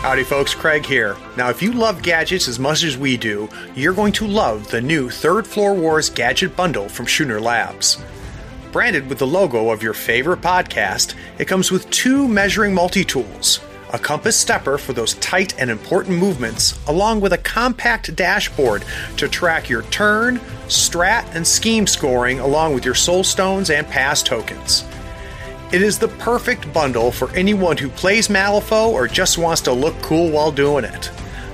Howdy, 0.04 0.26
folks. 0.26 0.54
Craig 0.54 0.86
here. 0.86 1.16
Now, 1.38 1.50
if 1.50 1.62
you 1.62 1.72
love 1.72 2.04
gadgets 2.04 2.50
as 2.50 2.60
much 2.60 2.84
as 2.84 2.98
we 2.98 3.16
do, 3.16 3.48
you're 3.74 3.94
going 3.94 4.12
to 4.14 4.28
love 4.28 4.70
the 4.70 4.82
new 4.82 5.10
Third 5.10 5.48
Floor 5.48 5.74
Wars 5.74 6.10
Gadget 6.10 6.58
Bundle 6.58 6.90
from 6.90 7.08
Schooner 7.08 7.40
Labs. 7.40 8.04
Branded 8.74 9.08
with 9.08 9.20
the 9.20 9.28
logo 9.28 9.70
of 9.70 9.84
your 9.84 9.94
favorite 9.94 10.42
podcast, 10.42 11.14
it 11.38 11.48
comes 11.48 11.72
with 11.72 11.88
two 11.92 12.28
measuring 12.28 12.74
multi 12.74 13.04
tools 13.04 13.60
a 13.94 14.00
compass 14.00 14.36
stepper 14.36 14.80
for 14.80 14.92
those 14.92 15.14
tight 15.16 15.54
and 15.60 15.70
important 15.70 16.18
movements, 16.18 16.80
along 16.88 17.22
with 17.22 17.34
a 17.34 17.38
compact 17.38 18.16
dashboard 18.16 18.84
to 19.18 19.30
track 19.30 19.70
your 19.70 19.84
turn, 19.84 20.40
strat, 20.66 21.24
and 21.36 21.46
scheme 21.46 21.86
scoring, 21.86 22.40
along 22.40 22.74
with 22.74 22.84
your 22.84 22.96
soul 22.96 23.24
stones 23.24 23.70
and 23.70 23.86
pass 23.86 24.24
tokens. 24.24 24.84
It 25.72 25.84
is 25.84 26.00
the 26.00 26.08
perfect 26.08 26.74
bundle 26.74 27.12
for 27.12 27.30
anyone 27.36 27.78
who 27.78 27.90
plays 27.90 28.30
Malifaux 28.30 28.90
or 28.90 29.08
just 29.08 29.38
wants 29.38 29.62
to 29.62 29.72
look 29.72 29.94
cool 30.02 30.32
while 30.32 30.52
doing 30.52 30.86
it. 30.86 31.12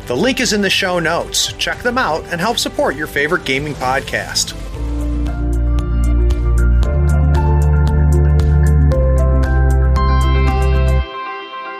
The 0.07 0.15
link 0.15 0.39
is 0.39 0.53
in 0.53 0.61
the 0.61 0.69
show 0.69 0.99
notes. 0.99 1.51
Check 1.53 1.79
them 1.79 1.97
out 1.97 2.23
and 2.31 2.39
help 2.39 2.57
support 2.57 2.95
your 2.95 3.07
favorite 3.07 3.43
gaming 3.43 3.73
podcast. 3.73 4.68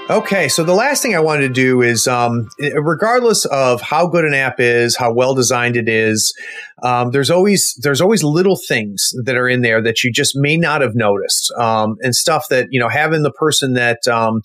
Okay, 0.09 0.49
so 0.49 0.63
the 0.63 0.73
last 0.73 1.03
thing 1.03 1.15
I 1.15 1.19
wanted 1.19 1.41
to 1.41 1.53
do 1.53 1.83
is, 1.83 2.07
um, 2.07 2.49
regardless 2.73 3.45
of 3.45 3.79
how 3.79 4.07
good 4.07 4.25
an 4.25 4.33
app 4.33 4.59
is, 4.59 4.97
how 4.97 5.13
well 5.13 5.35
designed 5.35 5.75
it 5.75 5.87
is, 5.87 6.33
um, 6.81 7.11
there's 7.11 7.29
always 7.29 7.77
there's 7.83 8.01
always 8.01 8.23
little 8.23 8.57
things 8.67 9.13
that 9.23 9.35
are 9.35 9.47
in 9.47 9.61
there 9.61 9.83
that 9.83 10.03
you 10.03 10.11
just 10.11 10.35
may 10.35 10.57
not 10.57 10.81
have 10.81 10.95
noticed, 10.95 11.53
um, 11.59 11.95
and 12.01 12.15
stuff 12.15 12.45
that 12.49 12.69
you 12.71 12.79
know 12.79 12.89
having 12.89 13.21
the 13.21 13.31
person 13.31 13.73
that 13.73 14.07
um, 14.07 14.41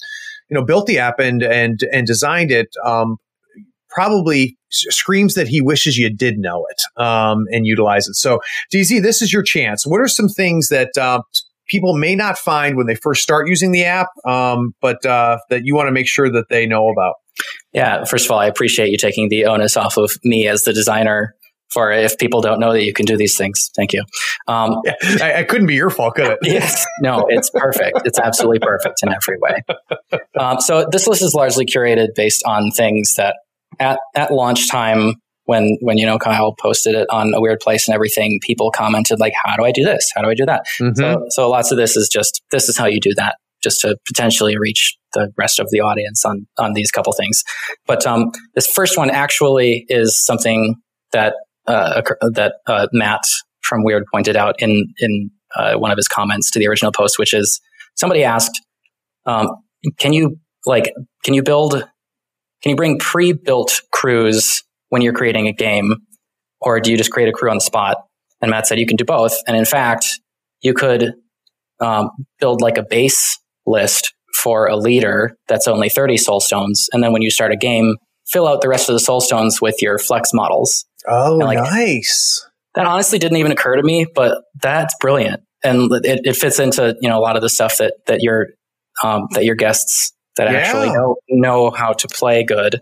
you 0.50 0.54
know 0.54 0.62
built 0.62 0.86
the 0.86 0.98
app 0.98 1.18
and 1.18 1.42
and 1.42 1.80
and 1.90 2.06
designed 2.06 2.50
it 2.50 2.68
um, 2.84 3.16
probably 3.88 4.58
screams 4.68 5.32
that 5.32 5.48
he 5.48 5.62
wishes 5.62 5.96
you 5.96 6.14
did 6.14 6.36
know 6.36 6.66
it 6.68 7.02
um, 7.02 7.44
and 7.50 7.64
utilize 7.64 8.06
it. 8.06 8.16
So, 8.16 8.40
DZ, 8.70 9.00
this 9.00 9.22
is 9.22 9.32
your 9.32 9.42
chance. 9.42 9.86
What 9.86 10.02
are 10.02 10.08
some 10.08 10.28
things 10.28 10.68
that 10.68 10.90
uh, 10.98 11.22
people 11.68 11.96
may 11.96 12.14
not 12.14 12.38
find 12.38 12.76
when 12.76 12.86
they 12.86 12.94
first 12.94 13.22
start 13.22 13.48
using 13.48 13.72
the 13.72 13.84
app, 13.84 14.08
um, 14.26 14.74
but 14.80 15.04
uh, 15.06 15.38
that 15.50 15.62
you 15.64 15.74
want 15.74 15.88
to 15.88 15.92
make 15.92 16.08
sure 16.08 16.30
that 16.30 16.46
they 16.50 16.66
know 16.66 16.88
about? 16.88 17.14
Yeah, 17.72 18.04
first 18.04 18.26
of 18.26 18.30
all, 18.30 18.38
I 18.38 18.46
appreciate 18.46 18.90
you 18.90 18.96
taking 18.96 19.28
the 19.28 19.46
onus 19.46 19.76
off 19.76 19.96
of 19.96 20.12
me 20.24 20.46
as 20.46 20.62
the 20.62 20.72
designer 20.72 21.34
for 21.70 21.90
if 21.90 22.16
people 22.18 22.40
don't 22.40 22.60
know 22.60 22.72
that 22.72 22.84
you 22.84 22.92
can 22.92 23.04
do 23.04 23.16
these 23.16 23.36
things. 23.36 23.70
Thank 23.74 23.92
you. 23.92 24.04
Um, 24.46 24.80
yeah, 24.84 24.94
I, 25.20 25.34
I, 25.40 25.44
couldn't 25.44 25.66
be 25.66 25.74
your 25.74 25.90
fault, 25.90 26.14
could 26.14 26.26
it? 26.26 26.38
yes. 26.42 26.86
No, 27.00 27.26
it's 27.28 27.50
perfect. 27.50 28.02
It's 28.04 28.18
absolutely 28.18 28.60
perfect 28.60 29.02
in 29.02 29.12
every 29.12 29.38
way. 29.38 30.20
Um, 30.38 30.60
so 30.60 30.86
this 30.90 31.08
list 31.08 31.22
is 31.22 31.34
largely 31.34 31.66
curated 31.66 32.14
based 32.14 32.44
on 32.46 32.70
things 32.70 33.14
that 33.16 33.36
at, 33.80 33.98
at 34.14 34.32
launch 34.32 34.70
time 34.70 35.14
when 35.46 35.76
when 35.80 35.98
you 35.98 36.06
know 36.06 36.18
Kyle 36.18 36.54
posted 36.54 36.94
it 36.94 37.08
on 37.10 37.34
a 37.34 37.40
Wyrd 37.40 37.60
place 37.60 37.86
and 37.86 37.94
everything, 37.94 38.40
people 38.42 38.70
commented 38.70 39.20
like, 39.20 39.34
"How 39.42 39.56
do 39.56 39.64
I 39.64 39.72
do 39.72 39.84
this? 39.84 40.10
How 40.14 40.22
do 40.22 40.28
I 40.28 40.34
do 40.34 40.46
that?" 40.46 40.64
Mm-hmm. 40.80 41.00
So 41.00 41.24
so 41.30 41.50
lots 41.50 41.70
of 41.70 41.78
this 41.78 41.96
is 41.96 42.08
just 42.08 42.42
this 42.50 42.68
is 42.68 42.76
how 42.76 42.86
you 42.86 43.00
do 43.00 43.12
that, 43.16 43.36
just 43.62 43.80
to 43.82 43.96
potentially 44.06 44.56
reach 44.56 44.96
the 45.12 45.32
rest 45.36 45.60
of 45.60 45.68
the 45.70 45.80
audience 45.80 46.24
on 46.24 46.46
on 46.58 46.72
these 46.72 46.90
couple 46.90 47.12
things. 47.12 47.42
But 47.86 48.06
um, 48.06 48.32
this 48.54 48.66
first 48.66 48.96
one 48.96 49.10
actually 49.10 49.84
is 49.88 50.18
something 50.18 50.76
that 51.12 51.34
uh, 51.66 52.02
that 52.32 52.54
uh, 52.66 52.88
Matt 52.92 53.22
from 53.62 53.84
Wyrd 53.84 54.02
pointed 54.12 54.36
out 54.36 54.56
in 54.58 54.92
in 54.98 55.30
uh, 55.54 55.74
one 55.74 55.90
of 55.90 55.96
his 55.96 56.08
comments 56.08 56.50
to 56.52 56.58
the 56.58 56.66
original 56.66 56.92
post, 56.92 57.18
which 57.18 57.34
is 57.34 57.60
somebody 57.96 58.24
asked, 58.24 58.60
um, 59.26 59.48
"Can 59.98 60.12
you 60.12 60.38
like 60.66 60.92
can 61.22 61.34
you 61.34 61.42
build?" 61.42 61.84
Can 62.62 62.70
you 62.70 62.76
bring 62.76 62.98
pre-built 62.98 63.82
crews 63.92 64.63
when 64.94 65.02
you're 65.02 65.12
creating 65.12 65.48
a 65.48 65.52
game? 65.52 65.96
Or 66.60 66.78
do 66.78 66.92
you 66.92 66.96
just 66.96 67.10
create 67.10 67.28
a 67.28 67.32
crew 67.32 67.50
on 67.50 67.56
the 67.56 67.60
spot? 67.60 67.96
And 68.40 68.48
Matt 68.48 68.68
said 68.68 68.78
you 68.78 68.86
can 68.86 68.96
do 68.96 69.04
both. 69.04 69.36
And 69.48 69.56
in 69.56 69.64
fact, 69.64 70.20
you 70.60 70.72
could 70.72 71.14
um, 71.80 72.10
build 72.38 72.60
like 72.60 72.78
a 72.78 72.84
base 72.84 73.40
list 73.66 74.14
for 74.32 74.68
a 74.68 74.76
leader 74.76 75.36
that's 75.48 75.66
only 75.66 75.88
30 75.88 76.16
soul 76.16 76.38
stones. 76.38 76.88
And 76.92 77.02
then 77.02 77.12
when 77.12 77.22
you 77.22 77.30
start 77.30 77.50
a 77.50 77.56
game, 77.56 77.96
fill 78.28 78.46
out 78.46 78.60
the 78.60 78.68
rest 78.68 78.88
of 78.88 78.92
the 78.92 79.00
soul 79.00 79.20
stones 79.20 79.60
with 79.60 79.82
your 79.82 79.98
flex 79.98 80.30
models. 80.32 80.84
Oh, 81.08 81.38
like, 81.38 81.58
nice. 81.58 82.48
That 82.76 82.86
honestly 82.86 83.18
didn't 83.18 83.38
even 83.38 83.50
occur 83.50 83.74
to 83.74 83.82
me, 83.82 84.06
but 84.14 84.44
that's 84.62 84.94
brilliant. 85.00 85.42
And 85.64 85.90
it, 86.04 86.20
it 86.24 86.36
fits 86.36 86.60
into, 86.60 86.96
you 87.00 87.08
know, 87.08 87.18
a 87.18 87.20
lot 87.20 87.34
of 87.34 87.42
the 87.42 87.48
stuff 87.48 87.78
that, 87.78 87.94
that 88.06 88.20
your, 88.22 88.50
um, 89.02 89.26
that 89.32 89.44
your 89.44 89.56
guests 89.56 90.12
that 90.36 90.52
yeah. 90.52 90.58
actually 90.58 90.90
know, 90.90 91.16
know 91.28 91.70
how 91.72 91.94
to 91.94 92.06
play 92.06 92.44
good 92.44 92.80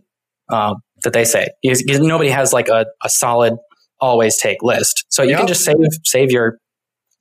um, 0.50 0.82
that 1.04 1.12
they 1.12 1.24
say. 1.24 1.48
Because, 1.62 2.00
nobody 2.00 2.30
has 2.30 2.52
like 2.52 2.68
a, 2.68 2.86
a, 3.02 3.08
solid 3.08 3.54
always 4.00 4.36
take 4.36 4.62
list. 4.62 5.04
So 5.08 5.22
you 5.22 5.30
yep. 5.30 5.38
can 5.38 5.46
just 5.46 5.64
save 5.64 5.76
save 6.04 6.30
your 6.30 6.58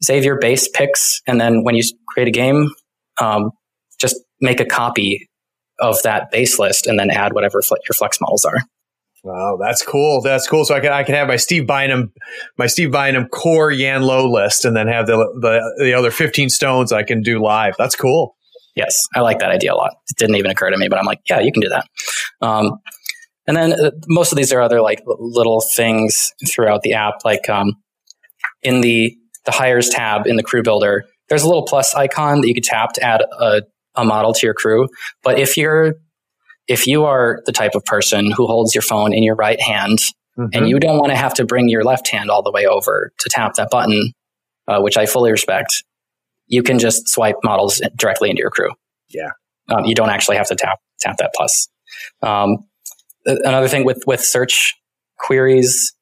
save 0.02 0.24
your 0.24 0.40
base 0.40 0.68
picks, 0.68 1.22
and 1.28 1.40
then 1.40 1.64
when 1.64 1.76
you 1.76 1.84
create 2.10 2.28
a 2.28 2.32
game, 2.32 2.70
um, 3.20 3.52
just 4.00 4.16
make 4.40 4.60
a 4.60 4.66
copy 4.66 5.30
of 5.80 6.02
that 6.04 6.32
base 6.32 6.60
list, 6.60 6.88
and 6.88 7.00
then 7.00 7.10
add 7.10 7.34
whatever 7.34 7.62
fl- 7.62 7.76
your 7.88 7.94
flex 7.94 8.20
models 8.20 8.46
are. 8.46 8.58
Wow, 9.24 9.60
that's 9.62 9.86
cool. 9.86 10.22
That's 10.22 10.48
cool. 10.48 10.66
So 10.66 10.74
I 10.74 10.80
can 10.80 10.92
I 10.92 11.04
can 11.04 11.14
have 11.14 11.28
my 11.28 11.36
Steve 11.36 11.68
Bynum 11.68 12.12
my 12.58 12.66
Steve 12.66 12.92
Bynum 12.92 13.28
core 13.28 13.72
Yan 13.72 14.02
Lo 14.02 14.30
list, 14.30 14.66
and 14.66 14.76
then 14.76 14.88
have 14.88 15.06
the 15.06 15.18
the 15.40 15.84
the 15.84 15.94
other 15.94 16.10
fifteen 16.10 16.50
stones 16.50 16.92
I 16.92 17.04
can 17.04 17.22
do 17.22 17.40
live. 17.40 17.76
That's 17.78 17.96
cool. 17.96 18.36
Yes, 18.76 18.96
I 19.14 19.20
like 19.20 19.40
that 19.40 19.52
idea 19.52 19.74
a 19.74 19.76
lot. 19.76 19.94
It 20.10 20.18
didn't 20.18 20.38
even 20.38 20.50
occur 20.50 20.70
to 20.70 20.78
me, 20.78 20.88
but 20.88 20.98
I'm 20.98 21.06
like, 21.06 21.20
yeah, 21.30 21.40
you 21.40 21.52
can 21.52 21.62
do 21.62 21.70
that. 21.70 21.86
Um, 22.42 22.80
and 23.48 23.58
then 23.58 23.74
uh, 23.74 23.92
most 24.08 24.32
of 24.32 24.38
these 24.38 24.52
are 24.54 24.62
other 24.62 24.82
like 24.82 25.02
little 25.06 25.62
things 25.62 26.34
throughout 26.48 26.82
the 26.84 26.94
app, 26.94 27.26
like 27.26 27.50
um, 27.50 27.74
in 28.62 28.82
the 28.82 29.18
the 29.46 29.52
hires 29.52 29.90
tab 29.90 30.28
in 30.28 30.36
the 30.36 30.44
crew 30.44 30.64
builder. 30.64 31.06
There's 31.30 31.44
a 31.44 31.48
little 31.48 31.66
plus 31.66 31.96
icon 31.96 32.42
that 32.42 32.48
you 32.48 32.54
could 32.54 32.64
tap 32.64 32.94
to 32.94 33.04
add 33.04 33.22
a, 33.22 33.64
a 33.96 34.06
model 34.06 34.34
to 34.34 34.46
your 34.46 34.54
crew. 34.54 34.88
But 35.24 35.40
if 35.40 35.58
you're 35.58 35.96
if 36.68 36.88
you 36.88 37.06
are 37.06 37.42
the 37.46 37.52
type 37.52 37.74
of 37.74 37.84
person 37.86 38.32
who 38.32 38.46
holds 38.48 38.76
your 38.76 38.82
phone 38.82 39.14
in 39.14 39.24
your 39.24 39.36
right 39.36 39.60
hand 39.60 40.00
mm-hmm. 40.38 40.46
and 40.54 40.70
you 40.70 40.80
don't 40.80 41.00
want 41.00 41.10
to 41.10 41.18
have 41.18 41.34
to 41.36 41.46
bring 41.46 41.68
your 41.68 41.84
left 41.84 42.08
hand 42.08 42.30
all 42.30 42.44
the 42.44 42.52
way 42.52 42.66
over 42.66 43.12
to 43.20 43.30
tap 43.30 43.56
that 43.56 43.70
button, 43.72 44.14
uh, 44.68 44.80
which 44.80 44.98
I 44.98 45.06
fully 45.06 45.32
respect, 45.32 45.84
you 46.48 46.62
can 46.62 46.80
just 46.80 47.10
swipe 47.10 47.38
models 47.44 47.82
directly 47.96 48.30
into 48.30 48.42
your 48.42 48.52
crew. 48.52 48.70
Yeah, 49.10 49.32
um, 49.70 49.86
you 49.86 49.96
don't 49.96 50.10
actually 50.10 50.38
have 50.38 50.48
to 50.48 50.56
tap 50.56 50.80
tap 51.00 51.18
that 51.18 51.32
plus. 51.36 51.68
Um, 52.22 52.58
another 53.26 53.68
thing 53.68 53.86
with 53.86 54.04
with 54.06 54.22
search 54.22 54.76
queries, 55.18 55.94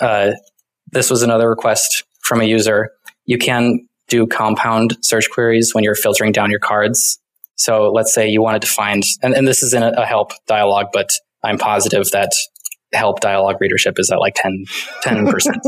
uh, 0.00 0.32
this 0.92 1.10
was 1.10 1.22
another 1.22 1.48
request 1.48 2.04
from 2.20 2.40
a 2.40 2.44
user. 2.44 2.90
You 3.24 3.38
can 3.38 3.86
do 4.08 4.26
compound 4.26 4.96
search 5.02 5.28
queries 5.30 5.74
when 5.74 5.84
you're 5.84 5.94
filtering 5.94 6.32
down 6.32 6.50
your 6.50 6.60
cards. 6.60 7.18
So 7.56 7.90
let's 7.90 8.14
say 8.14 8.28
you 8.28 8.42
wanted 8.42 8.62
to 8.62 8.68
find, 8.68 9.02
and, 9.22 9.34
and 9.34 9.48
this 9.48 9.62
is 9.62 9.72
in 9.72 9.82
a, 9.82 9.90
a 9.96 10.04
help 10.04 10.32
dialog, 10.46 10.86
but 10.92 11.10
I'm 11.42 11.58
positive 11.58 12.10
that 12.10 12.30
help 12.92 13.20
dialog 13.20 13.56
readership 13.60 13.98
is 13.98 14.10
at 14.10 14.18
like 14.18 14.34
10, 14.34 14.64
percent 15.26 15.58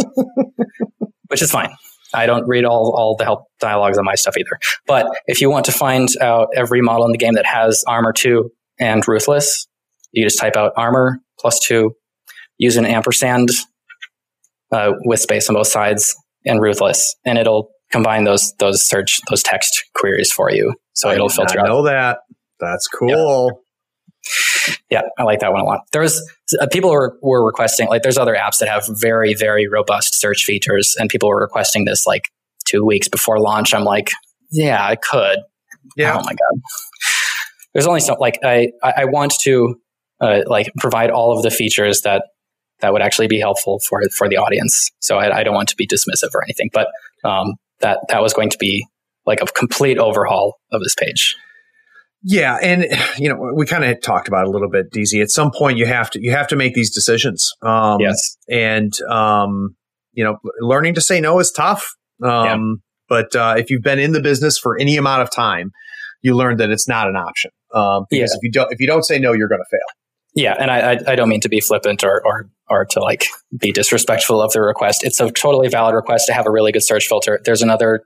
which 1.28 1.42
is 1.42 1.50
fine. 1.50 1.70
I 2.14 2.26
don't 2.26 2.46
read 2.46 2.64
all, 2.64 2.94
all 2.96 3.16
the 3.16 3.24
help 3.24 3.44
dialogues 3.60 3.98
on 3.98 4.04
my 4.04 4.14
stuff 4.14 4.36
either. 4.36 4.58
But 4.86 5.06
if 5.26 5.40
you 5.40 5.50
want 5.50 5.66
to 5.66 5.72
find 5.72 6.08
out 6.20 6.48
every 6.56 6.80
model 6.80 7.04
in 7.04 7.12
the 7.12 7.18
game 7.18 7.34
that 7.34 7.44
has 7.44 7.84
armor 7.86 8.12
two 8.12 8.50
and 8.78 9.06
ruthless, 9.06 9.66
you 10.18 10.24
just 10.24 10.38
type 10.38 10.56
out 10.56 10.72
armor 10.76 11.20
plus 11.38 11.60
two, 11.60 11.94
use 12.58 12.76
an 12.76 12.84
ampersand 12.84 13.50
uh, 14.72 14.92
with 15.04 15.20
space 15.20 15.48
on 15.48 15.54
both 15.54 15.68
sides, 15.68 16.16
and 16.44 16.60
ruthless, 16.60 17.14
and 17.24 17.38
it'll 17.38 17.70
combine 17.92 18.24
those 18.24 18.52
those 18.58 18.86
search 18.86 19.20
those 19.30 19.42
text 19.42 19.84
queries 19.94 20.32
for 20.32 20.50
you. 20.50 20.74
So 20.94 21.08
I 21.08 21.14
it'll 21.14 21.28
filter. 21.28 21.60
I 21.60 21.68
know 21.68 21.84
that. 21.84 22.18
That's 22.58 22.88
cool. 22.88 23.62
Yeah, 24.90 25.02
I 25.16 25.22
like 25.22 25.38
that 25.40 25.52
one 25.52 25.60
a 25.60 25.64
lot. 25.64 25.82
There's 25.92 26.20
uh, 26.60 26.66
people 26.72 26.90
were, 26.90 27.16
were 27.22 27.46
requesting 27.46 27.88
like 27.88 28.02
there's 28.02 28.18
other 28.18 28.34
apps 28.34 28.58
that 28.58 28.68
have 28.68 28.84
very 28.90 29.34
very 29.34 29.68
robust 29.68 30.18
search 30.20 30.42
features, 30.42 30.96
and 30.98 31.08
people 31.08 31.28
were 31.28 31.40
requesting 31.40 31.84
this 31.84 32.06
like 32.06 32.24
two 32.66 32.84
weeks 32.84 33.08
before 33.08 33.38
launch. 33.40 33.72
I'm 33.72 33.84
like, 33.84 34.10
yeah, 34.50 34.84
I 34.84 34.96
could. 34.96 35.38
Yeah. 35.96 36.14
Oh 36.14 36.22
my 36.24 36.32
god. 36.32 36.60
There's 37.72 37.86
only 37.86 38.00
so 38.00 38.16
like 38.18 38.40
I 38.42 38.72
I 38.82 39.04
want 39.04 39.34
to 39.42 39.80
uh, 40.20 40.42
like 40.46 40.70
provide 40.78 41.10
all 41.10 41.36
of 41.36 41.42
the 41.42 41.50
features 41.50 42.02
that 42.02 42.24
that 42.80 42.92
would 42.92 43.02
actually 43.02 43.28
be 43.28 43.40
helpful 43.40 43.80
for 43.80 44.00
for 44.16 44.28
the 44.28 44.36
audience. 44.36 44.90
So 45.00 45.18
I, 45.18 45.38
I 45.38 45.42
don't 45.42 45.54
want 45.54 45.68
to 45.70 45.76
be 45.76 45.86
dismissive 45.86 46.34
or 46.34 46.42
anything, 46.44 46.70
but 46.72 46.88
um, 47.24 47.54
that 47.80 48.00
that 48.08 48.22
was 48.22 48.32
going 48.32 48.50
to 48.50 48.58
be 48.58 48.86
like 49.26 49.40
a 49.40 49.46
complete 49.46 49.98
overhaul 49.98 50.58
of 50.72 50.82
this 50.82 50.94
page. 50.94 51.36
Yeah, 52.22 52.56
and 52.62 52.86
you 53.18 53.28
know 53.28 53.52
we 53.54 53.66
kind 53.66 53.84
of 53.84 54.00
talked 54.00 54.28
about 54.28 54.46
it 54.46 54.48
a 54.48 54.50
little 54.50 54.70
bit, 54.70 54.90
DZ. 54.92 55.22
At 55.22 55.30
some 55.30 55.50
point, 55.50 55.78
you 55.78 55.86
have 55.86 56.10
to 56.10 56.22
you 56.22 56.32
have 56.32 56.48
to 56.48 56.56
make 56.56 56.74
these 56.74 56.92
decisions. 56.92 57.52
Um, 57.62 58.00
yes, 58.00 58.36
and 58.48 58.92
um, 59.10 59.76
you 60.12 60.24
know, 60.24 60.38
learning 60.60 60.94
to 60.94 61.00
say 61.00 61.20
no 61.20 61.38
is 61.38 61.52
tough. 61.52 61.94
Um, 62.22 62.30
yeah. 62.30 62.56
But 63.08 63.36
uh, 63.36 63.54
if 63.56 63.70
you've 63.70 63.82
been 63.82 63.98
in 63.98 64.12
the 64.12 64.20
business 64.20 64.58
for 64.58 64.78
any 64.78 64.96
amount 64.96 65.22
of 65.22 65.30
time, 65.30 65.70
you 66.20 66.36
learn 66.36 66.58
that 66.58 66.70
it's 66.70 66.88
not 66.88 67.08
an 67.08 67.16
option. 67.16 67.50
Um, 67.72 68.04
because 68.10 68.32
yeah. 68.32 68.36
if 68.36 68.42
you 68.42 68.50
don't 68.50 68.72
if 68.72 68.80
you 68.80 68.86
don't 68.86 69.04
say 69.04 69.18
no, 69.18 69.32
you're 69.32 69.48
going 69.48 69.60
to 69.60 69.70
fail. 69.70 69.80
Yeah, 70.34 70.54
and 70.58 70.70
I, 70.70 70.92
I, 70.92 70.98
I 71.08 71.14
don't 71.16 71.28
mean 71.28 71.40
to 71.40 71.48
be 71.48 71.60
flippant 71.60 72.04
or, 72.04 72.24
or 72.24 72.48
or 72.70 72.84
to 72.84 73.00
like 73.00 73.26
be 73.58 73.72
disrespectful 73.72 74.40
of 74.40 74.52
the 74.52 74.60
request. 74.60 75.02
It's 75.02 75.20
a 75.20 75.30
totally 75.30 75.68
valid 75.68 75.94
request 75.94 76.26
to 76.26 76.34
have 76.34 76.46
a 76.46 76.50
really 76.50 76.70
good 76.70 76.84
search 76.84 77.06
filter. 77.06 77.40
There's 77.44 77.62
another 77.62 78.02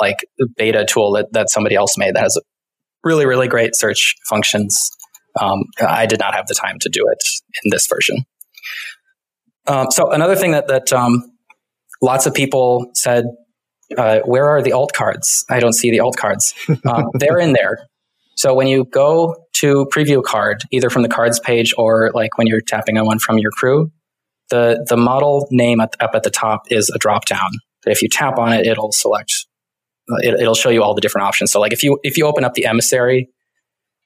like 0.00 0.26
beta 0.56 0.84
tool 0.84 1.12
that, 1.12 1.32
that 1.32 1.50
somebody 1.50 1.76
else 1.76 1.96
made 1.98 2.14
that 2.14 2.22
has 2.22 2.38
really 3.04 3.26
really 3.26 3.48
great 3.48 3.76
search 3.76 4.14
functions. 4.28 4.90
Um, 5.40 5.64
I 5.80 6.06
did 6.06 6.18
not 6.18 6.34
have 6.34 6.46
the 6.46 6.54
time 6.54 6.78
to 6.80 6.88
do 6.88 7.04
it 7.10 7.22
in 7.64 7.70
this 7.70 7.86
version. 7.86 8.24
Um, 9.66 9.90
so 9.90 10.10
another 10.10 10.36
thing 10.36 10.52
that 10.52 10.68
that 10.68 10.92
um, 10.92 11.22
lots 12.00 12.26
of 12.26 12.34
people 12.34 12.90
said, 12.94 13.26
uh, 13.96 14.20
"Where 14.24 14.48
are 14.48 14.62
the 14.62 14.72
alt 14.72 14.92
cards? 14.92 15.44
I 15.50 15.60
don't 15.60 15.72
see 15.72 15.90
the 15.90 16.00
alt 16.00 16.16
cards." 16.16 16.54
Um, 16.86 17.10
they're 17.14 17.38
in 17.38 17.52
there. 17.52 17.86
So 18.36 18.54
when 18.54 18.66
you 18.66 18.84
go 18.84 19.34
to 19.54 19.86
preview 19.94 20.22
card, 20.22 20.62
either 20.70 20.90
from 20.90 21.02
the 21.02 21.08
cards 21.08 21.40
page 21.40 21.72
or 21.78 22.10
like 22.14 22.36
when 22.36 22.46
you're 22.46 22.60
tapping 22.60 22.98
on 22.98 23.06
one 23.06 23.18
from 23.18 23.38
your 23.38 23.50
crew, 23.50 23.90
the 24.50 24.84
the 24.88 24.96
model 24.96 25.48
name 25.50 25.80
up 25.80 25.96
at 26.00 26.22
the 26.22 26.30
top 26.30 26.70
is 26.70 26.90
a 26.90 26.98
drop 26.98 27.24
down. 27.26 27.50
If 27.86 28.02
you 28.02 28.08
tap 28.08 28.38
on 28.38 28.52
it, 28.52 28.66
it'll 28.66 28.92
select. 28.92 29.32
It, 30.18 30.40
it'll 30.40 30.54
show 30.54 30.68
you 30.68 30.82
all 30.82 30.94
the 30.94 31.00
different 31.00 31.26
options. 31.26 31.50
So 31.50 31.60
like 31.60 31.72
if 31.72 31.82
you 31.82 31.98
if 32.02 32.16
you 32.16 32.26
open 32.26 32.44
up 32.44 32.54
the 32.54 32.66
emissary 32.66 33.28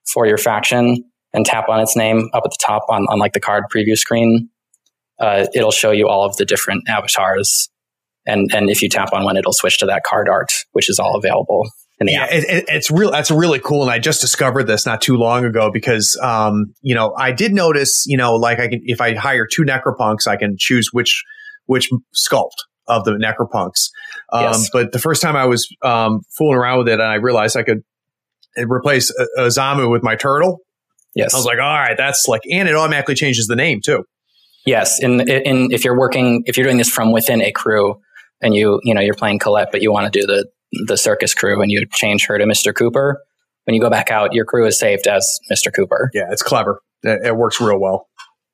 for 0.07 0.27
your 0.27 0.39
faction 0.39 1.05
and 1.33 1.45
tap 1.45 1.69
on 1.69 1.81
its 1.81 1.97
name 1.97 2.31
up 2.33 2.43
at 2.45 2.51
the 2.51 2.59
top 2.65 2.85
on, 2.89 3.07
on 3.09 3.19
like 3.19 3.33
the 3.33 3.41
card 3.41 3.65
preview 3.73 3.97
screen, 3.97 4.49
uh, 5.21 5.47
it'll 5.55 5.71
show 5.71 5.91
you 5.91 6.09
all 6.09 6.25
of 6.25 6.37
the 6.37 6.45
different 6.45 6.89
avatars. 6.89 7.69
And, 8.27 8.53
and 8.55 8.69
if 8.69 8.83
you 8.83 8.89
tap 8.89 9.13
on 9.13 9.25
one, 9.25 9.37
it'll 9.37 9.53
switch 9.53 9.79
to 9.79 9.87
that 9.87 10.03
card 10.05 10.29
art, 10.29 10.53
which 10.73 10.91
is 10.91 10.99
all 10.99 11.17
available 11.17 11.71
in 12.01 12.07
the 12.07 12.13
yeah, 12.13 12.25
app. 12.25 12.31
It, 12.33 12.65
it's 12.69 12.91
real. 12.91 13.11
That's 13.11 13.31
really 13.31 13.61
cool. 13.61 13.83
And 13.83 13.91
I 13.91 13.99
just 13.99 14.21
discovered 14.21 14.65
this 14.65 14.87
not 14.87 15.03
too 15.03 15.17
long 15.17 15.45
ago 15.45 15.71
because, 15.73 16.19
um, 16.23 16.75
you 16.81 16.95
know, 16.95 17.15
I 17.17 17.31
did 17.33 17.53
notice, 17.53 18.05
you 18.07 18.17
know, 18.17 18.35
like 18.35 18.59
I 18.59 18.69
can, 18.69 18.81
if 18.85 19.01
I 19.01 19.15
hire 19.15 19.47
two 19.47 19.63
necropunks, 19.63 20.27
I 20.27 20.37
can 20.37 20.57
choose 20.59 20.89
which, 20.93 21.23
which 21.67 21.91
sculpt 22.15 22.57
of 22.89 23.05
the 23.05 23.13
necropunks. 23.13 23.91
Um, 24.33 24.45
yes. 24.45 24.71
but 24.73 24.93
the 24.93 24.99
first 24.99 25.23
time 25.23 25.37
I 25.37 25.45
was, 25.45 25.69
um, 25.83 26.23
fooling 26.37 26.57
around 26.57 26.79
with 26.79 26.89
it 26.89 26.95
and 26.95 27.03
I 27.03 27.17
realized 27.17 27.57
I 27.57 27.63
could 27.63 27.83
replace 28.57 29.13
a, 29.17 29.43
a 29.43 29.47
Zamu 29.47 29.91
with 29.91 30.03
my 30.03 30.17
turtle. 30.17 30.61
Yes. 31.15 31.35
I 31.35 31.37
was 31.37 31.47
like, 31.47 31.59
all 31.59 31.79
right, 31.79 31.97
that's 31.97 32.27
like, 32.27 32.43
and 32.51 32.69
it 32.69 32.75
automatically 32.75 33.15
changes 33.15 33.47
the 33.47 33.57
name 33.57 33.81
too. 33.85 34.05
Yes, 34.67 35.03
in, 35.03 35.21
in 35.29 35.73
if 35.73 35.85
you're 35.85 35.99
working 35.99 36.43
if 36.45 36.57
you're 36.57 36.67
doing 36.67 36.77
this 36.77 36.91
from 36.91 37.13
within 37.13 37.41
a 37.41 37.51
crew 37.51 37.95
and 38.43 38.55
you 38.55 38.79
you 38.85 38.95
know 38.95 39.01
you're 39.01 39.15
playing 39.15 39.39
Colette, 39.39 39.69
but 39.73 39.81
you 39.81 39.91
want 39.91 40.13
to 40.13 40.21
do 40.21 40.27
the 40.27 40.47
the 40.87 40.97
circus 40.97 41.35
crew 41.35 41.61
and 41.61 41.71
you 41.71 41.85
change 41.93 42.27
her 42.27 42.39
to 42.39 42.45
Mr. 42.45 42.75
Cooper, 42.75 43.23
when 43.65 43.75
you 43.75 43.81
go 43.81 43.91
back 43.91 44.11
out, 44.11 44.33
your 44.33 44.45
crew 44.45 44.67
is 44.67 44.79
saved 44.79 45.07
as 45.07 45.39
Mr. 45.51 45.73
Cooper. 45.75 46.11
Yeah, 46.15 46.29
it's 46.31 46.43
clever. 46.43 46.81
It, 47.03 47.27
it 47.27 47.37
works 47.37 47.61
real 47.61 47.79
well. 47.79 48.09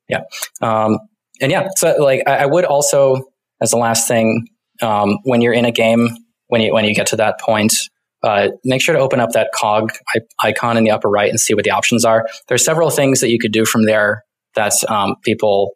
Yeah, 0.08 0.22
um, 0.60 0.98
and 1.40 1.50
yeah, 1.50 1.68
so 1.76 1.96
like 1.98 2.22
I, 2.26 2.38
I, 2.38 2.46
would 2.46 2.64
also, 2.64 3.24
as 3.60 3.70
the 3.70 3.76
last 3.76 4.06
thing, 4.06 4.46
um, 4.82 5.18
when 5.24 5.40
you're 5.40 5.52
in 5.52 5.64
a 5.64 5.72
game, 5.72 6.08
when 6.48 6.60
you 6.60 6.72
when 6.72 6.84
you 6.84 6.94
get 6.94 7.08
to 7.08 7.16
that 7.16 7.40
point, 7.40 7.72
uh, 8.22 8.48
make 8.64 8.82
sure 8.82 8.94
to 8.94 9.00
open 9.00 9.20
up 9.20 9.30
that 9.32 9.50
cog 9.54 9.92
icon 10.42 10.76
in 10.76 10.84
the 10.84 10.90
upper 10.90 11.08
right 11.08 11.30
and 11.30 11.40
see 11.40 11.54
what 11.54 11.64
the 11.64 11.70
options 11.70 12.04
are. 12.04 12.26
There's 12.48 12.64
several 12.64 12.90
things 12.90 13.20
that 13.20 13.30
you 13.30 13.38
could 13.38 13.52
do 13.52 13.64
from 13.64 13.84
there 13.84 14.24
that 14.54 14.72
um, 14.88 15.16
people 15.22 15.72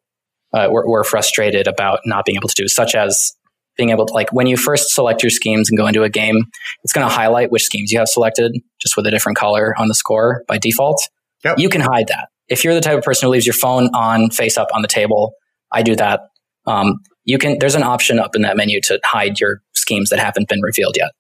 uh, 0.53 0.69
were, 0.71 0.89
were 0.89 1.05
frustrated 1.05 1.67
about 1.67 2.01
not 2.05 2.25
being 2.25 2.37
able 2.37 2.49
to 2.49 2.55
do, 2.63 2.69
such 2.69 2.95
as 2.95 3.35
being 3.77 3.91
able 3.91 4.07
to 4.07 4.13
like 4.13 4.33
when 4.33 4.47
you 4.47 4.57
first 4.57 4.91
select 4.91 5.23
your 5.23 5.31
schemes 5.31 5.71
and 5.71 5.79
go 5.79 5.87
into 5.87 6.03
a 6.03 6.11
game, 6.11 6.45
it's 6.85 6.93
going 6.93 7.07
to 7.07 7.13
highlight 7.13 7.51
which 7.51 7.63
schemes 7.63 7.91
you 7.93 7.99
have 7.99 8.09
selected 8.09 8.53
just 8.81 8.97
with 8.97 9.07
a 9.07 9.11
different 9.11 9.39
color 9.39 9.75
on 9.79 9.89
the 9.89 9.95
score 9.95 10.45
by 10.47 10.59
default. 10.59 11.01
Yep. 11.45 11.59
You 11.59 11.69
can 11.69 11.81
hide 11.81 12.09
that. 12.09 12.29
If 12.49 12.65
you're 12.65 12.75
the 12.75 12.81
type 12.81 12.99
of 12.99 13.05
person 13.05 13.27
who 13.27 13.33
leaves 13.33 13.47
your 13.47 13.55
phone 13.55 13.89
on 13.95 14.31
face 14.31 14.59
up 14.59 14.69
on 14.75 14.83
the 14.83 14.89
table, 14.89 15.35
I 15.73 15.83
do 15.83 15.97
that. 15.97 16.21
Um, 16.67 16.99
you 17.25 17.39
can, 17.39 17.59
there's 17.59 17.75
an 17.75 17.83
option 17.83 18.19
up 18.19 18.35
in 18.35 18.43
that 18.43 18.57
menu 18.57 18.81
to 18.83 19.01
hide 19.05 19.41
your 19.41 19.63
schemes 19.75 20.11
that 20.11 20.19
haven't 20.19 20.49
been 20.49 20.61
revealed 20.63 20.97
yet 20.99 21.13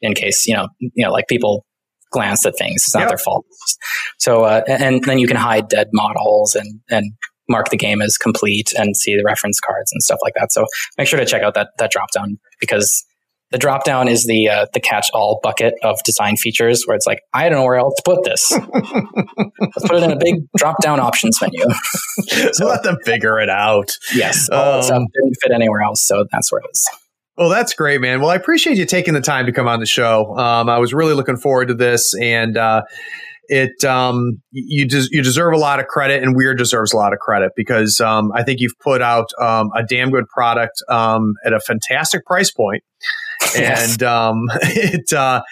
in 0.00 0.14
case, 0.14 0.46
you 0.46 0.54
know, 0.54 0.68
you 0.80 1.04
know, 1.04 1.12
like 1.12 1.28
people 1.28 1.64
glance 2.10 2.46
at 2.46 2.56
things. 2.56 2.84
It's 2.86 2.94
not 2.94 3.02
yep. 3.02 3.08
their 3.10 3.18
fault. 3.18 3.44
So, 4.18 4.44
uh, 4.44 4.62
and 4.66 5.04
then 5.04 5.18
you 5.18 5.26
can 5.26 5.36
hide 5.36 5.68
dead 5.68 5.88
models 5.92 6.54
and, 6.54 6.80
and 6.90 7.12
mark 7.48 7.70
the 7.70 7.76
game 7.76 8.00
as 8.00 8.16
complete 8.16 8.72
and 8.76 8.96
see 8.96 9.16
the 9.16 9.24
reference 9.24 9.60
cards 9.60 9.92
and 9.92 10.02
stuff 10.02 10.18
like 10.22 10.34
that. 10.34 10.52
So 10.52 10.66
make 10.96 11.06
sure 11.06 11.18
to 11.18 11.26
check 11.26 11.42
out 11.42 11.54
that 11.54 11.70
that 11.78 11.90
drop 11.90 12.10
down 12.12 12.38
because 12.60 13.04
the 13.50 13.58
drop 13.58 13.84
down 13.84 14.08
is 14.08 14.26
the 14.26 14.48
uh, 14.48 14.66
the 14.74 14.80
catch 14.80 15.10
all 15.14 15.40
bucket 15.42 15.74
of 15.82 16.02
design 16.04 16.36
features 16.36 16.84
where 16.84 16.96
it's 16.96 17.06
like 17.06 17.20
I 17.32 17.48
don't 17.48 17.58
know 17.58 17.64
where 17.64 17.76
else 17.76 17.94
to 17.96 18.02
put 18.04 18.24
this. 18.24 18.50
Let's 18.72 19.88
put 19.88 19.96
it 19.96 20.02
in 20.02 20.10
a 20.10 20.16
big 20.16 20.34
drop 20.56 20.80
down 20.82 21.00
options 21.00 21.40
menu. 21.40 21.64
so 22.52 22.66
let 22.66 22.82
them 22.82 22.98
figure 23.04 23.40
it 23.40 23.48
out. 23.48 23.90
Yes, 24.14 24.48
all 24.50 24.76
um, 24.76 24.82
stuff 24.82 25.02
didn't 25.14 25.36
fit 25.42 25.52
anywhere 25.52 25.80
else, 25.80 26.06
so 26.06 26.26
that's 26.30 26.52
where 26.52 26.60
it 26.60 26.66
is. 26.70 26.88
Well, 27.36 27.48
that's 27.48 27.72
great, 27.72 28.00
man. 28.00 28.20
Well, 28.20 28.30
I 28.30 28.34
appreciate 28.34 28.78
you 28.78 28.84
taking 28.84 29.14
the 29.14 29.20
time 29.20 29.46
to 29.46 29.52
come 29.52 29.68
on 29.68 29.78
the 29.78 29.86
show. 29.86 30.36
Um, 30.36 30.68
I 30.68 30.78
was 30.78 30.92
really 30.92 31.14
looking 31.14 31.36
forward 31.36 31.68
to 31.68 31.74
this, 31.74 32.12
and 32.20 32.56
uh, 32.56 32.82
it 33.48 33.82
um, 33.84 34.42
you 34.50 34.86
des- 34.86 35.08
you 35.10 35.22
deserve 35.22 35.54
a 35.54 35.56
lot 35.56 35.80
of 35.80 35.86
credit, 35.86 36.22
and 36.22 36.36
Wyrd 36.36 36.58
deserves 36.58 36.92
a 36.92 36.96
lot 36.96 37.12
of 37.12 37.18
credit 37.18 37.52
because 37.56 38.00
um, 38.00 38.30
I 38.34 38.42
think 38.42 38.60
you've 38.60 38.78
put 38.80 39.00
out 39.00 39.30
um, 39.40 39.70
a 39.74 39.82
damn 39.82 40.10
good 40.10 40.28
product 40.28 40.82
um, 40.90 41.34
at 41.44 41.54
a 41.54 41.60
fantastic 41.60 42.26
price 42.26 42.50
point, 42.50 42.82
yes. 43.54 43.92
and 43.92 44.02
um, 44.02 44.42
it 44.62 45.12
uh, 45.12 45.42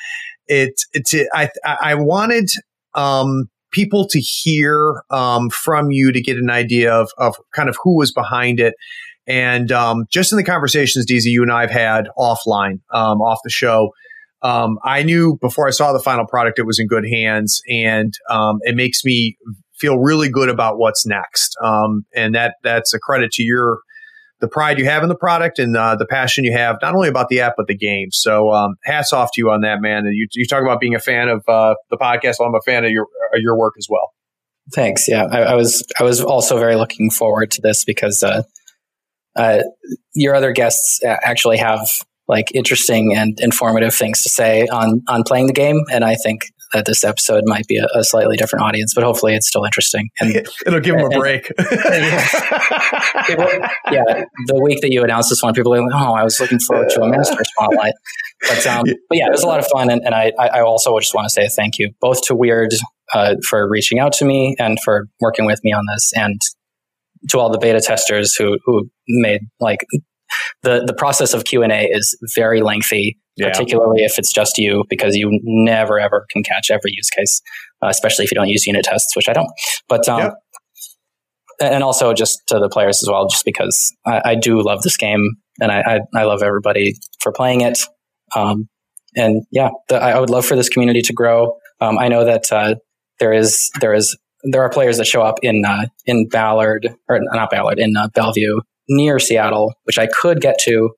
it 0.46 0.74
it 0.92 1.28
I 1.32 1.48
I 1.64 1.94
wanted 1.94 2.50
um, 2.94 3.44
people 3.72 4.06
to 4.08 4.20
hear 4.20 5.02
from 5.10 5.90
you 5.90 6.12
to 6.12 6.20
get 6.20 6.36
an 6.36 6.50
idea 6.50 6.92
of 6.92 7.10
of 7.16 7.36
kind 7.54 7.68
of 7.70 7.76
who 7.82 7.96
was 7.96 8.12
behind 8.12 8.60
it. 8.60 8.74
And 9.28 9.72
just 10.08 10.32
in 10.32 10.38
the 10.38 10.44
conversations, 10.44 11.04
DZ, 11.04 11.22
you 11.24 11.42
and 11.42 11.50
I 11.50 11.62
have 11.62 11.70
had 11.70 12.08
offline, 12.16 12.80
off 12.92 13.38
the 13.42 13.50
show, 13.50 13.90
um, 14.42 14.78
I 14.84 15.02
knew 15.02 15.38
before 15.40 15.66
I 15.66 15.70
saw 15.70 15.92
the 15.92 16.00
final 16.00 16.26
product, 16.26 16.58
it 16.58 16.66
was 16.66 16.78
in 16.78 16.86
good 16.86 17.06
hands, 17.08 17.60
and 17.68 18.12
um, 18.30 18.58
it 18.62 18.76
makes 18.76 19.04
me 19.04 19.36
feel 19.78 19.98
really 19.98 20.28
good 20.28 20.48
about 20.48 20.78
what's 20.78 21.06
next. 21.06 21.56
Um, 21.62 22.04
and 22.14 22.34
that 22.34 22.56
that's 22.62 22.94
a 22.94 22.98
credit 22.98 23.32
to 23.32 23.42
your 23.42 23.80
the 24.40 24.48
pride 24.48 24.78
you 24.78 24.84
have 24.84 25.02
in 25.02 25.08
the 25.08 25.16
product 25.16 25.58
and 25.58 25.74
uh, 25.76 25.96
the 25.96 26.06
passion 26.06 26.44
you 26.44 26.52
have 26.52 26.76
not 26.82 26.94
only 26.94 27.08
about 27.08 27.28
the 27.28 27.40
app 27.40 27.54
but 27.56 27.66
the 27.66 27.76
game. 27.76 28.08
So 28.10 28.52
um, 28.52 28.74
hats 28.84 29.12
off 29.12 29.30
to 29.34 29.40
you 29.40 29.50
on 29.50 29.62
that, 29.62 29.80
man. 29.80 30.04
You, 30.12 30.28
you 30.32 30.46
talk 30.46 30.62
about 30.62 30.78
being 30.78 30.94
a 30.94 30.98
fan 31.00 31.28
of 31.28 31.42
uh, 31.48 31.74
the 31.90 31.96
podcast. 31.96 32.34
Well, 32.38 32.48
I'm 32.48 32.54
a 32.54 32.60
fan 32.60 32.84
of 32.84 32.90
your 32.90 33.04
uh, 33.04 33.38
your 33.38 33.58
work 33.58 33.74
as 33.78 33.86
well. 33.88 34.12
Thanks. 34.74 35.08
Yeah, 35.08 35.24
I, 35.24 35.38
I, 35.38 35.54
was 35.54 35.86
I 35.98 36.02
was 36.02 36.20
also 36.20 36.58
very 36.58 36.74
looking 36.74 37.10
forward 37.10 37.52
to 37.52 37.62
this 37.62 37.84
because 37.84 38.22
uh, 38.22 38.42
uh, 39.36 39.62
your 40.12 40.34
other 40.34 40.52
guests 40.52 41.00
actually 41.04 41.58
have 41.58 41.88
like 42.28 42.46
interesting 42.54 43.14
and 43.16 43.38
informative 43.40 43.94
things 43.94 44.22
to 44.22 44.28
say 44.28 44.66
on 44.68 45.02
on 45.08 45.22
playing 45.22 45.46
the 45.46 45.52
game. 45.52 45.82
And 45.92 46.04
I 46.04 46.16
think 46.16 46.46
that 46.72 46.84
this 46.84 47.04
episode 47.04 47.44
might 47.46 47.66
be 47.66 47.78
a, 47.78 47.86
a 47.94 48.02
slightly 48.02 48.36
different 48.36 48.64
audience, 48.64 48.92
but 48.94 49.04
hopefully 49.04 49.34
it's 49.34 49.48
still 49.48 49.64
interesting. 49.64 50.08
And 50.20 50.34
it'll 50.66 50.80
give 50.80 50.96
them 50.96 51.06
a 51.06 51.18
break. 51.18 51.50
And, 51.58 51.68
yeah. 53.28 53.70
yeah, 53.90 54.24
the 54.46 54.60
week 54.60 54.80
that 54.82 54.90
you 54.90 55.04
announced 55.04 55.30
this 55.30 55.42
one, 55.42 55.54
people 55.54 55.70
were 55.70 55.80
like, 55.80 55.94
"Oh, 55.94 56.14
I 56.14 56.24
was 56.24 56.40
looking 56.40 56.58
forward 56.58 56.90
to 56.90 57.02
a 57.02 57.08
master 57.08 57.42
spotlight." 57.42 57.94
But 58.48 58.66
um, 58.66 58.84
but 59.08 59.18
yeah, 59.18 59.26
it 59.26 59.32
was 59.32 59.42
a 59.42 59.46
lot 59.46 59.60
of 59.60 59.66
fun, 59.72 59.90
and, 59.90 60.02
and 60.04 60.14
I 60.14 60.32
I 60.38 60.60
also 60.60 60.98
just 60.98 61.14
want 61.14 61.26
to 61.26 61.30
say 61.30 61.48
thank 61.48 61.78
you 61.78 61.92
both 62.00 62.22
to 62.22 62.34
Wyrd 62.34 62.74
uh, 63.14 63.36
for 63.48 63.68
reaching 63.68 63.98
out 63.98 64.12
to 64.14 64.24
me 64.24 64.56
and 64.58 64.78
for 64.84 65.06
working 65.20 65.46
with 65.46 65.60
me 65.62 65.72
on 65.72 65.84
this, 65.94 66.12
and 66.14 66.40
to 67.30 67.38
all 67.38 67.50
the 67.50 67.58
beta 67.58 67.80
testers 67.80 68.34
who 68.34 68.58
who 68.64 68.88
made 69.08 69.42
like 69.60 69.86
the 70.62 70.84
the 70.86 70.94
process 70.94 71.34
of 71.34 71.44
Q 71.44 71.62
and 71.62 71.72
A 71.72 71.86
is 71.86 72.16
very 72.34 72.60
lengthy, 72.62 73.18
yeah. 73.36 73.48
particularly 73.48 74.02
if 74.02 74.18
it's 74.18 74.32
just 74.32 74.58
you, 74.58 74.84
because 74.88 75.16
you 75.16 75.38
never 75.42 75.98
ever 75.98 76.26
can 76.30 76.42
catch 76.42 76.70
every 76.70 76.92
use 76.92 77.10
case, 77.10 77.40
uh, 77.82 77.88
especially 77.88 78.24
if 78.24 78.30
you 78.30 78.36
don't 78.36 78.48
use 78.48 78.66
unit 78.66 78.84
tests, 78.84 79.14
which 79.16 79.28
I 79.28 79.32
don't. 79.32 79.50
But 79.88 80.08
um, 80.08 80.32
and 81.60 81.82
also 81.82 82.12
just 82.12 82.42
to 82.48 82.58
the 82.58 82.68
players 82.68 83.02
as 83.02 83.08
well, 83.10 83.28
just 83.28 83.44
because 83.44 83.94
I, 84.04 84.22
I 84.24 84.34
do 84.34 84.62
love 84.62 84.82
this 84.82 84.96
game 84.96 85.36
and 85.60 85.72
I, 85.72 85.80
I, 85.80 86.20
I 86.20 86.24
love 86.24 86.42
everybody 86.42 86.94
for 87.20 87.32
playing 87.32 87.62
it. 87.62 87.78
Um, 88.34 88.68
and 89.14 89.44
yeah, 89.50 89.70
the, 89.88 89.96
I 89.96 90.18
would 90.18 90.30
love 90.30 90.44
for 90.44 90.56
this 90.56 90.68
community 90.68 91.00
to 91.02 91.12
grow. 91.12 91.56
Um, 91.80 91.98
I 91.98 92.08
know 92.08 92.24
that 92.24 92.52
uh, 92.52 92.74
there 93.18 93.32
is 93.32 93.70
there 93.80 93.94
is 93.94 94.16
there 94.44 94.62
are 94.62 94.68
players 94.68 94.98
that 94.98 95.06
show 95.06 95.22
up 95.22 95.38
in 95.42 95.64
uh, 95.64 95.86
in 96.04 96.28
Ballard 96.28 96.94
or 97.08 97.20
not 97.20 97.50
Ballard 97.50 97.78
in 97.78 97.96
uh, 97.96 98.08
Bellevue 98.14 98.60
near 98.88 99.18
Seattle, 99.18 99.74
which 99.84 99.98
I 99.98 100.06
could 100.06 100.40
get 100.40 100.58
to 100.60 100.90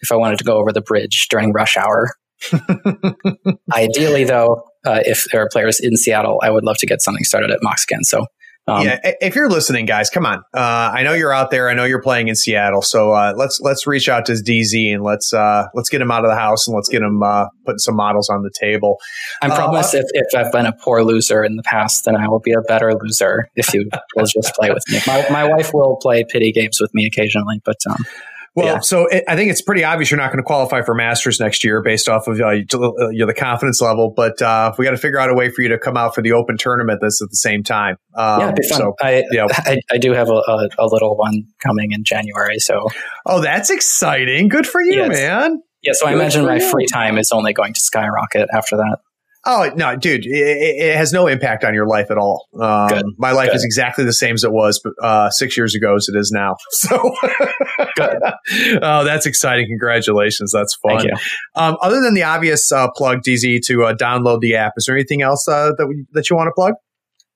if 0.00 0.12
I 0.12 0.16
wanted 0.16 0.38
to 0.38 0.44
go 0.44 0.56
over 0.58 0.72
the 0.72 0.80
bridge 0.80 1.28
during 1.30 1.52
rush 1.52 1.76
hour. 1.76 2.10
ideally, 3.74 4.24
though, 4.24 4.64
uh, 4.86 5.00
if 5.04 5.26
there 5.30 5.42
are 5.42 5.48
players 5.52 5.78
in 5.78 5.96
Seattle, 5.96 6.40
I 6.42 6.50
would 6.50 6.64
love 6.64 6.78
to 6.78 6.86
get 6.86 7.02
something 7.02 7.24
started 7.24 7.50
at 7.50 7.58
Mox 7.62 7.84
again. 7.84 8.04
So 8.04 8.26
um, 8.70 8.86
yeah, 8.86 8.98
if 9.20 9.34
you're 9.34 9.48
listening, 9.48 9.84
guys, 9.86 10.10
come 10.10 10.24
on. 10.24 10.38
Uh, 10.54 10.92
I 10.94 11.02
know 11.02 11.12
you're 11.12 11.32
out 11.32 11.50
there. 11.50 11.68
I 11.68 11.74
know 11.74 11.84
you're 11.84 12.02
playing 12.02 12.28
in 12.28 12.36
Seattle. 12.36 12.82
So 12.82 13.12
uh, 13.12 13.34
let's 13.36 13.60
let's 13.60 13.86
reach 13.86 14.08
out 14.08 14.26
to 14.26 14.32
DZ 14.32 14.94
and 14.94 15.02
let's 15.02 15.32
uh, 15.32 15.66
let's 15.74 15.88
get 15.88 16.00
him 16.00 16.10
out 16.10 16.24
of 16.24 16.30
the 16.30 16.36
house 16.36 16.68
and 16.68 16.74
let's 16.74 16.88
get 16.88 17.02
him 17.02 17.22
uh, 17.22 17.46
putting 17.64 17.78
some 17.78 17.96
models 17.96 18.28
on 18.28 18.42
the 18.42 18.50
table. 18.58 18.98
I 19.42 19.48
uh, 19.48 19.56
promise, 19.56 19.94
if, 19.94 20.06
if 20.12 20.34
I've 20.34 20.52
been 20.52 20.66
a 20.66 20.72
poor 20.72 21.02
loser 21.02 21.42
in 21.42 21.56
the 21.56 21.62
past, 21.62 22.04
then 22.04 22.14
I 22.14 22.28
will 22.28 22.38
be 22.38 22.52
a 22.52 22.60
better 22.60 22.92
loser 22.94 23.50
if 23.56 23.74
you 23.74 23.88
will 24.16 24.26
just 24.26 24.54
play 24.54 24.70
with 24.70 24.84
me. 24.88 25.00
My, 25.06 25.26
my 25.30 25.44
wife 25.44 25.74
will 25.74 25.96
play 25.96 26.24
pity 26.24 26.52
games 26.52 26.80
with 26.80 26.94
me 26.94 27.06
occasionally, 27.06 27.60
but 27.64 27.78
um, 27.88 28.04
well, 28.60 28.74
yeah. 28.74 28.80
so 28.80 29.06
it, 29.06 29.24
I 29.28 29.36
think 29.36 29.50
it's 29.50 29.62
pretty 29.62 29.84
obvious 29.84 30.10
you're 30.10 30.18
not 30.18 30.30
going 30.30 30.42
to 30.42 30.46
qualify 30.46 30.82
for 30.82 30.94
Masters 30.94 31.40
next 31.40 31.64
year 31.64 31.82
based 31.82 32.08
off 32.08 32.26
of 32.28 32.40
uh, 32.40 32.50
you 32.50 32.66
know, 32.72 33.26
the 33.26 33.34
confidence 33.34 33.80
level. 33.80 34.12
But 34.14 34.40
uh, 34.40 34.72
we 34.78 34.84
got 34.84 34.92
to 34.92 34.98
figure 34.98 35.18
out 35.18 35.30
a 35.30 35.34
way 35.34 35.50
for 35.50 35.62
you 35.62 35.68
to 35.68 35.78
come 35.78 35.96
out 35.96 36.14
for 36.14 36.22
the 36.22 36.32
Open 36.32 36.56
tournament 36.56 37.00
that's 37.02 37.22
at 37.22 37.30
the 37.30 37.36
same 37.36 37.62
time. 37.62 37.96
Um, 38.14 38.40
yeah, 38.40 38.54
so 38.62 38.94
I, 39.00 39.24
yeah. 39.32 39.46
I, 39.50 39.80
I, 39.90 39.98
do 39.98 40.12
have 40.12 40.28
a, 40.28 40.32
a, 40.32 40.68
a, 40.78 40.86
little 40.86 41.16
one 41.16 41.44
coming 41.62 41.92
in 41.92 42.04
January. 42.04 42.58
So 42.58 42.88
oh, 43.26 43.40
that's 43.40 43.70
exciting! 43.70 44.48
Good 44.48 44.66
for 44.66 44.82
you, 44.82 45.06
man. 45.08 45.62
Yeah, 45.82 45.92
so 45.94 46.06
Good 46.06 46.12
I 46.12 46.14
imagine 46.14 46.44
my 46.44 46.56
you. 46.56 46.70
free 46.70 46.86
time 46.86 47.18
is 47.18 47.32
only 47.32 47.52
going 47.52 47.74
to 47.74 47.80
skyrocket 47.80 48.48
after 48.52 48.76
that. 48.76 48.98
Oh 49.46 49.70
no, 49.74 49.96
dude! 49.96 50.26
It, 50.26 50.32
it, 50.32 50.96
has 50.96 51.14
no 51.14 51.26
impact 51.26 51.64
on 51.64 51.72
your 51.72 51.86
life 51.86 52.10
at 52.10 52.18
all. 52.18 52.46
Um, 52.60 53.14
my 53.16 53.32
life 53.32 53.48
Good. 53.48 53.56
is 53.56 53.64
exactly 53.64 54.04
the 54.04 54.12
same 54.12 54.34
as 54.34 54.44
it 54.44 54.52
was 54.52 54.82
uh, 55.02 55.30
six 55.30 55.56
years 55.56 55.74
ago 55.74 55.96
as 55.96 56.10
it 56.12 56.18
is 56.18 56.30
now. 56.30 56.56
So, 56.72 56.96
oh, 58.82 59.04
that's 59.04 59.24
exciting! 59.26 59.66
Congratulations, 59.68 60.52
that's 60.52 60.76
fun. 60.76 61.06
Um, 61.54 61.78
other 61.80 62.02
than 62.02 62.14
the 62.14 62.22
obvious 62.22 62.70
uh, 62.70 62.88
plug, 62.90 63.20
DZ, 63.26 63.60
to 63.66 63.84
uh, 63.84 63.94
download 63.94 64.40
the 64.40 64.56
app, 64.56 64.74
is 64.76 64.84
there 64.86 64.94
anything 64.94 65.22
else 65.22 65.48
uh, 65.48 65.72
that 65.78 65.86
we, 65.86 66.04
that 66.12 66.28
you 66.28 66.36
want 66.36 66.48
to 66.48 66.52
plug? 66.52 66.74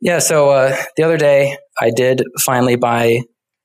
Yeah. 0.01 0.19
So 0.19 0.51
uh, 0.51 0.77
the 0.97 1.05
other 1.05 1.17
day, 1.17 1.57
I 1.81 1.91
did 1.91 2.23
finally 2.41 2.77
buy 2.77 3.21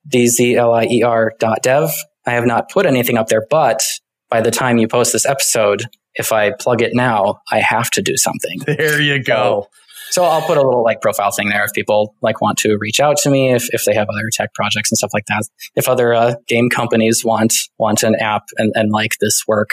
dzlier.dev. 0.08 1.90
I 2.26 2.32
have 2.32 2.46
not 2.46 2.70
put 2.70 2.86
anything 2.86 3.18
up 3.18 3.28
there, 3.28 3.46
but 3.50 3.84
by 4.30 4.42
the 4.42 4.52
time 4.52 4.78
you 4.78 4.88
post 4.88 5.12
this 5.12 5.26
episode, 5.26 5.88
if 6.20 6.32
I 6.32 6.52
plug 6.52 6.82
it 6.82 6.92
now, 6.94 7.40
I 7.52 7.60
have 7.60 7.90
to 7.92 8.02
do 8.02 8.18
something. 8.18 8.60
There 8.68 9.02
you 9.02 9.24
go. 9.24 9.68
So, 10.12 10.22
so 10.22 10.24
I'll 10.26 10.42
put 10.42 10.58
a 10.58 10.62
little 10.62 10.84
like 10.84 11.02
profile 11.02 11.32
thing 11.32 11.50
there 11.50 11.64
if 11.64 11.72
people 11.74 12.16
like 12.22 12.42
want 12.42 12.58
to 12.60 12.78
reach 12.80 13.00
out 13.00 13.18
to 13.24 13.30
me 13.30 13.54
if, 13.54 13.74
if 13.74 13.86
they 13.86 13.94
have 13.94 14.10
other 14.10 14.30
tech 14.34 14.54
projects 14.54 14.92
and 14.92 14.98
stuff 14.98 15.12
like 15.14 15.26
that. 15.28 15.44
If 15.76 15.88
other 15.88 16.14
uh, 16.14 16.36
game 16.48 16.70
companies 16.70 17.24
want 17.24 17.54
want 17.78 18.04
an 18.04 18.16
app 18.16 18.44
and, 18.58 18.72
and 18.76 18.92
like 18.92 19.14
this 19.22 19.44
work, 19.48 19.70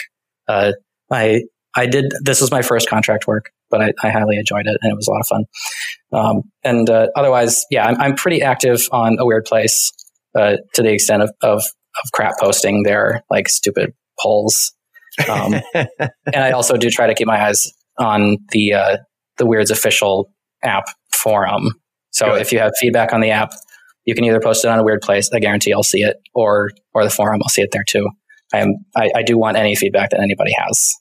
uh, 0.47 0.73
I 1.11 1.43
I 1.75 1.87
did 1.87 2.13
this 2.23 2.41
was 2.41 2.51
my 2.51 2.63
first 2.63 2.89
contract 2.89 3.27
work, 3.27 3.51
but 3.71 3.83
I, 3.83 3.93
I 4.03 4.11
highly 4.11 4.37
enjoyed 4.37 4.67
it 4.67 4.77
and 4.81 4.93
it 4.93 4.95
was 4.95 5.09
a 5.09 5.11
lot 5.11 5.21
of 5.21 5.27
fun. 5.27 5.45
Um, 6.13 6.43
and 6.63 6.89
uh, 6.89 7.09
otherwise, 7.17 7.65
yeah, 7.71 7.87
I'm, 7.87 8.01
I'm 8.01 8.15
pretty 8.15 8.43
active 8.43 8.89
on 8.93 9.19
a 9.19 9.25
Wyrd 9.25 9.47
place 9.47 9.93
uh, 10.39 10.57
to 10.75 10.83
the 10.83 10.93
extent 10.93 11.23
of, 11.23 11.33
of 11.43 11.63
of 12.05 12.13
crap 12.13 12.35
posting 12.39 12.83
their 12.83 13.25
like 13.31 13.49
stupid 13.49 13.95
polls 14.21 14.76
um, 15.29 15.55
and 15.75 16.37
I 16.37 16.53
also 16.53 16.77
do 16.77 16.91
try 16.91 17.07
to 17.07 17.15
keep 17.15 17.27
my 17.27 17.43
eyes 17.43 17.71
on 17.99 18.39
the 18.51 18.75
uh, 18.75 18.97
the 19.39 19.45
Wyrd's 19.45 19.71
official 19.71 20.31
app 20.63 20.85
forum. 21.13 21.71
So 22.11 22.27
Good. 22.33 22.43
if 22.43 22.53
you 22.53 22.59
have 22.59 22.73
feedback 22.79 23.13
on 23.13 23.21
the 23.21 23.31
app, 23.31 23.53
you 24.05 24.15
can 24.15 24.25
either 24.25 24.41
post 24.41 24.65
it 24.65 24.69
on 24.69 24.79
a 24.79 24.85
Wyrd 24.85 25.03
place. 25.03 25.31
I 25.33 25.39
guarantee 25.39 25.73
I'll 25.73 25.83
see 25.83 26.03
it, 26.03 26.17
or 26.35 26.71
or 26.95 27.05
the 27.05 27.11
forum, 27.11 27.41
I'll 27.43 27.49
see 27.49 27.63
it 27.63 27.71
there 27.73 27.85
too. 27.87 28.09
I 28.53 28.59
am 28.59 28.75
I, 28.97 29.11
I 29.17 29.23
do 29.23 29.39
want 29.39 29.57
any 29.57 29.75
feedback 29.75 30.11
that 30.11 30.21
anybody 30.21 30.53
has. 30.59 30.95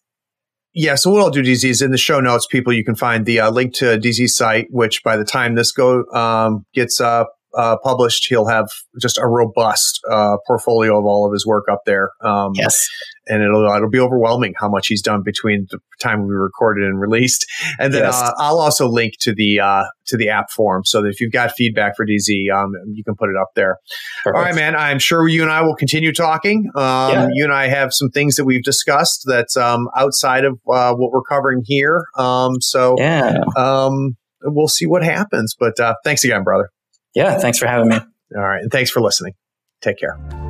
Yeah, 0.78 0.96
so 0.96 1.10
what 1.10 1.22
I'll 1.22 1.30
do, 1.30 1.42
DZ, 1.42 1.70
is 1.70 1.82
in 1.82 1.92
the 1.92 1.98
show 1.98 2.20
notes, 2.20 2.48
people, 2.52 2.74
you 2.74 2.84
can 2.84 2.96
find 2.96 3.26
the 3.26 3.40
uh, 3.40 3.50
link 3.50 3.74
to 3.76 3.98
DZ's 3.98 4.36
site, 4.36 4.68
which 4.72 5.04
by 5.04 5.16
the 5.16 5.24
time 5.24 5.56
this 5.56 5.72
go 5.72 6.04
um, 6.14 6.66
gets 6.74 7.00
uh, 7.00 7.24
uh, 7.58 7.78
published, 7.82 8.26
he'll 8.28 8.48
have 8.48 8.68
just 9.00 9.18
a 9.18 9.26
robust 9.26 10.02
uh, 10.12 10.36
portfolio 10.46 11.00
of 11.00 11.06
all 11.06 11.26
of 11.26 11.32
his 11.32 11.46
work 11.46 11.68
up 11.72 11.84
there. 11.86 12.10
Um, 12.22 12.52
yes 12.56 12.90
and 13.28 13.42
it'll 13.42 13.66
it'll 13.76 13.90
be 13.90 14.00
overwhelming 14.00 14.54
how 14.58 14.70
much 14.70 14.88
he's 14.88 15.02
done 15.02 15.24
between 15.24 15.68
the 15.70 15.80
time 16.00 16.28
we 16.28 16.34
recorded 16.34 16.86
and 16.86 17.00
released. 17.00 17.46
And 17.80 17.94
then 17.94 18.04
yes. 18.04 18.22
uh, 18.22 18.32
I'll 18.38 18.60
also 18.60 18.88
link 18.88 19.14
to 19.22 19.34
the 19.34 19.60
uh, 19.60 19.84
to 20.08 20.18
the 20.18 20.30
app 20.30 20.52
form 20.52 20.84
so 20.86 21.02
that 21.02 21.10
if 21.10 21.20
you've 21.20 21.32
got 21.32 21.52
feedback 21.52 21.96
for 21.96 22.06
DZ, 22.06 22.52
um, 22.54 22.74
you 22.94 23.04
can 23.04 23.16
put 23.16 23.30
it 23.30 23.36
up 23.40 23.50
there. 23.56 23.78
Perfect. 24.24 24.38
All 24.38 24.44
right, 24.44 24.56
man. 24.56 24.76
I'm 24.76 25.00
sure 25.00 25.28
you 25.28 25.42
and 25.42 25.52
I 25.52 25.62
will 25.62 25.76
continue 25.76 26.14
talking. 26.14 26.70
Um, 26.76 27.12
yeah. 27.12 27.28
You 27.34 27.44
and 27.44 27.54
I 27.54 27.68
have 27.68 27.94
some 27.94 28.10
things 28.10 28.36
that 28.36 28.46
we've 28.46 28.64
discussed 28.64 29.24
that's 29.28 29.58
um, 29.58 29.90
outside 29.96 30.46
of 30.46 30.60
uh, 30.70 30.94
what 30.94 31.12
we're 31.12 31.24
covering 31.24 31.64
here. 31.66 32.04
Um, 32.18 32.62
so 32.62 32.96
yeah. 32.98 33.40
Um, 33.56 34.18
we'll 34.44 34.68
see 34.68 34.86
what 34.86 35.04
happens. 35.04 35.56
But 35.58 35.80
uh, 35.80 35.96
thanks 36.04 36.24
again, 36.24 36.44
brother. 36.44 36.70
Yeah, 37.14 37.38
thanks 37.40 37.58
for 37.58 37.68
having 37.68 37.90
me. 37.90 37.98
All 38.36 38.42
right, 38.42 38.62
and 38.62 38.72
thanks 38.72 38.90
for 38.90 39.02
listening. 39.02 39.34
Take 39.82 40.00
care. 40.00 40.45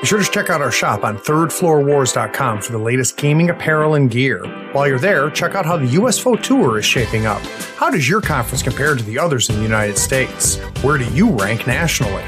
Be 0.00 0.06
sure 0.06 0.22
to 0.22 0.30
check 0.30 0.48
out 0.48 0.62
our 0.62 0.70
shop 0.70 1.02
on 1.02 1.18
thirdfloorwars.com 1.18 2.62
for 2.62 2.70
the 2.70 2.78
latest 2.78 3.16
gaming 3.16 3.50
apparel 3.50 3.94
and 3.94 4.08
gear. 4.08 4.44
While 4.72 4.86
you're 4.86 5.00
there, 5.00 5.28
check 5.28 5.56
out 5.56 5.66
how 5.66 5.76
the 5.76 5.88
USFO 5.88 6.40
Tour 6.40 6.78
is 6.78 6.84
shaping 6.84 7.26
up. 7.26 7.42
How 7.76 7.90
does 7.90 8.08
your 8.08 8.20
conference 8.20 8.62
compare 8.62 8.94
to 8.94 9.02
the 9.02 9.18
others 9.18 9.48
in 9.48 9.56
the 9.56 9.62
United 9.62 9.98
States? 9.98 10.58
Where 10.82 10.98
do 10.98 11.04
you 11.06 11.30
rank 11.30 11.66
nationally? 11.66 12.22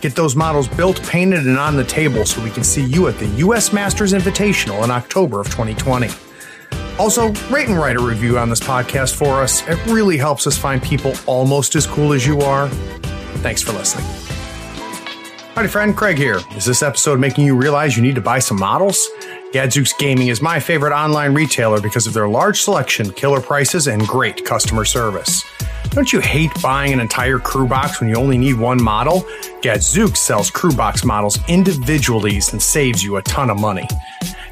Get 0.00 0.14
those 0.14 0.36
models 0.36 0.68
built, 0.68 1.02
painted, 1.02 1.48
and 1.48 1.58
on 1.58 1.76
the 1.76 1.82
table 1.84 2.24
so 2.24 2.44
we 2.44 2.50
can 2.50 2.62
see 2.62 2.84
you 2.84 3.08
at 3.08 3.18
the 3.18 3.26
US 3.26 3.72
Masters 3.72 4.12
Invitational 4.12 4.84
in 4.84 4.92
October 4.92 5.40
of 5.40 5.48
2020. 5.48 6.08
Also, 6.96 7.32
rate 7.50 7.66
and 7.66 7.76
write 7.76 7.96
a 7.96 8.00
review 8.00 8.38
on 8.38 8.48
this 8.48 8.60
podcast 8.60 9.16
for 9.16 9.42
us. 9.42 9.66
It 9.66 9.84
really 9.86 10.16
helps 10.16 10.46
us 10.46 10.56
find 10.56 10.80
people 10.80 11.14
almost 11.26 11.74
as 11.74 11.88
cool 11.88 12.12
as 12.12 12.24
you 12.24 12.40
are. 12.42 12.68
Thanks 13.42 13.62
for 13.62 13.72
listening. 13.72 14.29
Howdy, 15.60 15.68
friend. 15.68 15.94
Craig 15.94 16.16
here. 16.16 16.40
Is 16.56 16.64
this 16.64 16.82
episode 16.82 17.20
making 17.20 17.44
you 17.44 17.54
realize 17.54 17.94
you 17.94 18.02
need 18.02 18.14
to 18.14 18.22
buy 18.22 18.38
some 18.38 18.58
models? 18.58 19.06
Gadzooks 19.52 19.92
Gaming 19.92 20.28
is 20.28 20.40
my 20.40 20.58
favorite 20.58 20.94
online 20.94 21.34
retailer 21.34 21.82
because 21.82 22.06
of 22.06 22.14
their 22.14 22.26
large 22.26 22.62
selection, 22.62 23.12
killer 23.12 23.42
prices, 23.42 23.86
and 23.86 24.00
great 24.06 24.42
customer 24.46 24.86
service. 24.86 25.44
Don't 25.90 26.14
you 26.14 26.20
hate 26.20 26.50
buying 26.62 26.94
an 26.94 27.00
entire 27.00 27.38
crew 27.38 27.68
box 27.68 28.00
when 28.00 28.08
you 28.08 28.16
only 28.16 28.38
need 28.38 28.54
one 28.54 28.82
model? 28.82 29.26
Gadzooks 29.60 30.22
sells 30.22 30.50
crew 30.50 30.72
box 30.72 31.04
models 31.04 31.38
individually 31.46 32.36
and 32.52 32.62
saves 32.62 33.04
you 33.04 33.16
a 33.16 33.22
ton 33.22 33.50
of 33.50 33.60
money. 33.60 33.86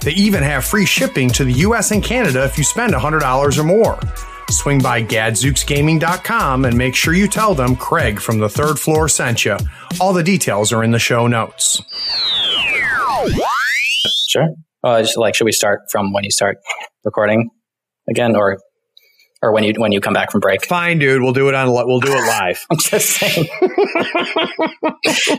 They 0.02 0.12
even 0.12 0.42
have 0.42 0.66
free 0.66 0.84
shipping 0.84 1.30
to 1.30 1.44
the 1.44 1.54
US 1.54 1.90
and 1.90 2.04
Canada 2.04 2.44
if 2.44 2.58
you 2.58 2.64
spend 2.64 2.92
$100 2.92 3.58
or 3.58 3.64
more. 3.64 3.98
Swing 4.50 4.80
by 4.80 5.02
gadzooksgaming.com 5.02 6.64
and 6.64 6.76
make 6.76 6.94
sure 6.94 7.12
you 7.14 7.28
tell 7.28 7.54
them 7.54 7.76
Craig 7.76 8.18
from 8.20 8.38
the 8.38 8.48
third 8.48 8.78
floor 8.78 9.08
sent 9.08 9.44
you. 9.44 9.56
All 10.00 10.12
the 10.12 10.22
details 10.22 10.72
are 10.72 10.82
in 10.82 10.90
the 10.90 10.98
show 10.98 11.26
notes. 11.26 11.82
Sure. 14.28 14.48
Uh, 14.82 15.02
just 15.02 15.16
like, 15.16 15.34
should 15.34 15.44
we 15.44 15.52
start 15.52 15.82
from 15.90 16.12
when 16.12 16.24
you 16.24 16.30
start 16.30 16.58
recording 17.04 17.50
again, 18.08 18.36
or 18.36 18.58
or 19.42 19.52
when 19.52 19.64
you 19.64 19.74
when 19.76 19.92
you 19.92 20.00
come 20.00 20.14
back 20.14 20.30
from 20.30 20.40
break? 20.40 20.64
Fine, 20.66 20.98
dude. 20.98 21.22
We'll 21.22 21.32
do 21.32 21.48
it 21.48 21.54
on. 21.54 21.70
We'll 21.72 22.00
do 22.00 22.12
it 22.12 22.26
live. 22.26 22.64
I'm 22.70 22.78
just 22.78 23.08
saying. 23.10 23.48